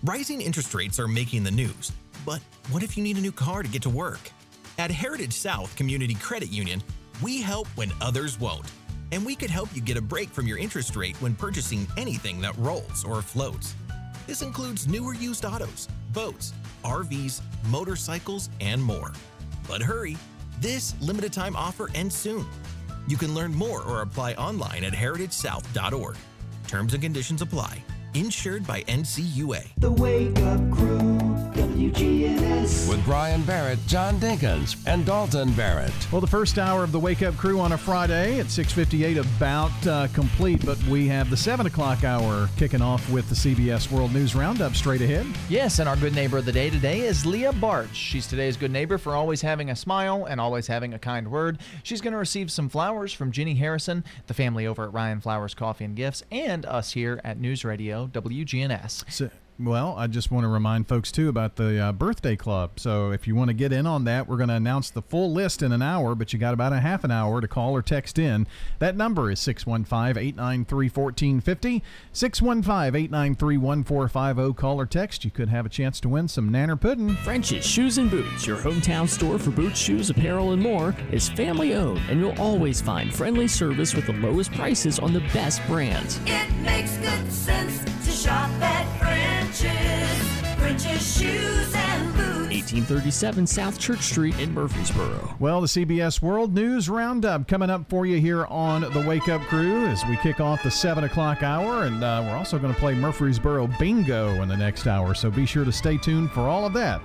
Rising 0.07 0.39
interest 0.39 0.75
rates 0.75 0.99
are 0.99 1.07
making 1.07 1.43
the 1.43 1.49
news, 1.49 1.91
but 2.27 2.39
what 2.69 2.83
if 2.83 2.95
you 2.95 3.01
need 3.01 3.17
a 3.17 3.21
new 3.21 3.31
car 3.31 3.63
to 3.63 3.69
get 3.69 3.81
to 3.81 3.89
work? 3.89 4.19
At 4.77 4.91
Heritage 4.91 5.33
South 5.33 5.75
Community 5.75 6.13
Credit 6.13 6.51
Union, 6.51 6.83
we 7.23 7.41
help 7.41 7.67
when 7.69 7.91
others 8.01 8.39
won't 8.39 8.71
and 9.11 9.25
we 9.25 9.35
could 9.35 9.49
help 9.49 9.67
you 9.73 9.81
get 9.81 9.97
a 9.97 10.01
break 10.01 10.29
from 10.29 10.45
your 10.45 10.59
interest 10.59 10.95
rate 10.95 11.19
when 11.23 11.33
purchasing 11.33 11.87
anything 11.97 12.39
that 12.41 12.55
rolls 12.57 13.03
or 13.03 13.23
floats. 13.23 13.73
This 14.27 14.43
includes 14.43 14.87
newer 14.87 15.15
used 15.15 15.43
autos, 15.43 15.87
boats, 16.13 16.53
RVs, 16.83 17.41
motorcycles, 17.71 18.51
and 18.61 18.83
more. 18.83 19.11
But 19.67 19.81
hurry, 19.81 20.17
this 20.61 20.93
limited 21.01 21.33
time 21.33 21.55
offer 21.55 21.89
ends 21.95 22.13
soon. 22.13 22.45
You 23.07 23.17
can 23.17 23.33
learn 23.33 23.55
more 23.55 23.81
or 23.81 24.03
apply 24.03 24.33
online 24.33 24.83
at 24.83 24.93
heritagesouth.org. 24.93 26.15
Terms 26.67 26.93
and 26.93 27.01
conditions 27.01 27.41
apply. 27.41 27.83
Insured 28.15 28.65
by 28.65 28.81
NCUA. 28.83 29.71
The 29.77 29.91
Wake 29.91 30.39
Up 30.39 30.71
Crew. 30.71 31.14
WGNS. 31.75 32.87
With 32.89 33.03
Brian 33.03 33.43
Barrett, 33.43 33.79
John 33.85 34.17
Dinkins, 34.17 34.77
and 34.87 35.05
Dalton 35.05 35.51
Barrett. 35.53 35.91
Well, 36.09 36.21
the 36.21 36.27
first 36.27 36.57
hour 36.57 36.85
of 36.85 36.93
the 36.93 36.99
Wake 36.99 37.21
Up 37.21 37.35
Crew 37.35 37.59
on 37.59 37.73
a 37.73 37.77
Friday 37.77 38.39
at 38.39 38.45
6:58 38.45 39.17
about 39.17 39.87
uh, 39.87 40.07
complete, 40.13 40.65
but 40.65 40.81
we 40.85 41.05
have 41.09 41.29
the 41.29 41.35
seven 41.35 41.65
o'clock 41.65 42.05
hour 42.05 42.49
kicking 42.55 42.81
off 42.81 43.09
with 43.09 43.27
the 43.27 43.35
CBS 43.35 43.91
World 43.91 44.13
News 44.13 44.35
Roundup 44.35 44.73
straight 44.73 45.01
ahead. 45.01 45.25
Yes, 45.49 45.79
and 45.79 45.89
our 45.89 45.97
good 45.97 46.15
neighbor 46.15 46.37
of 46.37 46.45
the 46.45 46.53
day 46.53 46.69
today 46.69 47.01
is 47.01 47.25
Leah 47.25 47.51
Barch. 47.51 47.93
She's 47.93 48.25
today's 48.25 48.55
good 48.55 48.71
neighbor 48.71 48.97
for 48.97 49.13
always 49.13 49.41
having 49.41 49.69
a 49.69 49.75
smile 49.75 50.23
and 50.25 50.39
always 50.39 50.67
having 50.67 50.93
a 50.93 50.99
kind 50.99 51.29
word. 51.29 51.59
She's 51.83 51.99
going 51.99 52.13
to 52.13 52.17
receive 52.19 52.49
some 52.51 52.69
flowers 52.69 53.11
from 53.11 53.33
Ginny 53.33 53.55
Harrison, 53.55 54.05
the 54.27 54.33
family 54.33 54.65
over 54.65 54.85
at 54.85 54.93
Ryan 54.93 55.19
Flowers 55.19 55.53
Coffee 55.53 55.83
and 55.83 55.95
Gifts, 55.95 56.23
and 56.31 56.65
us 56.65 56.93
here 56.93 57.19
at 57.25 57.37
News 57.37 57.65
Radio 57.65 58.07
WGNS. 58.07 59.03
So- 59.11 59.29
well, 59.57 59.95
I 59.97 60.07
just 60.07 60.31
want 60.31 60.43
to 60.43 60.49
remind 60.49 60.87
folks 60.87 61.11
too 61.11 61.29
about 61.29 61.55
the 61.55 61.79
uh, 61.79 61.91
birthday 61.93 62.35
club. 62.35 62.77
So 62.77 63.11
if 63.11 63.25
you 63.25 63.35
want 63.35 63.47
to 63.49 63.53
get 63.53 63.71
in 63.71 63.87
on 63.87 64.03
that, 64.03 64.27
we're 64.27 64.35
going 64.37 64.49
to 64.49 64.55
announce 64.55 64.89
the 64.89 65.01
full 65.01 65.31
list 65.31 65.61
in 65.61 65.71
an 65.71 65.81
hour, 65.81 66.13
but 66.13 66.33
you 66.33 66.39
got 66.39 66.53
about 66.53 66.73
a 66.73 66.81
half 66.81 67.05
an 67.05 67.11
hour 67.11 67.39
to 67.39 67.47
call 67.47 67.73
or 67.73 67.81
text 67.81 68.19
in. 68.19 68.47
That 68.79 68.97
number 68.97 69.31
is 69.31 69.39
615-893-1450, 69.39 71.81
615-893-1450. 72.13 74.57
Call 74.57 74.81
or 74.81 74.85
text. 74.85 75.23
You 75.23 75.31
could 75.31 75.47
have 75.49 75.65
a 75.65 75.69
chance 75.69 76.01
to 76.01 76.09
win 76.09 76.27
some 76.27 76.49
nanner 76.49 76.77
pudding. 76.79 77.15
French's 77.17 77.65
Shoes 77.65 77.97
and 77.97 78.11
Boots, 78.11 78.45
your 78.45 78.57
hometown 78.57 79.07
store 79.07 79.39
for 79.39 79.51
boots, 79.51 79.79
shoes, 79.79 80.09
apparel, 80.09 80.51
and 80.51 80.61
more, 80.61 80.93
is 81.11 81.29
family 81.29 81.75
owned, 81.75 82.01
and 82.09 82.19
you'll 82.19 82.37
always 82.39 82.81
find 82.81 83.13
friendly 83.13 83.47
service 83.47 83.95
with 83.95 84.05
the 84.05 84.11
lowest 84.13 84.51
prices 84.51 84.99
on 84.99 85.13
the 85.13 85.21
best 85.33 85.65
brands. 85.67 86.19
It 86.25 86.51
makes 86.57 86.97
good 86.97 87.31
sense 87.31 87.85
to 88.04 88.04
shop 88.15 88.49
at 88.61 88.85
French's. 88.97 90.55
French's 90.57 91.17
Shoes 91.19 91.75
and 91.75 92.13
Boots. 92.13 92.25
1837 92.55 93.45
South 93.45 93.77
Church 93.77 93.99
Street 93.99 94.39
in 94.39 94.53
Murfreesboro. 94.53 95.35
Well, 95.39 95.59
the 95.59 95.67
CBS 95.67 96.21
World 96.21 96.53
News 96.53 96.89
Roundup 96.89 97.45
coming 97.45 97.69
up 97.69 97.89
for 97.89 98.05
you 98.05 98.21
here 98.21 98.45
on 98.45 98.81
the 98.93 99.03
Wake 99.05 99.27
Up 99.27 99.41
Crew 99.41 99.85
as 99.87 100.03
we 100.05 100.15
kick 100.17 100.39
off 100.39 100.63
the 100.63 100.71
7 100.71 101.03
o'clock 101.03 101.43
hour. 101.43 101.83
And 101.83 102.01
uh, 102.01 102.23
we're 102.25 102.37
also 102.37 102.57
going 102.57 102.73
to 102.73 102.79
play 102.79 102.95
Murfreesboro 102.95 103.67
Bingo 103.79 104.41
in 104.41 104.47
the 104.47 104.57
next 104.57 104.87
hour. 104.87 105.13
So 105.13 105.29
be 105.29 105.45
sure 105.45 105.65
to 105.65 105.71
stay 105.73 105.97
tuned 105.97 106.31
for 106.31 106.41
all 106.41 106.65
of 106.65 106.71
that. 106.73 107.01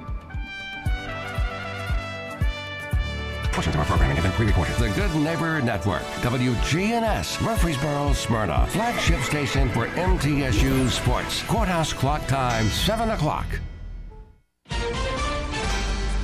Portions 3.60 3.76
of 3.76 3.80
our 3.80 3.86
programming 3.88 4.16
have 4.16 4.24
been 4.24 4.32
pre-recorded. 4.32 4.74
The 4.76 4.88
Good 4.98 5.14
Neighbor 5.16 5.60
Network, 5.60 6.00
WGNS, 6.22 7.42
Murfreesboro, 7.42 8.14
Smyrna, 8.14 8.66
flagship 8.68 9.20
station 9.20 9.68
for 9.68 9.86
MTSU 9.88 10.88
Sports. 10.88 11.42
Courthouse 11.42 11.92
clock 11.92 12.26
time, 12.26 12.64
7 12.68 13.10
o'clock. 13.10 13.44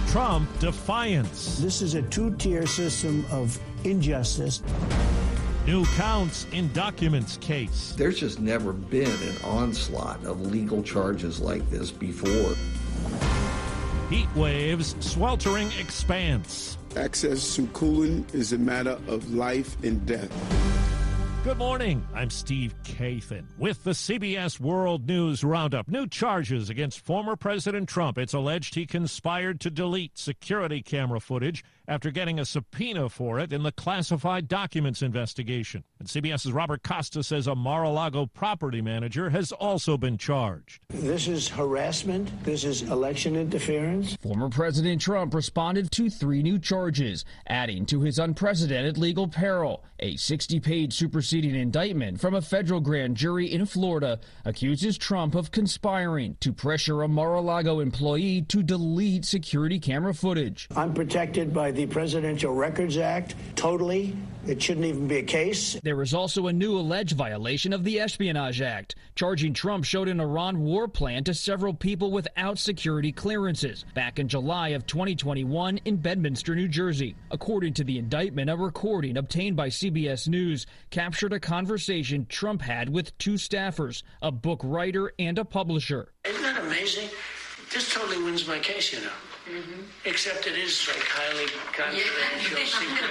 Trump 0.08 0.48
defiance. 0.60 1.58
This 1.58 1.82
is 1.82 1.92
a 1.92 2.00
two 2.00 2.34
tier 2.36 2.66
system 2.66 3.26
of 3.30 3.60
injustice. 3.84 4.62
New 5.66 5.84
counts 5.88 6.46
in 6.52 6.72
documents 6.72 7.36
case. 7.36 7.92
There's 7.98 8.18
just 8.18 8.40
never 8.40 8.72
been 8.72 9.10
an 9.10 9.36
onslaught 9.44 10.24
of 10.24 10.40
legal 10.40 10.82
charges 10.82 11.38
like 11.38 11.68
this 11.68 11.90
before. 11.90 12.54
Heat 14.08 14.34
waves, 14.34 14.96
sweltering 15.00 15.70
expanse. 15.78 16.78
Access 16.96 17.56
to 17.56 17.66
cooling 17.68 18.24
is 18.32 18.54
a 18.54 18.58
matter 18.58 18.98
of 19.06 19.34
life 19.34 19.76
and 19.84 20.06
death. 20.06 20.32
Good 21.44 21.58
morning. 21.58 22.04
I'm 22.14 22.30
Steve 22.30 22.74
Kathan 22.84 23.44
with 23.58 23.84
the 23.84 23.90
CBS 23.90 24.58
World 24.58 25.06
News 25.06 25.44
Roundup. 25.44 25.88
New 25.88 26.06
charges 26.06 26.70
against 26.70 27.00
former 27.00 27.36
President 27.36 27.86
Trump. 27.86 28.16
It's 28.16 28.32
alleged 28.32 28.74
he 28.74 28.86
conspired 28.86 29.60
to 29.60 29.70
delete 29.70 30.16
security 30.16 30.80
camera 30.80 31.20
footage 31.20 31.62
after 31.88 32.10
getting 32.10 32.40
a 32.40 32.44
subpoena 32.44 33.08
for 33.08 33.38
it 33.38 33.52
in 33.52 33.62
the 33.62 33.72
classified 33.72 34.48
documents 34.48 35.02
investigation. 35.02 35.84
And 35.98 36.08
CBS's 36.08 36.52
Robert 36.52 36.82
Costa 36.82 37.22
says 37.22 37.46
a 37.46 37.54
Mar-a-Lago 37.54 38.26
property 38.26 38.82
manager 38.82 39.30
has 39.30 39.52
also 39.52 39.96
been 39.96 40.18
charged. 40.18 40.80
This 40.88 41.28
is 41.28 41.48
harassment. 41.48 42.30
This 42.44 42.64
is 42.64 42.82
election 42.82 43.36
interference. 43.36 44.16
Former 44.16 44.48
President 44.48 45.00
Trump 45.00 45.34
responded 45.34 45.90
to 45.92 46.10
three 46.10 46.42
new 46.42 46.58
charges, 46.58 47.24
adding 47.46 47.86
to 47.86 48.00
his 48.00 48.18
unprecedented 48.18 48.98
legal 48.98 49.28
peril. 49.28 49.84
A 50.00 50.16
60 50.16 50.60
page 50.60 50.92
superseding 50.92 51.54
indictment 51.54 52.20
from 52.20 52.34
a 52.34 52.42
federal 52.42 52.80
grand 52.80 53.16
jury 53.16 53.50
in 53.50 53.64
Florida 53.64 54.20
accuses 54.44 54.98
Trump 54.98 55.34
of 55.34 55.50
conspiring 55.50 56.36
to 56.40 56.52
pressure 56.52 57.02
a 57.02 57.08
Mar 57.08 57.34
a 57.34 57.40
Lago 57.40 57.80
employee 57.80 58.42
to 58.42 58.62
delete 58.62 59.24
security 59.24 59.78
camera 59.78 60.12
footage. 60.12 60.68
I'm 60.76 60.92
protected 60.92 61.54
by 61.54 61.70
the 61.76 61.86
Presidential 61.86 62.54
Records 62.54 62.96
Act 62.96 63.34
totally. 63.54 64.16
It 64.46 64.62
shouldn't 64.62 64.86
even 64.86 65.08
be 65.08 65.16
a 65.16 65.22
case. 65.22 65.78
There 65.82 66.00
is 66.02 66.14
also 66.14 66.46
a 66.46 66.52
new 66.52 66.78
alleged 66.78 67.16
violation 67.16 67.72
of 67.72 67.82
the 67.82 68.00
Espionage 68.00 68.62
Act, 68.62 68.94
charging 69.16 69.52
Trump 69.52 69.84
showed 69.84 70.08
an 70.08 70.20
Iran 70.20 70.60
war 70.60 70.86
plan 70.86 71.24
to 71.24 71.34
several 71.34 71.74
people 71.74 72.12
without 72.12 72.56
security 72.58 73.10
clearances 73.10 73.84
back 73.94 74.18
in 74.18 74.28
July 74.28 74.68
of 74.68 74.86
2021 74.86 75.78
in 75.84 75.96
Bedminster, 75.96 76.54
New 76.54 76.68
Jersey. 76.68 77.16
According 77.30 77.74
to 77.74 77.84
the 77.84 77.98
indictment, 77.98 78.48
a 78.48 78.56
recording 78.56 79.16
obtained 79.16 79.56
by 79.56 79.68
CBS 79.68 80.28
News 80.28 80.66
captured 80.90 81.32
a 81.32 81.40
conversation 81.40 82.24
Trump 82.28 82.62
had 82.62 82.88
with 82.88 83.16
two 83.18 83.34
staffers, 83.34 84.02
a 84.22 84.30
book 84.30 84.60
writer 84.62 85.12
and 85.18 85.38
a 85.38 85.44
publisher. 85.44 86.12
Isn't 86.24 86.42
that 86.42 86.62
amazing? 86.62 87.08
This 87.72 87.92
totally 87.92 88.22
wins 88.22 88.46
my 88.46 88.60
case, 88.60 88.92
you 88.92 89.00
know. 89.00 89.10
Mm-hmm. 89.46 89.82
Except 90.04 90.46
it 90.48 90.58
is 90.58 90.88
like 90.88 91.04
highly 91.06 91.46
confidential 91.72 92.66
secret. 92.66 93.10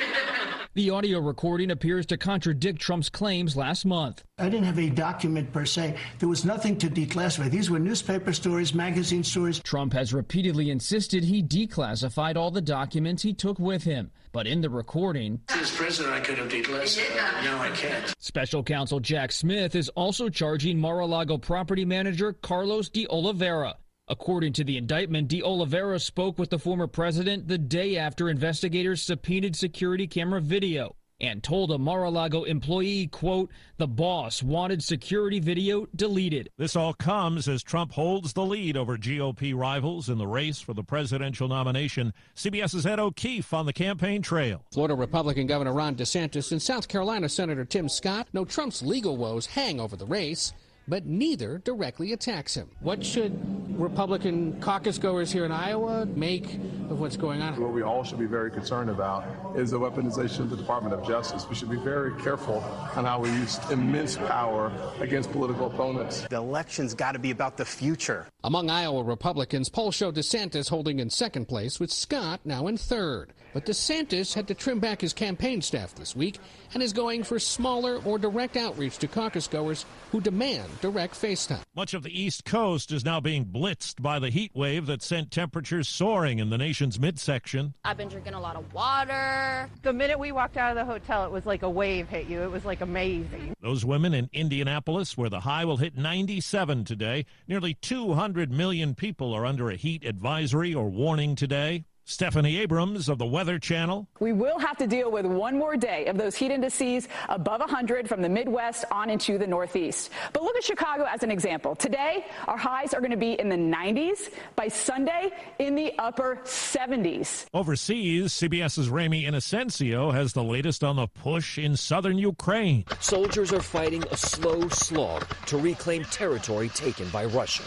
The 0.76 0.90
audio 0.90 1.20
recording 1.20 1.72
appears 1.72 2.06
to 2.08 2.18
contradict 2.18 2.82
Trump's 2.82 3.08
claims 3.08 3.56
last 3.56 3.86
month. 3.86 4.26
I 4.38 4.50
didn't 4.50 4.66
have 4.66 4.78
a 4.78 4.90
document 4.90 5.54
per 5.54 5.64
se. 5.64 5.96
There 6.20 6.28
was 6.28 6.44
nothing 6.44 6.78
to 6.80 6.90
declassify. 6.90 7.50
These 7.50 7.70
were 7.72 7.80
newspaper 7.80 8.34
stories, 8.34 8.74
magazine 8.74 9.24
stories. 9.24 9.60
Trump 9.60 9.94
has 9.94 10.14
repeatedly 10.14 10.72
insisted 10.72 11.24
he 11.24 11.42
declassified 11.42 12.36
all 12.36 12.52
the 12.52 12.62
documents 12.62 13.24
he 13.24 13.32
took 13.32 13.58
with 13.58 13.86
him. 13.86 14.12
But 14.34 14.48
in 14.48 14.60
the 14.60 14.70
recording, 14.70 15.40
as 15.48 15.72
president, 15.72 16.14
I 16.14 16.20
could 16.20 16.38
have 16.40 16.50
declassified. 16.50 17.46
Now 17.46 17.62
I 17.62 17.70
can't. 17.70 18.14
Special 18.20 18.62
counsel 18.62 19.00
Jack 19.00 19.32
Smith 19.32 19.76
is 19.76 19.88
also 19.88 20.28
charging 20.28 20.78
Mar-a-Lago 20.78 21.38
property 21.38 21.86
manager 21.86 22.34
Carlos 22.34 22.90
de 22.90 23.08
Oliveira 23.08 23.78
According 24.08 24.54
to 24.54 24.64
the 24.64 24.78
indictment, 24.78 25.30
De 25.30 25.42
Oliveira 25.42 26.00
spoke 26.00 26.38
with 26.38 26.52
the 26.52 26.60
former 26.60 26.86
president 26.86 27.48
the 27.48 27.58
day 27.58 27.98
after 27.98 28.30
investigators 28.30 29.02
subpoenaed 29.02 29.56
security 29.56 30.06
camera 30.06 30.42
video 30.42 30.96
and 31.20 31.42
told 31.42 31.72
a 31.72 31.78
Mar-a-Lago 31.80 32.44
employee, 32.44 33.08
quote, 33.08 33.50
the 33.78 33.88
boss 33.88 34.44
wanted 34.44 34.84
security 34.84 35.40
video 35.40 35.88
deleted. 35.96 36.52
This 36.56 36.76
all 36.76 36.94
comes 36.94 37.48
as 37.48 37.64
Trump 37.64 37.94
holds 37.94 38.34
the 38.34 38.46
lead 38.46 38.78
over 38.78 38.96
GOP 38.96 39.56
rivals 39.56 40.10
in 40.10 40.20
the 40.20 40.28
race 40.28 40.60
for 40.60 40.76
the 40.76 40.84
presidential 40.84 41.48
nomination. 41.48 42.14
CBS's 42.36 42.86
Ed 42.86 43.00
O'Keefe 43.00 43.54
on 43.54 43.66
the 43.66 43.74
campaign 43.74 44.22
trail. 44.22 44.66
Florida 44.72 44.94
Republican 44.94 45.48
Governor 45.48 45.74
Ron 45.74 45.96
DeSantis 45.96 46.52
and 46.52 46.62
South 46.62 46.88
Carolina 46.88 47.28
Senator 47.28 47.66
Tim 47.66 47.90
Scott 47.90 48.28
know 48.34 48.46
Trump's 48.46 48.84
legal 48.84 49.18
woes 49.18 49.48
hang 49.48 49.80
over 49.80 49.96
the 49.96 50.06
race 50.06 50.54
but 50.88 51.06
neither 51.06 51.60
directly 51.60 52.14
attacks 52.14 52.56
him. 52.56 52.70
What 52.80 53.04
should 53.04 53.40
Republican 53.80 54.60
caucus 54.62 54.98
goers 54.98 55.32
here 55.32 55.46
in 55.46 55.52
Iowa 55.52 56.06
make 56.06 56.56
of 56.90 57.00
what's 57.00 57.18
going 57.18 57.42
on? 57.42 57.60
What 57.60 57.74
we 57.74 57.82
all 57.82 58.04
should 58.04 58.20
be 58.20 58.26
very 58.26 58.52
concerned 58.52 58.90
about 58.90 59.26
is 59.58 59.72
the 59.72 59.80
weaponization 59.80 60.40
of 60.40 60.50
the 60.50 60.58
Department 60.58 60.94
of 60.94 61.06
Justice. 61.08 61.48
We 61.50 61.56
should 61.56 61.70
be 61.70 61.78
very 61.78 62.14
careful 62.22 62.64
on 62.96 63.06
how 63.06 63.20
we 63.20 63.30
use 63.30 63.60
immense 63.70 64.16
power 64.18 64.72
against 65.00 65.32
political 65.32 65.68
opponents. 65.68 66.22
The 66.30 66.38
election's 66.38 66.94
got 66.94 67.14
to 67.14 67.20
be 67.20 67.32
about 67.32 67.58
the 67.58 67.66
future. 67.66 68.28
Among 68.44 68.70
Iowa 68.70 69.04
Republicans, 69.04 69.70
polls 69.70 69.96
show 69.96 70.12
DeSantis 70.12 70.70
holding 70.70 71.00
in 71.00 71.10
second 71.10 71.48
place, 71.48 71.80
with 71.80 71.92
Scott 71.92 72.42
now 72.46 72.68
in 72.68 72.78
third. 72.78 73.34
But 73.56 73.66
DeSantis 73.66 74.34
had 74.34 74.50
to 74.50 74.54
trim 74.54 74.80
back 74.80 75.00
his 75.00 75.14
campaign 75.14 75.62
staff 75.62 75.96
this 75.96 76.14
week 76.14 76.40
and 76.74 76.84
is 76.84 76.92
going 76.92 77.24
for 77.24 77.40
smaller 77.40 78.02
or 78.04 78.20
direct 78.20 78.58
outreach 78.58 78.98
to 78.98 79.08
caucus 79.08 79.48
goers 79.48 79.86
who 80.12 80.20
demand 80.20 80.70
direct 80.82 81.14
FaceTime. 81.14 81.62
Much 81.74 81.94
of 81.94 82.04
the 82.04 82.22
East 82.22 82.44
Coast 82.44 82.92
is 82.92 83.06
now 83.06 83.22
being 83.22 83.46
blitzed 83.46 84.02
by 84.02 84.20
the 84.20 84.30
heat 84.30 84.52
wave 84.54 84.88
that 84.88 85.02
sent 85.02 85.32
temperatures 85.32 85.88
soaring 85.88 86.40
in 86.40 86.50
the 86.50 86.58
nation's 86.58 87.00
midsection. 87.00 87.74
I've 87.86 87.96
been 87.96 88.10
drinking 88.10 88.34
a 88.34 88.42
lot 88.42 88.58
of 88.58 88.74
water. 88.74 89.70
The 89.84 89.94
minute 89.94 90.20
we 90.20 90.34
walked 90.34 90.58
out 90.58 90.72
of 90.72 90.76
the 90.76 90.92
hotel, 90.92 91.24
it 91.24 91.32
was 91.32 91.46
like 91.46 91.64
a 91.64 91.70
wave 91.70 92.10
hit 92.10 92.28
you. 92.28 92.42
It 92.42 92.52
was 92.52 92.66
like 92.66 92.82
amazing. 92.82 93.56
Those 93.62 93.86
women 93.86 94.14
in 94.14 94.30
Indianapolis, 94.34 95.16
where 95.16 95.30
the 95.30 95.40
high 95.40 95.64
will 95.64 95.78
hit 95.78 95.98
97 95.98 96.84
today, 96.84 97.26
nearly 97.48 97.74
200 97.76 98.52
million 98.52 98.96
people 98.96 99.34
are 99.34 99.46
under 99.46 99.70
a 99.70 99.78
heat 99.78 100.04
advisory 100.04 100.74
or 100.74 100.90
warning 100.90 101.38
today. 101.38 101.86
Stephanie 102.08 102.60
Abrams 102.60 103.10
of 103.10 103.18
the 103.18 103.26
Weather 103.26 103.58
Channel. 103.58 104.08
We 104.20 104.32
will 104.32 104.60
have 104.60 104.78
to 104.78 104.86
deal 104.86 105.10
with 105.10 105.26
one 105.26 105.58
more 105.58 105.76
day 105.76 106.06
of 106.06 106.20
those 106.20 106.36
heat 106.36 106.52
indices 106.52 107.08
above 107.30 107.62
100 107.62 108.08
from 108.08 108.22
the 108.22 108.30
Midwest 108.30 108.86
on 108.92 109.10
into 109.10 109.40
the 109.40 109.48
Northeast. 109.48 110.12
But 110.32 110.44
look 110.44 110.56
at 110.56 110.64
Chicago 110.64 111.08
as 111.12 111.24
an 111.24 111.32
example. 111.32 111.76
Today, 111.76 112.28
our 112.48 112.58
highs 112.58 112.94
are 112.94 113.00
going 113.00 113.10
to 113.10 113.18
be 113.18 113.34
in 113.40 113.50
the 113.50 113.56
90s. 113.56 114.30
By 114.56 114.68
Sunday, 114.68 115.32
in 115.58 115.74
the 115.74 115.94
upper 115.98 116.42
70s. 116.44 117.48
Overseas, 117.56 118.34
CBS's 118.34 118.88
Ramy 118.88 119.24
Inocencio 119.24 120.14
has 120.14 120.32
the 120.32 120.44
latest 120.44 120.84
on 120.84 120.98
the 120.98 121.08
push 121.08 121.58
in 121.58 121.76
southern 121.76 122.20
Ukraine. 122.20 122.86
Soldiers 123.00 123.52
are 123.52 123.62
fighting 123.62 124.04
a 124.12 124.18
slow 124.18 124.70
slog 124.70 125.26
to 125.48 125.58
reclaim 125.58 126.04
territory 126.06 126.70
taken 126.70 127.10
by 127.10 127.26
Russia. 127.26 127.64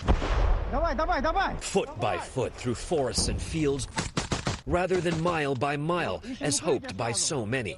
Foot 1.61 1.99
by 1.99 2.19
foot 2.19 2.55
through 2.55 2.75
forests 2.75 3.29
and 3.29 3.41
fields 3.41 3.89
rather 4.69 5.01
than 5.01 5.21
mile 5.23 5.55
by 5.55 5.77
mile, 5.77 6.23
as 6.41 6.59
hoped 6.59 6.97
by 6.97 7.13
so 7.13 7.45
many. 7.45 7.77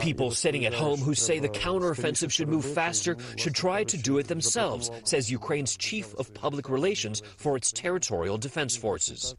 People 0.00 0.30
sitting 0.30 0.64
at 0.64 0.74
home 0.74 1.00
who 1.00 1.14
say 1.14 1.38
the 1.38 1.48
counteroffensive 1.48 2.30
should 2.30 2.48
move 2.48 2.64
faster 2.64 3.16
should 3.36 3.54
try 3.54 3.84
to 3.84 3.96
do 3.96 4.18
it 4.18 4.26
themselves, 4.26 4.90
says 5.04 5.30
Ukraine's 5.30 5.76
chief 5.76 6.14
of 6.14 6.32
public 6.34 6.68
relations 6.68 7.22
for 7.36 7.56
its 7.56 7.72
territorial 7.72 8.38
defense 8.38 8.76
forces. 8.76 9.34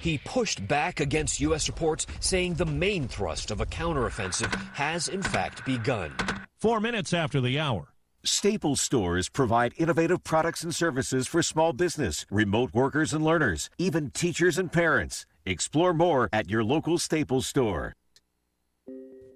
He 0.00 0.18
pushed 0.18 0.66
back 0.66 1.00
against 1.00 1.40
U.S. 1.40 1.68
reports 1.68 2.06
saying 2.20 2.54
the 2.54 2.66
main 2.66 3.06
thrust 3.06 3.50
of 3.50 3.60
a 3.60 3.66
counteroffensive 3.66 4.52
has 4.74 5.08
in 5.08 5.22
fact 5.22 5.64
begun. 5.66 6.14
Four 6.58 6.80
minutes 6.80 7.12
after 7.12 7.40
the 7.40 7.58
hour. 7.58 7.88
Staples 8.22 8.82
stores 8.82 9.30
provide 9.30 9.72
innovative 9.78 10.22
products 10.22 10.62
and 10.62 10.74
services 10.74 11.26
for 11.26 11.42
small 11.42 11.72
business, 11.72 12.26
remote 12.30 12.74
workers 12.74 13.14
and 13.14 13.24
learners, 13.24 13.70
even 13.78 14.10
teachers 14.10 14.58
and 14.58 14.70
parents. 14.70 15.24
Explore 15.46 15.94
more 15.94 16.28
at 16.32 16.50
your 16.50 16.62
local 16.62 16.98
Staples 16.98 17.46
store. 17.46 17.94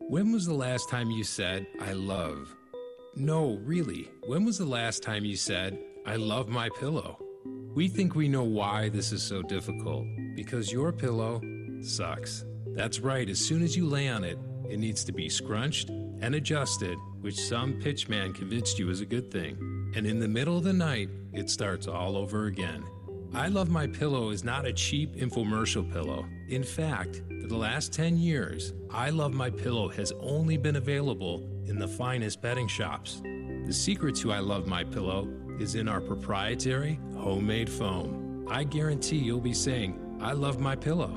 When 0.01 0.33
was 0.33 0.45
the 0.45 0.55
last 0.55 0.91
time 0.91 1.11
you 1.11 1.25
said, 1.25 1.67
I 1.81 1.95
love? 1.95 2.55
No, 3.17 3.59
really. 3.65 4.11
When 4.27 4.45
was 4.45 4.59
the 4.59 4.67
last 4.67 5.03
time 5.03 5.25
you 5.25 5.37
said, 5.37 5.79
I 6.05 6.17
love 6.17 6.49
my 6.49 6.69
pillow? 6.79 7.19
We 7.75 7.89
think 7.89 8.15
we 8.15 8.29
know 8.29 8.43
why 8.43 8.91
this 8.91 9.13
is 9.13 9.23
so 9.23 9.41
difficult 9.43 10.05
because 10.37 10.71
your 10.71 10.93
pillow 10.93 11.41
sucks. 11.81 12.45
That's 12.75 13.01
right, 13.01 13.29
as 13.31 13.39
soon 13.39 13.63
as 13.63 13.75
you 13.75 13.87
lay 13.87 14.09
on 14.09 14.25
it, 14.25 14.39
it 14.69 14.79
needs 14.79 15.05
to 15.05 15.13
be 15.13 15.31
scrunched 15.31 15.89
and 15.89 16.35
adjusted, 16.35 16.99
which 17.23 17.41
some 17.41 17.81
pitchman 17.81 18.35
convinced 18.35 18.79
you 18.79 18.91
is 18.91 19.01
a 19.01 19.07
good 19.07 19.31
thing. 19.31 19.57
And 19.97 20.07
in 20.07 20.21
the 20.21 20.29
middle 20.29 20.59
of 20.59 20.65
the 20.65 20.73
night, 20.73 21.09
it 21.33 21.49
starts 21.49 21.87
all 21.87 22.17
over 22.17 22.47
again. 22.47 22.85
I 23.37 23.49
Love 23.49 23.69
My 23.69 23.89
Pillow 23.89 24.31
is 24.31 24.45
not 24.45 24.65
a 24.65 24.73
cheap 24.73 25.17
infomercial 25.17 25.91
pillow. 25.93 26.25
In 26.49 26.63
fact, 26.63 27.21
for 27.41 27.49
the 27.49 27.57
last 27.57 27.93
10 27.93 28.17
years, 28.17 28.73
I 28.93 29.11
Love 29.11 29.35
My 29.35 29.51
Pillow 29.51 29.89
has 29.89 30.13
only 30.21 30.57
been 30.57 30.77
available 30.77 31.43
in 31.67 31.77
the 31.77 31.89
finest 31.89 32.41
bedding 32.41 32.69
shops. 32.69 33.21
The 33.67 33.73
secret 33.73 34.15
to 34.17 34.31
I 34.31 34.39
Love 34.39 34.69
My 34.69 34.85
Pillow 34.85 35.29
is 35.59 35.75
in 35.75 35.89
our 35.89 36.01
proprietary 36.01 37.01
homemade 37.17 37.69
foam. 37.69 38.47
I 38.49 38.63
guarantee 38.63 39.19
you'll 39.19 39.41
be 39.41 39.53
saying, 39.53 39.99
I 40.21 40.33
love 40.33 40.61
my 40.61 40.77
pillow. 40.77 41.09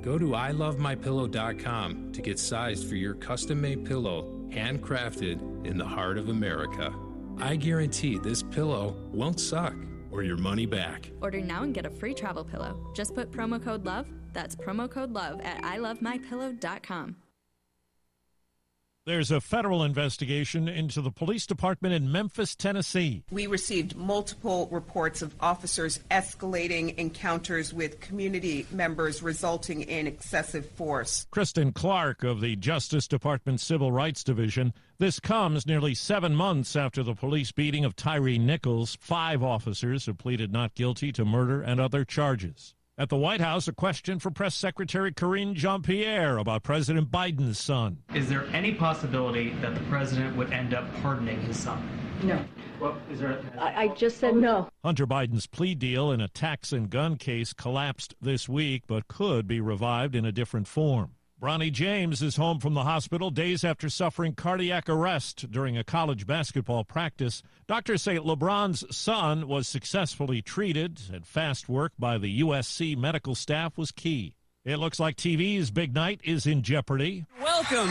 Go 0.00 0.16
to 0.16 0.30
ilovemypillow.com 0.30 2.12
to 2.12 2.22
get 2.22 2.38
sized 2.38 2.88
for 2.88 2.94
your 2.94 3.14
custom 3.14 3.60
made 3.60 3.84
pillow, 3.84 4.46
handcrafted 4.48 5.66
in 5.66 5.76
the 5.76 5.84
heart 5.84 6.16
of 6.16 6.30
America. 6.30 6.90
I 7.36 7.56
guarantee 7.56 8.18
this 8.18 8.42
pillow 8.42 8.96
won't 9.12 9.38
suck 9.38 9.74
or 10.10 10.22
your 10.22 10.36
money 10.36 10.66
back. 10.66 11.10
Order 11.20 11.40
now 11.40 11.62
and 11.62 11.74
get 11.74 11.86
a 11.86 11.90
free 11.90 12.14
travel 12.14 12.44
pillow. 12.44 12.76
Just 12.94 13.14
put 13.14 13.30
promo 13.30 13.62
code 13.62 13.84
LOVE. 13.84 14.06
That's 14.32 14.56
promo 14.56 14.90
code 14.90 15.12
LOVE 15.12 15.40
at 15.40 15.62
ilovemypillow.com. 15.62 17.16
There's 19.06 19.30
a 19.30 19.40
federal 19.40 19.82
investigation 19.82 20.68
into 20.68 21.00
the 21.00 21.10
police 21.10 21.46
department 21.46 21.94
in 21.94 22.12
Memphis, 22.12 22.54
Tennessee. 22.54 23.24
We 23.30 23.46
received 23.46 23.96
multiple 23.96 24.68
reports 24.70 25.22
of 25.22 25.34
officers 25.40 26.00
escalating 26.10 26.94
encounters 26.96 27.72
with 27.72 27.98
community 28.00 28.66
members, 28.70 29.22
resulting 29.22 29.80
in 29.82 30.06
excessive 30.06 30.68
force. 30.72 31.26
Kristen 31.30 31.72
Clarke 31.72 32.24
of 32.24 32.42
the 32.42 32.56
Justice 32.56 33.08
Department 33.08 33.60
Civil 33.60 33.90
Rights 33.90 34.22
Division. 34.22 34.74
This 35.00 35.18
comes 35.18 35.66
nearly 35.66 35.94
seven 35.94 36.36
months 36.36 36.76
after 36.76 37.02
the 37.02 37.14
police 37.14 37.52
beating 37.52 37.86
of 37.86 37.96
Tyre 37.96 38.36
Nichols. 38.36 38.98
Five 39.00 39.42
officers 39.42 40.04
have 40.04 40.18
pleaded 40.18 40.52
not 40.52 40.74
guilty 40.74 41.10
to 41.12 41.24
murder 41.24 41.62
and 41.62 41.80
other 41.80 42.04
charges. 42.04 42.74
At 42.98 43.08
the 43.08 43.16
White 43.16 43.40
House, 43.40 43.66
a 43.66 43.72
question 43.72 44.18
for 44.18 44.30
Press 44.30 44.54
Secretary 44.54 45.10
Karine 45.10 45.54
Jean 45.54 45.80
Pierre 45.80 46.36
about 46.36 46.64
President 46.64 47.10
Biden's 47.10 47.58
son. 47.58 48.02
Is 48.14 48.28
there 48.28 48.44
any 48.52 48.74
possibility 48.74 49.54
that 49.62 49.74
the 49.74 49.80
president 49.84 50.36
would 50.36 50.52
end 50.52 50.74
up 50.74 50.84
pardoning 51.00 51.40
his 51.44 51.58
son? 51.58 51.82
No. 52.22 52.44
Well, 52.78 52.98
is 53.10 53.20
there? 53.20 53.40
I, 53.58 53.84
I 53.84 53.88
just 53.88 54.18
said 54.18 54.36
no. 54.36 54.68
Hunter 54.84 55.06
Biden's 55.06 55.46
plea 55.46 55.74
deal 55.74 56.12
in 56.12 56.20
a 56.20 56.28
tax 56.28 56.74
and 56.74 56.90
gun 56.90 57.16
case 57.16 57.54
collapsed 57.54 58.16
this 58.20 58.50
week, 58.50 58.82
but 58.86 59.08
could 59.08 59.48
be 59.48 59.62
revived 59.62 60.14
in 60.14 60.26
a 60.26 60.32
different 60.32 60.68
form. 60.68 61.12
Bronny 61.40 61.72
James 61.72 62.20
is 62.20 62.36
home 62.36 62.58
from 62.58 62.74
the 62.74 62.84
hospital 62.84 63.30
days 63.30 63.64
after 63.64 63.88
suffering 63.88 64.34
cardiac 64.34 64.90
arrest 64.90 65.50
during 65.50 65.78
a 65.78 65.82
college 65.82 66.26
basketball 66.26 66.84
practice. 66.84 67.42
Doctors 67.66 68.02
say 68.02 68.18
LeBron's 68.18 68.84
son 68.94 69.48
was 69.48 69.66
successfully 69.66 70.42
treated, 70.42 71.00
and 71.10 71.26
fast 71.26 71.66
work 71.66 71.92
by 71.98 72.18
the 72.18 72.42
USC 72.42 72.94
medical 72.94 73.34
staff 73.34 73.78
was 73.78 73.90
key. 73.90 74.34
It 74.66 74.76
looks 74.76 75.00
like 75.00 75.16
TV's 75.16 75.70
big 75.70 75.94
night 75.94 76.20
is 76.24 76.46
in 76.46 76.60
jeopardy. 76.60 77.24
Welcome. 77.40 77.88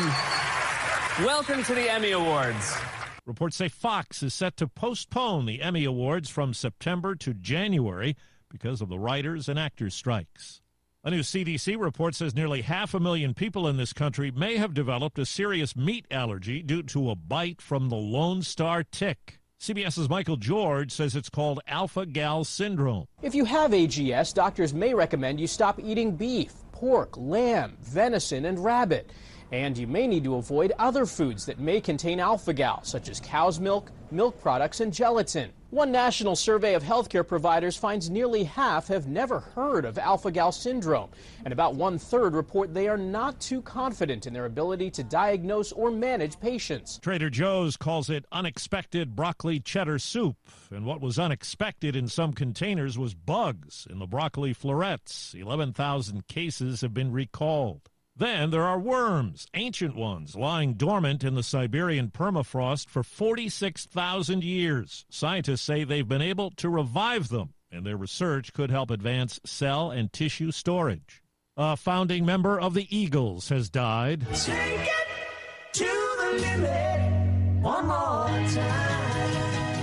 Welcome 1.25 1.63
to 1.63 1.73
the 1.73 1.91
Emmy 1.91 2.11
Awards. 2.11 2.77
Reports 3.25 3.55
say 3.55 3.67
Fox 3.67 4.21
is 4.21 4.35
set 4.35 4.57
to 4.57 4.67
postpone 4.67 5.47
the 5.47 5.63
Emmy 5.63 5.85
Awards 5.85 6.29
from 6.29 6.53
September 6.53 7.15
to 7.15 7.33
January 7.33 8.15
because 8.47 8.79
of 8.79 8.89
the 8.89 8.99
writers 8.99 9.49
and 9.49 9.57
actors 9.57 9.95
strikes. 9.95 10.61
A 11.01 11.09
new 11.09 11.21
CDC 11.21 11.79
report 11.79 12.13
says 12.13 12.35
nearly 12.35 12.61
half 12.61 12.93
a 12.93 12.99
million 12.99 13.33
people 13.33 13.69
in 13.69 13.77
this 13.77 13.93
country 13.93 14.31
may 14.31 14.57
have 14.57 14.73
developed 14.73 15.17
a 15.17 15.25
serious 15.25 15.73
meat 15.73 16.05
allergy 16.11 16.61
due 16.61 16.83
to 16.83 17.09
a 17.09 17.15
bite 17.15 17.61
from 17.61 17.87
the 17.87 17.95
Lone 17.95 18.41
Star 18.41 18.83
tick. 18.83 19.39
CBS's 19.61 20.09
Michael 20.09 20.35
George 20.35 20.91
says 20.91 21.15
it's 21.15 21.29
called 21.29 21.61
alpha 21.69 22.05
gal 22.05 22.43
syndrome. 22.43 23.05
If 23.21 23.33
you 23.33 23.45
have 23.45 23.71
AGS, 23.71 24.33
doctors 24.33 24.73
may 24.73 24.93
recommend 24.93 25.39
you 25.39 25.47
stop 25.47 25.79
eating 25.79 26.17
beef, 26.17 26.51
pork, 26.73 27.15
lamb, 27.15 27.77
venison, 27.79 28.43
and 28.43 28.61
rabbit. 28.61 29.09
And 29.53 29.77
you 29.77 29.87
may 29.87 30.05
need 30.05 30.25
to 30.25 30.35
avoid 30.35 30.73
other 30.77 31.05
foods 31.05 31.45
that 31.45 31.59
may 31.61 31.79
contain 31.79 32.19
alpha 32.19 32.51
gal, 32.51 32.83
such 32.83 33.07
as 33.07 33.21
cow's 33.21 33.57
milk, 33.57 33.89
milk 34.11 34.41
products, 34.41 34.81
and 34.81 34.91
gelatin. 34.91 35.53
One 35.71 35.91
national 35.91 36.35
survey 36.35 36.73
of 36.73 36.81
healthcare 36.81 37.27
providers 37.27 37.77
finds 37.77 38.09
nearly 38.09 38.43
half 38.43 38.87
have 38.87 39.05
never 39.05 39.39
heard 39.39 39.85
of 39.85 39.99
alpha 39.99 40.31
gal 40.31 40.51
syndrome, 40.51 41.11
and 41.45 41.53
about 41.53 41.75
one 41.75 41.99
third 41.99 42.33
report 42.33 42.73
they 42.73 42.87
are 42.87 42.97
not 42.97 43.39
too 43.39 43.61
confident 43.61 44.25
in 44.25 44.33
their 44.33 44.45
ability 44.45 44.89
to 44.89 45.03
diagnose 45.03 45.71
or 45.71 45.91
manage 45.91 46.39
patients. 46.39 46.97
Trader 47.03 47.29
Joe's 47.29 47.77
calls 47.77 48.09
it 48.09 48.25
unexpected 48.31 49.15
broccoli 49.15 49.59
cheddar 49.59 49.99
soup, 49.99 50.37
and 50.71 50.87
what 50.87 51.01
was 51.01 51.19
unexpected 51.19 51.95
in 51.95 52.07
some 52.07 52.33
containers 52.33 52.97
was 52.97 53.13
bugs 53.13 53.85
in 53.91 53.99
the 53.99 54.07
broccoli 54.07 54.53
florets. 54.53 55.35
11,000 55.37 56.27
cases 56.27 56.81
have 56.81 56.95
been 56.95 57.11
recalled. 57.11 57.88
Then 58.19 58.49
there 58.49 58.65
are 58.65 58.77
worms, 58.77 59.47
ancient 59.53 59.95
ones, 59.95 60.35
lying 60.35 60.73
dormant 60.73 61.23
in 61.23 61.35
the 61.35 61.43
Siberian 61.43 62.09
permafrost 62.09 62.89
for 62.89 63.01
46,000 63.01 64.43
years. 64.43 65.05
Scientists 65.09 65.61
say 65.61 65.85
they've 65.85 66.05
been 66.05 66.21
able 66.21 66.51
to 66.57 66.67
revive 66.67 67.29
them, 67.29 67.53
and 67.71 67.85
their 67.85 67.95
research 67.95 68.51
could 68.51 68.71
help 68.71 68.91
advance 68.91 69.39
cell 69.45 69.89
and 69.89 70.11
tissue 70.11 70.51
storage. 70.51 71.23
A 71.55 71.77
founding 71.77 72.25
member 72.25 72.59
of 72.59 72.73
the 72.73 72.93
Eagles 72.93 73.47
has 73.47 73.69
died. 73.69 74.27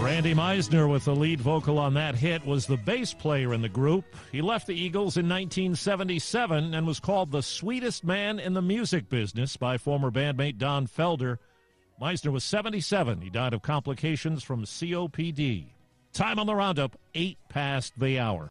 Randy 0.01 0.35
Meisner, 0.35 0.91
with 0.91 1.05
the 1.05 1.15
lead 1.15 1.41
vocal 1.41 1.79
on 1.79 1.95
that 1.95 2.15
hit, 2.15 2.45
was 2.47 2.67
the 2.67 2.77
bass 2.77 3.13
player 3.13 3.53
in 3.53 3.61
the 3.61 3.69
group. 3.69 4.05
He 4.31 4.41
left 4.41 4.67
the 4.67 4.75
Eagles 4.75 5.17
in 5.17 5.29
1977 5.29 6.75
and 6.75 6.87
was 6.87 7.01
called 7.01 7.33
the 7.33 7.43
sweetest 7.43 8.05
man 8.05 8.39
in 8.39 8.55
the 8.55 8.63
music 8.63 9.09
business 9.09 9.57
by 9.57 9.79
former 9.79 10.11
bandmate 10.11 10.59
Don 10.59 10.87
Felder. 10.87 11.39
Meisner 12.01 12.31
was 12.31 12.45
77. 12.45 13.21
He 13.21 13.31
died 13.31 13.53
of 13.53 13.63
complications 13.63 14.43
from 14.43 14.65
COPD. 14.65 15.67
Time 16.13 16.39
on 16.39 16.47
the 16.47 16.55
roundup, 16.55 16.97
8 17.15 17.37
past 17.49 17.99
the 17.99 18.19
hour. 18.19 18.51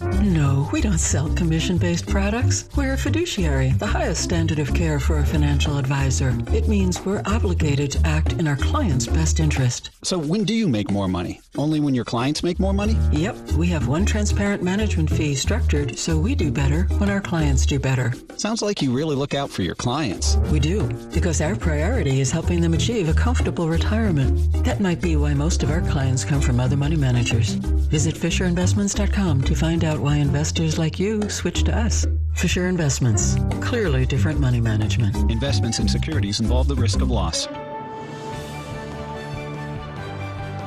No, 0.00 0.68
we 0.72 0.82
don't 0.82 0.98
sell 0.98 1.32
commission 1.34 1.78
based 1.78 2.06
products. 2.06 2.68
We're 2.76 2.92
a 2.92 2.98
fiduciary, 2.98 3.70
the 3.70 3.86
highest 3.86 4.22
standard 4.22 4.58
of 4.58 4.74
care 4.74 5.00
for 5.00 5.18
a 5.18 5.24
financial 5.24 5.78
advisor. 5.78 6.36
It 6.52 6.68
means 6.68 7.00
we're 7.00 7.22
obligated 7.24 7.92
to 7.92 8.06
act 8.06 8.34
in 8.34 8.46
our 8.46 8.56
client's 8.56 9.06
best 9.06 9.40
interest. 9.40 9.90
So, 10.02 10.18
when 10.18 10.44
do 10.44 10.52
you 10.52 10.68
make 10.68 10.90
more 10.90 11.08
money? 11.08 11.40
Only 11.56 11.80
when 11.80 11.94
your 11.94 12.04
clients 12.04 12.42
make 12.42 12.58
more 12.58 12.74
money? 12.74 12.96
Yep, 13.12 13.52
we 13.52 13.68
have 13.68 13.88
one 13.88 14.04
transparent 14.04 14.62
management 14.62 15.08
fee 15.08 15.34
structured 15.34 15.98
so 15.98 16.18
we 16.18 16.34
do 16.34 16.50
better 16.50 16.82
when 16.98 17.08
our 17.08 17.20
clients 17.20 17.64
do 17.64 17.78
better. 17.78 18.12
Sounds 18.36 18.60
like 18.60 18.82
you 18.82 18.92
really 18.92 19.16
look 19.16 19.32
out 19.32 19.48
for 19.48 19.62
your 19.62 19.74
clients. 19.74 20.36
We 20.52 20.60
do, 20.60 20.88
because 21.14 21.40
our 21.40 21.56
priority 21.56 22.20
is 22.20 22.30
helping 22.30 22.60
them 22.60 22.74
achieve 22.74 23.08
a 23.08 23.14
comfortable 23.14 23.68
retirement. 23.68 24.52
That 24.64 24.80
might 24.80 25.00
be 25.00 25.16
why 25.16 25.32
most 25.32 25.62
of 25.62 25.70
our 25.70 25.80
clients 25.80 26.24
come 26.24 26.42
from 26.42 26.60
other 26.60 26.76
money 26.76 26.96
managers. 26.96 27.54
Visit 27.88 28.14
FisherInvestments.com 28.16 29.42
to 29.42 29.54
find 29.54 29.84
out 29.86 30.00
why 30.00 30.16
investors 30.16 30.78
like 30.78 30.98
you 30.98 31.28
switch 31.30 31.62
to 31.62 31.76
us. 31.76 32.06
Fisher 32.34 32.68
Investments, 32.68 33.36
clearly 33.60 34.04
different 34.04 34.40
money 34.40 34.60
management. 34.60 35.30
Investments 35.30 35.78
in 35.78 35.88
securities 35.88 36.40
involve 36.40 36.68
the 36.68 36.74
risk 36.74 37.00
of 37.00 37.10
loss. 37.10 37.46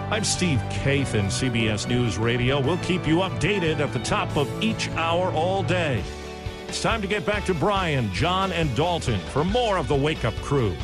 I'm 0.09 0.23
Steve 0.23 0.57
Kathan, 0.69 1.25
CBS 1.25 1.87
News 1.87 2.17
Radio. 2.17 2.59
We'll 2.59 2.77
keep 2.79 3.05
you 3.05 3.17
updated 3.17 3.79
at 3.79 3.93
the 3.93 3.99
top 3.99 4.35
of 4.37 4.49
each 4.63 4.89
hour 4.91 5.31
all 5.33 5.61
day. 5.61 6.01
It's 6.67 6.81
time 6.81 7.01
to 7.01 7.07
get 7.07 7.25
back 7.25 7.45
to 7.45 7.53
Brian, 7.53 8.11
John, 8.13 8.51
and 8.51 8.75
Dalton 8.75 9.19
for 9.31 9.43
more 9.43 9.77
of 9.77 9.87
the 9.87 9.95
Wake 9.95 10.25
Up 10.25 10.35
Crew. 10.37 10.75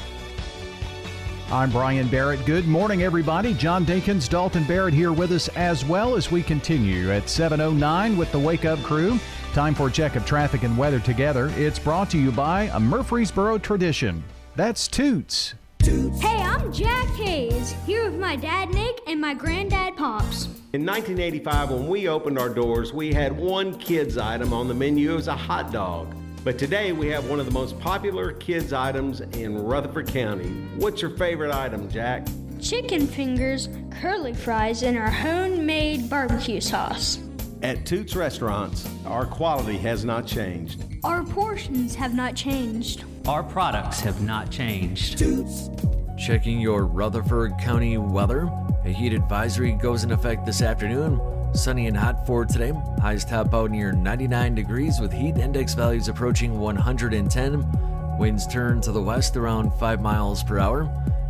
I'm 1.51 1.69
Brian 1.69 2.07
Barrett. 2.07 2.43
Good 2.43 2.67
morning, 2.67 3.03
everybody. 3.03 3.53
John 3.53 3.85
Dinkins, 3.85 4.27
Dalton 4.27 4.63
Barrett 4.63 4.95
here 4.95 5.13
with 5.13 5.31
us 5.31 5.47
as 5.49 5.85
well 5.85 6.15
as 6.15 6.31
we 6.31 6.41
continue 6.41 7.11
at 7.11 7.25
7.09 7.25 8.17
with 8.17 8.31
the 8.31 8.39
Wake 8.39 8.65
Up 8.65 8.79
Crew. 8.79 9.19
Time 9.53 9.75
for 9.75 9.87
a 9.87 9.91
check 9.91 10.15
of 10.15 10.25
traffic 10.25 10.63
and 10.63 10.75
weather 10.75 10.99
together. 10.99 11.51
It's 11.55 11.77
brought 11.77 12.09
to 12.09 12.17
you 12.17 12.31
by 12.31 12.63
a 12.73 12.79
Murfreesboro 12.79 13.59
tradition. 13.59 14.23
That's 14.55 14.87
Toots. 14.87 15.53
Hey, 15.83 16.41
I'm 16.41 16.73
Jack 16.73 17.07
Hayes, 17.09 17.75
here 17.85 18.09
with 18.09 18.19
my 18.19 18.35
dad 18.35 18.69
Nick 18.69 19.01
and 19.05 19.21
my 19.21 19.35
granddad 19.35 19.95
Pops. 19.97 20.45
In 20.73 20.83
1985, 20.83 21.69
when 21.69 21.87
we 21.87 22.07
opened 22.07 22.39
our 22.39 22.49
doors, 22.49 22.91
we 22.91 23.13
had 23.13 23.31
one 23.31 23.77
kids 23.77 24.17
item 24.17 24.51
on 24.51 24.67
the 24.67 24.73
menu. 24.73 25.11
It 25.11 25.15
was 25.15 25.27
a 25.27 25.35
hot 25.35 25.71
dog. 25.71 26.15
But 26.45 26.59
today 26.59 26.91
we 26.91 27.07
have 27.07 27.27
one 27.27 27.39
of 27.39 27.47
the 27.47 27.51
most 27.51 27.79
popular 27.79 28.31
kids 28.33 28.71
items 28.71 29.21
in 29.21 29.57
Rutherford 29.57 30.07
County. 30.07 30.49
What's 30.75 31.01
your 31.01 31.09
favorite 31.17 31.51
item, 31.51 31.89
Jack? 31.89 32.27
Chicken 32.61 33.07
fingers, 33.07 33.67
curly 33.89 34.31
fries, 34.31 34.83
and 34.83 34.95
our 34.95 35.09
homemade 35.09 36.07
barbecue 36.07 36.61
sauce. 36.61 37.17
At 37.63 37.87
Toots 37.87 38.15
Restaurants, 38.15 38.87
our 39.07 39.25
quality 39.25 39.79
has 39.79 40.05
not 40.05 40.27
changed. 40.27 40.83
Our 41.03 41.23
portions 41.23 41.95
have 41.95 42.13
not 42.13 42.35
changed. 42.35 43.05
Our 43.27 43.41
products 43.41 43.99
have 44.01 44.21
not 44.21 44.51
changed. 44.51 45.17
Toots. 45.17 45.71
Checking 46.15 46.61
your 46.61 46.85
Rutherford 46.85 47.53
County 47.59 47.97
weather. 47.97 48.51
A 48.83 48.89
heat 48.89 49.13
advisory 49.13 49.71
goes 49.71 50.03
in 50.03 50.11
effect 50.11 50.45
this 50.45 50.61
afternoon. 50.61 51.19
Sunny 51.55 51.87
and 51.87 51.95
hot 51.95 52.25
for 52.25 52.45
today. 52.45 52.73
Highs 53.01 53.25
top 53.25 53.53
out 53.53 53.71
near 53.71 53.91
99 53.91 54.55
degrees 54.55 54.99
with 54.99 55.11
heat 55.11 55.37
index 55.37 55.73
values 55.73 56.09
approaching 56.09 56.59
110. 56.59 58.17
Winds 58.17 58.47
turn 58.47 58.81
to 58.81 58.91
the 58.91 59.01
west 59.01 59.37
around 59.37 59.71
5 59.73 60.01
miles 60.01 60.43
per 60.43 60.59
hour. 60.59 60.89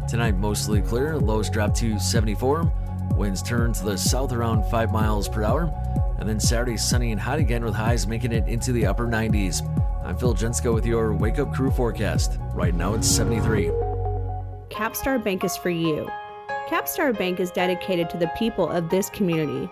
Tonight 0.09 0.35
mostly 0.35 0.81
clear. 0.81 1.17
Lows 1.17 1.49
drop 1.49 1.73
to 1.75 1.99
74. 1.99 2.71
Winds 3.15 3.41
turn 3.41 3.73
to 3.73 3.83
the 3.83 3.97
south 3.97 4.33
around 4.33 4.69
5 4.69 4.91
miles 4.91 5.29
per 5.29 5.43
hour. 5.43 5.71
And 6.19 6.27
then 6.27 6.39
Saturday, 6.39 6.77
sunny 6.77 7.11
and 7.11 7.21
hot 7.21 7.39
again 7.39 7.63
with 7.63 7.73
highs 7.73 8.07
making 8.07 8.31
it 8.31 8.47
into 8.47 8.71
the 8.71 8.85
upper 8.85 9.05
90s. 9.05 9.61
I'm 10.03 10.17
Phil 10.17 10.35
Jensko 10.35 10.73
with 10.73 10.85
your 10.85 11.13
Wake 11.13 11.39
Up 11.39 11.53
Crew 11.53 11.71
forecast. 11.71 12.39
Right 12.53 12.73
now 12.73 12.93
it's 12.93 13.07
73. 13.07 13.67
Capstar 14.69 15.23
Bank 15.23 15.43
is 15.43 15.55
for 15.55 15.69
you. 15.69 16.09
Capstar 16.67 17.15
Bank 17.15 17.39
is 17.39 17.51
dedicated 17.51 18.09
to 18.09 18.17
the 18.17 18.31
people 18.37 18.67
of 18.67 18.89
this 18.89 19.09
community. 19.09 19.69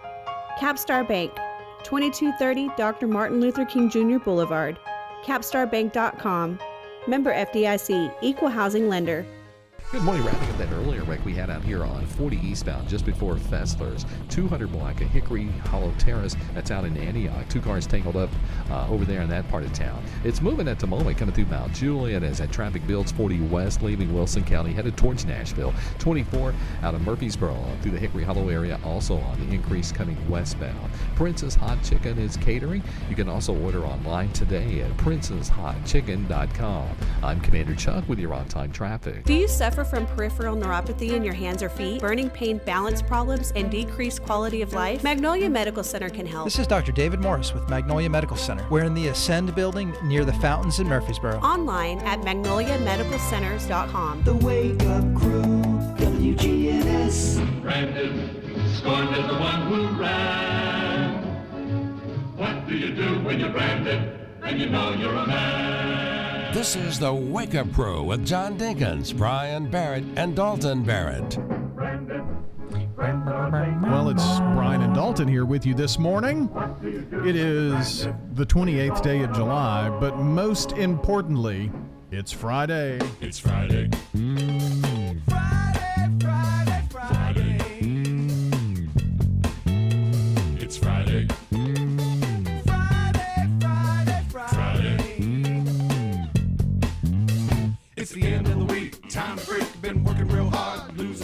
Capstar 0.59 1.07
Bank, 1.07 1.33
2230 1.83 2.69
Dr. 2.77 3.07
Martin 3.07 3.41
Luther 3.41 3.65
King 3.65 3.89
Jr. 3.89 4.17
Boulevard, 4.17 4.79
capstarbank.com. 5.25 6.59
Member 7.07 7.33
FDIC, 7.33 8.15
equal 8.21 8.49
housing 8.49 8.87
lender. 8.87 9.25
Good 9.93 10.01
morning. 10.01 10.25
Wrapping 10.25 10.49
up 10.49 10.57
that 10.57 10.71
earlier 10.71 11.03
wreck 11.03 11.23
we 11.23 11.35
had 11.35 11.51
out 11.51 11.63
here 11.63 11.83
on 11.83 12.07
40 12.07 12.37
eastbound 12.37 12.89
just 12.89 13.05
before 13.05 13.35
Fessler's. 13.35 14.07
200 14.29 14.71
block 14.71 14.99
of 15.01 15.07
Hickory 15.09 15.45
Hollow 15.67 15.93
Terrace. 15.99 16.35
That's 16.55 16.71
out 16.71 16.85
in 16.85 16.97
Antioch. 16.97 17.47
Two 17.47 17.61
cars 17.61 17.85
tangled 17.85 18.15
up 18.15 18.31
uh, 18.71 18.87
over 18.89 19.05
there 19.05 19.21
in 19.21 19.29
that 19.29 19.47
part 19.49 19.63
of 19.63 19.71
town. 19.71 20.03
It's 20.23 20.41
moving 20.41 20.67
at 20.67 20.79
the 20.79 20.87
moment 20.87 21.19
coming 21.19 21.35
through 21.35 21.45
Mount 21.45 21.73
Juliet 21.73 22.23
as 22.23 22.39
that 22.39 22.51
traffic 22.51 22.87
builds 22.87 23.11
40 23.11 23.41
west, 23.41 23.83
leaving 23.83 24.11
Wilson 24.11 24.43
County, 24.43 24.73
headed 24.73 24.97
towards 24.97 25.25
Nashville. 25.25 25.75
24 25.99 26.55
out 26.81 26.95
of 26.95 27.01
Murfreesboro 27.01 27.55
through 27.83 27.91
the 27.91 27.99
Hickory 27.99 28.23
Hollow 28.23 28.49
area, 28.49 28.79
also 28.83 29.17
on 29.17 29.39
the 29.41 29.53
increase 29.53 29.91
coming 29.91 30.17
westbound. 30.27 30.91
Princess 31.15 31.53
Hot 31.53 31.77
Chicken 31.83 32.17
is 32.17 32.35
catering. 32.37 32.81
You 33.11 33.15
can 33.15 33.29
also 33.29 33.55
order 33.61 33.85
online 33.85 34.33
today 34.33 34.81
at 34.81 34.89
princesshotchicken.com. 34.97 36.89
I'm 37.21 37.39
Commander 37.41 37.75
Chuck 37.75 38.09
with 38.09 38.17
your 38.17 38.33
on 38.33 38.47
time 38.47 38.71
traffic. 38.71 39.23
Do 39.25 39.35
you 39.35 39.47
suffer 39.47 39.82
from 39.83 40.05
peripheral 40.07 40.55
neuropathy 40.55 41.13
in 41.13 41.23
your 41.23 41.33
hands 41.33 41.63
or 41.63 41.69
feet, 41.69 42.01
burning 42.01 42.29
pain, 42.29 42.59
balance 42.65 43.01
problems, 43.01 43.51
and 43.55 43.71
decreased 43.71 44.23
quality 44.23 44.61
of 44.61 44.73
life? 44.73 45.03
Magnolia 45.03 45.49
Medical 45.49 45.83
Center 45.83 46.09
can 46.09 46.25
help. 46.25 46.45
This 46.45 46.59
is 46.59 46.67
Dr. 46.67 46.91
David 46.91 47.19
Morris 47.19 47.53
with 47.53 47.67
Magnolia 47.69 48.09
Medical 48.09 48.37
Center. 48.37 48.65
We're 48.69 48.83
in 48.83 48.93
the 48.93 49.07
Ascend 49.07 49.55
building 49.55 49.93
near 50.03 50.25
the 50.25 50.33
fountains 50.33 50.79
in 50.79 50.87
Murfreesboro. 50.87 51.39
Online 51.39 51.99
at 51.99 52.21
magnoliamedicalcenters.com. 52.21 54.23
The 54.23 54.35
Wake 54.35 54.83
Up 54.83 55.15
Crew, 55.15 55.61
WGNS. 55.97 57.61
Branded, 57.61 58.75
scorned 58.75 59.09
as 59.15 59.27
the 59.27 59.37
one 59.37 59.61
who 59.67 59.87
ran. 60.01 61.23
What 62.35 62.67
do 62.67 62.75
you 62.77 62.93
do 62.93 63.19
when 63.23 63.39
you're 63.39 63.49
branded 63.49 64.19
and 64.41 64.59
you 64.59 64.69
know 64.69 64.93
you're 64.93 65.13
a 65.13 65.27
man? 65.27 66.02
This 66.53 66.75
is 66.75 66.99
the 66.99 67.11
Wake 67.11 67.55
Up 67.55 67.73
Crew 67.73 68.03
with 68.03 68.23
John 68.23 68.59
Dinkins, 68.59 69.17
Brian 69.17 69.71
Barrett, 69.71 70.03
and 70.15 70.35
Dalton 70.35 70.83
Barrett. 70.83 71.39
Well, 73.81 74.09
it's 74.09 74.23
Brian 74.53 74.83
and 74.83 74.93
Dalton 74.93 75.27
here 75.27 75.45
with 75.45 75.65
you 75.65 75.73
this 75.73 75.97
morning. 75.97 76.51
It 77.25 77.35
is 77.35 78.07
the 78.33 78.45
28th 78.45 79.01
day 79.01 79.23
of 79.23 79.33
July, 79.33 79.89
but 79.99 80.19
most 80.19 80.73
importantly, 80.73 81.71
it's 82.11 82.31
Friday. 82.31 82.99
It's 83.19 83.39
Friday. 83.39 83.89
It's 84.13 84.42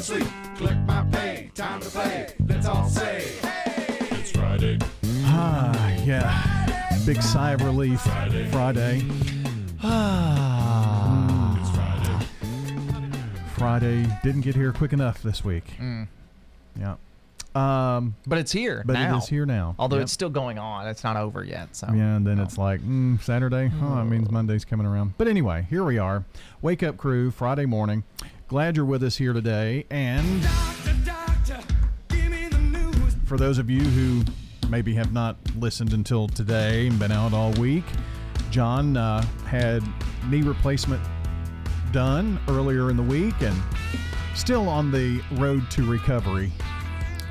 hard, 0.08 0.22
losing 0.22 0.28
sleep. 0.28 0.58
Collect 0.58 0.80
my 0.88 1.06
pay. 1.12 1.52
Time 1.56 1.80
to 1.82 1.90
play. 1.90 2.28
Let's 2.48 2.66
all 2.68 2.88
say, 2.88 3.34
hey! 3.42 3.98
It's 4.12 4.32
Friday. 4.32 4.78
Ah, 5.24 5.90
yeah. 6.04 6.98
Big 7.06 7.22
sigh 7.22 7.52
of 7.52 7.62
relief. 7.64 8.02
Friday. 8.52 9.04
Ah. 9.82 11.58
It's 11.60 11.70
Friday. 11.72 12.26
Friday 13.58 14.20
didn't 14.24 14.42
get 14.42 14.56
here 14.56 14.72
quick 14.72 14.94
enough 14.94 15.22
this 15.24 15.44
week. 15.44 15.66
Mm. 15.80 16.08
Yeah. 16.80 16.96
Um, 17.56 18.16
But 18.28 18.38
it's 18.38 18.52
here 18.52 18.84
but 18.86 18.94
now. 18.94 19.16
it 19.16 19.18
is 19.18 19.28
here 19.28 19.46
now. 19.46 19.74
Although 19.80 19.96
Yep. 19.98 20.04
it's 20.04 20.12
still 20.12 20.30
going 20.30 20.60
on. 20.60 20.88
It's 20.88 21.04
not 21.04 21.18
over 21.18 21.44
yet. 21.44 21.76
So 21.76 21.88
Yeah, 21.88 22.16
and 22.16 22.26
then 22.28 22.38
it's 22.40 22.58
like 22.60 22.80
mm, 22.82 23.20
Saturday. 23.24 23.72
Oh, 23.82 24.00
it 24.02 24.06
means 24.06 24.30
Monday's 24.30 24.64
coming 24.66 24.86
around. 24.86 25.16
But 25.18 25.28
anyway, 25.28 25.66
here 25.70 25.84
we 25.84 25.98
are. 25.98 26.26
Wake 26.62 26.84
up 26.84 26.98
crew, 26.98 27.32
Friday 27.32 27.66
morning. 27.66 28.04
Glad 28.50 28.76
you're 28.76 28.86
with 28.86 29.04
us 29.04 29.16
here 29.16 29.32
today. 29.32 29.86
And 29.92 30.44
for 33.26 33.38
those 33.38 33.60
of 33.60 33.70
you 33.70 33.82
who 33.82 34.24
maybe 34.70 34.96
have 34.96 35.14
not 35.14 35.38
listened 35.56 35.94
until 35.94 36.28
today 36.28 36.88
and 36.88 36.98
been 36.98 37.12
out 37.12 37.32
all 37.32 37.52
week, 37.54 37.84
John 38.50 38.98
uh, 38.98 39.22
had 39.46 39.84
knee 40.32 40.42
replacement 40.42 41.00
done 41.92 42.40
earlier 42.48 42.90
in 42.90 42.98
the 42.98 43.04
week 43.04 43.40
and 43.42 43.56
still 44.34 44.68
on 44.68 44.92
the 44.92 45.22
road 45.34 45.70
to 45.70 45.88
recovery. 45.88 46.52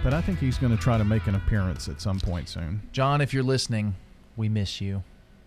But 0.04 0.14
I 0.14 0.20
think 0.20 0.38
he's 0.38 0.56
going 0.56 0.70
to 0.76 0.80
try 0.80 0.98
to 0.98 1.04
make 1.04 1.26
an 1.26 1.34
appearance 1.34 1.88
at 1.88 2.00
some 2.00 2.20
point 2.20 2.48
soon. 2.48 2.80
John, 2.92 3.20
if 3.20 3.34
you're 3.34 3.42
listening, 3.42 3.96
we 4.36 4.48
miss 4.48 4.80
you. 4.80 5.02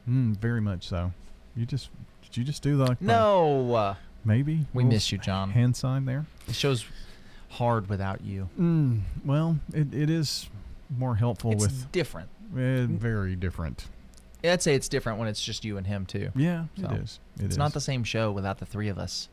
Mm, 0.10 0.36
very 0.36 0.60
much 0.60 0.86
so. 0.90 1.14
You 1.56 1.66
just 1.66 1.92
did 2.24 2.36
you 2.36 2.44
just 2.44 2.62
do 2.62 2.76
the 2.76 2.88
like, 2.88 3.02
No. 3.02 3.96
Maybe 4.24 4.66
we 4.74 4.84
miss 4.84 5.12
you, 5.12 5.18
John. 5.18 5.50
hand 5.52 5.76
sign 5.76 6.06
there? 6.06 6.26
It 6.48 6.56
shows 6.56 6.86
hard 7.50 7.90
without 7.90 8.22
you. 8.22 8.50
Mm, 8.60 9.02
well, 9.26 9.60
it, 9.74 9.94
it 9.94 10.10
is 10.10 10.50
more 10.96 11.16
helpful 11.16 11.52
It's 11.54 11.62
with 11.62 11.92
different. 11.92 12.30
eh, 12.58 12.86
very 12.88 13.36
different. 13.36 13.86
I'd 14.44 14.62
say 14.62 14.74
it's 14.76 14.88
different 14.90 15.20
when 15.20 15.28
it's 15.28 15.44
just 15.44 15.64
you 15.66 15.78
and 15.78 15.86
him 15.86 16.06
too. 16.06 16.30
Yeah, 16.36 16.66
So, 16.80 16.88
it 16.90 17.02
is. 17.02 17.20
It 17.38 17.44
it's 17.46 17.52
is. 17.54 17.58
not 17.58 17.74
the 17.74 17.82
same 17.82 18.04
show 18.04 18.32
without 18.32 18.58
the 18.60 18.66
three 18.66 18.90
of 18.90 18.98
us. 18.98 19.30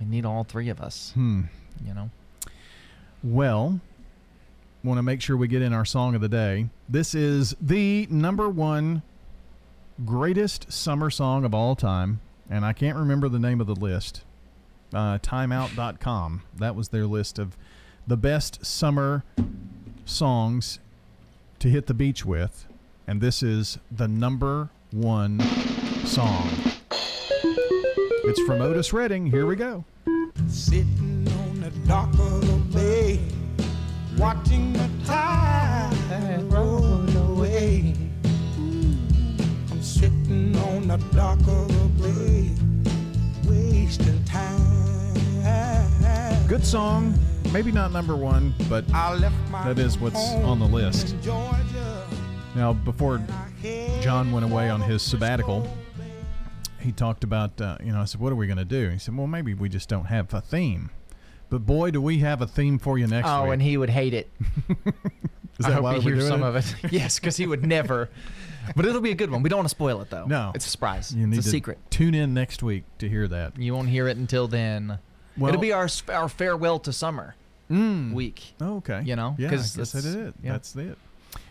We 0.00 0.06
need 0.06 0.24
all 0.26 0.44
three 0.44 0.68
of 0.68 0.80
us. 0.80 1.12
Hmm. 1.14 1.42
You 1.86 1.94
know. 1.94 2.10
Well, 3.22 3.80
want 4.84 4.98
to 4.98 5.02
make 5.02 5.20
sure 5.22 5.36
we 5.36 5.48
get 5.48 5.62
in 5.62 5.72
our 5.72 5.84
song 5.84 6.14
of 6.14 6.20
the 6.20 6.28
day. 6.28 6.68
This 6.88 7.14
is 7.14 7.56
the 7.60 8.06
number 8.10 8.48
one 8.48 9.02
greatest 10.04 10.70
summer 10.72 11.08
song 11.10 11.44
of 11.44 11.54
all 11.54 11.74
time, 11.74 12.20
and 12.50 12.64
I 12.64 12.72
can't 12.72 12.96
remember 12.96 13.28
the 13.28 13.38
name 13.38 13.60
of 13.60 13.66
the 13.66 13.74
list. 13.74 14.22
Uh, 14.94 15.18
timeout.com. 15.18 16.42
That 16.56 16.74
was 16.74 16.88
their 16.88 17.06
list 17.06 17.38
of 17.38 17.56
the 18.06 18.16
best 18.16 18.64
summer 18.64 19.24
songs 20.04 20.78
to 21.58 21.68
hit 21.68 21.86
the 21.86 21.94
beach 21.94 22.24
with, 22.24 22.66
and 23.06 23.20
this 23.20 23.42
is 23.42 23.78
the 23.90 24.06
number 24.06 24.70
one 24.92 25.40
song. 26.04 26.48
It's 28.28 28.40
from 28.42 28.60
Otis 28.60 28.92
Redding. 28.92 29.26
Here 29.26 29.46
we 29.46 29.56
go. 29.56 29.84
Sitting 30.48 31.26
on 31.40 31.60
the 31.60 31.70
dock 31.86 32.12
of 32.14 32.46
the 32.46 32.78
bay, 32.78 33.20
watching 34.18 34.72
the 34.72 34.88
tide 35.04 35.96
roll 36.52 37.16
away. 37.16 37.94
I'm 39.70 39.82
sitting 39.82 40.56
on 40.56 40.88
the 40.88 40.96
dock 41.14 41.38
of 41.40 41.68
the 41.68 41.85
Good 46.56 46.64
song. 46.64 47.12
Maybe 47.52 47.70
not 47.70 47.92
number 47.92 48.16
one, 48.16 48.54
but 48.66 48.90
I 48.94 49.12
left 49.12 49.36
my 49.50 49.70
that 49.70 49.78
is 49.78 49.98
what's 49.98 50.16
on 50.36 50.58
the 50.58 50.64
list. 50.64 51.14
Now, 52.54 52.72
before 52.72 53.20
John 54.00 54.32
went 54.32 54.46
away 54.46 54.70
on 54.70 54.80
his 54.80 55.02
sabbatical, 55.02 55.70
he 56.80 56.92
talked 56.92 57.24
about, 57.24 57.60
uh, 57.60 57.76
you 57.84 57.92
know, 57.92 58.00
I 58.00 58.06
said, 58.06 58.22
what 58.22 58.32
are 58.32 58.36
we 58.36 58.46
going 58.46 58.56
to 58.56 58.64
do? 58.64 58.88
He 58.88 58.98
said, 58.98 59.14
well, 59.14 59.26
maybe 59.26 59.52
we 59.52 59.68
just 59.68 59.90
don't 59.90 60.06
have 60.06 60.32
a 60.32 60.40
theme. 60.40 60.88
But 61.50 61.66
boy, 61.66 61.90
do 61.90 62.00
we 62.00 62.20
have 62.20 62.40
a 62.40 62.46
theme 62.46 62.78
for 62.78 62.96
you 62.98 63.06
next 63.06 63.26
week. 63.26 63.34
oh, 63.34 63.42
week. 63.42 63.52
and 63.52 63.62
he 63.62 63.76
would 63.76 63.90
hate 63.90 64.14
it. 64.14 64.30
Is 65.58 65.66
I 65.66 65.68
that 65.68 65.74
hope 65.74 65.82
why 65.82 65.98
he 65.98 66.06
we're 66.06 66.14
hears 66.14 66.26
some 66.26 66.42
it? 66.42 66.46
of 66.46 66.56
it. 66.56 66.74
yes, 66.90 67.20
because 67.20 67.36
he 67.36 67.46
would 67.46 67.66
never. 67.66 68.08
But 68.74 68.86
it'll 68.86 69.02
be 69.02 69.10
a 69.10 69.14
good 69.14 69.30
one. 69.30 69.42
We 69.42 69.50
don't 69.50 69.58
want 69.58 69.68
to 69.68 69.74
spoil 69.74 70.00
it 70.00 70.08
though. 70.08 70.24
No. 70.24 70.52
it's 70.54 70.64
a 70.64 70.70
surprise. 70.70 71.14
You 71.14 71.26
need 71.26 71.36
it's 71.36 71.46
a 71.48 71.50
to 71.50 71.54
secret. 71.54 71.78
Tune 71.90 72.14
in 72.14 72.32
next 72.32 72.62
week 72.62 72.84
to 72.96 73.10
hear 73.10 73.28
that. 73.28 73.58
You 73.58 73.74
won't 73.74 73.90
hear 73.90 74.08
it 74.08 74.16
until 74.16 74.48
then. 74.48 75.00
Well- 75.38 75.48
It'll 75.50 75.60
be 75.60 75.72
our 75.72 75.88
our 76.12 76.28
farewell 76.28 76.78
to 76.80 76.92
summer 76.92 77.34
week. 77.68 78.54
Oh, 78.60 78.76
okay. 78.76 79.02
You 79.04 79.16
know, 79.16 79.34
yeah, 79.38 79.48
I 79.48 79.50
guess 79.50 79.74
it's- 79.74 79.92
that 79.92 79.98
is 80.04 80.14
it. 80.14 80.34
yeah. 80.42 80.52
That's 80.52 80.74
it. 80.76 80.98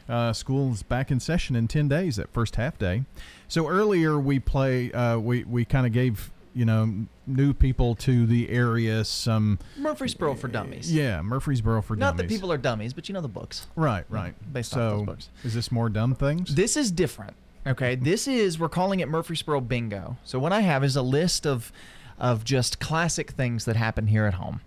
Uh, 0.08 0.32
school's 0.34 0.84
back 0.84 1.10
in 1.12 1.20
session 1.20 1.56
in 1.56 1.68
ten 1.68 1.88
days. 1.88 2.16
That 2.18 2.32
first 2.32 2.56
half 2.58 2.78
day. 2.78 3.04
So 3.48 3.68
earlier 3.68 4.20
we 4.20 4.40
play. 4.40 4.92
Uh, 4.92 5.18
we 5.18 5.44
we 5.44 5.66
kind 5.66 5.86
of 5.88 5.94
gave 5.94 6.32
you 6.54 6.64
know 6.64 7.06
new 7.28 7.54
people 7.54 7.96
to 7.96 8.26
the 8.28 8.50
area 8.50 9.04
some. 9.04 9.58
Murfreesboro 9.78 10.36
for 10.36 10.48
dummies. 10.48 10.94
Yeah, 10.94 11.22
Murfreesboro 11.24 11.82
for 11.82 11.96
Not 11.96 12.18
that 12.18 12.28
people 12.30 12.52
are 12.52 12.58
dummies, 12.58 12.94
but 12.94 13.10
you 13.10 13.14
know 13.14 13.22
the 13.22 13.28
books. 13.28 13.68
Right, 13.76 14.06
right. 14.10 14.36
Based 14.54 14.72
so, 14.72 14.80
off 14.80 14.98
those 15.00 15.06
books. 15.08 15.30
is 15.44 15.54
this 15.56 15.72
more 15.72 15.90
dumb 15.90 16.14
things? 16.16 16.54
This 16.54 16.78
is 16.78 16.92
different. 16.92 17.34
Okay, 17.66 17.96
this 18.10 18.28
is 18.28 18.60
we're 18.60 18.70
calling 18.70 19.00
it 19.00 19.10
Murfreesboro 19.10 19.60
Bingo. 19.62 20.18
So 20.24 20.38
what 20.38 20.54
I 20.54 20.62
have 20.62 20.84
is 20.84 20.96
a 20.96 21.02
list 21.02 21.48
of 21.48 21.72
of 22.20 22.44
just 22.44 22.80
classic 22.80 23.32
things 23.32 23.66
that 23.66 23.76
happen 23.76 24.08
here 24.08 24.26
at 24.26 24.36
home. 24.36 24.62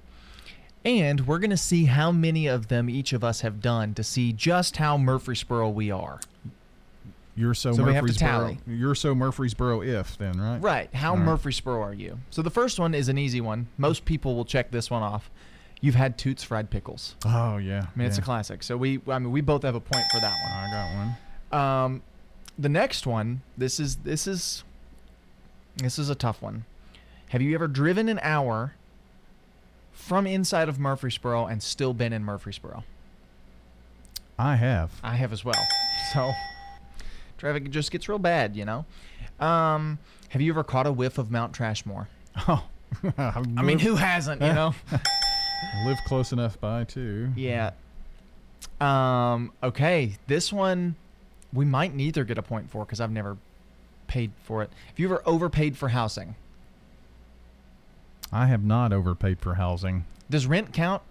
And 0.84 1.26
we're 1.26 1.38
going 1.38 1.50
to 1.50 1.56
see 1.56 1.86
how 1.86 2.12
many 2.12 2.46
of 2.46 2.68
them 2.68 2.88
each 2.88 3.12
of 3.12 3.24
us 3.24 3.40
have 3.40 3.60
done 3.60 3.94
to 3.94 4.04
see 4.04 4.32
just 4.32 4.76
how 4.76 4.96
Murfreesboro 4.96 5.68
we 5.70 5.90
are. 5.90 6.20
You're 7.36 7.54
so, 7.54 7.72
So 7.72 7.84
we 7.84 7.94
have 7.94 8.04
to 8.04 8.12
Murfreesboro. 8.12 8.28
tally. 8.28 8.58
You're 8.66 8.94
so 8.94 9.14
Murfreesboro 9.14 9.82
if 9.82 10.18
then, 10.18 10.40
right? 10.40 10.58
Right. 10.58 10.94
How 10.94 11.14
right. 11.14 11.24
Murfreesboro 11.24 11.80
are 11.82 11.94
you? 11.94 12.18
So 12.30 12.42
the 12.42 12.50
first 12.50 12.80
one 12.80 12.94
is 12.94 13.08
an 13.08 13.16
easy 13.18 13.40
one. 13.40 13.68
Most 13.76 14.04
people 14.04 14.34
will 14.34 14.44
check 14.44 14.70
this 14.70 14.90
one 14.90 15.02
off. 15.02 15.30
You've 15.80 15.94
had 15.94 16.18
Toots 16.18 16.42
fried 16.42 16.70
pickles. 16.70 17.14
Oh 17.24 17.58
yeah. 17.58 17.86
I 17.94 17.98
mean, 17.98 18.08
it's 18.08 18.18
a 18.18 18.22
classic. 18.22 18.64
So 18.64 18.76
we, 18.76 19.00
I 19.06 19.20
mean, 19.20 19.30
we 19.30 19.40
both 19.40 19.62
have 19.62 19.76
a 19.76 19.80
point 19.80 20.04
for 20.12 20.20
that 20.20 20.34
one. 20.42 20.52
I 20.52 20.72
got 20.72 20.96
one. 20.96 21.84
Um, 21.92 22.02
the 22.58 22.68
next 22.68 23.06
one. 23.06 23.42
This 23.56 23.78
is 23.78 23.96
this 23.96 24.26
is 24.26 24.64
this 25.76 25.96
is 25.98 26.10
a 26.10 26.16
tough 26.16 26.42
one. 26.42 26.64
Have 27.30 27.42
you 27.42 27.54
ever 27.54 27.68
driven 27.68 28.08
an 28.08 28.18
hour 28.22 28.74
from 29.92 30.26
inside 30.26 30.68
of 30.68 30.78
Murfreesboro 30.78 31.46
and 31.46 31.62
still 31.62 31.92
been 31.92 32.12
in 32.12 32.24
Murfreesboro? 32.24 32.84
I 34.38 34.56
have. 34.56 34.92
I 35.02 35.16
have 35.16 35.32
as 35.32 35.44
well. 35.44 35.54
So 36.14 36.30
traffic 37.36 37.70
just 37.70 37.90
gets 37.90 38.08
real 38.08 38.18
bad, 38.20 38.56
you 38.56 38.64
know. 38.64 38.86
Um, 39.40 39.98
have 40.30 40.40
you 40.40 40.50
ever 40.52 40.64
caught 40.64 40.86
a 40.86 40.92
whiff 40.92 41.18
of 41.18 41.30
Mount 41.30 41.52
Trashmore? 41.52 42.06
Oh. 42.48 42.64
I 43.18 43.62
mean, 43.62 43.78
who 43.78 43.96
hasn't, 43.96 44.40
you 44.40 44.52
know? 44.52 44.74
Live 45.84 45.98
close 46.06 46.32
enough 46.32 46.58
by 46.60 46.84
too. 46.84 47.30
Yeah. 47.36 47.72
Um. 48.80 49.52
Okay. 49.62 50.14
This 50.28 50.50
one, 50.52 50.94
we 51.52 51.64
might 51.66 51.94
neither 51.94 52.24
get 52.24 52.38
a 52.38 52.42
point 52.42 52.70
for 52.70 52.84
because 52.86 53.00
I've 53.00 53.10
never 53.10 53.36
paid 54.06 54.30
for 54.44 54.62
it. 54.62 54.70
Have 54.86 54.98
you 54.98 55.06
ever 55.08 55.20
overpaid 55.26 55.76
for 55.76 55.88
housing? 55.88 56.36
I 58.32 58.46
have 58.46 58.64
not 58.64 58.92
overpaid 58.92 59.40
for 59.40 59.54
housing. 59.54 60.04
Does 60.28 60.46
rent 60.46 60.72
count? 60.72 61.02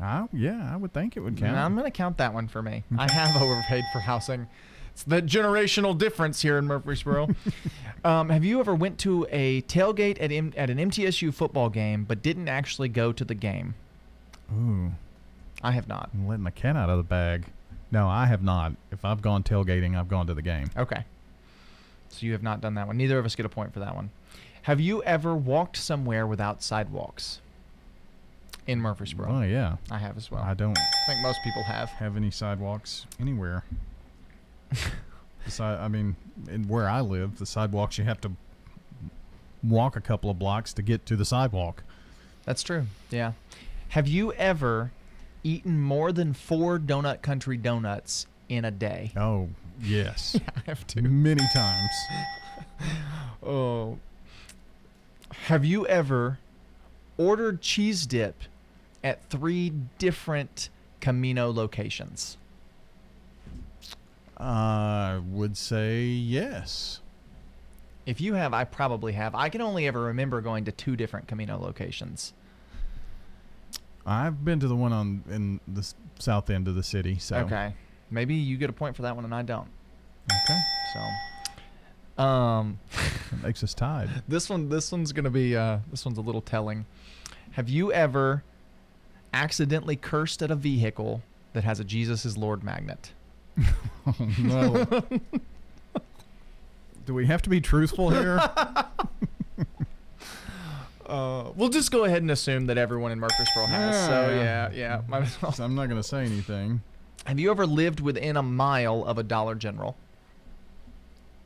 I, 0.00 0.26
yeah, 0.32 0.70
I 0.72 0.76
would 0.76 0.92
think 0.92 1.16
it 1.16 1.20
would 1.20 1.36
count. 1.36 1.56
I'm 1.56 1.76
gonna 1.76 1.90
count 1.90 2.18
that 2.18 2.34
one 2.34 2.48
for 2.48 2.62
me. 2.62 2.84
I 2.98 3.10
have 3.10 3.40
overpaid 3.40 3.84
for 3.92 4.00
housing. 4.00 4.48
It's 4.92 5.04
the 5.04 5.22
generational 5.22 5.96
difference 5.96 6.42
here 6.42 6.58
in 6.58 6.66
Murfreesboro. 6.66 7.28
um, 8.04 8.28
have 8.28 8.44
you 8.44 8.60
ever 8.60 8.74
went 8.74 8.98
to 9.00 9.26
a 9.30 9.62
tailgate 9.62 10.20
at 10.20 10.30
M- 10.30 10.52
at 10.56 10.68
an 10.68 10.78
MTSU 10.78 11.32
football 11.32 11.70
game 11.70 12.04
but 12.04 12.22
didn't 12.22 12.48
actually 12.48 12.88
go 12.88 13.12
to 13.12 13.24
the 13.24 13.34
game? 13.34 13.74
Ooh. 14.52 14.92
I 15.62 15.70
have 15.70 15.88
not. 15.88 16.10
I'm 16.12 16.26
letting 16.26 16.44
the 16.44 16.50
cat 16.50 16.76
out 16.76 16.90
of 16.90 16.96
the 16.96 17.04
bag. 17.04 17.46
No, 17.90 18.08
I 18.08 18.26
have 18.26 18.42
not. 18.42 18.72
If 18.90 19.04
I've 19.04 19.22
gone 19.22 19.44
tailgating, 19.44 19.96
I've 19.96 20.08
gone 20.08 20.26
to 20.26 20.34
the 20.34 20.42
game. 20.42 20.70
Okay. 20.76 21.04
So 22.08 22.26
you 22.26 22.32
have 22.32 22.42
not 22.42 22.60
done 22.60 22.74
that 22.74 22.86
one. 22.86 22.96
Neither 22.96 23.18
of 23.18 23.24
us 23.24 23.34
get 23.36 23.46
a 23.46 23.48
point 23.48 23.72
for 23.72 23.80
that 23.80 23.94
one. 23.94 24.10
Have 24.62 24.80
you 24.80 25.02
ever 25.02 25.34
walked 25.34 25.76
somewhere 25.76 26.26
without 26.26 26.62
sidewalks? 26.62 27.40
In 28.66 28.80
Murfreesboro. 28.80 29.28
Oh 29.30 29.42
yeah. 29.42 29.76
I 29.90 29.98
have 29.98 30.16
as 30.16 30.30
well. 30.30 30.42
I 30.42 30.54
don't 30.54 30.78
I 30.78 31.06
think 31.06 31.20
most 31.22 31.40
people 31.42 31.64
have. 31.64 31.90
have 31.90 32.16
any 32.16 32.30
sidewalks 32.30 33.06
anywhere. 33.18 33.64
Besi- 35.46 35.80
I 35.80 35.88
mean, 35.88 36.14
in 36.48 36.68
where 36.68 36.88
I 36.88 37.00
live, 37.00 37.38
the 37.38 37.46
sidewalks 37.46 37.98
you 37.98 38.04
have 38.04 38.20
to 38.20 38.30
walk 39.64 39.96
a 39.96 40.00
couple 40.00 40.30
of 40.30 40.38
blocks 40.38 40.72
to 40.74 40.82
get 40.82 41.04
to 41.06 41.16
the 41.16 41.24
sidewalk. 41.24 41.82
That's 42.44 42.62
true. 42.62 42.86
Yeah. 43.10 43.32
Have 43.90 44.06
you 44.06 44.32
ever 44.34 44.92
eaten 45.42 45.80
more 45.80 46.12
than 46.12 46.32
four 46.32 46.78
Donut 46.78 47.20
Country 47.20 47.56
donuts 47.56 48.26
in 48.48 48.64
a 48.64 48.70
day? 48.70 49.10
Oh 49.16 49.48
yes, 49.82 50.36
I 50.56 50.60
have 50.66 50.86
to. 50.88 51.02
many 51.02 51.42
times. 51.52 51.90
Oh. 53.42 53.98
Have 55.46 55.64
you 55.64 55.86
ever 55.88 56.38
ordered 57.18 57.60
cheese 57.60 58.06
dip 58.06 58.42
at 59.02 59.28
three 59.28 59.72
different 59.98 60.68
Camino 61.00 61.50
locations? 61.50 62.36
I 64.38 65.20
would 65.30 65.56
say 65.56 66.04
yes. 66.04 67.00
If 68.06 68.20
you 68.20 68.34
have, 68.34 68.54
I 68.54 68.64
probably 68.64 69.12
have. 69.12 69.34
I 69.34 69.48
can 69.48 69.60
only 69.60 69.86
ever 69.86 70.00
remember 70.02 70.40
going 70.40 70.64
to 70.66 70.72
two 70.72 70.96
different 70.96 71.26
Camino 71.28 71.58
locations. 71.58 72.32
I've 74.06 74.44
been 74.44 74.58
to 74.60 74.68
the 74.68 74.76
one 74.76 74.92
on 74.92 75.22
in 75.30 75.60
the 75.72 75.92
south 76.18 76.50
end 76.50 76.66
of 76.66 76.74
the 76.74 76.82
city. 76.82 77.18
So 77.18 77.36
Okay. 77.38 77.74
Maybe 78.10 78.34
you 78.34 78.56
get 78.56 78.68
a 78.70 78.72
point 78.72 78.94
for 78.94 79.02
that 79.02 79.16
one 79.16 79.24
and 79.24 79.34
I 79.34 79.42
don't. 79.42 79.68
okay, 80.30 80.58
So, 80.92 81.00
um, 82.18 82.78
that 83.30 83.42
makes 83.42 83.62
us 83.64 83.74
tied. 83.74 84.08
this 84.28 84.48
one, 84.50 84.68
this 84.68 84.92
one's 84.92 85.12
gonna 85.12 85.30
be, 85.30 85.56
uh, 85.56 85.78
this 85.90 86.04
one's 86.04 86.18
a 86.18 86.22
little 86.22 86.42
telling. 86.42 86.84
Have 87.52 87.68
you 87.68 87.92
ever 87.92 88.42
accidentally 89.34 89.96
cursed 89.96 90.42
at 90.42 90.50
a 90.50 90.54
vehicle 90.56 91.22
that 91.52 91.64
has 91.64 91.80
a 91.80 91.84
Jesus 91.84 92.24
is 92.24 92.36
Lord 92.36 92.62
magnet? 92.62 93.12
Oh 94.04 94.28
no. 94.38 94.84
Do 97.06 97.14
we 97.14 97.26
have 97.26 97.40
to 97.42 97.50
be 97.50 97.60
truthful 97.60 98.10
here? 98.10 98.40
Uh, 101.06 101.50
we'll 101.56 101.68
just 101.68 101.90
go 101.90 102.04
ahead 102.04 102.22
and 102.22 102.30
assume 102.30 102.66
that 102.66 102.78
everyone 102.78 103.12
in 103.12 103.18
Murfreesboro 103.20 103.66
has. 103.66 104.06
So 104.06 104.30
Yeah. 104.30 104.70
yeah, 104.72 104.72
yeah. 104.72 105.02
well. 105.42 105.54
I'm 105.58 105.74
not 105.74 105.88
going 105.88 106.00
to 106.00 106.06
say 106.08 106.24
anything. 106.24 106.80
Have 107.26 107.38
you 107.38 107.50
ever 107.50 107.66
lived 107.66 108.00
within 108.00 108.36
a 108.36 108.42
mile 108.42 109.04
of 109.04 109.18
a 109.18 109.22
Dollar 109.22 109.54
General? 109.54 109.96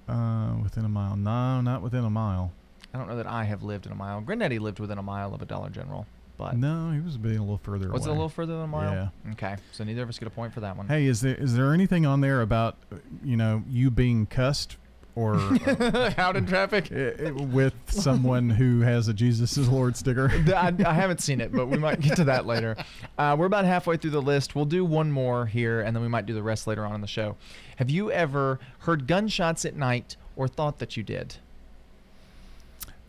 Uh, 0.09 0.55
within 0.63 0.85
a 0.85 0.89
mile? 0.89 1.17
No, 1.17 1.61
not 1.61 1.83
within 1.83 2.05
a 2.05 2.11
mile. 2.11 2.53
I 2.95 2.99
don't 2.99 3.09
know 3.09 3.17
that 3.17 3.27
I 3.27 3.45
have 3.45 3.63
lived 3.63 3.87
in 3.87 3.93
a 3.93 3.97
mile. 3.97 4.21
Granddaddy 4.21 4.59
lived 4.59 4.79
within 4.79 4.99
a 4.99 5.03
mile 5.03 5.35
of 5.35 5.43
a 5.43 5.45
Dollar 5.45 5.69
General, 5.69 6.07
but 6.39 6.57
No, 6.57 6.91
he 6.93 7.01
was 7.01 7.17
being 7.17 7.39
a 7.39 7.43
little 7.43 7.59
further 7.59 7.91
was 7.91 8.07
it 8.07 8.11
a 8.11 8.13
little 8.13 8.29
further 8.29 8.55
than 8.55 8.63
a 8.63 8.69
mile? 8.69 9.11
Yeah. 9.25 9.33
Okay, 9.33 9.57
so 9.73 9.85
neither 9.85 10.03
of 10.03 10.09
us 10.09 10.19
get 10.19 10.29
a 10.29 10.31
point 10.31 10.55
for 10.55 10.61
that 10.61 10.77
one. 10.77 10.87
Hey, 10.89 11.07
is 11.07 11.21
there 11.21 11.35
is 11.35 11.55
there 11.55 11.75
anything 11.75 12.07
on 12.07 12.21
there 12.21 12.41
about 12.41 12.77
uh, 12.93 12.97
you 13.25 13.37
know 13.37 13.65
you 13.69 13.91
being 13.91 14.27
cussed 14.27 14.77
or 15.17 15.37
Out 16.19 16.37
in 16.37 16.47
traffic? 16.47 16.93
uh, 16.93 17.33
with 17.47 17.73
someone 17.89 18.51
who 18.51 18.81
has 18.83 19.09
a 19.09 19.15
Jesus 19.15 19.57
is 19.57 19.67
Lord 19.69 19.97
sticker? 19.97 20.31
I, 20.55 20.73
I 20.87 20.93
haven't 20.93 21.23
seen 21.23 21.41
it, 21.41 21.53
but 21.53 21.67
we 21.67 21.79
might 21.79 22.01
get 22.01 22.17
to 22.17 22.25
that 22.25 22.47
later. 22.47 22.77
Uh, 23.19 23.35
we're 23.39 23.47
about 23.47 23.65
halfway 23.65 23.97
through 23.97 24.11
the 24.11 24.21
list. 24.21 24.55
We'll 24.55 24.67
do 24.67 24.85
one 24.85 25.11
more 25.11 25.47
here, 25.47 25.81
and 25.81 25.97
then 25.97 26.03
we 26.03 26.09
might 26.09 26.27
do 26.27 26.35
the 26.35 26.43
rest 26.43 26.67
later 26.67 26.85
on 26.85 26.95
in 26.95 27.01
the 27.01 27.07
show. 27.07 27.35
Have 27.77 27.91
you 27.91 28.11
ever 28.11 28.59
heard 28.81 29.07
gunshots 29.07 29.64
at 29.64 29.77
night 29.77 30.16
or 30.35 30.49
thought 30.49 30.79
that 30.79 30.97
you 30.97 31.03
did? 31.03 31.37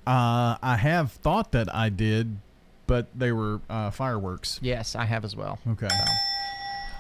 Uh, 0.06 0.56
I 0.62 0.78
have 0.80 1.12
thought 1.12 1.52
that 1.52 1.74
I 1.74 1.90
did, 1.90 2.38
but 2.86 3.08
they 3.18 3.32
were 3.32 3.60
uh, 3.70 3.92
fireworks. 3.92 4.60
Yes, 4.62 4.96
I 4.96 5.06
have 5.06 5.26
as 5.26 5.36
well. 5.36 5.60
Okay. 5.70 5.88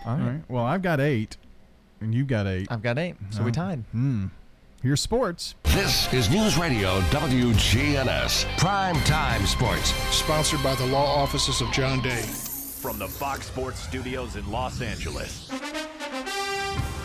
All 0.06 0.12
All 0.14 0.18
right. 0.18 0.28
right. 0.32 0.42
Well, 0.50 0.64
I've 0.66 0.82
got 0.82 1.00
eight, 1.00 1.38
and 2.02 2.14
you've 2.14 2.28
got 2.28 2.48
eight. 2.48 2.68
I've 2.70 2.82
got 2.84 2.98
eight, 2.98 3.16
so 3.30 3.44
we 3.44 3.52
Oh. 3.52 3.54
tied. 3.54 3.84
Hmm. 3.92 4.26
Here's 4.84 5.02
sports. 5.02 5.56
This 5.64 6.12
is 6.14 6.30
News 6.30 6.58
Radio 6.58 7.00
WGNS 7.10 8.46
Prime 8.58 8.96
Time 9.06 9.46
Sports. 9.46 9.90
Sponsored 10.16 10.62
by 10.62 10.76
the 10.76 10.86
law 10.86 11.16
offices 11.16 11.62
of 11.62 11.72
John 11.72 12.02
Day. 12.02 12.22
From 12.22 13.00
the 13.00 13.08
Fox 13.08 13.48
Sports 13.48 13.80
Studios 13.80 14.36
in 14.36 14.50
Los 14.52 14.82
Angeles, 14.82 15.50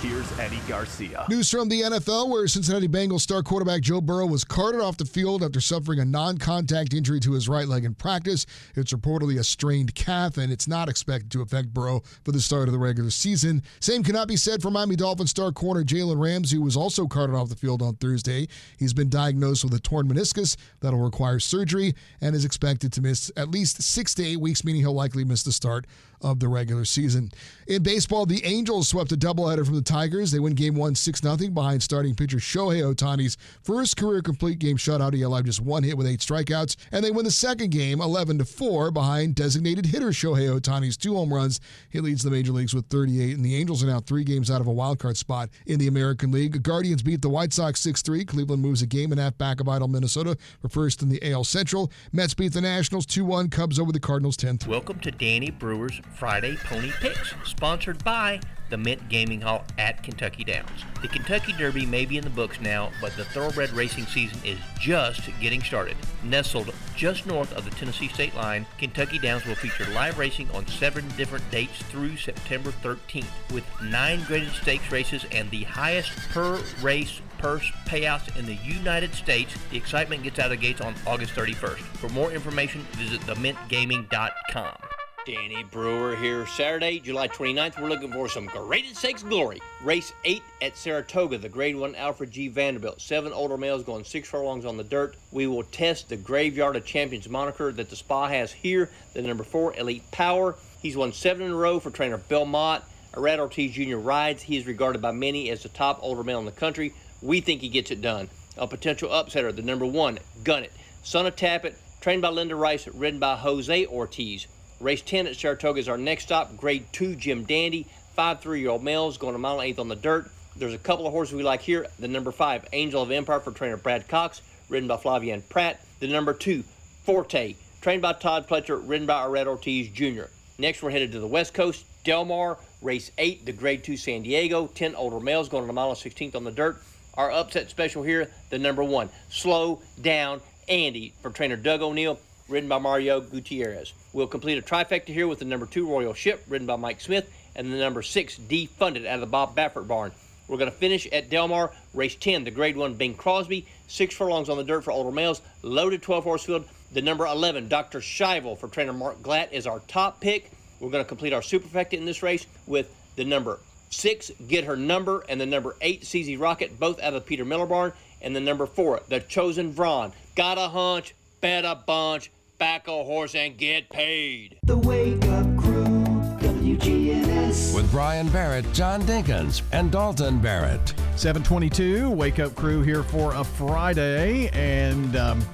here's 0.02 0.38
Eddie 0.38 0.60
Garcia. 0.66 1.24
News 1.28 1.48
from 1.48 1.68
the 1.68 1.82
NFL, 1.82 2.28
where 2.28 2.48
Cincinnati 2.48 2.88
Bengals 2.88 3.20
star 3.20 3.40
quarterback 3.42 3.82
Joe 3.82 4.00
Burrow 4.00 4.26
was 4.26 4.42
carted 4.42 4.80
off 4.80 4.96
the 4.96 5.04
field 5.04 5.44
after 5.44 5.60
suffering 5.60 6.00
a 6.00 6.04
non 6.04 6.38
contact 6.38 6.92
injury 6.92 7.20
to 7.20 7.32
his 7.32 7.48
right 7.48 7.68
leg 7.68 7.84
in 7.84 7.94
practice. 7.94 8.44
It's 8.74 8.92
reportedly 8.92 9.38
a 9.38 9.44
strained 9.44 9.94
calf, 9.94 10.38
and 10.38 10.52
it's 10.52 10.66
not 10.66 10.88
expected 10.88 11.30
to 11.30 11.42
affect 11.42 11.72
Burrow 11.72 12.02
for 12.24 12.32
the 12.32 12.40
start 12.40 12.68
of 12.68 12.72
the 12.72 12.80
regular 12.80 13.10
season. 13.10 13.62
Same 13.78 14.02
cannot 14.02 14.26
be 14.26 14.36
said 14.36 14.60
for 14.60 14.72
Miami 14.72 14.96
Dolphins 14.96 15.30
star 15.30 15.52
corner 15.52 15.84
Jalen 15.84 16.20
Ramsey, 16.20 16.56
who 16.56 16.62
was 16.62 16.76
also 16.76 17.06
carted 17.06 17.36
off 17.36 17.48
the 17.48 17.56
field 17.56 17.80
on 17.80 17.94
Thursday. 17.94 18.48
He's 18.78 18.92
been 18.92 19.08
diagnosed 19.08 19.62
with 19.62 19.74
a 19.74 19.80
torn 19.80 20.08
meniscus 20.08 20.56
that'll 20.80 20.98
require 20.98 21.38
surgery 21.38 21.94
and 22.20 22.34
is 22.34 22.44
expected 22.44 22.92
to 22.94 23.00
miss 23.00 23.30
at 23.36 23.50
least 23.50 23.80
six 23.80 24.14
to 24.14 24.24
eight 24.26 24.40
weeks, 24.40 24.64
meaning 24.64 24.80
he'll 24.80 24.92
likely 24.92 25.24
miss 25.24 25.44
the 25.44 25.52
start 25.52 25.86
of 26.22 26.40
the 26.40 26.48
regular 26.48 26.84
season. 26.84 27.30
In 27.66 27.82
baseball, 27.82 28.26
the 28.26 28.44
Angels 28.44 28.88
swept 28.88 29.12
a 29.12 29.16
doubleheader 29.16 29.64
from 29.64 29.74
the 29.74 29.82
Tigers. 29.82 30.30
They 30.30 30.38
win 30.38 30.54
game 30.54 30.74
one 30.74 30.94
6 30.94 31.20
0 31.20 31.36
behind 31.50 31.82
starting 31.82 32.14
pitcher 32.14 32.38
Shohei 32.38 32.82
Ohtani's 32.82 33.36
first 33.62 33.96
career 33.96 34.22
complete 34.22 34.58
game 34.58 34.76
shutout. 34.76 35.14
He 35.14 35.22
allowed 35.22 35.46
just 35.46 35.60
one 35.60 35.82
hit 35.82 35.96
with 35.96 36.06
eight 36.06 36.20
strikeouts. 36.20 36.76
And 36.90 37.04
they 37.04 37.10
win 37.10 37.24
the 37.24 37.30
second 37.30 37.70
game 37.70 38.00
11 38.00 38.44
4 38.44 38.90
behind 38.90 39.34
designated 39.34 39.86
hitter 39.86 40.08
Shohei 40.08 40.58
Ohtani's 40.58 40.96
two 40.96 41.14
home 41.14 41.32
runs. 41.32 41.60
He 41.90 42.00
leads 42.00 42.22
the 42.22 42.30
major 42.30 42.52
leagues 42.52 42.74
with 42.74 42.86
38, 42.86 43.36
and 43.36 43.44
the 43.44 43.56
Angels 43.56 43.82
are 43.82 43.86
now 43.86 44.00
three 44.00 44.24
games 44.24 44.50
out 44.50 44.60
of 44.60 44.66
a 44.66 44.72
wild 44.72 44.98
card 44.98 45.16
spot 45.16 45.50
in 45.66 45.78
the 45.78 45.88
American 45.88 46.30
League. 46.30 46.62
Guardians 46.62 47.02
beat 47.02 47.22
the 47.22 47.28
White 47.28 47.52
Sox 47.52 47.80
6 47.80 48.02
3. 48.02 48.24
Cleveland 48.24 48.62
moves 48.62 48.82
a 48.82 48.86
game 48.86 49.12
and 49.12 49.20
a 49.20 49.24
half 49.24 49.38
back 49.38 49.60
of 49.60 49.68
idle 49.68 49.88
Minnesota 49.88 50.36
for 50.60 50.68
first 50.68 51.02
in 51.02 51.08
the 51.08 51.32
AL 51.32 51.44
Central. 51.44 51.90
Mets 52.12 52.34
beat 52.34 52.52
the 52.52 52.60
Nationals 52.60 53.06
2 53.06 53.24
1. 53.24 53.48
Cubs 53.48 53.78
over 53.78 53.92
the 53.92 54.00
Cardinals 54.00 54.36
10 54.36 54.58
3. 54.58 54.70
Welcome 54.70 55.00
to 55.00 55.10
Danny 55.10 55.50
Brewer's 55.50 56.00
Friday 56.14 56.56
Pony 56.64 56.90
Picks, 57.00 57.34
sponsored 57.44 58.02
by 58.04 58.40
the 58.72 58.78
Mint 58.78 59.06
Gaming 59.10 59.42
Hall 59.42 59.66
at 59.76 60.02
Kentucky 60.02 60.44
Downs. 60.44 60.70
The 61.02 61.08
Kentucky 61.08 61.52
Derby 61.52 61.84
may 61.84 62.06
be 62.06 62.16
in 62.16 62.24
the 62.24 62.30
books 62.30 62.58
now, 62.58 62.90
but 63.02 63.14
the 63.18 63.24
thoroughbred 63.26 63.70
racing 63.72 64.06
season 64.06 64.38
is 64.46 64.58
just 64.80 65.28
getting 65.42 65.62
started. 65.62 65.94
Nestled 66.24 66.72
just 66.96 67.26
north 67.26 67.52
of 67.52 67.66
the 67.66 67.70
Tennessee 67.72 68.08
state 68.08 68.34
line, 68.34 68.64
Kentucky 68.78 69.18
Downs 69.18 69.44
will 69.44 69.56
feature 69.56 69.84
live 69.92 70.18
racing 70.18 70.50
on 70.52 70.66
seven 70.66 71.06
different 71.18 71.48
dates 71.50 71.82
through 71.90 72.16
September 72.16 72.70
13th, 72.70 73.26
with 73.52 73.64
nine 73.82 74.24
graded 74.24 74.52
stakes 74.52 74.90
races 74.90 75.26
and 75.32 75.50
the 75.50 75.64
highest 75.64 76.10
per 76.30 76.58
race 76.80 77.20
purse 77.36 77.70
payouts 77.84 78.34
in 78.38 78.46
the 78.46 78.54
United 78.64 79.14
States. 79.14 79.54
The 79.70 79.76
excitement 79.76 80.22
gets 80.22 80.38
out 80.38 80.46
of 80.46 80.50
the 80.52 80.56
gates 80.56 80.80
on 80.80 80.94
August 81.06 81.34
31st. 81.34 81.80
For 81.98 82.08
more 82.08 82.32
information, 82.32 82.80
visit 82.92 83.20
themintgaming.com. 83.22 84.91
Danny 85.24 85.62
Brewer 85.62 86.16
here. 86.16 86.46
Saturday, 86.46 86.98
July 86.98 87.28
29th, 87.28 87.80
we're 87.80 87.88
looking 87.88 88.10
for 88.10 88.28
some 88.28 88.46
graded 88.46 88.96
stakes 88.96 89.22
glory. 89.22 89.60
Race 89.84 90.12
8 90.24 90.42
at 90.60 90.76
Saratoga, 90.76 91.38
the 91.38 91.48
Grade 91.48 91.76
1 91.76 91.94
Alfred 91.94 92.32
G. 92.32 92.48
Vanderbilt. 92.48 93.00
Seven 93.00 93.32
older 93.32 93.56
males 93.56 93.84
going 93.84 94.02
six 94.02 94.28
furlongs 94.28 94.64
on 94.64 94.76
the 94.76 94.82
dirt. 94.82 95.16
We 95.30 95.46
will 95.46 95.62
test 95.62 96.08
the 96.08 96.16
Graveyard 96.16 96.74
of 96.74 96.84
Champions 96.84 97.28
moniker 97.28 97.70
that 97.70 97.88
the 97.88 97.94
spa 97.94 98.26
has 98.26 98.50
here. 98.50 98.90
The 99.14 99.22
number 99.22 99.44
4, 99.44 99.76
Elite 99.76 100.10
Power. 100.10 100.56
He's 100.80 100.96
won 100.96 101.12
seven 101.12 101.46
in 101.46 101.52
a 101.52 101.56
row 101.56 101.78
for 101.78 101.90
trainer 101.90 102.18
Belmont. 102.18 102.82
Irad 103.12 103.38
Ortiz 103.38 103.72
Jr. 103.72 103.98
rides. 103.98 104.42
He 104.42 104.56
is 104.56 104.66
regarded 104.66 105.00
by 105.00 105.12
many 105.12 105.50
as 105.50 105.62
the 105.62 105.68
top 105.68 106.00
older 106.02 106.24
male 106.24 106.40
in 106.40 106.46
the 106.46 106.50
country. 106.50 106.94
We 107.20 107.40
think 107.40 107.60
he 107.60 107.68
gets 107.68 107.92
it 107.92 108.02
done. 108.02 108.28
A 108.58 108.66
potential 108.66 109.10
upsetter, 109.10 109.54
the 109.54 109.62
number 109.62 109.86
1, 109.86 110.18
Gun 110.42 110.64
It. 110.64 110.72
Son 111.04 111.26
of 111.26 111.36
Tapit, 111.36 111.74
trained 112.00 112.22
by 112.22 112.30
Linda 112.30 112.56
Rice, 112.56 112.88
ridden 112.88 113.20
by 113.20 113.36
Jose 113.36 113.86
Ortiz. 113.86 114.48
Race 114.82 115.00
10 115.00 115.28
at 115.28 115.36
Saratoga 115.36 115.78
is 115.78 115.88
our 115.88 115.96
next 115.96 116.24
stop. 116.24 116.56
Grade 116.56 116.84
2 116.90 117.14
Jim 117.14 117.44
Dandy, 117.44 117.86
five 118.16 118.40
three-year-old 118.40 118.82
males 118.82 119.16
going 119.16 119.36
a 119.36 119.38
mile 119.38 119.60
and 119.60 119.68
eighth 119.68 119.78
on 119.78 119.86
the 119.86 119.94
dirt. 119.94 120.28
There's 120.56 120.74
a 120.74 120.78
couple 120.78 121.06
of 121.06 121.12
horses 121.12 121.36
we 121.36 121.44
like 121.44 121.60
here. 121.60 121.86
The 122.00 122.08
number 122.08 122.32
5 122.32 122.66
Angel 122.72 123.00
of 123.00 123.12
Empire 123.12 123.38
for 123.38 123.52
trainer 123.52 123.76
Brad 123.76 124.08
Cox, 124.08 124.42
ridden 124.68 124.88
by 124.88 124.96
Flavien 124.96 125.48
Prat. 125.48 125.80
The 126.00 126.08
number 126.08 126.34
2 126.34 126.64
Forte, 127.04 127.54
trained 127.80 128.02
by 128.02 128.14
Todd 128.14 128.48
Pletcher, 128.48 128.82
ridden 128.84 129.06
by 129.06 129.24
Irad 129.24 129.46
Ortiz 129.46 129.88
Jr. 129.88 130.24
Next, 130.58 130.82
we're 130.82 130.90
headed 130.90 131.12
to 131.12 131.20
the 131.20 131.28
West 131.28 131.54
Coast. 131.54 131.86
Del 132.02 132.24
Mar, 132.24 132.58
race 132.82 133.12
8, 133.18 133.46
the 133.46 133.52
Grade 133.52 133.84
2 133.84 133.96
San 133.96 134.22
Diego. 134.22 134.66
10 134.66 134.96
older 134.96 135.20
males 135.20 135.48
going 135.48 135.70
a 135.70 135.72
mile 135.72 135.90
and 135.90 135.96
16th 135.96 136.34
on 136.34 136.42
the 136.42 136.50
dirt. 136.50 136.82
Our 137.14 137.30
upset 137.30 137.70
special 137.70 138.02
here, 138.02 138.32
the 138.50 138.58
number 138.58 138.82
1 138.82 139.08
Slow 139.30 139.80
Down 140.00 140.40
Andy 140.68 141.12
for 141.22 141.30
trainer 141.30 141.56
Doug 141.56 141.82
O'Neill, 141.82 142.18
ridden 142.52 142.68
by 142.68 142.78
Mario 142.78 143.20
Gutierrez. 143.20 143.94
We'll 144.12 144.26
complete 144.26 144.58
a 144.58 144.62
trifecta 144.62 145.06
here 145.06 145.26
with 145.26 145.38
the 145.38 145.44
number 145.46 145.66
two 145.66 145.88
Royal 145.88 146.14
Ship, 146.14 146.44
ridden 146.48 146.66
by 146.66 146.76
Mike 146.76 147.00
Smith, 147.00 147.32
and 147.56 147.72
the 147.72 147.78
number 147.78 148.02
six 148.02 148.38
Defunded 148.38 149.06
out 149.06 149.14
of 149.14 149.20
the 149.20 149.26
Bob 149.26 149.56
Baffert 149.56 149.88
barn. 149.88 150.12
We're 150.48 150.58
going 150.58 150.70
to 150.70 150.76
finish 150.76 151.06
at 151.10 151.30
Del 151.30 151.48
Mar, 151.48 151.72
race 151.94 152.14
10, 152.14 152.44
the 152.44 152.50
grade 152.50 152.76
one 152.76 152.94
Bing 152.94 153.14
Crosby, 153.14 153.66
six 153.88 154.14
furlongs 154.14 154.50
on 154.50 154.58
the 154.58 154.64
dirt 154.64 154.84
for 154.84 154.92
older 154.92 155.10
males, 155.10 155.40
loaded 155.62 156.02
12 156.02 156.24
horse 156.24 156.44
field. 156.44 156.68
The 156.92 157.00
number 157.00 157.24
11, 157.24 157.68
Dr. 157.68 158.00
Schivel 158.00 158.58
for 158.58 158.68
trainer 158.68 158.92
Mark 158.92 159.22
Glatt, 159.22 159.52
is 159.52 159.66
our 159.66 159.80
top 159.88 160.20
pick. 160.20 160.50
We're 160.78 160.90
going 160.90 161.02
to 161.02 161.08
complete 161.08 161.32
our 161.32 161.40
superfecta 161.40 161.94
in 161.94 162.04
this 162.04 162.22
race 162.22 162.46
with 162.66 162.94
the 163.16 163.24
number 163.24 163.60
six, 163.88 164.30
Get 164.46 164.64
Her 164.64 164.76
Number, 164.76 165.24
and 165.28 165.40
the 165.40 165.46
number 165.46 165.74
eight, 165.80 166.02
CZ 166.02 166.38
Rocket, 166.38 166.78
both 166.78 167.00
out 167.00 167.14
of 167.14 167.24
Peter 167.24 167.46
Miller 167.46 167.66
barn, 167.66 167.92
and 168.20 168.36
the 168.36 168.40
number 168.40 168.66
four, 168.66 169.00
The 169.08 169.20
Chosen 169.20 169.72
Vron. 169.72 170.12
Got 170.34 170.58
a 170.58 170.68
hunch, 170.68 171.14
bet 171.40 171.64
a 171.64 171.74
bunch, 171.74 172.30
back 172.62 172.86
a 172.86 172.92
horse 172.92 173.34
and 173.34 173.58
get 173.58 173.90
paid. 173.90 174.56
The 174.62 174.76
Wake 174.76 175.24
Up 175.24 175.56
Crew, 175.56 176.04
WGNS. 176.38 177.74
With 177.74 177.90
Brian 177.90 178.28
Barrett, 178.28 178.72
John 178.72 179.02
Dinkins, 179.02 179.62
and 179.72 179.90
Dalton 179.90 180.38
Barrett. 180.38 180.94
722, 181.16 182.08
Wake 182.08 182.38
Up 182.38 182.54
Crew 182.54 182.82
here 182.82 183.02
for 183.02 183.34
a 183.34 183.42
Friday. 183.42 184.48
And, 184.50 185.16
um, 185.16 185.44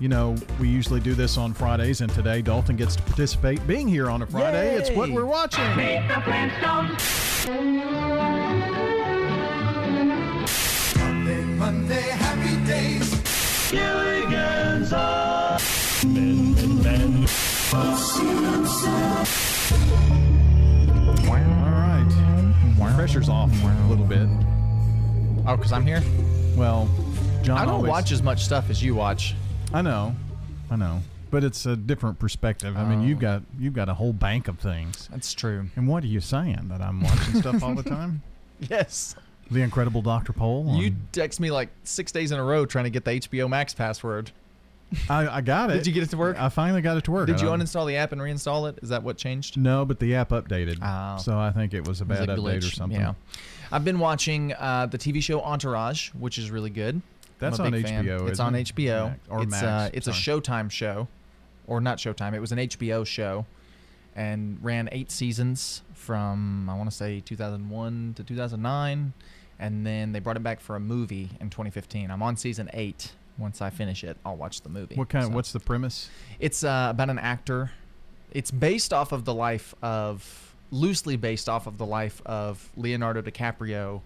you 0.00 0.10
know, 0.10 0.36
we 0.58 0.68
usually 0.68 1.00
do 1.00 1.14
this 1.14 1.38
on 1.38 1.54
Fridays, 1.54 2.02
and 2.02 2.12
today 2.12 2.42
Dalton 2.42 2.76
gets 2.76 2.94
to 2.96 3.02
participate 3.04 3.66
being 3.66 3.88
here 3.88 4.10
on 4.10 4.20
a 4.20 4.26
Friday. 4.26 4.76
It's 4.76 4.90
what 4.90 5.08
we're 5.10 5.24
watching. 5.24 5.64
Meet 5.76 6.08
the 6.08 6.20
Monday, 10.98 11.42
Monday, 11.56 12.02
happy 12.02 12.66
days. 12.66 13.70
Gilligan's 13.70 14.92
All 16.02 16.08
right. 21.68 22.06
Pressure's 22.96 23.28
off 23.28 23.50
a 23.62 23.88
little 23.88 24.04
bit. 24.06 24.26
Oh, 25.46 25.56
because 25.56 25.72
I'm 25.72 25.84
here? 25.86 26.02
Well, 26.56 26.88
John 27.42 27.58
I 27.58 27.64
don't 27.64 27.74
always- 27.74 27.90
watch 27.90 28.12
as 28.12 28.22
much 28.22 28.44
stuff 28.44 28.70
as 28.70 28.82
you 28.82 28.94
watch. 28.94 29.34
I 29.74 29.82
know, 29.82 30.14
I 30.70 30.76
know, 30.76 31.02
but 31.30 31.44
it's 31.44 31.66
a 31.66 31.76
different 31.76 32.18
perspective. 32.18 32.76
I 32.76 32.84
mean, 32.88 33.00
Oh. 33.00 33.04
you've 33.04 33.18
got 33.18 33.42
you've 33.58 33.74
got 33.74 33.88
a 33.90 33.94
whole 33.94 34.12
bank 34.14 34.48
of 34.48 34.58
things. 34.58 35.08
That's 35.10 35.32
true. 35.34 35.68
And 35.76 35.86
what 35.86 36.02
are 36.04 36.08
you 36.08 36.20
saying 36.20 36.68
that 36.68 36.80
I'm 36.80 37.00
watching 37.02 37.40
stuff 37.40 37.62
all 37.62 37.74
the 37.74 37.82
time? 37.82 38.22
Yes. 38.68 39.14
The 39.50 39.62
Incredible 39.62 40.02
Doctor 40.02 40.34
Pol. 40.34 40.68
on- 40.68 40.76
You 40.76 40.94
text 41.12 41.40
me 41.40 41.50
like 41.50 41.70
six 41.84 42.12
days 42.12 42.30
in 42.30 42.38
a 42.38 42.44
row 42.44 42.66
trying 42.66 42.84
to 42.84 42.90
get 42.90 43.04
the 43.06 43.12
HBO 43.12 43.48
Max 43.48 43.72
password. 43.72 44.32
I, 45.08 45.28
I 45.28 45.40
got 45.40 45.70
it. 45.70 45.74
Did 45.74 45.86
you 45.86 45.92
get 45.92 46.02
it 46.02 46.10
to 46.10 46.16
work? 46.16 46.40
I 46.40 46.48
finally 46.48 46.82
got 46.82 46.96
it 46.96 47.04
to 47.04 47.10
work. 47.10 47.26
Did 47.26 47.36
I 47.36 47.40
you 47.40 47.46
don't- 47.46 47.60
uninstall 47.60 47.86
the 47.86 47.96
app 47.96 48.12
and 48.12 48.20
reinstall 48.20 48.68
it? 48.70 48.78
Is 48.82 48.88
that 48.88 49.02
what 49.02 49.16
changed? 49.16 49.56
No, 49.56 49.84
but 49.84 49.98
the 50.00 50.14
app 50.14 50.30
updated. 50.30 50.78
Oh. 50.82 51.20
So 51.20 51.38
I 51.38 51.50
think 51.52 51.74
it 51.74 51.86
was 51.86 52.00
a 52.00 52.04
It 52.04 52.08
was 52.08 52.18
bad 52.20 52.28
a 52.30 52.36
update 52.36 52.38
or 52.38 52.58
glitch, 52.60 52.74
something. 52.74 53.00
Yeah. 53.00 53.14
I've 53.72 53.84
been 53.84 53.98
watching 54.00 54.52
uh, 54.54 54.86
the 54.86 54.98
TV 54.98 55.22
show 55.22 55.40
Entourage, 55.42 56.08
which 56.10 56.38
is 56.38 56.50
really 56.50 56.70
good. 56.70 57.00
That's 57.38 57.58
I'm 57.58 57.64
a 57.64 57.66
on 57.68 57.72
big 57.72 57.86
fan. 57.86 58.04
HBO, 58.04 58.22
It's 58.22 58.32
isn't 58.32 58.44
on 58.46 58.54
it? 58.56 58.74
HBO. 58.74 59.04
Max- 59.10 59.20
or 59.30 59.42
it's 59.42 59.50
Max, 59.52 59.62
uh, 59.64 59.90
it's 59.92 60.06
a 60.08 60.12
sorry. 60.12 60.40
Showtime 60.40 60.70
show, 60.70 61.08
or 61.66 61.80
not 61.80 61.98
Showtime. 61.98 62.34
It 62.34 62.40
was 62.40 62.52
an 62.52 62.58
HBO 62.58 63.06
show, 63.06 63.46
and 64.16 64.58
ran 64.62 64.88
eight 64.92 65.10
seasons 65.10 65.82
from 65.94 66.68
I 66.68 66.74
want 66.76 66.90
to 66.90 66.96
say 66.96 67.20
2001 67.20 68.14
to 68.16 68.24
2009, 68.24 69.12
and 69.58 69.86
then 69.86 70.12
they 70.12 70.18
brought 70.18 70.36
it 70.36 70.42
back 70.42 70.60
for 70.60 70.76
a 70.76 70.80
movie 70.80 71.30
in 71.40 71.48
2015. 71.50 72.10
I'm 72.10 72.22
on 72.22 72.36
season 72.36 72.68
eight. 72.74 73.12
Once 73.40 73.60
I 73.62 73.70
finish 73.70 74.04
it, 74.04 74.16
I'll 74.24 74.36
watch 74.36 74.60
the 74.60 74.68
movie. 74.68 74.94
What 74.96 75.08
kind? 75.08 75.26
So- 75.26 75.30
What's 75.32 75.52
the 75.52 75.60
premise? 75.60 76.08
it's 76.38 76.62
uh, 76.62 76.88
about 76.90 77.10
an 77.10 77.18
actor. 77.18 77.72
It's 78.32 78.50
based 78.52 78.92
off 78.92 79.10
of 79.12 79.24
the 79.24 79.34
life 79.34 79.74
of, 79.82 80.54
loosely 80.70 81.16
based 81.16 81.48
off 81.48 81.66
of 81.66 81.78
the 81.78 81.86
life 81.86 82.22
of 82.24 82.68
Leonardo 82.76 83.20
DiCaprio 83.22 84.02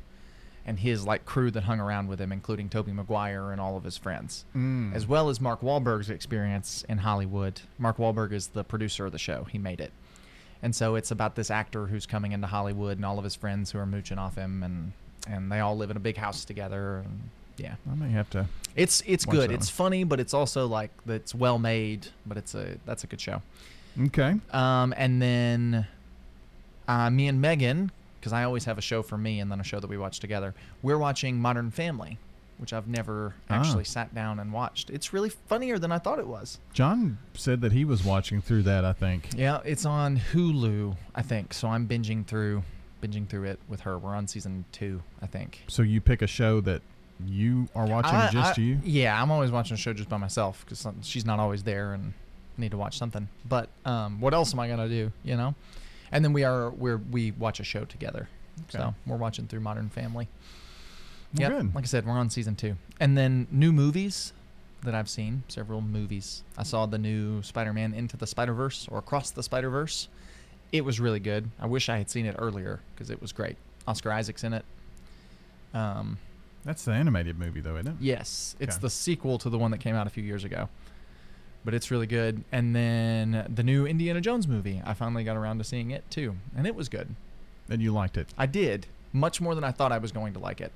and 0.67 0.79
his 0.79 1.05
like 1.05 1.27
crew 1.27 1.51
that 1.51 1.65
hung 1.65 1.79
around 1.79 2.09
with 2.09 2.19
him, 2.19 2.33
including 2.33 2.71
Tobey 2.71 2.93
Maguire 2.93 3.51
and 3.53 3.61
all 3.61 3.77
of 3.77 3.85
his 3.85 3.99
friends, 3.99 4.47
Mm. 4.57 4.95
as 4.95 5.07
well 5.07 5.29
as 5.29 5.39
Mark 5.43 5.61
Wahlberg's 5.61 6.09
experience 6.09 6.85
in 6.89 6.99
Hollywood. 6.99 7.61
Mark 7.79 7.99
Wahlberg 7.99 8.33
is 8.33 8.47
the 8.49 8.65
producer 8.65 9.05
of 9.05 9.13
the 9.13 9.19
show; 9.19 9.45
he 9.45 9.59
made 9.59 9.79
it, 9.79 9.93
and 10.63 10.75
so 10.75 10.95
it's 10.95 11.11
about 11.11 11.35
this 11.35 11.51
actor 11.51 11.89
who's 11.89 12.07
coming 12.07 12.33
into 12.33 12.47
Hollywood 12.47 12.97
and 12.97 13.05
all 13.05 13.19
of 13.19 13.25
his 13.25 13.35
friends 13.35 13.73
who 13.73 13.79
are 13.79 13.85
mooching 13.85 14.17
off 14.17 14.37
him, 14.37 14.63
and 14.63 14.93
and 15.29 15.53
they 15.53 15.61
all 15.61 15.77
live 15.77 15.91
in 15.91 15.99
a 15.99 16.01
big 16.01 16.17
house 16.17 16.47
together. 16.47 17.03
And, 17.05 17.29
yeah, 17.57 17.75
I 17.91 17.95
may 17.95 18.11
have 18.11 18.29
to. 18.31 18.47
it's 18.77 19.03
it's 19.07 19.25
good. 19.25 19.51
It's 19.53 19.69
funny, 19.71 20.05
but 20.05 20.21
it's 20.21 20.35
also 20.35 20.67
like 20.67 20.91
it's 21.07 21.35
well 21.35 21.59
made. 21.59 22.09
But 22.27 22.37
it's 22.39 22.55
a 22.55 22.77
that's 22.87 23.05
a 23.05 23.07
good 23.07 23.21
show. 23.21 23.43
Okay. 24.07 24.35
Um, 24.53 24.93
and 24.97 25.23
then 25.23 25.87
uh, 26.89 27.11
me 27.11 27.29
and 27.29 27.41
Megan, 27.41 27.93
because 28.21 28.33
I 28.33 28.43
always 28.45 28.65
have 28.65 28.77
a 28.79 28.83
show 28.83 29.03
for 29.03 29.17
me 29.17 29.39
and 29.41 29.51
then 29.51 29.61
a 29.61 29.65
show 29.65 29.79
that 29.81 29.89
we 29.89 29.97
watch 29.97 30.19
together. 30.21 30.55
We're 30.83 30.99
watching 30.99 31.39
Modern 31.41 31.71
Family, 31.71 32.19
which 32.59 32.73
I've 32.73 32.89
never 32.89 33.35
Ah. 33.49 33.55
actually 33.55 33.85
sat 33.85 34.13
down 34.15 34.41
and 34.41 34.53
watched. 34.53 34.91
It's 34.91 35.13
really 35.13 35.29
funnier 35.31 35.79
than 35.79 35.93
I 35.93 35.99
thought 35.99 36.19
it 36.19 36.27
was. 36.27 36.59
John 36.73 37.19
said 37.35 37.61
that 37.61 37.71
he 37.71 37.85
was 37.85 38.05
watching 38.05 38.41
through 38.43 38.63
that. 38.65 38.85
I 38.85 38.93
think. 38.93 39.29
Yeah, 39.37 39.61
it's 39.65 39.85
on 39.87 40.19
Hulu, 40.33 40.97
I 41.15 41.23
think. 41.23 41.55
So 41.55 41.69
I'm 41.69 41.87
binging 41.87 42.27
through, 42.27 42.65
binging 43.01 43.29
through 43.29 43.45
it 43.45 43.61
with 43.69 43.83
her. 43.83 43.97
We're 43.97 44.17
on 44.17 44.27
season 44.27 44.65
two, 44.73 45.03
I 45.23 45.27
think. 45.27 45.63
So 45.69 45.83
you 45.83 46.01
pick 46.01 46.21
a 46.21 46.27
show 46.27 46.61
that 46.63 46.83
you 47.27 47.69
are 47.75 47.87
watching 47.87 48.15
I- 48.15 48.31
just 48.31 48.59
I- 48.59 48.63
you. 48.63 48.81
Yeah, 48.85 49.21
I'm 49.21 49.31
always 49.31 49.51
watching 49.51 49.75
a 49.75 49.79
show 49.79 49.93
just 49.93 50.09
by 50.09 50.17
myself 50.17 50.65
because 50.65 50.87
she's 51.03 51.25
not 51.25 51.39
always 51.39 51.63
there 51.63 51.93
and 51.95 52.13
need 52.57 52.71
to 52.73 52.77
watch 52.77 52.99
something. 52.99 53.29
But 53.49 53.69
um, 53.85 54.21
what 54.21 54.35
else 54.35 54.53
am 54.53 54.61
I 54.61 54.69
gonna 54.69 54.89
do? 54.89 55.13
You 55.23 55.37
know? 55.37 55.55
And 56.13 56.25
then 56.25 56.33
we 56.33 56.45
are 56.45 56.71
we're 56.71 56.99
we 56.99 57.33
watch 57.33 57.61
a 57.61 57.65
show 57.65 57.85
together. 57.85 58.29
Okay. 58.69 58.79
So 58.79 58.95
we're 59.07 59.17
watching 59.17 59.47
through 59.47 59.61
Modern 59.61 59.89
Family. 59.89 60.29
Yeah, 61.37 61.49
like 61.75 61.83
I 61.83 61.87
said, 61.87 62.07
we're 62.07 62.13
on 62.13 62.31
season 62.31 62.55
two. 62.55 62.77
And 63.01 63.19
then 63.19 63.49
new 63.51 63.73
movies 63.73 64.33
that 64.85 64.95
I've 64.95 65.09
seen, 65.09 65.43
several 65.49 65.81
movies. 65.81 66.45
I 66.57 66.63
saw 66.63 66.87
the 66.87 66.99
new 66.99 67.43
Spider-Man 67.43 67.93
Into 67.93 68.17
the 68.17 68.27
Spider-Verse 68.27 68.87
or 68.89 68.99
Across 68.99 69.33
the 69.33 69.43
Spider-Verse. 69.43 70.09
It 70.71 70.85
was 70.85 71.01
really 71.01 71.19
good. 71.19 71.51
I 71.59 71.67
wish 71.67 71.89
I 71.89 71.97
had 71.99 72.09
seen 72.09 72.27
it 72.27 72.37
earlier 72.39 72.79
because 72.95 73.11
it 73.11 73.21
was 73.21 73.33
great. 73.33 73.57
Oscar 73.89 74.13
Isaac's 74.13 74.45
in 74.45 74.53
it. 74.53 74.65
Um, 75.73 76.19
That's 76.65 76.85
the 76.85 76.93
animated 76.93 77.39
movie, 77.39 77.61
though, 77.61 77.77
isn't 77.77 77.89
it? 77.93 77.97
Yes, 78.01 78.57
it's 78.59 78.77
Okay. 78.77 78.83
the 78.83 78.91
sequel 78.91 79.39
to 79.39 79.51
the 79.51 79.59
one 79.59 79.71
that 79.73 79.79
came 79.79 79.95
out 79.95 80.07
a 80.07 80.11
few 80.11 80.23
years 80.25 80.45
ago. 80.45 80.69
But 81.65 81.73
it's 81.75 81.91
really 81.91 82.07
good. 82.07 82.45
And 82.53 82.75
then 82.77 83.51
the 83.55 83.63
new 83.63 83.87
Indiana 83.87 84.21
Jones 84.21 84.47
movie, 84.49 84.83
I 84.85 84.93
finally 84.95 85.25
got 85.25 85.37
around 85.37 85.59
to 85.59 85.65
seeing 85.65 85.91
it 85.91 86.11
too, 86.11 86.37
and 86.57 86.67
it 86.67 86.75
was 86.75 86.89
good. 86.89 87.15
and 87.71 87.81
you 87.81 87.91
liked 87.93 88.19
it. 88.19 88.29
I 88.37 88.45
did 88.45 88.87
much 89.13 89.41
more 89.41 89.55
than 89.55 89.65
I 89.65 89.71
thought 89.71 89.91
I 89.91 89.97
was 89.97 90.13
going 90.13 90.35
to 90.35 90.39
like 90.39 90.61
it. 90.61 90.71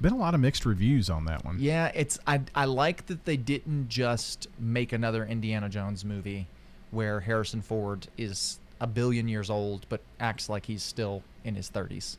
Been 0.00 0.12
a 0.12 0.16
lot 0.16 0.34
of 0.34 0.40
mixed 0.40 0.66
reviews 0.66 1.08
on 1.08 1.26
that 1.26 1.44
one. 1.44 1.58
Yeah, 1.60 1.92
it's 1.94 2.18
I 2.26 2.40
I 2.52 2.64
like 2.64 3.06
that 3.06 3.26
they 3.26 3.36
didn't 3.36 3.88
just 3.88 4.48
make 4.58 4.92
another 4.92 5.24
Indiana 5.24 5.68
Jones 5.68 6.04
movie 6.04 6.48
where 6.90 7.20
Harrison 7.20 7.62
Ford 7.62 8.08
is 8.18 8.58
a 8.80 8.88
billion 8.88 9.28
years 9.28 9.50
old 9.50 9.86
but 9.88 10.00
acts 10.18 10.48
like 10.48 10.66
he's 10.66 10.82
still 10.82 11.22
in 11.44 11.54
his 11.54 11.70
30s. 11.70 12.16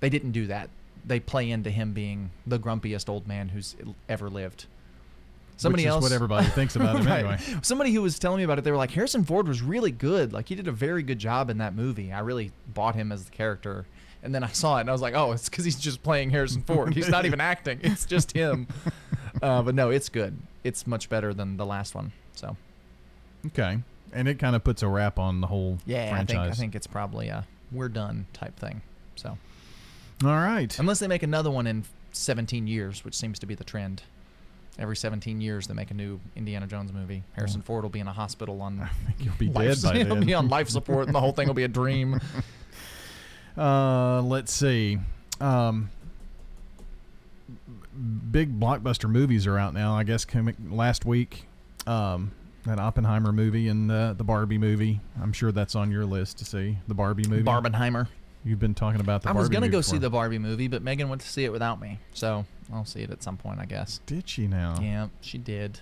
They 0.00 0.08
didn't 0.08 0.30
do 0.32 0.46
that. 0.46 0.70
They 1.08 1.18
play 1.20 1.50
into 1.50 1.70
him 1.70 1.92
being 1.92 2.30
the 2.46 2.58
grumpiest 2.58 3.08
old 3.08 3.26
man 3.26 3.48
who's 3.48 3.74
ever 4.08 4.30
lived. 4.30 4.66
Somebody 5.56 5.86
else, 5.86 6.02
what 6.04 6.12
everybody 6.12 6.46
thinks 6.46 6.76
about 6.76 7.00
him 7.00 7.06
Right. 7.08 7.18
anyway. 7.24 7.38
Somebody 7.62 7.92
who 7.92 8.00
was 8.02 8.16
telling 8.20 8.38
me 8.38 8.44
about 8.44 8.58
it, 8.58 8.64
they 8.64 8.70
were 8.70 8.76
like, 8.76 8.92
Harrison 8.92 9.24
Ford 9.24 9.48
was 9.48 9.60
really 9.60 9.90
good. 9.90 10.32
Like 10.32 10.48
he 10.48 10.54
did 10.54 10.68
a 10.68 10.72
very 10.72 11.02
good 11.02 11.18
job 11.18 11.50
in 11.50 11.58
that 11.58 11.74
movie. 11.74 12.12
I 12.12 12.20
really 12.20 12.52
bought 12.72 12.94
him 12.94 13.10
as 13.10 13.24
the 13.24 13.32
character. 13.32 13.84
And 14.22 14.32
then 14.32 14.44
I 14.44 14.48
saw 14.48 14.76
it 14.76 14.82
and 14.82 14.88
I 14.88 14.92
was 14.92 15.02
like, 15.02 15.14
oh, 15.14 15.32
it's 15.32 15.48
because 15.48 15.64
he's 15.64 15.78
just 15.80 16.02
playing 16.04 16.30
Harrison 16.30 16.62
Ford. 16.62 16.94
He's 16.94 17.08
not 17.08 17.24
even 17.24 17.40
acting. 17.52 17.80
It's 17.82 18.06
just 18.06 18.30
him. 18.32 18.68
Uh, 19.42 19.62
but 19.62 19.74
no, 19.74 19.90
it's 19.90 20.08
good. 20.08 20.36
It's 20.62 20.86
much 20.86 21.08
better 21.08 21.34
than 21.34 21.56
the 21.56 21.66
last 21.66 21.94
one. 21.94 22.12
So 22.34 22.56
Okay, 23.46 23.78
and 24.12 24.28
it 24.28 24.38
kind 24.38 24.54
of 24.56 24.62
puts 24.62 24.82
a 24.82 24.88
wrap 24.88 25.18
on 25.18 25.40
the 25.40 25.46
whole 25.48 25.78
yeah, 25.86 26.06
I 26.06 26.10
franchise. 26.10 26.28
think 26.28 26.40
I 26.40 26.54
think 26.54 26.74
it's 26.76 26.86
probably 26.86 27.28
a 27.28 27.46
we're 27.72 27.88
done 27.88 28.26
type 28.32 28.56
thing. 28.58 28.82
So 29.16 29.38
All 30.24 30.30
right. 30.30 30.76
unless 30.78 30.98
they 30.98 31.06
make 31.08 31.22
another 31.22 31.50
one 31.50 31.66
in 31.66 31.84
17 32.12 32.66
years, 32.66 33.04
which 33.04 33.14
seems 33.14 33.38
to 33.38 33.46
be 33.46 33.54
the 33.54 33.64
trend. 33.64 34.02
Every 34.78 34.96
17 34.96 35.40
years, 35.40 35.66
they 35.66 35.74
make 35.74 35.90
a 35.90 35.94
new 35.94 36.20
Indiana 36.36 36.66
Jones 36.68 36.92
movie. 36.92 37.24
Harrison 37.34 37.62
Ford 37.62 37.82
will 37.82 37.90
be 37.90 37.98
in 37.98 38.06
a 38.06 38.12
hospital 38.12 38.60
on. 38.62 38.88
You'll 39.18 39.34
be 39.38 39.48
life, 39.48 39.80
dead 39.82 39.88
by 39.92 39.96
he'll 40.04 40.14
then. 40.14 40.24
be 40.26 40.34
on 40.34 40.48
life 40.48 40.68
support, 40.68 41.06
and 41.06 41.14
the 41.14 41.20
whole 41.20 41.32
thing 41.32 41.46
will 41.48 41.54
be 41.54 41.64
a 41.64 41.68
dream. 41.68 42.20
Uh, 43.56 44.22
let's 44.22 44.52
see. 44.52 44.98
Um, 45.40 45.90
big 48.30 48.58
blockbuster 48.60 49.10
movies 49.10 49.48
are 49.48 49.58
out 49.58 49.74
now. 49.74 49.94
I 49.96 50.04
guess 50.04 50.24
coming 50.24 50.54
last 50.70 51.04
week, 51.04 51.46
um, 51.84 52.30
that 52.66 52.78
Oppenheimer 52.78 53.32
movie 53.32 53.66
and 53.66 53.90
uh, 53.90 54.12
the 54.12 54.22
Barbie 54.22 54.58
movie. 54.58 55.00
I'm 55.20 55.32
sure 55.32 55.50
that's 55.50 55.74
on 55.74 55.90
your 55.90 56.04
list 56.04 56.38
to 56.38 56.44
see 56.44 56.78
the 56.86 56.94
Barbie 56.94 57.24
movie. 57.28 57.42
Barbenheimer. 57.42 58.06
You've 58.48 58.58
been 58.58 58.74
talking 58.74 59.00
about 59.00 59.22
the 59.22 59.28
I 59.28 59.32
Barbie 59.32 59.40
was 59.40 59.48
gonna 59.50 59.68
go 59.68 59.80
see 59.82 59.98
the 59.98 60.08
Barbie 60.10 60.38
movie, 60.38 60.68
but 60.68 60.82
Megan 60.82 61.08
went 61.08 61.20
to 61.20 61.28
see 61.28 61.44
it 61.44 61.52
without 61.52 61.80
me, 61.80 61.98
so 62.14 62.46
I'll 62.72 62.84
see 62.86 63.00
it 63.02 63.10
at 63.10 63.22
some 63.22 63.36
point, 63.36 63.60
I 63.60 63.66
guess. 63.66 64.00
Did 64.06 64.28
she 64.28 64.46
now? 64.46 64.76
Yeah, 64.80 65.08
she 65.20 65.36
did. 65.38 65.80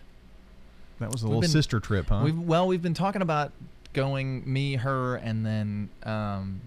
That 0.99 1.13
was 1.13 1.23
a 1.23 1.27
We've 1.27 1.29
little 1.31 1.41
been- 1.43 1.51
sister 1.51 1.79
trip, 1.79 2.09
huh? 2.09 2.23
We've, 2.25 2.39
well, 2.39 2.67
we've 2.67 2.83
been 2.83 2.95
talking 2.95 3.23
about 3.23 3.53
going, 3.93 4.51
me, 4.53 4.75
her, 4.77 5.17
and 5.17 5.45
then 5.47 5.91
um, 6.03 6.61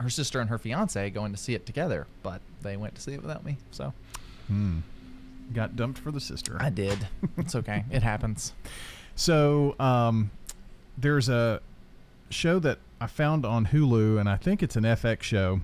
her 0.00 0.10
sister 0.10 0.40
and 0.40 0.50
her 0.50 0.58
fiance 0.58 1.08
going 1.10 1.32
to 1.32 1.38
see 1.38 1.54
it 1.54 1.64
together, 1.64 2.06
but 2.22 2.40
they 2.62 2.76
went 2.76 2.94
to 2.96 3.00
see 3.00 3.12
it 3.14 3.22
without 3.22 3.44
me, 3.44 3.56
so 3.70 3.92
Hmm. 4.48 4.80
Got 5.54 5.76
dumped 5.76 5.98
for 6.00 6.10
the 6.10 6.20
sister. 6.20 6.56
I 6.60 6.70
did. 6.70 7.06
It's 7.36 7.54
okay. 7.54 7.84
It 7.90 8.02
happens. 8.02 8.52
So 9.18 9.74
um, 9.80 10.30
there's 10.98 11.30
a 11.30 11.62
show 12.28 12.58
that 12.58 12.78
I 13.00 13.06
found 13.06 13.44
on 13.44 13.66
Hulu, 13.66 14.18
and 14.18 14.28
I 14.28 14.36
think 14.36 14.62
it's 14.62 14.76
an 14.76 14.84
FX 14.84 15.22
show, 15.22 15.60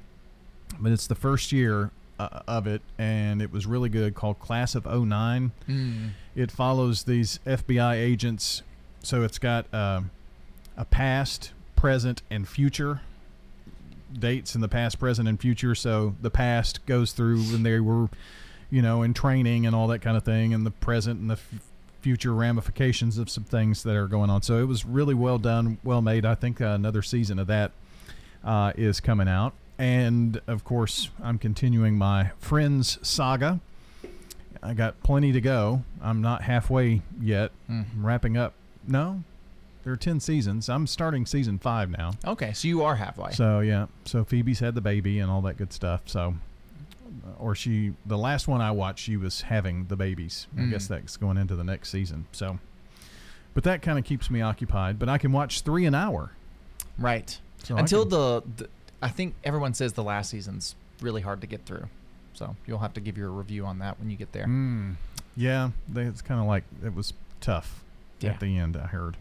but 0.78 0.92
it's 0.92 1.06
the 1.06 1.14
first 1.14 1.52
year 1.52 1.90
uh, 2.18 2.40
of 2.46 2.66
it, 2.66 2.82
and 2.98 3.40
it 3.40 3.52
was 3.52 3.66
really 3.66 3.88
good. 3.88 4.14
Called 4.14 4.38
Class 4.38 4.74
of 4.74 4.84
09. 4.84 5.52
Mm. 5.68 6.10
It 6.34 6.50
follows 6.50 7.04
these 7.04 7.40
FBI 7.46 7.94
agents. 7.94 8.62
So 9.02 9.22
it's 9.22 9.38
got 9.38 9.72
um, 9.74 10.10
a 10.76 10.84
past, 10.84 11.52
present, 11.74 12.22
and 12.30 12.46
future 12.46 13.00
dates 14.18 14.54
in 14.54 14.60
the 14.60 14.68
past, 14.68 14.98
present, 14.98 15.26
and 15.26 15.40
future. 15.40 15.74
So 15.74 16.14
the 16.20 16.30
past 16.30 16.84
goes 16.86 17.12
through 17.12 17.38
when 17.44 17.62
they 17.62 17.80
were, 17.80 18.08
you 18.70 18.82
know, 18.82 19.02
in 19.02 19.14
training 19.14 19.66
and 19.66 19.74
all 19.74 19.86
that 19.88 20.00
kind 20.00 20.16
of 20.16 20.22
thing, 20.22 20.52
and 20.52 20.66
the 20.66 20.70
present 20.70 21.20
and 21.20 21.30
the 21.30 21.34
f- 21.34 21.60
future 22.02 22.34
ramifications 22.34 23.16
of 23.16 23.30
some 23.30 23.44
things 23.44 23.84
that 23.84 23.96
are 23.96 24.08
going 24.08 24.28
on. 24.28 24.42
So 24.42 24.58
it 24.58 24.66
was 24.66 24.84
really 24.84 25.14
well 25.14 25.38
done, 25.38 25.78
well 25.84 26.02
made. 26.02 26.26
I 26.26 26.34
think 26.34 26.60
uh, 26.60 26.66
another 26.66 27.00
season 27.00 27.38
of 27.38 27.46
that 27.46 27.70
uh, 28.44 28.72
is 28.76 29.00
coming 29.00 29.28
out. 29.28 29.54
And 29.78 30.40
of 30.46 30.64
course, 30.64 31.10
I'm 31.22 31.38
continuing 31.38 31.96
my 31.96 32.32
Friends 32.38 32.98
saga. 33.02 33.60
I 34.62 34.74
got 34.74 35.02
plenty 35.02 35.32
to 35.32 35.40
go. 35.40 35.82
I'm 36.00 36.20
not 36.20 36.42
halfway 36.42 37.02
yet. 37.20 37.50
Mm. 37.70 37.86
I'm 37.94 38.06
wrapping 38.06 38.36
up. 38.36 38.54
No, 38.86 39.22
there 39.84 39.92
are 39.92 39.96
10 39.96 40.20
seasons. 40.20 40.68
I'm 40.68 40.86
starting 40.86 41.26
season 41.26 41.58
five 41.58 41.90
now. 41.90 42.12
Okay, 42.24 42.52
so 42.52 42.68
you 42.68 42.82
are 42.82 42.96
halfway. 42.96 43.32
So 43.32 43.60
yeah, 43.60 43.86
so 44.04 44.24
Phoebe's 44.24 44.60
had 44.60 44.74
the 44.74 44.80
baby 44.80 45.18
and 45.18 45.30
all 45.30 45.42
that 45.42 45.56
good 45.56 45.72
stuff. 45.72 46.02
So, 46.06 46.34
or 47.38 47.54
she, 47.54 47.94
the 48.06 48.18
last 48.18 48.48
one 48.48 48.60
I 48.60 48.70
watched, 48.70 49.04
she 49.04 49.16
was 49.16 49.42
having 49.42 49.86
the 49.86 49.96
babies. 49.96 50.46
I 50.56 50.62
Mm. 50.62 50.70
guess 50.70 50.86
that's 50.86 51.16
going 51.16 51.36
into 51.36 51.54
the 51.56 51.64
next 51.64 51.90
season. 51.90 52.26
So, 52.32 52.58
but 53.54 53.64
that 53.64 53.82
kind 53.82 53.98
of 53.98 54.04
keeps 54.04 54.30
me 54.30 54.40
occupied. 54.40 54.98
But 54.98 55.08
I 55.08 55.18
can 55.18 55.32
watch 55.32 55.60
three 55.62 55.84
an 55.86 55.94
hour. 55.94 56.32
Right. 56.98 57.38
So 57.62 57.76
I 57.76 57.80
Until 57.80 58.02
can- 58.02 58.10
the, 58.10 58.42
the, 58.56 58.68
I 59.00 59.08
think 59.08 59.34
everyone 59.44 59.74
says 59.74 59.92
the 59.94 60.02
last 60.04 60.30
season's 60.30 60.74
really 61.00 61.22
hard 61.22 61.40
to 61.40 61.46
get 61.46 61.64
through. 61.66 61.88
So 62.34 62.56
you'll 62.66 62.78
have 62.78 62.94
to 62.94 63.00
give 63.00 63.18
your 63.18 63.30
review 63.30 63.66
on 63.66 63.78
that 63.80 63.98
when 64.00 64.10
you 64.10 64.16
get 64.16 64.32
there. 64.32 64.46
Mm, 64.46 64.94
yeah, 65.36 65.70
they, 65.88 66.02
it's 66.02 66.22
kind 66.22 66.40
of 66.40 66.46
like 66.46 66.64
it 66.84 66.94
was 66.94 67.12
tough 67.40 67.82
Yeah. 68.20 68.30
at 68.30 68.40
the 68.40 68.56
end. 68.56 68.76
I 68.76 68.86
heard. 68.86 69.16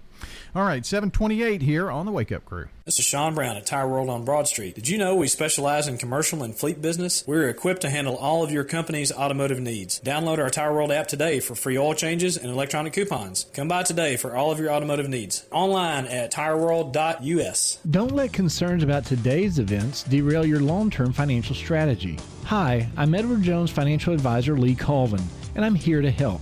All 0.54 0.64
right, 0.64 0.86
728 0.86 1.62
here 1.62 1.90
on 1.90 2.06
the 2.06 2.12
Wake 2.12 2.32
Up 2.32 2.44
Crew. 2.46 2.68
This 2.84 3.00
is 3.00 3.06
Sean 3.06 3.34
Brown 3.36 3.56
at 3.56 3.66
Tire 3.66 3.88
World 3.88 4.10
on 4.10 4.26
Broad 4.26 4.48
Street. 4.48 4.76
Did 4.76 4.90
you 4.90 4.98
know 4.98 5.16
we 5.16 5.28
specialize 5.28 5.88
in 5.88 5.98
commercial 5.98 6.44
and 6.44 6.54
fleet 6.54 6.82
business? 6.82 7.24
We're 7.26 7.48
equipped 7.48 7.82
to 7.82 7.90
handle 7.90 8.18
all 8.18 8.44
of 8.44 8.52
your 8.52 8.64
company's 8.64 9.12
automotive 9.12 9.60
needs. 9.60 10.02
Download 10.02 10.40
our 10.40 10.50
Tire 10.50 10.74
World 10.74 10.92
app 10.92 11.08
today 11.08 11.40
for 11.40 11.56
free 11.56 11.78
oil 11.78 11.94
changes 11.94 12.36
and 12.36 12.52
electronic 12.52 12.92
coupons. 12.92 13.46
Come 13.54 13.68
by 13.70 13.84
today 13.84 14.18
for 14.18 14.36
all 14.36 14.52
of 14.52 14.60
your 14.60 14.72
automotive 14.72 15.08
needs. 15.08 15.46
Online 15.52 16.06
at 16.08 16.34
tireworld.us. 16.34 17.80
Don't 17.90 18.12
let 18.12 18.34
concerns 18.34 18.84
about 18.84 19.06
today's 19.06 19.58
events 19.58 20.04
derail 20.04 20.46
your 20.46 20.60
long 20.60 20.90
term 20.90 21.14
financial 21.14 21.56
strategy. 21.56 22.20
Hi, 22.46 22.90
I'm 22.98 23.16
Edward 23.16 23.44
Jones 23.44 23.72
financial 23.72 24.14
advisor 24.14 24.58
Lee 24.58 24.76
Colvin, 24.76 25.24
and 25.56 25.64
I'm 25.64 25.76
here 25.76 26.02
to 26.02 26.12
help. 26.12 26.42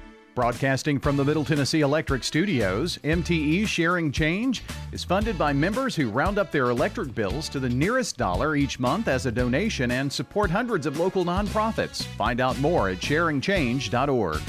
Broadcasting 0.33 0.97
from 0.97 1.17
the 1.17 1.25
Middle 1.25 1.43
Tennessee 1.43 1.81
Electric 1.81 2.23
Studios, 2.23 2.97
MTE 3.03 3.67
Sharing 3.67 4.13
Change 4.13 4.63
is 4.93 5.03
funded 5.03 5.37
by 5.37 5.51
members 5.51 5.93
who 5.93 6.09
round 6.09 6.39
up 6.39 6.51
their 6.51 6.69
electric 6.69 7.13
bills 7.13 7.49
to 7.49 7.59
the 7.59 7.67
nearest 7.67 8.15
dollar 8.15 8.55
each 8.55 8.79
month 8.79 9.09
as 9.09 9.25
a 9.25 9.31
donation 9.31 9.91
and 9.91 10.11
support 10.11 10.49
hundreds 10.49 10.85
of 10.85 10.97
local 10.97 11.25
nonprofits. 11.25 12.03
Find 12.15 12.39
out 12.39 12.57
more 12.59 12.87
at 12.87 12.99
sharingchange.org. 12.99 14.41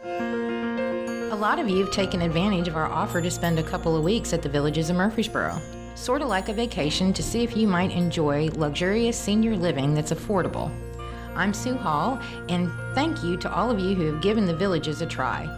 A 0.00 1.36
lot 1.38 1.58
of 1.58 1.68
you 1.68 1.84
have 1.84 1.92
taken 1.92 2.22
advantage 2.22 2.66
of 2.66 2.76
our 2.76 2.86
offer 2.86 3.20
to 3.20 3.30
spend 3.30 3.58
a 3.58 3.62
couple 3.62 3.94
of 3.94 4.02
weeks 4.02 4.32
at 4.32 4.40
the 4.40 4.48
Villages 4.48 4.88
of 4.88 4.96
Murfreesboro. 4.96 5.60
Sort 5.96 6.22
of 6.22 6.28
like 6.28 6.48
a 6.48 6.54
vacation 6.54 7.12
to 7.12 7.22
see 7.22 7.42
if 7.42 7.54
you 7.54 7.68
might 7.68 7.90
enjoy 7.90 8.48
luxurious 8.54 9.18
senior 9.18 9.54
living 9.54 9.92
that's 9.92 10.12
affordable. 10.12 10.70
I'm 11.38 11.54
Sue 11.54 11.76
Hall, 11.76 12.18
and 12.48 12.68
thank 12.94 13.22
you 13.22 13.36
to 13.36 13.52
all 13.52 13.70
of 13.70 13.78
you 13.78 13.94
who 13.94 14.06
have 14.06 14.20
given 14.20 14.44
the 14.44 14.54
Villages 14.54 15.02
a 15.02 15.06
try. 15.06 15.48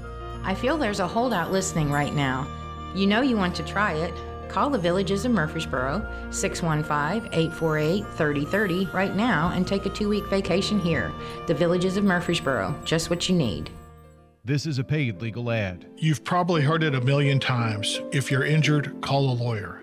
I 0.44 0.54
feel 0.54 0.76
there's 0.76 1.00
a 1.00 1.08
holdout 1.08 1.50
listening 1.50 1.90
right 1.90 2.14
now. 2.14 2.46
You 2.94 3.06
know 3.06 3.22
you 3.22 3.38
want 3.38 3.54
to 3.56 3.64
try 3.64 3.94
it. 3.94 4.12
Call 4.50 4.68
the 4.68 4.78
Villages 4.78 5.24
of 5.24 5.32
Murfreesboro, 5.32 6.06
615 6.30 7.32
848 7.32 8.04
3030 8.14 8.86
right 8.92 9.16
now 9.16 9.52
and 9.54 9.66
take 9.66 9.86
a 9.86 9.90
two 9.90 10.10
week 10.10 10.26
vacation 10.26 10.78
here. 10.78 11.10
The 11.46 11.54
Villages 11.54 11.96
of 11.96 12.04
Murfreesboro, 12.04 12.74
just 12.84 13.08
what 13.08 13.28
you 13.28 13.34
need. 13.34 13.70
This 14.44 14.66
is 14.66 14.78
a 14.78 14.84
paid 14.84 15.22
legal 15.22 15.50
ad. 15.50 15.86
You've 15.96 16.24
probably 16.24 16.60
heard 16.62 16.82
it 16.82 16.94
a 16.94 17.00
million 17.00 17.40
times. 17.40 18.02
If 18.12 18.30
you're 18.30 18.44
injured, 18.44 19.00
call 19.00 19.30
a 19.30 19.32
lawyer. 19.32 19.82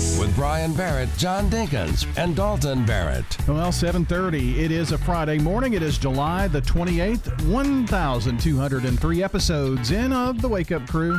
WGNS. 0.00 0.20
With 0.20 0.34
Brian 0.34 0.72
Barrett, 0.74 1.08
John 1.16 1.50
Dinkins, 1.50 2.06
and 2.16 2.34
Dalton 2.34 2.84
Barrett. 2.84 3.36
Well, 3.46 3.72
7:30. 3.72 4.58
It 4.58 4.70
is 4.70 4.92
a 4.92 4.98
Friday 4.98 5.38
morning. 5.38 5.74
It 5.74 5.82
is 5.82 5.98
July 5.98 6.48
the 6.48 6.60
28th. 6.62 7.44
1,203 7.46 9.22
episodes 9.22 9.90
in 9.90 10.12
of 10.12 10.40
the 10.40 10.48
Wake 10.48 10.72
Up 10.72 10.86
Crew. 10.88 11.16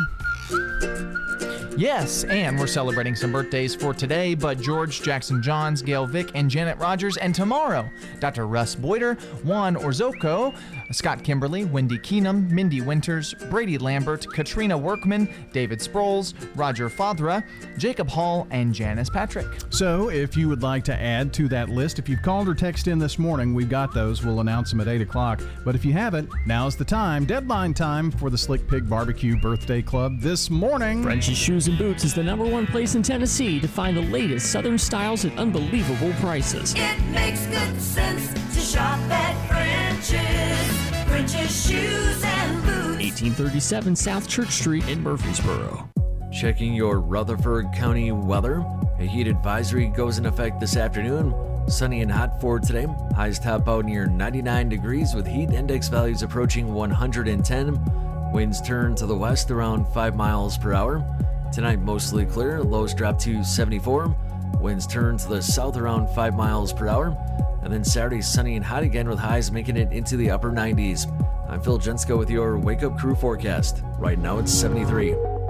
Yes, 1.77 2.25
and 2.25 2.59
we're 2.59 2.67
celebrating 2.67 3.15
some 3.15 3.31
birthdays 3.31 3.73
for 3.73 3.93
today, 3.93 4.35
but 4.35 4.59
George 4.59 5.01
Jackson 5.01 5.41
Johns, 5.41 5.81
Gail 5.81 6.05
Vick, 6.05 6.29
and 6.35 6.49
Janet 6.49 6.77
Rogers, 6.77 7.15
and 7.15 7.33
tomorrow, 7.33 7.89
Dr. 8.19 8.45
Russ 8.45 8.75
Boyder, 8.75 9.15
Juan 9.43 9.75
Orzoko, 9.77 10.53
Scott 10.93 11.23
Kimberly, 11.23 11.65
Wendy 11.65 11.97
Keenum, 11.97 12.49
Mindy 12.49 12.81
Winters, 12.81 13.33
Brady 13.49 13.77
Lambert, 13.77 14.25
Katrina 14.33 14.77
Workman, 14.77 15.29
David 15.51 15.79
Sproles, 15.79 16.33
Roger 16.55 16.89
Fadra, 16.89 17.43
Jacob 17.77 18.09
Hall, 18.09 18.47
and 18.51 18.73
Janice 18.73 19.09
Patrick. 19.09 19.47
So, 19.69 20.09
if 20.09 20.35
you 20.35 20.49
would 20.49 20.63
like 20.63 20.83
to 20.85 20.93
add 20.93 21.33
to 21.33 21.47
that 21.49 21.69
list, 21.69 21.99
if 21.99 22.09
you've 22.09 22.21
called 22.21 22.47
or 22.47 22.55
texted 22.55 22.87
in 22.87 22.99
this 22.99 23.17
morning, 23.17 23.53
we've 23.53 23.69
got 23.69 23.93
those. 23.93 24.23
We'll 24.23 24.39
announce 24.39 24.71
them 24.71 24.81
at 24.81 24.87
8 24.87 25.01
o'clock. 25.01 25.41
But 25.63 25.75
if 25.75 25.85
you 25.85 25.93
haven't, 25.93 26.29
now's 26.45 26.75
the 26.75 26.85
time. 26.85 27.25
Deadline 27.25 27.73
time 27.73 28.11
for 28.11 28.29
the 28.29 28.37
Slick 28.37 28.67
Pig 28.67 28.89
Barbecue 28.89 29.39
Birthday 29.39 29.81
Club 29.81 30.19
this 30.19 30.49
morning. 30.49 31.03
French's 31.03 31.37
Shoes 31.37 31.67
and 31.67 31.77
Boots 31.77 32.03
is 32.03 32.13
the 32.13 32.23
number 32.23 32.45
one 32.45 32.67
place 32.67 32.95
in 32.95 33.03
Tennessee 33.03 33.59
to 33.59 33.67
find 33.67 33.95
the 33.95 34.01
latest 34.01 34.51
Southern 34.51 34.77
styles 34.77 35.25
at 35.25 35.37
unbelievable 35.37 36.13
prices. 36.19 36.73
It 36.75 36.99
makes 37.11 37.45
good 37.47 37.81
sense 37.81 38.33
to 38.53 38.59
shop 38.59 38.99
at 39.09 39.47
French's. 39.47 40.80
French's 41.07 41.67
Shoes 41.67 42.23
and 42.23 42.63
Boots. 42.63 43.01
1837 43.01 43.95
South 43.95 44.27
Church 44.27 44.51
Street 44.51 44.87
in 44.87 45.01
Murfreesboro. 45.01 45.89
Checking 46.31 46.73
your 46.73 46.99
Rutherford 46.99 47.67
County 47.75 48.11
weather. 48.11 48.65
A 48.99 49.03
heat 49.03 49.27
advisory 49.27 49.87
goes 49.87 50.17
in 50.17 50.25
effect 50.25 50.59
this 50.59 50.77
afternoon. 50.77 51.33
Sunny 51.67 52.01
and 52.01 52.11
hot 52.11 52.39
for 52.39 52.59
today. 52.59 52.87
Highs 53.15 53.39
top 53.39 53.67
out 53.67 53.85
near 53.85 54.07
99 54.07 54.69
degrees 54.69 55.13
with 55.13 55.27
heat 55.27 55.51
index 55.51 55.87
values 55.89 56.23
approaching 56.23 56.73
110. 56.73 58.31
Winds 58.31 58.61
turn 58.61 58.95
to 58.95 59.05
the 59.05 59.15
west 59.15 59.51
around 59.51 59.85
5 59.93 60.15
miles 60.15 60.57
per 60.57 60.73
hour. 60.73 61.03
Tonight 61.51 61.81
mostly 61.81 62.25
clear. 62.25 62.63
Lows 62.63 62.93
drop 62.93 63.19
to 63.19 63.43
74. 63.43 64.15
Winds 64.59 64.87
turn 64.87 65.17
to 65.17 65.27
the 65.27 65.41
south 65.41 65.75
around 65.75 66.07
5 66.15 66.35
miles 66.35 66.71
per 66.71 66.87
hour. 66.87 67.17
And 67.63 67.71
then 67.71 67.83
Saturday 67.83 68.21
sunny 68.21 68.55
and 68.55 68.65
hot 68.65 68.83
again 68.83 69.07
with 69.07 69.19
highs 69.19 69.51
making 69.51 69.77
it 69.77 69.91
into 69.91 70.17
the 70.17 70.31
upper 70.31 70.51
90s. 70.51 71.07
I'm 71.49 71.61
Phil 71.61 71.79
Jensko 71.79 72.17
with 72.17 72.29
your 72.29 72.57
Wake 72.57 72.83
Up 72.83 72.97
Crew 72.97 73.15
forecast. 73.15 73.83
Right 73.97 74.17
now 74.17 74.39
it's 74.39 74.51
73. 74.51 75.40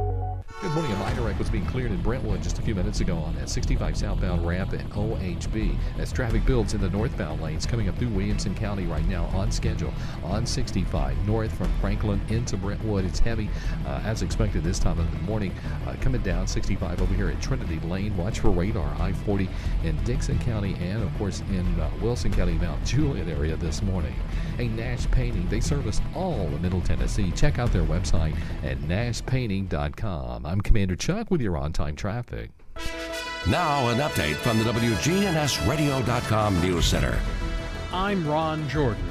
Good 0.62 0.74
morning. 0.74 0.92
A 0.92 0.96
minor 0.98 1.24
wreck 1.24 1.40
was 1.40 1.50
being 1.50 1.66
cleared 1.66 1.90
in 1.90 2.00
Brentwood 2.04 2.44
just 2.44 2.60
a 2.60 2.62
few 2.62 2.76
minutes 2.76 3.00
ago 3.00 3.18
on 3.18 3.34
that 3.38 3.50
65 3.50 3.98
southbound 3.98 4.46
ramp 4.46 4.74
at 4.74 4.88
OHB 4.92 5.76
as 5.98 6.14
traffic 6.14 6.46
builds 6.46 6.76
in 6.76 6.82
the 6.82 6.90
northbound 6.92 7.42
lanes 7.42 7.66
coming 7.66 7.90
up 7.90 7.98
through 7.98 8.10
Williamson 8.10 8.54
County 8.54 8.86
right 8.86 9.04
now 9.08 9.26
on 9.34 9.52
schedule. 9.52 9.92
On 10.24 10.46
65 10.46 11.18
north 11.26 11.52
from 11.52 11.68
Franklin 11.80 12.22
into 12.30 12.58
Brentwood, 12.58 13.06
it's 13.06 13.18
heavy 13.18 13.50
uh, 13.88 14.04
as 14.06 14.22
expected 14.22 14.64
this 14.64 14.78
time 14.78 15.00
of 15.00 15.12
the 15.12 15.18
morning. 15.24 15.52
Uh, 15.88 15.96
coming 16.00 16.22
down 16.22 16.46
65 16.46 17.02
over 17.02 17.14
here 17.16 17.30
at 17.30 17.42
Trinity 17.42 17.80
Lane. 17.80 18.16
Watch 18.16 18.42
for 18.42 18.52
radar 18.52 18.94
I-40 19.02 19.50
in 19.84 19.98
Dickson 20.04 20.38
County 20.38 20.76
and 20.76 21.02
of 21.02 21.12
course 21.18 21.40
in 21.50 21.80
uh, 21.80 21.90
Wilson 22.04 22.32
County, 22.32 22.54
Mount 22.54 22.86
Juliet 22.86 23.28
area 23.28 23.56
this 23.56 23.82
morning. 23.82 24.14
A 24.62 24.68
Nash 24.68 25.10
Painting. 25.10 25.48
They 25.50 25.60
service 25.60 26.00
all 26.14 26.46
of 26.54 26.62
Middle 26.62 26.82
Tennessee. 26.82 27.32
Check 27.32 27.58
out 27.58 27.74
their 27.74 27.84
website 27.84 28.36
at 28.64 28.78
nashpainting.com. 28.82 30.46
I'm 30.46 30.62
Commander 30.62 30.96
Chuck 30.96 31.32
with 31.32 31.42
your 31.42 31.58
on 31.58 31.74
time 31.74 31.96
traffic. 31.96 32.52
Now, 33.50 33.88
an 33.90 33.98
update 33.98 34.36
from 34.36 34.60
the 34.60 34.66
WGNSradio.com 34.66 36.62
News 36.62 36.86
Center. 36.86 37.20
I'm 37.92 38.28
Ron 38.28 38.70
Jordan. 38.70 39.04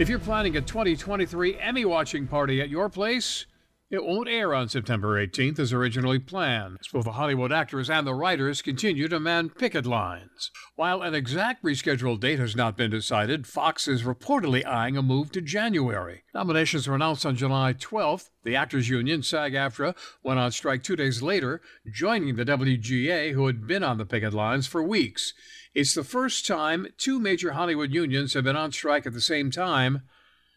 If 0.00 0.08
you're 0.08 0.18
planning 0.18 0.56
a 0.56 0.60
2023 0.60 1.60
Emmy 1.60 1.84
watching 1.84 2.26
party 2.26 2.60
at 2.60 2.68
your 2.68 2.88
place, 2.88 3.46
it 3.94 4.04
won't 4.04 4.28
air 4.28 4.52
on 4.52 4.68
September 4.68 5.24
18th 5.24 5.58
as 5.60 5.72
originally 5.72 6.18
planned, 6.18 6.78
as 6.80 6.88
both 6.88 7.04
the 7.04 7.12
Hollywood 7.12 7.52
actors 7.52 7.88
and 7.88 8.06
the 8.06 8.12
writers 8.12 8.60
continue 8.60 9.06
to 9.06 9.20
man 9.20 9.48
picket 9.48 9.86
lines. 9.86 10.50
While 10.74 11.00
an 11.00 11.14
exact 11.14 11.62
rescheduled 11.62 12.20
date 12.20 12.40
has 12.40 12.56
not 12.56 12.76
been 12.76 12.90
decided, 12.90 13.46
Fox 13.46 13.86
is 13.86 14.02
reportedly 14.02 14.66
eyeing 14.66 14.96
a 14.96 15.02
move 15.02 15.30
to 15.32 15.40
January. 15.40 16.24
Nominations 16.34 16.88
were 16.88 16.96
announced 16.96 17.24
on 17.24 17.36
July 17.36 17.72
12th. 17.72 18.30
The 18.42 18.56
Actors 18.56 18.88
Union, 18.88 19.22
SAG 19.22 19.54
AFTRA, 19.54 19.94
went 20.22 20.40
on 20.40 20.50
strike 20.50 20.82
two 20.82 20.96
days 20.96 21.22
later, 21.22 21.62
joining 21.90 22.34
the 22.34 22.44
WGA, 22.44 23.32
who 23.32 23.46
had 23.46 23.66
been 23.66 23.84
on 23.84 23.98
the 23.98 24.04
picket 24.04 24.34
lines 24.34 24.66
for 24.66 24.82
weeks. 24.82 25.32
It's 25.72 25.94
the 25.94 26.04
first 26.04 26.46
time 26.46 26.88
two 26.98 27.20
major 27.20 27.52
Hollywood 27.52 27.92
unions 27.92 28.34
have 28.34 28.44
been 28.44 28.56
on 28.56 28.72
strike 28.72 29.06
at 29.06 29.12
the 29.12 29.20
same 29.20 29.52
time 29.52 30.02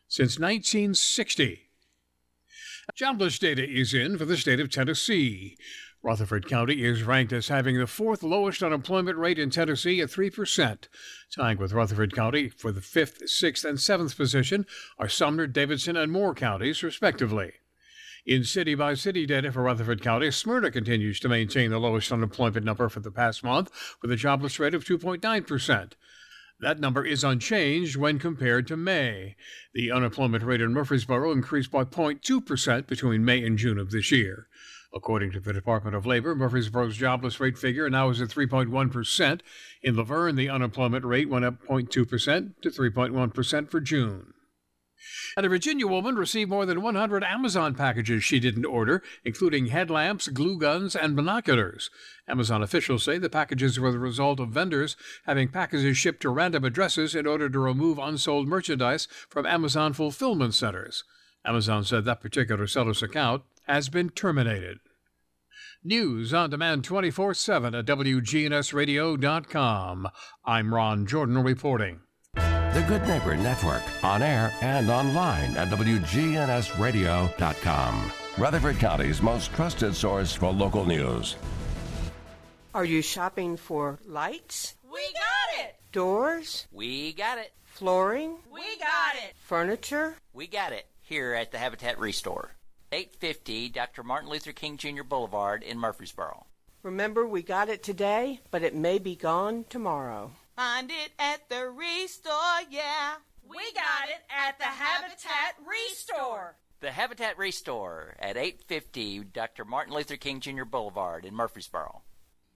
since 0.07 0.39
1960. 0.39 1.66
Jobless 2.95 3.38
data 3.38 3.68
is 3.68 3.93
in 3.93 4.18
for 4.18 4.26
the 4.26 4.38
state 4.38 4.59
of 4.59 4.72
Tennessee. 4.72 5.57
Rutherford 6.01 6.47
County 6.47 6.85
is 6.85 7.03
ranked 7.03 7.34
as 7.34 7.49
having 7.49 7.77
the 7.77 7.85
fourth 7.85 8.23
lowest 8.23 8.64
unemployment 8.64 9.18
rate 9.18 9.38
in 9.38 9.49
Tennessee 9.49 9.99
at 10.01 10.09
3%. 10.09 10.88
Tying 11.35 11.57
with 11.57 11.73
Rutherford 11.73 12.15
County 12.15 12.49
for 12.49 12.72
the 12.72 12.81
fifth, 12.81 13.30
sixth, 13.30 13.65
and 13.65 13.80
seventh 13.80 14.15
position 14.15 14.65
are 14.97 15.09
Sumner, 15.09 15.47
Davidson, 15.47 15.97
and 15.97 16.11
Moore 16.11 16.34
counties, 16.34 16.81
respectively. 16.81 17.53
In 18.26 18.43
city 18.43 18.73
by 18.73 18.93
city 18.93 19.26
data 19.26 19.51
for 19.51 19.64
Rutherford 19.64 20.01
County, 20.01 20.31
Smyrna 20.31 20.72
continues 20.72 21.19
to 21.19 21.30
maintain 21.30 21.72
the 21.72 21.80
lowest 21.80 22.11
unemployment 22.11 22.65
number 22.65 22.89
for 22.89 22.99
the 22.99 23.11
past 23.11 23.43
month 23.43 23.69
with 24.01 24.11
a 24.11 24.15
jobless 24.15 24.59
rate 24.59 24.73
of 24.73 24.85
2.9%. 24.85 25.91
That 26.59 26.79
number 26.79 27.05
is 27.05 27.23
unchanged 27.23 27.97
when 27.97 28.17
compared 28.17 28.65
to 28.67 28.77
May. 28.77 29.35
The 29.73 29.91
unemployment 29.91 30.43
rate 30.43 30.61
in 30.61 30.73
Murfreesboro 30.73 31.31
increased 31.31 31.69
by 31.69 31.84
0.2% 31.84 32.88
between 32.88 33.23
May 33.23 33.45
and 33.45 33.57
June 33.59 33.77
of 33.77 33.91
this 33.91 34.11
year. 34.11 34.47
According 34.93 35.34
to 35.34 35.39
the 35.39 35.53
Department 35.53 35.95
of 35.95 36.07
Labor, 36.07 36.34
Murfreesboro's 36.34 36.97
jobless 36.97 37.39
rate 37.39 37.59
figure 37.59 37.89
now 37.89 38.09
is 38.09 38.21
at 38.21 38.29
3.1%. 38.29 39.41
In 39.84 39.95
La 39.95 40.03
Vergne, 40.03 40.35
the 40.35 40.49
unemployment 40.49 41.05
rate 41.05 41.29
went 41.29 41.45
up 41.45 41.61
0.2% 41.67 41.91
to 42.61 42.69
3.1% 42.69 43.69
for 43.69 43.79
June. 43.79 44.34
And 45.35 45.45
a 45.45 45.49
Virginia 45.49 45.87
woman 45.87 46.15
received 46.15 46.49
more 46.49 46.65
than 46.65 46.81
100 46.81 47.23
Amazon 47.23 47.75
packages 47.75 48.23
she 48.23 48.39
didn't 48.39 48.65
order, 48.65 49.03
including 49.23 49.67
headlamps, 49.67 50.27
glue 50.27 50.57
guns, 50.57 50.95
and 50.95 51.15
binoculars. 51.15 51.89
Amazon 52.27 52.63
officials 52.63 53.03
say 53.03 53.17
the 53.17 53.29
packages 53.29 53.79
were 53.79 53.91
the 53.91 53.99
result 53.99 54.39
of 54.39 54.49
vendors 54.49 54.95
having 55.25 55.47
packages 55.47 55.97
shipped 55.97 56.21
to 56.21 56.29
random 56.29 56.63
addresses 56.63 57.15
in 57.15 57.27
order 57.27 57.49
to 57.49 57.59
remove 57.59 57.99
unsold 57.99 58.47
merchandise 58.47 59.07
from 59.29 59.45
Amazon 59.45 59.93
fulfillment 59.93 60.53
centers. 60.53 61.03
Amazon 61.45 61.83
said 61.83 62.05
that 62.05 62.21
particular 62.21 62.67
seller's 62.67 63.03
account 63.03 63.43
has 63.67 63.89
been 63.89 64.09
terminated. 64.09 64.79
News 65.83 66.33
on 66.33 66.49
demand 66.49 66.83
24 66.83 67.35
7 67.35 67.75
at 67.75 67.85
WGNSradio.com. 67.85 70.07
I'm 70.43 70.73
Ron 70.73 71.05
Jordan 71.05 71.43
reporting. 71.43 71.99
The 72.73 72.84
Good 72.88 73.07
Neighbor 73.07 73.35
Network, 73.35 73.81
on 74.03 74.22
air 74.22 74.53
and 74.61 74.89
online 74.89 75.56
at 75.57 75.69
WGNSradio.com. 75.69 78.11
Rutherford 78.38 78.77
County's 78.77 79.22
most 79.22 79.52
trusted 79.53 79.95
source 79.95 80.34
for 80.34 80.52
local 80.52 80.85
news. 80.85 81.35
Are 82.76 82.85
you 82.85 83.02
shopping 83.02 83.57
for 83.57 83.98
lights, 84.06 84.76
We 84.91 85.02
got 85.14 85.65
it. 85.65 85.76
doors, 85.91 86.68
We 86.72 87.14
got 87.14 87.39
it. 87.39 87.52
flooring, 87.65 88.38
We 88.52 88.61
got 88.77 89.15
it. 89.15 89.34
furniture? 89.39 90.15
We 90.34 90.45
got 90.48 90.72
it 90.73 90.85
here 91.02 91.34
at 91.34 91.52
the 91.52 91.57
Habitat 91.57 91.98
Restore. 91.98 92.52
850 92.91 93.69
Dr. 93.69 94.03
Martin 94.03 94.30
Luther 94.30 94.52
King 94.52 94.77
Jr. 94.77 95.02
Boulevard 95.03 95.64
in 95.64 95.80
Murfreesboro. 95.80 96.45
Remember, 96.84 97.26
we 97.27 97.41
got 97.41 97.69
it 97.69 97.81
today, 97.81 98.39
but 98.52 98.61
it 98.61 98.76
may 98.76 98.99
be 98.99 99.15
gone 99.15 99.65
tomorrow. 99.69 100.31
Find 100.57 100.89
it 100.89 101.11
at 101.19 101.47
the 101.49 101.69
Restore, 101.69 102.34
yeah. 102.71 103.17
We 103.47 103.59
got 103.75 104.09
it 104.09 104.23
at 104.27 104.57
the 104.57 104.65
Habitat 104.65 105.53
Restore. 105.63 106.55
The 106.79 106.89
Habitat 106.89 107.38
Restore 107.38 108.15
at 108.17 108.38
850 108.38 109.25
Dr. 109.25 109.65
Martin 109.65 109.93
Luther 109.93 110.15
King 110.15 110.39
Jr. 110.39 110.63
Boulevard 110.63 111.25
in 111.25 111.35
Murfreesboro. 111.35 112.01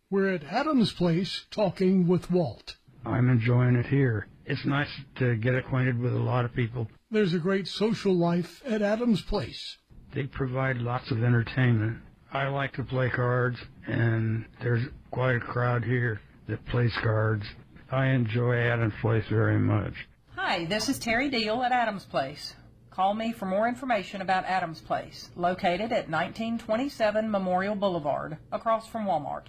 We're 0.10 0.34
at 0.34 0.44
Adams 0.46 0.92
Place 0.92 1.46
talking 1.52 2.08
with 2.08 2.32
Walt. 2.32 2.76
I'm 3.06 3.30
enjoying 3.30 3.76
it 3.76 3.86
here. 3.86 4.26
It's 4.48 4.66
nice 4.66 4.90
to 5.18 5.36
get 5.36 5.54
acquainted 5.54 6.00
with 6.00 6.16
a 6.16 6.20
lot 6.20 6.44
of 6.44 6.56
people. 6.56 6.88
There's 7.12 7.36
a 7.36 7.40
great 7.40 7.68
social 7.68 8.16
life 8.16 8.64
at 8.66 8.82
Adams 8.82 9.22
Place. 9.22 9.78
They 10.16 10.24
provide 10.24 10.78
lots 10.78 11.12
of 11.12 11.24
entertainment. 11.24 12.00
I 12.34 12.48
like 12.48 12.74
to 12.74 12.84
play 12.84 13.12
cards, 13.12 13.60
and 13.86 14.46
there's 14.60 14.88
quite 15.12 15.36
a 15.36 15.40
crowd 15.40 15.84
here 15.84 16.20
that 16.48 16.66
plays 16.66 16.94
cards. 16.96 17.46
I 17.94 18.08
enjoy 18.08 18.56
Adams 18.58 18.94
Place 19.02 19.26
very 19.30 19.60
much. 19.60 20.08
Hi, 20.38 20.64
this 20.64 20.88
is 20.88 20.98
Terry 20.98 21.30
Deal 21.30 21.62
at 21.62 21.74
Adams 21.74 22.06
Place. 22.06 22.56
Call 22.90 23.14
me 23.14 23.34
for 23.34 23.46
more 23.46 23.68
information 23.68 24.22
about 24.22 24.46
Adams 24.46 24.80
Place, 24.80 25.30
located 25.36 25.92
at 25.92 26.10
1927 26.10 27.30
Memorial 27.30 27.76
Boulevard, 27.76 28.38
across 28.50 28.88
from 28.88 29.06
Walmart. 29.06 29.48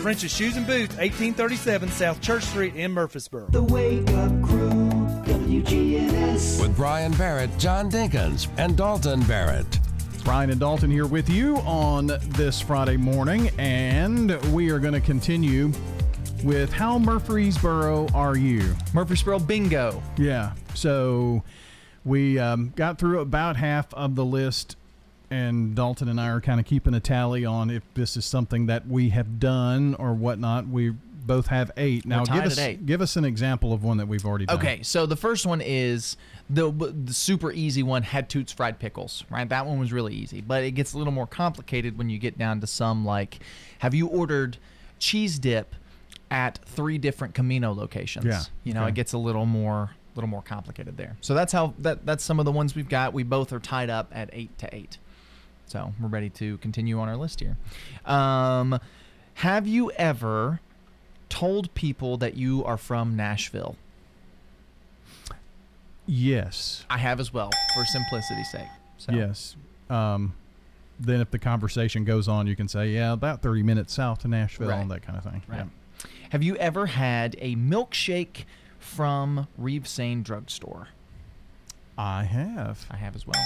French's 0.00 0.34
Shoes 0.34 0.56
and 0.56 0.66
Boots, 0.66 0.96
1837 0.96 1.90
South 1.90 2.22
Church 2.22 2.42
Street 2.44 2.74
in 2.74 2.90
Murfreesboro. 2.92 3.48
The 3.50 3.62
Wake 3.62 4.08
Up 4.12 4.42
Crew, 4.42 4.70
WGNS. 5.26 6.62
With 6.62 6.74
Brian 6.74 7.12
Barrett, 7.12 7.50
John 7.58 7.90
Dinkins, 7.90 8.48
and 8.56 8.78
Dalton 8.78 9.22
Barrett. 9.24 9.78
Brian 10.24 10.48
and 10.48 10.58
Dalton 10.58 10.90
here 10.90 11.06
with 11.06 11.28
you 11.28 11.56
on 11.58 12.06
this 12.28 12.62
Friday 12.62 12.96
morning, 12.96 13.50
and 13.58 14.40
we 14.54 14.70
are 14.70 14.78
going 14.78 14.94
to 14.94 15.02
continue 15.02 15.70
with 16.44 16.72
how 16.72 16.98
Murfreesboro 16.98 18.08
are 18.14 18.38
you? 18.38 18.74
Murfreesboro 18.94 19.38
bingo. 19.40 20.02
Yeah. 20.16 20.54
So 20.72 21.42
we 22.06 22.38
um, 22.38 22.72
got 22.74 22.98
through 22.98 23.20
about 23.20 23.56
half 23.56 23.92
of 23.92 24.14
the 24.14 24.24
list, 24.24 24.76
and 25.30 25.74
Dalton 25.74 26.08
and 26.08 26.20
I 26.20 26.28
are 26.28 26.40
kind 26.40 26.58
of 26.58 26.66
keeping 26.66 26.94
a 26.94 27.00
tally 27.00 27.44
on 27.44 27.70
if 27.70 27.82
this 27.94 28.16
is 28.16 28.24
something 28.24 28.66
that 28.66 28.86
we 28.88 29.10
have 29.10 29.38
done 29.38 29.94
or 29.94 30.12
whatnot. 30.12 30.66
We 30.66 30.90
both 30.90 31.46
have 31.46 31.70
eight. 31.76 32.04
Now, 32.04 32.24
give 32.24 32.44
us 32.44 32.58
give 32.84 33.00
us 33.00 33.16
an 33.16 33.24
example 33.24 33.72
of 33.72 33.84
one 33.84 33.98
that 33.98 34.08
we've 34.08 34.24
already 34.24 34.46
done. 34.46 34.58
Okay, 34.58 34.82
so 34.82 35.06
the 35.06 35.16
first 35.16 35.46
one 35.46 35.60
is 35.60 36.16
the, 36.48 36.70
the 36.70 37.14
super 37.14 37.52
easy 37.52 37.82
one 37.82 38.02
had 38.02 38.28
Toots 38.28 38.52
fried 38.52 38.78
pickles, 38.78 39.24
right? 39.30 39.48
That 39.48 39.66
one 39.66 39.78
was 39.78 39.92
really 39.92 40.14
easy, 40.14 40.40
but 40.40 40.64
it 40.64 40.72
gets 40.72 40.92
a 40.92 40.98
little 40.98 41.12
more 41.12 41.26
complicated 41.26 41.96
when 41.96 42.10
you 42.10 42.18
get 42.18 42.36
down 42.36 42.60
to 42.60 42.66
some 42.66 43.04
like, 43.04 43.38
have 43.78 43.94
you 43.94 44.08
ordered 44.08 44.56
cheese 44.98 45.38
dip 45.38 45.74
at 46.30 46.58
three 46.64 46.98
different 46.98 47.34
Camino 47.34 47.72
locations? 47.72 48.24
Yeah, 48.24 48.42
you 48.64 48.74
know, 48.74 48.82
okay. 48.82 48.90
it 48.90 48.94
gets 48.94 49.12
a 49.12 49.18
little 49.18 49.46
more 49.46 49.90
little 50.16 50.28
more 50.28 50.42
complicated 50.42 50.96
there. 50.96 51.16
So 51.20 51.34
that's 51.34 51.52
how 51.52 51.74
that 51.78 52.04
that's 52.04 52.24
some 52.24 52.40
of 52.40 52.44
the 52.44 52.52
ones 52.52 52.74
we've 52.74 52.88
got. 52.88 53.12
We 53.12 53.22
both 53.22 53.52
are 53.52 53.60
tied 53.60 53.90
up 53.90 54.10
at 54.12 54.30
eight 54.32 54.56
to 54.58 54.74
eight. 54.74 54.98
So 55.70 55.92
we're 56.00 56.08
ready 56.08 56.30
to 56.30 56.58
continue 56.58 56.98
on 56.98 57.08
our 57.08 57.16
list 57.16 57.38
here. 57.38 57.56
Um, 58.04 58.80
have 59.34 59.68
you 59.68 59.92
ever 59.92 60.58
told 61.28 61.72
people 61.74 62.16
that 62.16 62.36
you 62.36 62.64
are 62.64 62.76
from 62.76 63.14
Nashville? 63.14 63.76
Yes. 66.06 66.84
I 66.90 66.98
have 66.98 67.20
as 67.20 67.32
well, 67.32 67.50
for 67.74 67.84
simplicity's 67.84 68.50
sake. 68.50 68.66
So. 68.98 69.12
Yes. 69.12 69.54
Um, 69.88 70.34
then 70.98 71.20
if 71.20 71.30
the 71.30 71.38
conversation 71.38 72.04
goes 72.04 72.26
on, 72.26 72.48
you 72.48 72.56
can 72.56 72.66
say, 72.66 72.88
"Yeah, 72.90 73.12
about 73.12 73.40
thirty 73.40 73.62
minutes 73.62 73.94
south 73.94 74.18
to 74.22 74.28
Nashville," 74.28 74.68
Right. 74.68 74.80
and 74.80 74.90
that 74.90 75.02
kind 75.02 75.16
of 75.16 75.22
thing. 75.22 75.42
Right. 75.46 75.58
Yeah. 75.58 76.10
Have 76.30 76.42
you 76.42 76.56
ever 76.56 76.86
had 76.86 77.36
a 77.40 77.54
milkshake 77.54 78.44
from 78.80 79.46
Reeves 79.56 79.88
Sain 79.88 80.22
Drugstore? 80.24 80.88
I 81.96 82.24
have. 82.24 82.86
I 82.90 82.96
have 82.96 83.14
as 83.14 83.24
well. 83.24 83.42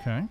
Okay. 0.00 0.24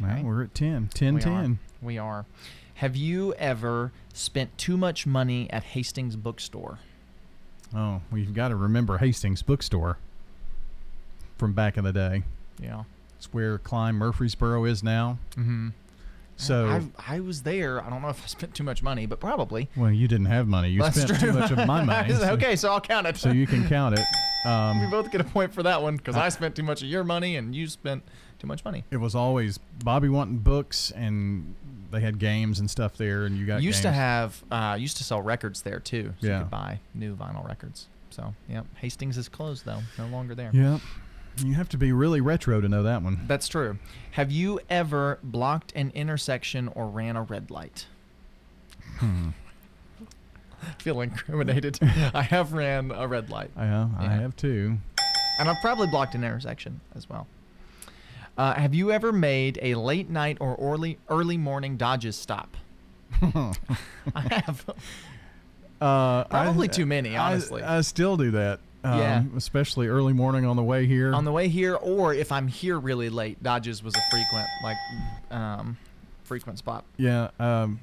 Well, 0.00 0.10
Okay. 0.12 0.22
we're 0.22 0.42
at 0.44 0.54
10. 0.54 0.88
10 0.92 1.14
we 1.14 1.20
10. 1.20 1.32
Are. 1.32 1.56
We 1.86 1.98
are. 1.98 2.26
Have 2.74 2.96
you 2.96 3.34
ever 3.34 3.92
spent 4.12 4.56
too 4.58 4.76
much 4.76 5.06
money 5.06 5.48
at 5.50 5.62
Hastings 5.62 6.16
Bookstore? 6.16 6.78
Oh, 7.74 8.00
well, 8.10 8.18
you've 8.18 8.34
got 8.34 8.48
to 8.48 8.56
remember 8.56 8.98
Hastings 8.98 9.42
Bookstore 9.42 9.98
from 11.38 11.52
back 11.52 11.76
in 11.76 11.84
the 11.84 11.92
day. 11.92 12.22
Yeah. 12.60 12.84
It's 13.16 13.32
where 13.32 13.58
Klein 13.58 13.94
Murfreesboro 13.96 14.64
is 14.64 14.82
now. 14.82 15.18
Mm-hmm. 15.36 15.68
So, 16.36 16.66
I, 16.66 17.14
I 17.16 17.20
was 17.20 17.42
there. 17.44 17.80
I 17.80 17.88
don't 17.90 18.02
know 18.02 18.08
if 18.08 18.22
I 18.24 18.26
spent 18.26 18.54
too 18.54 18.64
much 18.64 18.82
money, 18.82 19.06
but 19.06 19.20
probably. 19.20 19.68
well, 19.76 19.90
you 19.92 20.08
didn't 20.08 20.26
have 20.26 20.48
money. 20.48 20.68
You 20.70 20.82
That's 20.82 21.00
spent 21.00 21.20
true. 21.20 21.30
too 21.32 21.38
much 21.38 21.52
of 21.52 21.58
my 21.64 21.84
money. 21.84 22.12
so- 22.12 22.32
okay, 22.32 22.56
so 22.56 22.72
I'll 22.72 22.80
count 22.80 23.06
it. 23.06 23.16
So 23.16 23.30
you 23.30 23.46
can 23.46 23.68
count 23.68 23.96
it. 23.96 24.04
we 24.44 24.50
Um, 24.50 24.90
both 24.90 25.12
get 25.12 25.20
a 25.20 25.24
point 25.24 25.54
for 25.54 25.62
that 25.62 25.80
one 25.80 25.96
because 25.96 26.16
I 26.16 26.28
spent 26.30 26.56
too 26.56 26.64
much 26.64 26.82
of 26.82 26.88
your 26.88 27.04
money 27.04 27.36
and 27.36 27.54
you 27.54 27.68
spent 27.68 28.02
too 28.44 28.48
much 28.48 28.64
money. 28.64 28.84
it 28.90 28.98
was 28.98 29.14
always 29.14 29.58
Bobby 29.82 30.08
wanting 30.08 30.38
books, 30.38 30.90
and 30.90 31.54
they 31.90 32.00
had 32.00 32.18
games 32.18 32.60
and 32.60 32.70
stuff 32.70 32.96
there, 32.96 33.24
and 33.24 33.36
you 33.38 33.46
got 33.46 33.62
used 33.62 33.82
to 33.82 33.90
have 33.92 34.44
uh, 34.50 34.76
used 34.78 34.96
to 34.98 35.04
sell 35.04 35.22
records 35.22 35.62
there 35.62 35.80
too. 35.80 36.12
So 36.20 36.26
Yeah. 36.26 36.34
you 36.38 36.44
could 36.44 36.50
buy 36.50 36.80
new 36.94 37.16
vinyl 37.16 37.46
records. 37.48 37.86
So 38.10 38.34
yeah, 38.48 38.62
Hastings 38.76 39.16
is 39.16 39.28
closed 39.28 39.64
though, 39.64 39.80
no 39.98 40.06
longer 40.08 40.34
there. 40.34 40.50
Yep. 40.52 40.80
You 41.44 41.54
have 41.54 41.68
to 41.70 41.76
be 41.78 41.90
really 41.90 42.20
retro 42.20 42.60
to 42.60 42.68
know 42.68 42.82
that 42.84 43.02
one. 43.02 43.20
That's 43.26 43.48
true. 43.48 43.78
Have 44.12 44.30
you 44.30 44.60
ever 44.70 45.18
blocked 45.22 45.72
an 45.74 45.90
intersection 45.94 46.68
or 46.68 46.86
ran 46.86 47.16
a 47.16 47.22
red 47.22 47.50
light? 47.50 47.86
Hmm. 48.98 49.30
Feel 50.78 51.00
incriminated. 51.00 51.78
I 51.82 52.22
have 52.22 52.52
ran 52.52 52.90
a 52.92 53.06
red 53.08 53.30
light. 53.30 53.50
I, 53.56 53.66
uh, 53.66 53.88
I 53.98 54.04
have 54.12 54.36
too. 54.36 54.78
And 55.40 55.48
I've 55.48 55.60
probably 55.60 55.88
blocked 55.88 56.14
an 56.14 56.22
intersection 56.22 56.80
as 56.94 57.08
well. 57.08 57.26
Uh, 58.36 58.54
have 58.54 58.74
you 58.74 58.90
ever 58.90 59.12
made 59.12 59.58
a 59.62 59.74
late 59.76 60.10
night 60.10 60.38
or 60.40 60.56
early 60.60 60.98
early 61.08 61.36
morning 61.36 61.76
Dodges 61.76 62.16
stop? 62.16 62.56
I 63.22 63.54
have. 64.14 64.64
Uh, 65.80 66.24
Probably 66.24 66.68
I- 66.68 66.72
tum 66.72 66.88
many, 66.88 67.16
honestly. 67.16 67.62
I, 67.62 67.80
still 67.82 68.16
do 68.16 68.30
that. 68.32 68.60
Um, 68.82 68.98
Yeah. 68.98 69.22
Especially 69.36 69.86
early 69.86 70.12
morning 70.12 70.44
on 70.44 70.56
the 70.56 70.62
way 70.62 70.86
here. 70.86 71.14
On 71.14 71.24
the 71.24 71.32
way 71.32 71.48
here, 71.48 71.74
or 71.76 72.12
if 72.14 72.32
I'm 72.32 72.48
here 72.48 72.78
really 72.78 73.08
late, 73.10 73.42
Dodges 73.42 73.82
was 73.82 73.94
a 73.94 74.02
frequent 74.10 74.46
like 74.62 74.76
um, 75.30 75.76
frequent 76.24 76.58
spot. 76.58 76.84
yeah. 76.96 77.28
Um, 77.38 77.80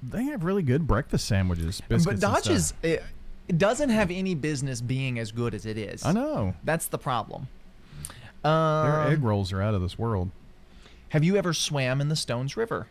they 0.00 0.22
have 0.24 0.44
really 0.44 0.62
good 0.62 0.86
breakfast 0.86 1.26
sandwiches. 1.26 1.80
But 1.80 1.96
biscuits 1.96 2.06
and 2.12 2.18
stuff. 2.20 2.44
Dodges 2.44 2.74
it, 2.84 3.02
it 3.48 3.58
doesn't 3.58 3.88
have 3.90 4.10
any 4.12 4.34
business 4.36 4.80
being 4.80 5.18
as 5.18 5.32
good 5.32 5.54
as 5.54 5.66
it 5.66 5.76
is. 5.76 6.04
I 6.06 6.12
know. 6.12 6.54
That's 6.62 6.86
the 6.86 6.98
problem. 6.98 7.48
Their 8.42 8.52
Um, 8.52 9.12
egg 9.12 9.22
rolls 9.22 9.52
are 9.52 9.60
out 9.62 9.74
of 9.74 9.82
this 9.82 9.98
world. 9.98 10.30
Have 11.10 11.24
you 11.24 11.36
ever 11.36 11.52
swam 11.52 12.00
in 12.00 12.08
the 12.08 12.16
Stones 12.16 12.56
River? 12.56 12.86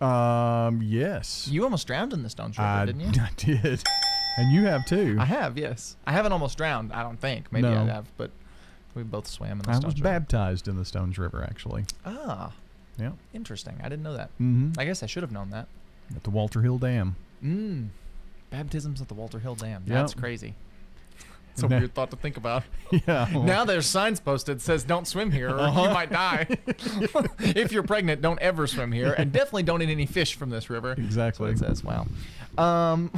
Um, 0.00 0.82
yes. 0.82 1.46
You 1.48 1.62
almost 1.64 1.86
drowned 1.86 2.12
in 2.12 2.22
the 2.22 2.30
Stones 2.30 2.58
River, 2.58 2.68
I, 2.68 2.86
didn't 2.86 3.00
you? 3.02 3.10
I 3.22 3.30
did. 3.36 3.82
And 4.38 4.52
you 4.52 4.64
have 4.64 4.84
too. 4.86 5.16
I 5.20 5.26
have, 5.26 5.56
yes. 5.58 5.96
I 6.06 6.12
haven't 6.12 6.32
almost 6.32 6.56
drowned. 6.56 6.92
I 6.92 7.02
don't 7.02 7.20
think. 7.20 7.52
Maybe 7.52 7.68
No. 7.68 7.82
I 7.82 7.86
have, 7.86 8.06
but 8.16 8.30
we 8.94 9.02
both 9.02 9.26
swam 9.28 9.52
in 9.52 9.58
the 9.58 9.70
I 9.70 9.74
Stones 9.74 9.94
was 9.94 10.00
baptized 10.02 10.66
in 10.68 10.76
the 10.76 10.84
Stones 10.84 11.18
River, 11.18 11.44
actually. 11.48 11.84
Ah, 12.04 12.52
Yeah. 12.98 13.12
interesting. 13.32 13.78
I 13.80 13.84
didn't 13.88 14.02
know 14.02 14.14
that. 14.14 14.30
Mm-hmm. 14.40 14.72
I 14.78 14.84
guess 14.84 15.02
I 15.02 15.06
should 15.06 15.22
have 15.22 15.32
known 15.32 15.50
that. 15.50 15.68
At 16.16 16.24
the 16.24 16.30
Walter 16.30 16.62
Hill 16.62 16.78
Dam. 16.78 17.14
Mm. 17.44 17.88
Baptisms 18.50 19.00
at 19.00 19.08
the 19.08 19.14
Walter 19.14 19.38
Hill 19.38 19.54
Dam. 19.54 19.82
Yep. 19.86 19.94
That's 19.96 20.14
crazy. 20.14 20.54
It's 21.54 21.62
a 21.62 21.66
weird 21.68 21.92
thought 21.94 22.10
to 22.10 22.16
think 22.16 22.36
about. 22.36 22.64
Yeah, 23.06 23.26
well- 23.32 23.42
now 23.44 23.64
there's 23.64 23.86
signs 23.86 24.20
posted 24.20 24.60
says 24.60 24.84
don't 24.84 25.06
swim 25.06 25.30
here 25.30 25.48
or 25.50 25.60
Uh-huh. 25.60 25.82
you 25.84 25.88
might 25.90 26.10
die. 26.10 26.46
if 27.38 27.72
you're 27.72 27.82
pregnant, 27.82 28.20
don't 28.22 28.38
ever 28.40 28.66
swim 28.66 28.92
here, 28.92 29.12
and 29.12 29.32
definitely 29.32 29.62
don't 29.62 29.80
eat 29.82 29.88
any 29.90 30.06
fish 30.06 30.34
from 30.34 30.50
this 30.50 30.68
river. 30.70 30.92
Exactly. 30.92 31.48
That's 31.50 31.62
what 31.62 31.70
it 31.70 31.76
says. 31.76 31.84
Wow. 31.84 32.06
Um, 32.58 33.10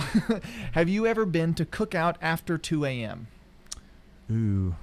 have 0.73 0.89
you 0.89 1.06
ever 1.06 1.27
been 1.27 1.55
to 1.55 1.65
cookout 1.65 2.16
after 2.23 2.56
2 2.59 2.85
a.m.? 2.85 3.27
Ooh. 4.31 4.74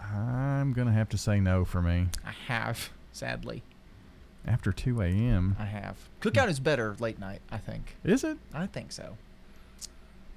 I'm 0.00 0.72
going 0.72 0.86
to 0.86 0.92
have 0.94 1.08
to 1.10 1.18
say 1.18 1.40
no 1.40 1.64
for 1.64 1.82
me. 1.82 2.06
I 2.24 2.32
have, 2.46 2.90
sadly. 3.12 3.62
After 4.46 4.72
2 4.72 5.02
a.m. 5.02 5.56
I 5.58 5.64
have. 5.66 5.96
Cookout 6.20 6.48
is 6.48 6.58
better 6.60 6.96
late 6.98 7.18
night, 7.18 7.40
I 7.50 7.58
think. 7.58 7.96
Is 8.04 8.24
it? 8.24 8.38
I 8.54 8.66
think 8.66 8.92
so. 8.92 9.16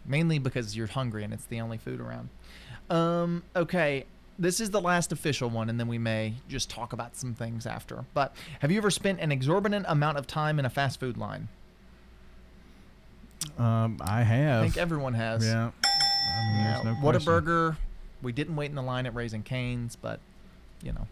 Mainly 0.05 0.39
because 0.39 0.75
you're 0.75 0.87
hungry 0.87 1.23
and 1.23 1.33
it's 1.33 1.45
the 1.45 1.61
only 1.61 1.77
food 1.77 2.01
around. 2.01 2.29
Um, 2.89 3.43
okay, 3.55 4.05
this 4.37 4.59
is 4.59 4.71
the 4.71 4.81
last 4.81 5.11
official 5.11 5.49
one, 5.49 5.69
and 5.69 5.79
then 5.79 5.87
we 5.87 5.97
may 5.97 6.33
just 6.49 6.69
talk 6.69 6.93
about 6.93 7.15
some 7.15 7.33
things 7.33 7.65
after. 7.65 8.05
But 8.13 8.35
have 8.59 8.71
you 8.71 8.77
ever 8.77 8.91
spent 8.91 9.19
an 9.19 9.31
exorbitant 9.31 9.85
amount 9.87 10.17
of 10.17 10.27
time 10.27 10.59
in 10.59 10.65
a 10.65 10.69
fast 10.69 10.99
food 10.99 11.17
line? 11.17 11.47
Um, 13.57 13.97
I 14.01 14.23
have. 14.23 14.61
I 14.61 14.65
think 14.65 14.77
everyone 14.77 15.13
has. 15.13 15.45
Yeah. 15.45 15.71
I 15.85 16.53
mean, 16.53 16.63
there's 16.63 16.83
no 16.83 16.93
what 16.95 17.15
a 17.15 17.19
burger. 17.19 17.77
We 18.21 18.31
didn't 18.31 18.55
wait 18.55 18.69
in 18.69 18.75
the 18.75 18.81
line 18.81 19.05
at 19.05 19.13
Raising 19.13 19.43
Cane's, 19.43 19.95
but 19.95 20.19
you 20.81 20.93
know. 20.93 21.07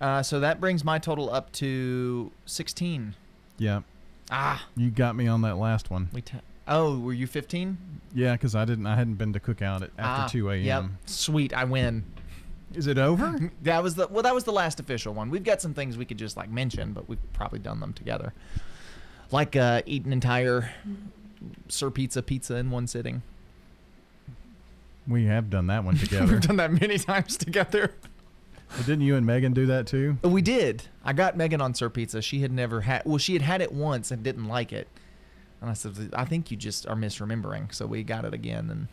Uh, 0.00 0.22
so 0.22 0.40
that 0.40 0.60
brings 0.60 0.84
my 0.84 0.98
total 0.98 1.32
up 1.32 1.52
to 1.52 2.30
16. 2.46 3.14
Yeah. 3.58 3.82
Ah. 4.30 4.66
You 4.76 4.90
got 4.90 5.14
me 5.16 5.26
on 5.26 5.42
that 5.42 5.56
last 5.58 5.90
one. 5.90 6.08
We 6.12 6.22
t- 6.22 6.38
oh, 6.68 6.98
were 6.98 7.12
you 7.12 7.26
15? 7.26 7.78
Yeah, 8.14 8.32
because 8.32 8.54
I 8.54 8.64
didn't. 8.64 8.86
I 8.86 8.94
hadn't 8.96 9.14
been 9.14 9.32
to 9.32 9.40
cookout 9.40 9.82
at 9.82 9.90
after 9.98 10.22
Ah, 10.22 10.28
2 10.30 10.50
a.m. 10.50 10.62
Yep. 10.64 10.84
Sweet, 11.06 11.52
I 11.52 11.64
win. 11.64 12.04
Is 12.74 12.86
it 12.86 12.98
over? 12.98 13.52
that 13.62 13.82
was 13.82 13.94
the 13.94 14.06
well. 14.08 14.22
That 14.22 14.34
was 14.34 14.44
the 14.44 14.52
last 14.52 14.80
official 14.80 15.14
one. 15.14 15.30
We've 15.30 15.44
got 15.44 15.60
some 15.60 15.74
things 15.74 15.96
we 15.96 16.04
could 16.04 16.18
just 16.18 16.36
like 16.36 16.50
mention, 16.50 16.92
but 16.92 17.08
we've 17.08 17.18
probably 17.32 17.58
done 17.58 17.80
them 17.80 17.92
together, 17.92 18.32
like 19.30 19.56
uh, 19.56 19.82
eat 19.86 20.04
an 20.04 20.12
entire 20.12 20.70
Sir 21.68 21.90
Pizza 21.90 22.22
pizza 22.22 22.56
in 22.56 22.70
one 22.70 22.86
sitting. 22.86 23.22
We 25.06 25.26
have 25.26 25.50
done 25.50 25.66
that 25.68 25.84
one 25.84 25.96
together. 25.98 26.32
We've 26.32 26.40
done 26.40 26.56
that 26.56 26.72
many 26.72 26.98
times 27.10 27.36
together. 27.36 27.92
But 28.76 28.86
didn't 28.86 29.02
you 29.02 29.14
and 29.16 29.26
Megan 29.26 29.52
do 29.52 29.66
that 29.66 29.86
too? 29.86 30.18
We 30.22 30.42
did. 30.42 30.84
I 31.04 31.12
got 31.12 31.36
Megan 31.36 31.60
on 31.60 31.74
Sir 31.74 31.88
Pizza. 31.90 32.22
She 32.22 32.40
had 32.40 32.50
never 32.50 32.80
had. 32.80 33.02
Well, 33.04 33.18
she 33.18 33.34
had 33.34 33.42
had 33.42 33.60
it 33.60 33.72
once 33.72 34.10
and 34.10 34.22
didn't 34.22 34.46
like 34.46 34.72
it. 34.72 34.88
And 35.64 35.70
I 35.70 35.72
said, 35.72 36.10
I 36.12 36.26
think 36.26 36.50
you 36.50 36.58
just 36.58 36.86
are 36.86 36.94
misremembering. 36.94 37.72
So 37.74 37.86
we 37.86 38.02
got 38.02 38.26
it 38.26 38.34
again, 38.34 38.86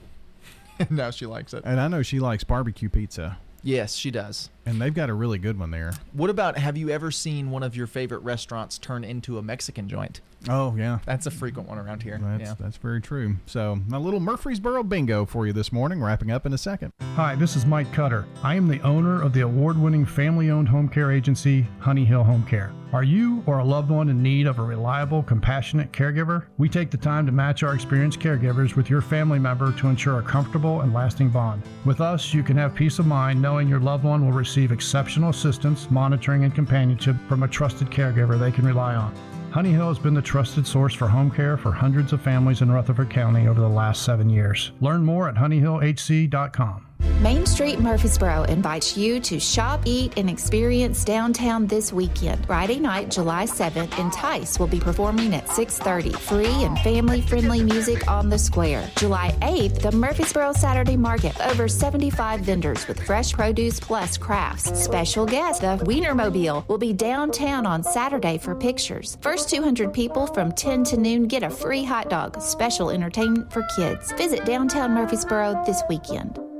and 0.79 0.89
now 0.89 1.11
she 1.11 1.25
likes 1.25 1.53
it. 1.53 1.63
And 1.65 1.81
I 1.81 1.89
know 1.89 2.01
she 2.01 2.21
likes 2.21 2.45
barbecue 2.45 2.87
pizza. 2.87 3.37
Yes, 3.61 3.95
she 3.95 4.09
does. 4.09 4.49
And 4.65 4.79
they've 4.81 4.93
got 4.93 5.09
a 5.09 5.13
really 5.13 5.39
good 5.39 5.57
one 5.57 5.71
there. 5.71 5.91
What 6.13 6.29
about 6.29 6.57
have 6.57 6.77
you 6.77 6.89
ever 6.89 7.09
seen 7.11 7.49
one 7.49 7.63
of 7.63 7.75
your 7.75 7.87
favorite 7.87 8.19
restaurants 8.19 8.77
turn 8.77 9.03
into 9.03 9.37
a 9.37 9.41
Mexican 9.41 9.89
joint? 9.89 10.21
Oh 10.49 10.75
yeah, 10.75 10.99
That's 11.05 11.27
a 11.27 11.31
frequent 11.31 11.69
one 11.69 11.77
around 11.77 12.01
here. 12.01 12.19
that's 12.19 12.41
yeah. 12.49 12.55
that's 12.59 12.77
very 12.77 12.99
true. 12.99 13.35
So 13.45 13.79
a 13.93 13.99
little 13.99 14.19
Murfreesboro 14.19 14.83
bingo 14.83 15.25
for 15.25 15.45
you 15.45 15.53
this 15.53 15.71
morning. 15.71 16.01
Wrapping 16.01 16.31
up 16.31 16.45
in 16.47 16.53
a 16.53 16.57
second. 16.57 16.93
Hi, 17.15 17.35
this 17.35 17.55
is 17.55 17.65
Mike 17.65 17.91
Cutter. 17.93 18.25
I 18.43 18.55
am 18.55 18.67
the 18.67 18.81
owner 18.81 19.21
of 19.21 19.33
the 19.33 19.41
award 19.41 19.77
winning 19.77 20.05
family 20.05 20.49
owned 20.49 20.67
home 20.67 20.89
care 20.89 21.11
agency, 21.11 21.67
Honey 21.79 22.05
Hill 22.05 22.23
Home 22.23 22.43
Care. 22.47 22.73
Are 22.93 23.03
you 23.03 23.41
or 23.45 23.59
a 23.59 23.63
loved 23.63 23.89
one 23.89 24.09
in 24.09 24.21
need 24.21 24.47
of 24.47 24.59
a 24.59 24.63
reliable, 24.63 25.23
compassionate 25.23 25.93
caregiver? 25.93 26.47
We 26.57 26.67
take 26.67 26.91
the 26.91 26.97
time 26.97 27.25
to 27.25 27.31
match 27.31 27.63
our 27.63 27.73
experienced 27.73 28.19
caregivers 28.19 28.75
with 28.75 28.89
your 28.89 28.99
family 28.99 29.39
member 29.39 29.71
to 29.73 29.87
ensure 29.87 30.19
a 30.19 30.23
comfortable 30.23 30.81
and 30.81 30.93
lasting 30.93 31.29
bond. 31.29 31.61
With 31.85 32.01
us, 32.01 32.33
you 32.33 32.43
can 32.43 32.57
have 32.57 32.75
peace 32.75 32.99
of 32.99 33.05
mind 33.05 33.41
knowing 33.41 33.69
your 33.69 33.79
loved 33.79 34.03
one 34.03 34.25
will 34.25 34.33
receive 34.51 34.73
exceptional 34.73 35.29
assistance, 35.29 35.89
monitoring, 35.89 36.43
and 36.43 36.53
companionship 36.53 37.15
from 37.29 37.43
a 37.43 37.47
trusted 37.47 37.89
caregiver 37.89 38.37
they 38.37 38.51
can 38.51 38.65
rely 38.65 38.95
on. 38.95 39.15
Honey 39.49 39.71
Hill 39.71 39.87
has 39.87 39.97
been 39.97 40.13
the 40.13 40.21
trusted 40.21 40.67
source 40.67 40.93
for 40.93 41.07
home 41.07 41.31
care 41.31 41.55
for 41.55 41.71
hundreds 41.71 42.11
of 42.11 42.21
families 42.21 42.61
in 42.61 42.69
Rutherford 42.69 43.09
County 43.09 43.47
over 43.47 43.61
the 43.61 43.69
last 43.69 44.03
seven 44.03 44.29
years. 44.29 44.73
Learn 44.81 45.05
more 45.05 45.29
at 45.29 45.35
honeyhillhc.com. 45.35 46.90
Main 47.21 47.45
Street 47.45 47.79
Murfreesboro 47.79 48.43
invites 48.43 48.97
you 48.97 49.19
to 49.19 49.39
shop, 49.39 49.81
eat, 49.85 50.13
and 50.17 50.29
experience 50.29 51.03
downtown 51.05 51.67
this 51.67 51.93
weekend. 51.93 52.45
Friday 52.47 52.79
night, 52.79 53.11
July 53.11 53.45
7th, 53.45 53.97
Entice 53.99 54.59
will 54.59 54.67
be 54.67 54.79
performing 54.79 55.35
at 55.35 55.47
6:30. 55.47 56.13
Free 56.13 56.63
and 56.65 56.77
family-friendly 56.79 57.63
music 57.63 58.09
on 58.09 58.29
the 58.29 58.39
square. 58.39 58.89
July 58.95 59.35
8th, 59.41 59.81
the 59.81 59.91
Murfreesboro 59.91 60.53
Saturday 60.53 60.97
Market. 60.97 61.39
Over 61.41 61.67
75 61.67 62.41
vendors 62.41 62.87
with 62.87 62.99
fresh 63.03 63.33
produce 63.33 63.79
plus 63.79 64.17
crafts. 64.17 64.83
Special 64.83 65.25
guest, 65.25 65.61
the 65.61 65.77
Wienermobile, 65.85 66.67
will 66.67 66.77
be 66.77 66.93
downtown 66.93 67.65
on 67.65 67.83
Saturday 67.83 68.37
for 68.37 68.55
pictures. 68.55 69.17
First 69.21 69.49
200 69.49 69.93
people 69.93 70.27
from 70.27 70.51
10 70.51 70.83
to 70.85 70.97
noon 70.97 71.27
get 71.27 71.43
a 71.43 71.49
free 71.49 71.83
hot 71.83 72.09
dog. 72.09 72.41
Special 72.41 72.89
entertainment 72.89 73.51
for 73.53 73.63
kids. 73.75 74.11
Visit 74.13 74.45
downtown 74.45 74.93
Murfreesboro 74.93 75.63
this 75.65 75.83
weekend. 75.87 76.50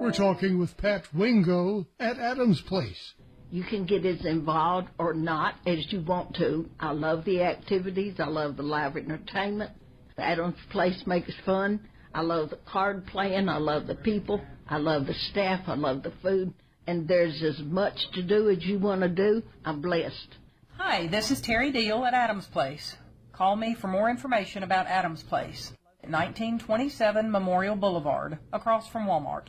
We're 0.00 0.12
talking 0.12 0.58
with 0.58 0.78
Pat 0.78 1.12
Wingo 1.12 1.86
at 1.98 2.18
Adams 2.18 2.62
Place. 2.62 3.12
You 3.50 3.62
can 3.62 3.84
get 3.84 4.06
as 4.06 4.24
involved 4.24 4.88
or 4.98 5.12
not 5.12 5.56
as 5.66 5.92
you 5.92 6.00
want 6.00 6.34
to. 6.36 6.70
I 6.80 6.92
love 6.92 7.26
the 7.26 7.42
activities. 7.42 8.18
I 8.18 8.28
love 8.28 8.56
the 8.56 8.62
live 8.62 8.96
entertainment. 8.96 9.72
The 10.16 10.22
Adams 10.22 10.56
Place 10.70 11.02
makes 11.06 11.34
fun. 11.44 11.86
I 12.14 12.22
love 12.22 12.48
the 12.48 12.56
card 12.64 13.08
playing. 13.08 13.50
I 13.50 13.58
love 13.58 13.86
the 13.86 13.94
people. 13.94 14.40
I 14.66 14.78
love 14.78 15.06
the 15.06 15.12
staff. 15.12 15.68
I 15.68 15.74
love 15.74 16.02
the 16.02 16.14
food. 16.22 16.54
And 16.86 17.06
there's 17.06 17.42
as 17.42 17.60
much 17.60 18.10
to 18.14 18.22
do 18.22 18.48
as 18.48 18.64
you 18.64 18.78
want 18.78 19.02
to 19.02 19.08
do. 19.08 19.42
I'm 19.66 19.82
blessed. 19.82 20.38
Hi, 20.78 21.08
this 21.08 21.30
is 21.30 21.42
Terry 21.42 21.72
Deal 21.72 22.06
at 22.06 22.14
Adams 22.14 22.46
Place. 22.46 22.96
Call 23.32 23.54
me 23.54 23.74
for 23.74 23.88
more 23.88 24.08
information 24.08 24.62
about 24.62 24.86
Adams 24.86 25.22
Place. 25.22 25.74
1927 26.00 27.30
Memorial 27.30 27.76
Boulevard, 27.76 28.38
across 28.50 28.88
from 28.88 29.06
Walmart. 29.06 29.48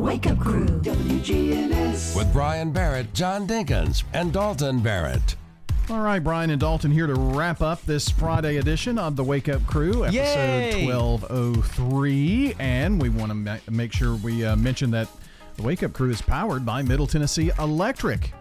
The 0.00 0.06
Wake 0.06 0.26
Up 0.28 0.38
Crew, 0.38 0.64
WGNS. 0.64 2.16
With 2.16 2.32
Brian 2.32 2.72
Barrett, 2.72 3.12
John 3.12 3.46
Dinkins, 3.46 4.02
and 4.14 4.32
Dalton 4.32 4.80
Barrett. 4.80 5.36
All 5.90 6.00
right, 6.00 6.24
Brian 6.24 6.48
and 6.48 6.58
Dalton 6.58 6.90
here 6.90 7.06
to 7.06 7.12
wrap 7.12 7.60
up 7.60 7.82
this 7.82 8.08
Friday 8.08 8.56
edition 8.56 8.98
of 8.98 9.14
the 9.14 9.22
Wake 9.22 9.50
Up 9.50 9.62
Crew, 9.66 10.06
episode 10.06 10.14
Yay! 10.14 10.86
1203. 10.86 12.54
And 12.58 12.98
we 12.98 13.10
want 13.10 13.28
to 13.28 13.34
ma- 13.34 13.58
make 13.70 13.92
sure 13.92 14.14
we 14.16 14.42
uh, 14.42 14.56
mention 14.56 14.90
that 14.92 15.06
the 15.56 15.62
Wake 15.62 15.82
Up 15.82 15.92
Crew 15.92 16.08
is 16.08 16.22
powered 16.22 16.64
by 16.64 16.80
Middle 16.80 17.06
Tennessee 17.06 17.50
Electric. 17.58 18.32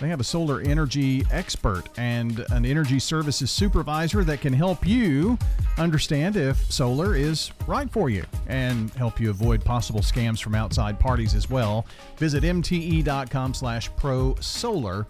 They 0.00 0.08
have 0.08 0.20
a 0.20 0.24
solar 0.24 0.60
energy 0.60 1.24
expert 1.30 1.84
and 1.96 2.40
an 2.50 2.66
energy 2.66 2.98
services 2.98 3.50
supervisor 3.50 4.24
that 4.24 4.42
can 4.42 4.52
help 4.52 4.86
you 4.86 5.38
understand 5.78 6.36
if 6.36 6.70
solar 6.70 7.16
is 7.16 7.50
right 7.66 7.90
for 7.90 8.10
you 8.10 8.24
and 8.46 8.90
help 8.90 9.18
you 9.18 9.30
avoid 9.30 9.64
possible 9.64 10.00
scams 10.00 10.42
from 10.42 10.54
outside 10.54 11.00
parties 11.00 11.34
as 11.34 11.48
well. 11.48 11.86
Visit 12.18 12.44
mte.com 12.44 13.54
slash 13.54 13.90
pro 13.96 14.34
solar 14.40 15.06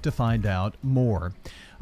to 0.00 0.10
find 0.10 0.46
out 0.46 0.74
more. 0.82 1.32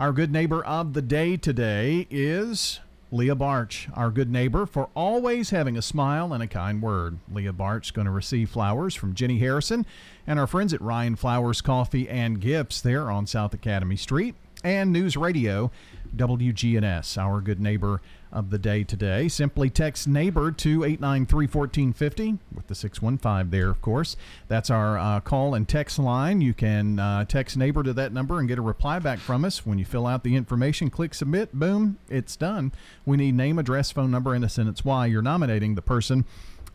Our 0.00 0.12
good 0.12 0.32
neighbor 0.32 0.64
of 0.64 0.94
the 0.94 1.02
day 1.02 1.36
today 1.36 2.08
is 2.10 2.80
Leah 3.10 3.36
Barch, 3.36 3.88
our 3.94 4.10
good 4.10 4.30
neighbor, 4.30 4.66
for 4.66 4.90
always 4.94 5.50
having 5.50 5.78
a 5.78 5.82
smile 5.82 6.32
and 6.32 6.42
a 6.42 6.46
kind 6.46 6.82
word. 6.82 7.18
Leah 7.32 7.52
Barch 7.52 7.86
is 7.86 7.90
going 7.92 8.04
to 8.04 8.10
receive 8.10 8.50
flowers 8.50 8.94
from 8.94 9.14
Jenny 9.14 9.38
Harrison 9.38 9.86
and 10.28 10.38
our 10.38 10.46
friends 10.46 10.74
at 10.74 10.82
Rion 10.82 11.16
Flowers 11.16 11.62
Coffee 11.62 12.06
and 12.06 12.38
Gifts 12.38 12.82
there 12.82 13.10
on 13.10 13.26
South 13.26 13.54
Academy 13.54 13.96
Street 13.96 14.34
and 14.62 14.92
News 14.92 15.16
Radio 15.16 15.70
WGNS, 16.14 17.16
our 17.16 17.40
good 17.40 17.58
neighbor 17.58 18.02
of 18.30 18.50
the 18.50 18.58
day 18.58 18.84
today. 18.84 19.28
Simply 19.28 19.70
text 19.70 20.06
neighbor 20.06 20.52
to 20.52 20.84
893 20.84 21.46
1450 21.46 22.38
with 22.54 22.66
the 22.66 22.74
615 22.74 23.50
there, 23.50 23.70
of 23.70 23.80
course. 23.80 24.16
That's 24.48 24.68
our 24.68 24.98
uh, 24.98 25.20
call 25.20 25.54
and 25.54 25.66
text 25.66 25.98
line. 25.98 26.42
You 26.42 26.52
can 26.52 26.98
uh, 26.98 27.24
text 27.24 27.56
neighbor 27.56 27.82
to 27.82 27.94
that 27.94 28.12
number 28.12 28.38
and 28.38 28.46
get 28.46 28.58
a 28.58 28.62
reply 28.62 28.98
back 28.98 29.20
from 29.20 29.46
us. 29.46 29.64
When 29.64 29.78
you 29.78 29.86
fill 29.86 30.06
out 30.06 30.24
the 30.24 30.36
information, 30.36 30.90
click 30.90 31.14
submit, 31.14 31.54
boom, 31.54 31.96
it's 32.10 32.36
done. 32.36 32.72
We 33.06 33.16
need 33.16 33.34
name, 33.34 33.58
address, 33.58 33.92
phone 33.92 34.10
number, 34.10 34.34
and 34.34 34.44
a 34.44 34.50
sentence 34.50 34.84
why 34.84 35.06
you're 35.06 35.22
nominating 35.22 35.74
the 35.74 35.82
person 35.82 36.26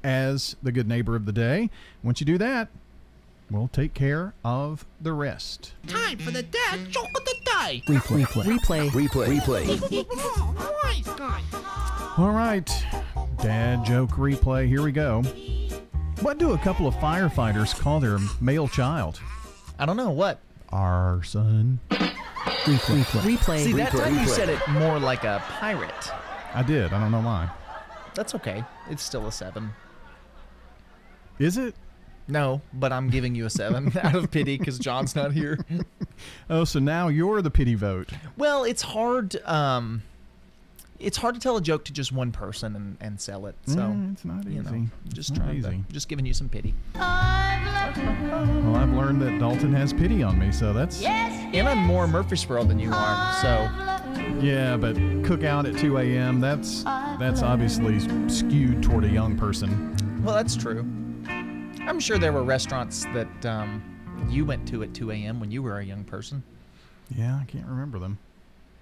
as 0.04 0.56
the 0.64 0.72
good 0.72 0.88
neighbor 0.88 1.16
of 1.16 1.28
the 1.28 1.32
day. 1.32 1.70
Once 2.02 2.20
you 2.20 2.26
do 2.26 2.40
that, 2.40 2.70
we'll 3.52 3.68
take 3.68 3.94
care 3.94 4.34
of 4.44 4.86
the 5.02 5.14
rest. 5.14 5.74
Time 5.88 6.18
for 6.18 6.32
the 6.32 6.44
dad 6.44 6.90
joke 6.90 7.10
of 7.16 7.26
the 7.26 7.36
day. 7.46 7.84
Replay. 7.88 8.24
Replay. 8.26 8.90
Replay. 8.90 9.40
Replay. 9.40 10.84
Wise 10.84 11.08
guy. 11.18 11.42
All 12.18 12.32
right, 12.32 12.70
dad 13.42 13.84
joke 13.86 14.12
replay. 14.12 14.68
Here 14.68 14.84
we 14.84 14.92
go. 14.92 15.24
What 16.22 16.38
do 16.38 16.54
a 16.54 16.58
couple 16.60 16.88
of 16.88 16.94
firefighters 16.96 17.78
call 17.78 18.00
their 18.00 18.20
male 18.40 18.68
child? 18.68 19.20
I 19.80 19.86
don't 19.86 19.98
know 19.98 20.12
what. 20.12 20.40
Our 20.70 21.24
son. 21.24 21.80
Replay. 21.90 23.04
Replay. 23.04 23.64
See, 23.64 23.74
that 23.74 23.92
Replay. 23.92 24.04
time 24.04 24.20
you 24.20 24.28
said 24.28 24.50
it 24.50 24.60
more 24.70 25.00
like 25.00 25.24
a 25.24 25.42
pirate. 25.46 26.12
I 26.54 26.64
did. 26.64 26.94
I 26.94 27.00
don't 27.00 27.12
know 27.12 27.22
why. 27.22 27.50
That's 28.14 28.36
okay. 28.36 28.64
It's 28.90 29.04
still 29.04 29.26
a 29.28 29.32
seven. 29.32 29.72
Is 31.40 31.58
it? 31.58 31.76
No, 32.28 32.62
but 32.74 32.92
I'm 32.94 33.10
giving 33.10 33.36
you 33.36 33.46
a 33.46 33.50
seven 33.50 33.92
out 34.02 34.16
of 34.16 34.32
pity 34.32 34.58
because 34.58 34.80
John's 34.80 35.16
not 35.16 35.34
here. 35.34 35.60
Oh, 36.50 36.64
so 36.64 36.80
now 36.80 37.10
you're 37.10 37.42
the 37.42 37.52
pity 37.52 37.76
vote. 37.76 38.12
Well, 38.38 38.64
it's 38.64 38.82
hard. 38.82 39.36
Um, 39.46 40.04
it's 41.00 41.18
hard 41.18 41.36
to 41.36 41.42
tell 41.42 41.58
a 41.58 41.62
joke 41.62 41.84
to 41.86 41.92
just 41.94 42.14
one 42.14 42.32
person 42.32 42.76
and, 42.78 42.98
and 43.02 43.20
sell 43.20 43.46
it. 43.48 43.56
So 43.66 43.76
Mm, 43.76 44.14
it's 44.14 44.24
not 44.24 44.46
you 44.48 44.64
know, 44.64 44.70
easy. 44.70 44.88
just 45.14 45.32
not 45.32 45.44
trying 45.46 45.58
easy. 45.58 45.84
to, 45.88 45.94
just 45.94 46.08
giving 46.08 46.26
you 46.26 46.34
some 46.34 46.48
pity. 46.48 46.74
Well, 46.96 48.76
I've 48.76 48.94
learned 48.94 49.22
that 49.22 49.38
Dalton 49.40 49.74
has 49.74 49.92
pity 49.92 50.24
on 50.24 50.40
me, 50.40 50.52
so 50.52 50.72
that's 50.74 51.04
And 51.04 51.68
I'm 51.68 51.80
more 51.80 52.08
Murfreesboro 52.08 52.64
than 52.64 52.80
you 52.80 52.92
are. 52.94 53.34
So 53.42 53.70
yeah. 54.40 54.78
But 54.78 54.96
cookout 55.24 55.72
at 55.74 55.78
2 55.80 55.98
a.m. 55.98 56.40
That's 56.40 56.84
that's 56.84 57.42
obviously 57.42 58.00
skewed 58.30 58.82
toward 58.82 59.04
a 59.04 59.10
young 59.10 59.36
person. 59.38 59.94
well, 60.24 60.36
that's 60.36 60.56
true. 60.56 60.86
I'm 61.86 62.00
sure 62.00 62.18
there 62.18 62.32
were 62.32 62.44
restaurants 62.44 63.06
that 63.14 63.46
um, 63.46 63.84
you 64.30 64.46
went 64.46 64.68
to 64.70 64.84
at 64.84 64.94
2 64.94 65.12
a.m. 65.12 65.40
when 65.40 65.52
you 65.52 65.62
were 65.62 65.80
a 65.80 65.84
young 65.86 66.04
person. 66.04 66.42
Yeah, 67.16 67.38
I 67.42 67.46
can't 67.46 67.66
remember 67.68 68.00
them. 68.00 68.18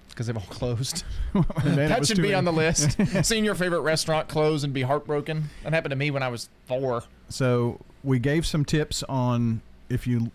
Because 0.09 0.27
they've 0.27 0.37
all 0.37 0.43
closed. 0.49 1.03
That 1.63 2.05
should 2.05 2.21
be 2.21 2.33
on 2.33 2.45
the 2.45 2.51
list. 2.53 2.97
Seeing 3.25 3.43
your 3.45 3.55
favorite 3.55 3.81
restaurant 3.81 4.27
close 4.27 4.63
and 4.63 4.73
be 4.73 4.81
heartbroken. 4.81 5.49
That 5.63 5.73
happened 5.73 5.91
to 5.91 5.95
me 5.95 6.11
when 6.11 6.21
I 6.21 6.27
was 6.27 6.49
four. 6.65 7.03
So 7.29 7.79
we 8.03 8.19
gave 8.19 8.45
some 8.45 8.65
tips 8.65 9.03
on 9.03 9.61
if 9.89 10.05
you 10.05 10.29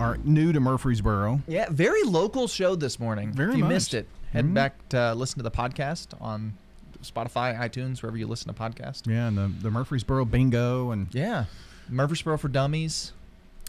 are 0.00 0.16
new 0.24 0.52
to 0.52 0.60
Murfreesboro. 0.60 1.40
Yeah, 1.48 1.66
very 1.70 2.02
local 2.04 2.46
show 2.48 2.76
this 2.76 2.98
morning. 3.00 3.32
Very 3.32 3.50
if 3.52 3.56
you 3.58 3.64
much. 3.64 3.72
missed 3.72 3.94
it, 3.94 4.06
head 4.32 4.46
Mhm. 4.46 4.54
back 4.54 4.88
to 4.90 5.14
listen 5.14 5.38
to 5.38 5.42
the 5.42 5.50
podcast 5.50 6.08
on 6.20 6.54
Spotify, 7.02 7.58
iTunes, 7.58 8.02
wherever 8.02 8.16
you 8.16 8.26
listen 8.26 8.52
to 8.52 8.58
podcasts. 8.58 9.06
Yeah, 9.06 9.26
and 9.28 9.36
the, 9.36 9.48
the 9.62 9.70
Murfreesboro 9.70 10.24
bingo 10.24 10.92
and 10.92 11.08
Yeah, 11.12 11.44
Murfreesboro 11.88 12.36
for 12.38 12.48
Dummies. 12.48 13.12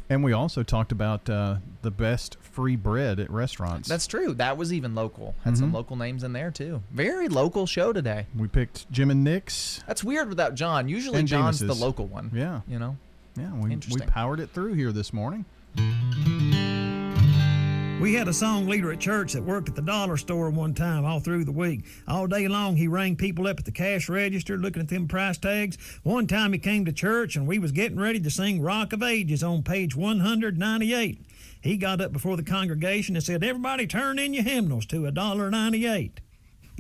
and 0.10 0.24
we 0.24 0.32
also 0.34 0.64
talked 0.64 0.92
about 0.94 1.30
uh, 1.30 1.58
the 1.82 1.92
best 1.92 2.38
free 2.42 2.76
bread 2.78 3.20
at 3.20 3.30
restaurants. 3.30 3.90
That's 3.90 4.08
true. 4.08 4.34
That 4.36 4.58
was 4.58 4.72
even 4.72 4.96
local. 4.96 5.36
Had 5.44 5.58
some 5.58 5.72
Mhm. 5.72 5.74
local 5.76 5.96
names 5.98 6.24
in 6.24 6.32
there 6.34 6.50
too. 6.50 6.82
Very 6.92 7.28
local 7.28 7.66
show 7.66 7.92
today. 7.94 8.26
we 8.36 8.48
picked 8.48 8.90
Jim 8.92 9.12
and 9.12 9.24
Nick's. 9.24 9.84
That's 9.86 10.04
weird 10.04 10.30
without 10.30 10.56
John. 10.56 10.88
Usually 10.88 11.20
And 11.20 11.28
John's 11.28 11.60
the 11.60 11.74
local 11.76 12.08
one. 12.08 12.32
Yeah, 12.34 12.62
You 12.68 12.80
know. 12.80 12.98
yeah. 13.36 13.54
We, 13.54 13.76
we 13.76 14.02
powered 14.08 14.40
it 14.40 14.50
through 14.52 14.74
here 14.76 14.92
this 14.94 15.12
morning. 15.14 15.46
We 18.00 18.14
had 18.14 18.28
a 18.28 18.34
song 18.34 18.68
leader 18.68 18.92
at 18.92 19.00
church 19.00 19.34
that 19.34 19.42
worked 19.42 19.70
at 19.70 19.76
the 19.76 19.82
dollar 19.82 20.18
store 20.18 20.52
one 20.52 20.76
time 20.76 21.04
all 21.04 21.20
through 21.20 21.46
the 21.46 21.52
week. 21.52 21.84
All 22.08 22.28
day 22.28 22.48
long, 22.48 22.76
he 22.76 22.88
rang 22.88 23.16
people 23.16 23.48
up 23.48 23.58
at 23.58 23.66
the 23.66 23.72
cash 23.72 24.08
register 24.08 24.56
looking 24.56 24.84
at 24.84 24.88
them 24.88 25.08
price 25.08 25.40
tags. 25.40 25.80
One 26.04 26.28
time 26.28 26.54
he 26.54 26.60
came 26.60 26.86
to 26.86 26.92
church 26.92 27.36
and 27.36 27.48
we 27.48 27.58
was 27.58 27.72
getting 27.72 28.00
ready 28.00 28.20
to 28.20 28.30
sing 28.30 28.62
Rock 28.62 28.94
of 28.94 29.02
Ages 29.02 29.42
on 29.42 29.64
page 29.64 29.96
198. 29.96 31.26
He 31.60 31.78
got 31.78 32.00
up 32.00 32.14
before 32.14 32.38
the 32.38 32.44
congregation 32.44 33.16
and 33.16 33.26
said, 33.26 33.44
Everybody 33.44 33.88
turn 33.88 34.20
in 34.20 34.32
your 34.32 34.44
hymnals 34.44 34.86
to 34.88 35.08
a 35.08 35.12
dollar 35.12 35.50
ninety-eight. 35.50 36.20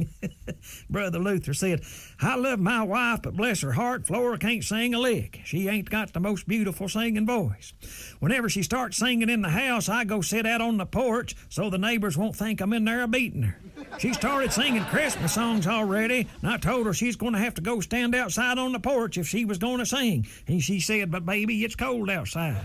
Brother 0.89 1.19
Luther 1.19 1.53
said, 1.53 1.81
I 2.21 2.35
love 2.35 2.59
my 2.59 2.83
wife, 2.83 3.21
but 3.23 3.35
bless 3.35 3.61
her 3.61 3.73
heart, 3.73 4.05
Flora 4.05 4.37
can't 4.37 4.63
sing 4.63 4.93
a 4.93 4.99
lick. 4.99 5.41
She 5.45 5.67
ain't 5.67 5.89
got 5.89 6.13
the 6.13 6.19
most 6.19 6.47
beautiful 6.47 6.89
singing 6.89 7.25
voice. 7.25 7.73
Whenever 8.19 8.49
she 8.49 8.63
starts 8.63 8.97
singing 8.97 9.29
in 9.29 9.41
the 9.41 9.49
house, 9.49 9.89
I 9.89 10.03
go 10.03 10.21
sit 10.21 10.45
out 10.45 10.61
on 10.61 10.77
the 10.77 10.85
porch 10.85 11.35
so 11.49 11.69
the 11.69 11.77
neighbors 11.77 12.17
won't 12.17 12.35
think 12.35 12.61
I'm 12.61 12.73
in 12.73 12.85
there 12.85 13.07
beating 13.07 13.43
her. 13.43 13.59
She 13.99 14.13
started 14.13 14.51
singing 14.51 14.83
Christmas 14.85 15.33
songs 15.33 15.67
already, 15.67 16.27
and 16.41 16.51
I 16.51 16.57
told 16.57 16.85
her 16.85 16.93
she's 16.93 17.15
going 17.15 17.33
to 17.33 17.39
have 17.39 17.55
to 17.55 17.61
go 17.61 17.79
stand 17.79 18.15
outside 18.15 18.57
on 18.57 18.71
the 18.71 18.79
porch 18.79 19.17
if 19.17 19.27
she 19.27 19.45
was 19.45 19.57
going 19.57 19.79
to 19.79 19.85
sing. 19.85 20.27
And 20.47 20.61
she 20.61 20.79
said, 20.79 21.11
But 21.11 21.25
baby, 21.25 21.63
it's 21.63 21.75
cold 21.75 22.09
outside. 22.09 22.63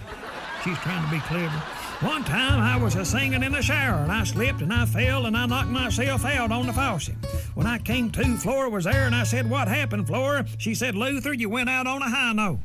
She's 0.65 0.79
trying 0.79 1.05
to 1.05 1.11
be 1.11 1.21
clever. 1.21 1.63
One 2.03 2.25
time 2.25 2.59
I 2.59 2.83
was 2.83 2.97
a 2.97 3.05
singing 3.05 3.45
in 3.45 3.53
the 3.53 3.63
shower 3.63 4.03
and 4.03 4.11
I 4.11 4.25
slipped 4.25 4.61
and 4.61 4.73
I 4.73 4.87
fell 4.87 5.27
and 5.27 5.37
I 5.37 5.47
knocked 5.47 5.69
myself 5.69 6.25
out 6.25 6.51
on 6.51 6.67
the 6.67 6.73
faucet. 6.73 7.15
When 7.55 7.65
I 7.65 7.79
came 7.79 8.11
to, 8.11 8.37
Flora 8.39 8.69
was 8.69 8.85
there 8.85 9.07
and 9.07 9.15
I 9.15 9.23
said, 9.23 9.49
What 9.49 9.69
happened, 9.69 10.09
Flora? 10.09 10.45
She 10.59 10.75
said, 10.75 10.97
Luther, 10.97 11.33
you 11.33 11.49
went 11.49 11.71
out 11.71 11.87
on 11.87 12.03
a 12.03 12.11
high 12.11 12.33
note. 12.33 12.59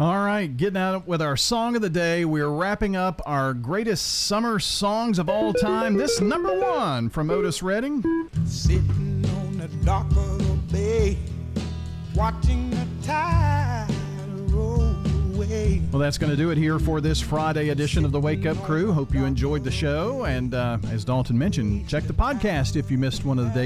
All 0.00 0.24
right, 0.24 0.56
getting 0.56 0.76
out 0.76 1.06
with 1.06 1.22
our 1.22 1.36
song 1.36 1.76
of 1.76 1.82
the 1.82 1.90
day. 1.90 2.24
We're 2.24 2.48
wrapping 2.48 2.96
up 2.96 3.22
our 3.26 3.54
greatest 3.54 4.24
summer 4.26 4.58
songs 4.58 5.20
of 5.20 5.28
all 5.28 5.52
time. 5.52 5.94
This 5.96 6.20
number 6.20 6.58
one 6.58 7.10
from 7.10 7.30
Otis 7.30 7.62
Redding. 7.62 8.02
Sitting 8.44 9.24
on 9.36 9.58
the 9.58 9.68
dock 9.84 10.10
of 10.16 10.38
the 10.38 10.72
bay, 10.72 11.18
watching 12.16 12.67
Well, 15.76 16.00
that's 16.00 16.18
going 16.18 16.30
to 16.30 16.36
do 16.36 16.50
it 16.50 16.58
here 16.58 16.78
for 16.78 17.00
this 17.00 17.20
Friday 17.20 17.68
edition 17.68 18.04
of 18.04 18.12
the 18.12 18.20
Wake 18.20 18.46
Up 18.46 18.56
Crew. 18.64 18.92
Hope 18.92 19.12
you 19.12 19.24
enjoyed 19.24 19.64
the 19.64 19.70
show. 19.70 20.24
And 20.24 20.54
uh, 20.54 20.78
as 20.90 21.04
Dalton 21.04 21.36
mentioned, 21.36 21.88
check 21.88 22.04
the 22.04 22.12
podcast 22.14 22.76
if 22.76 22.90
you 22.90 22.96
missed 22.96 23.24
one 23.24 23.38
of 23.38 23.44
the 23.44 23.50
days. 23.50 23.56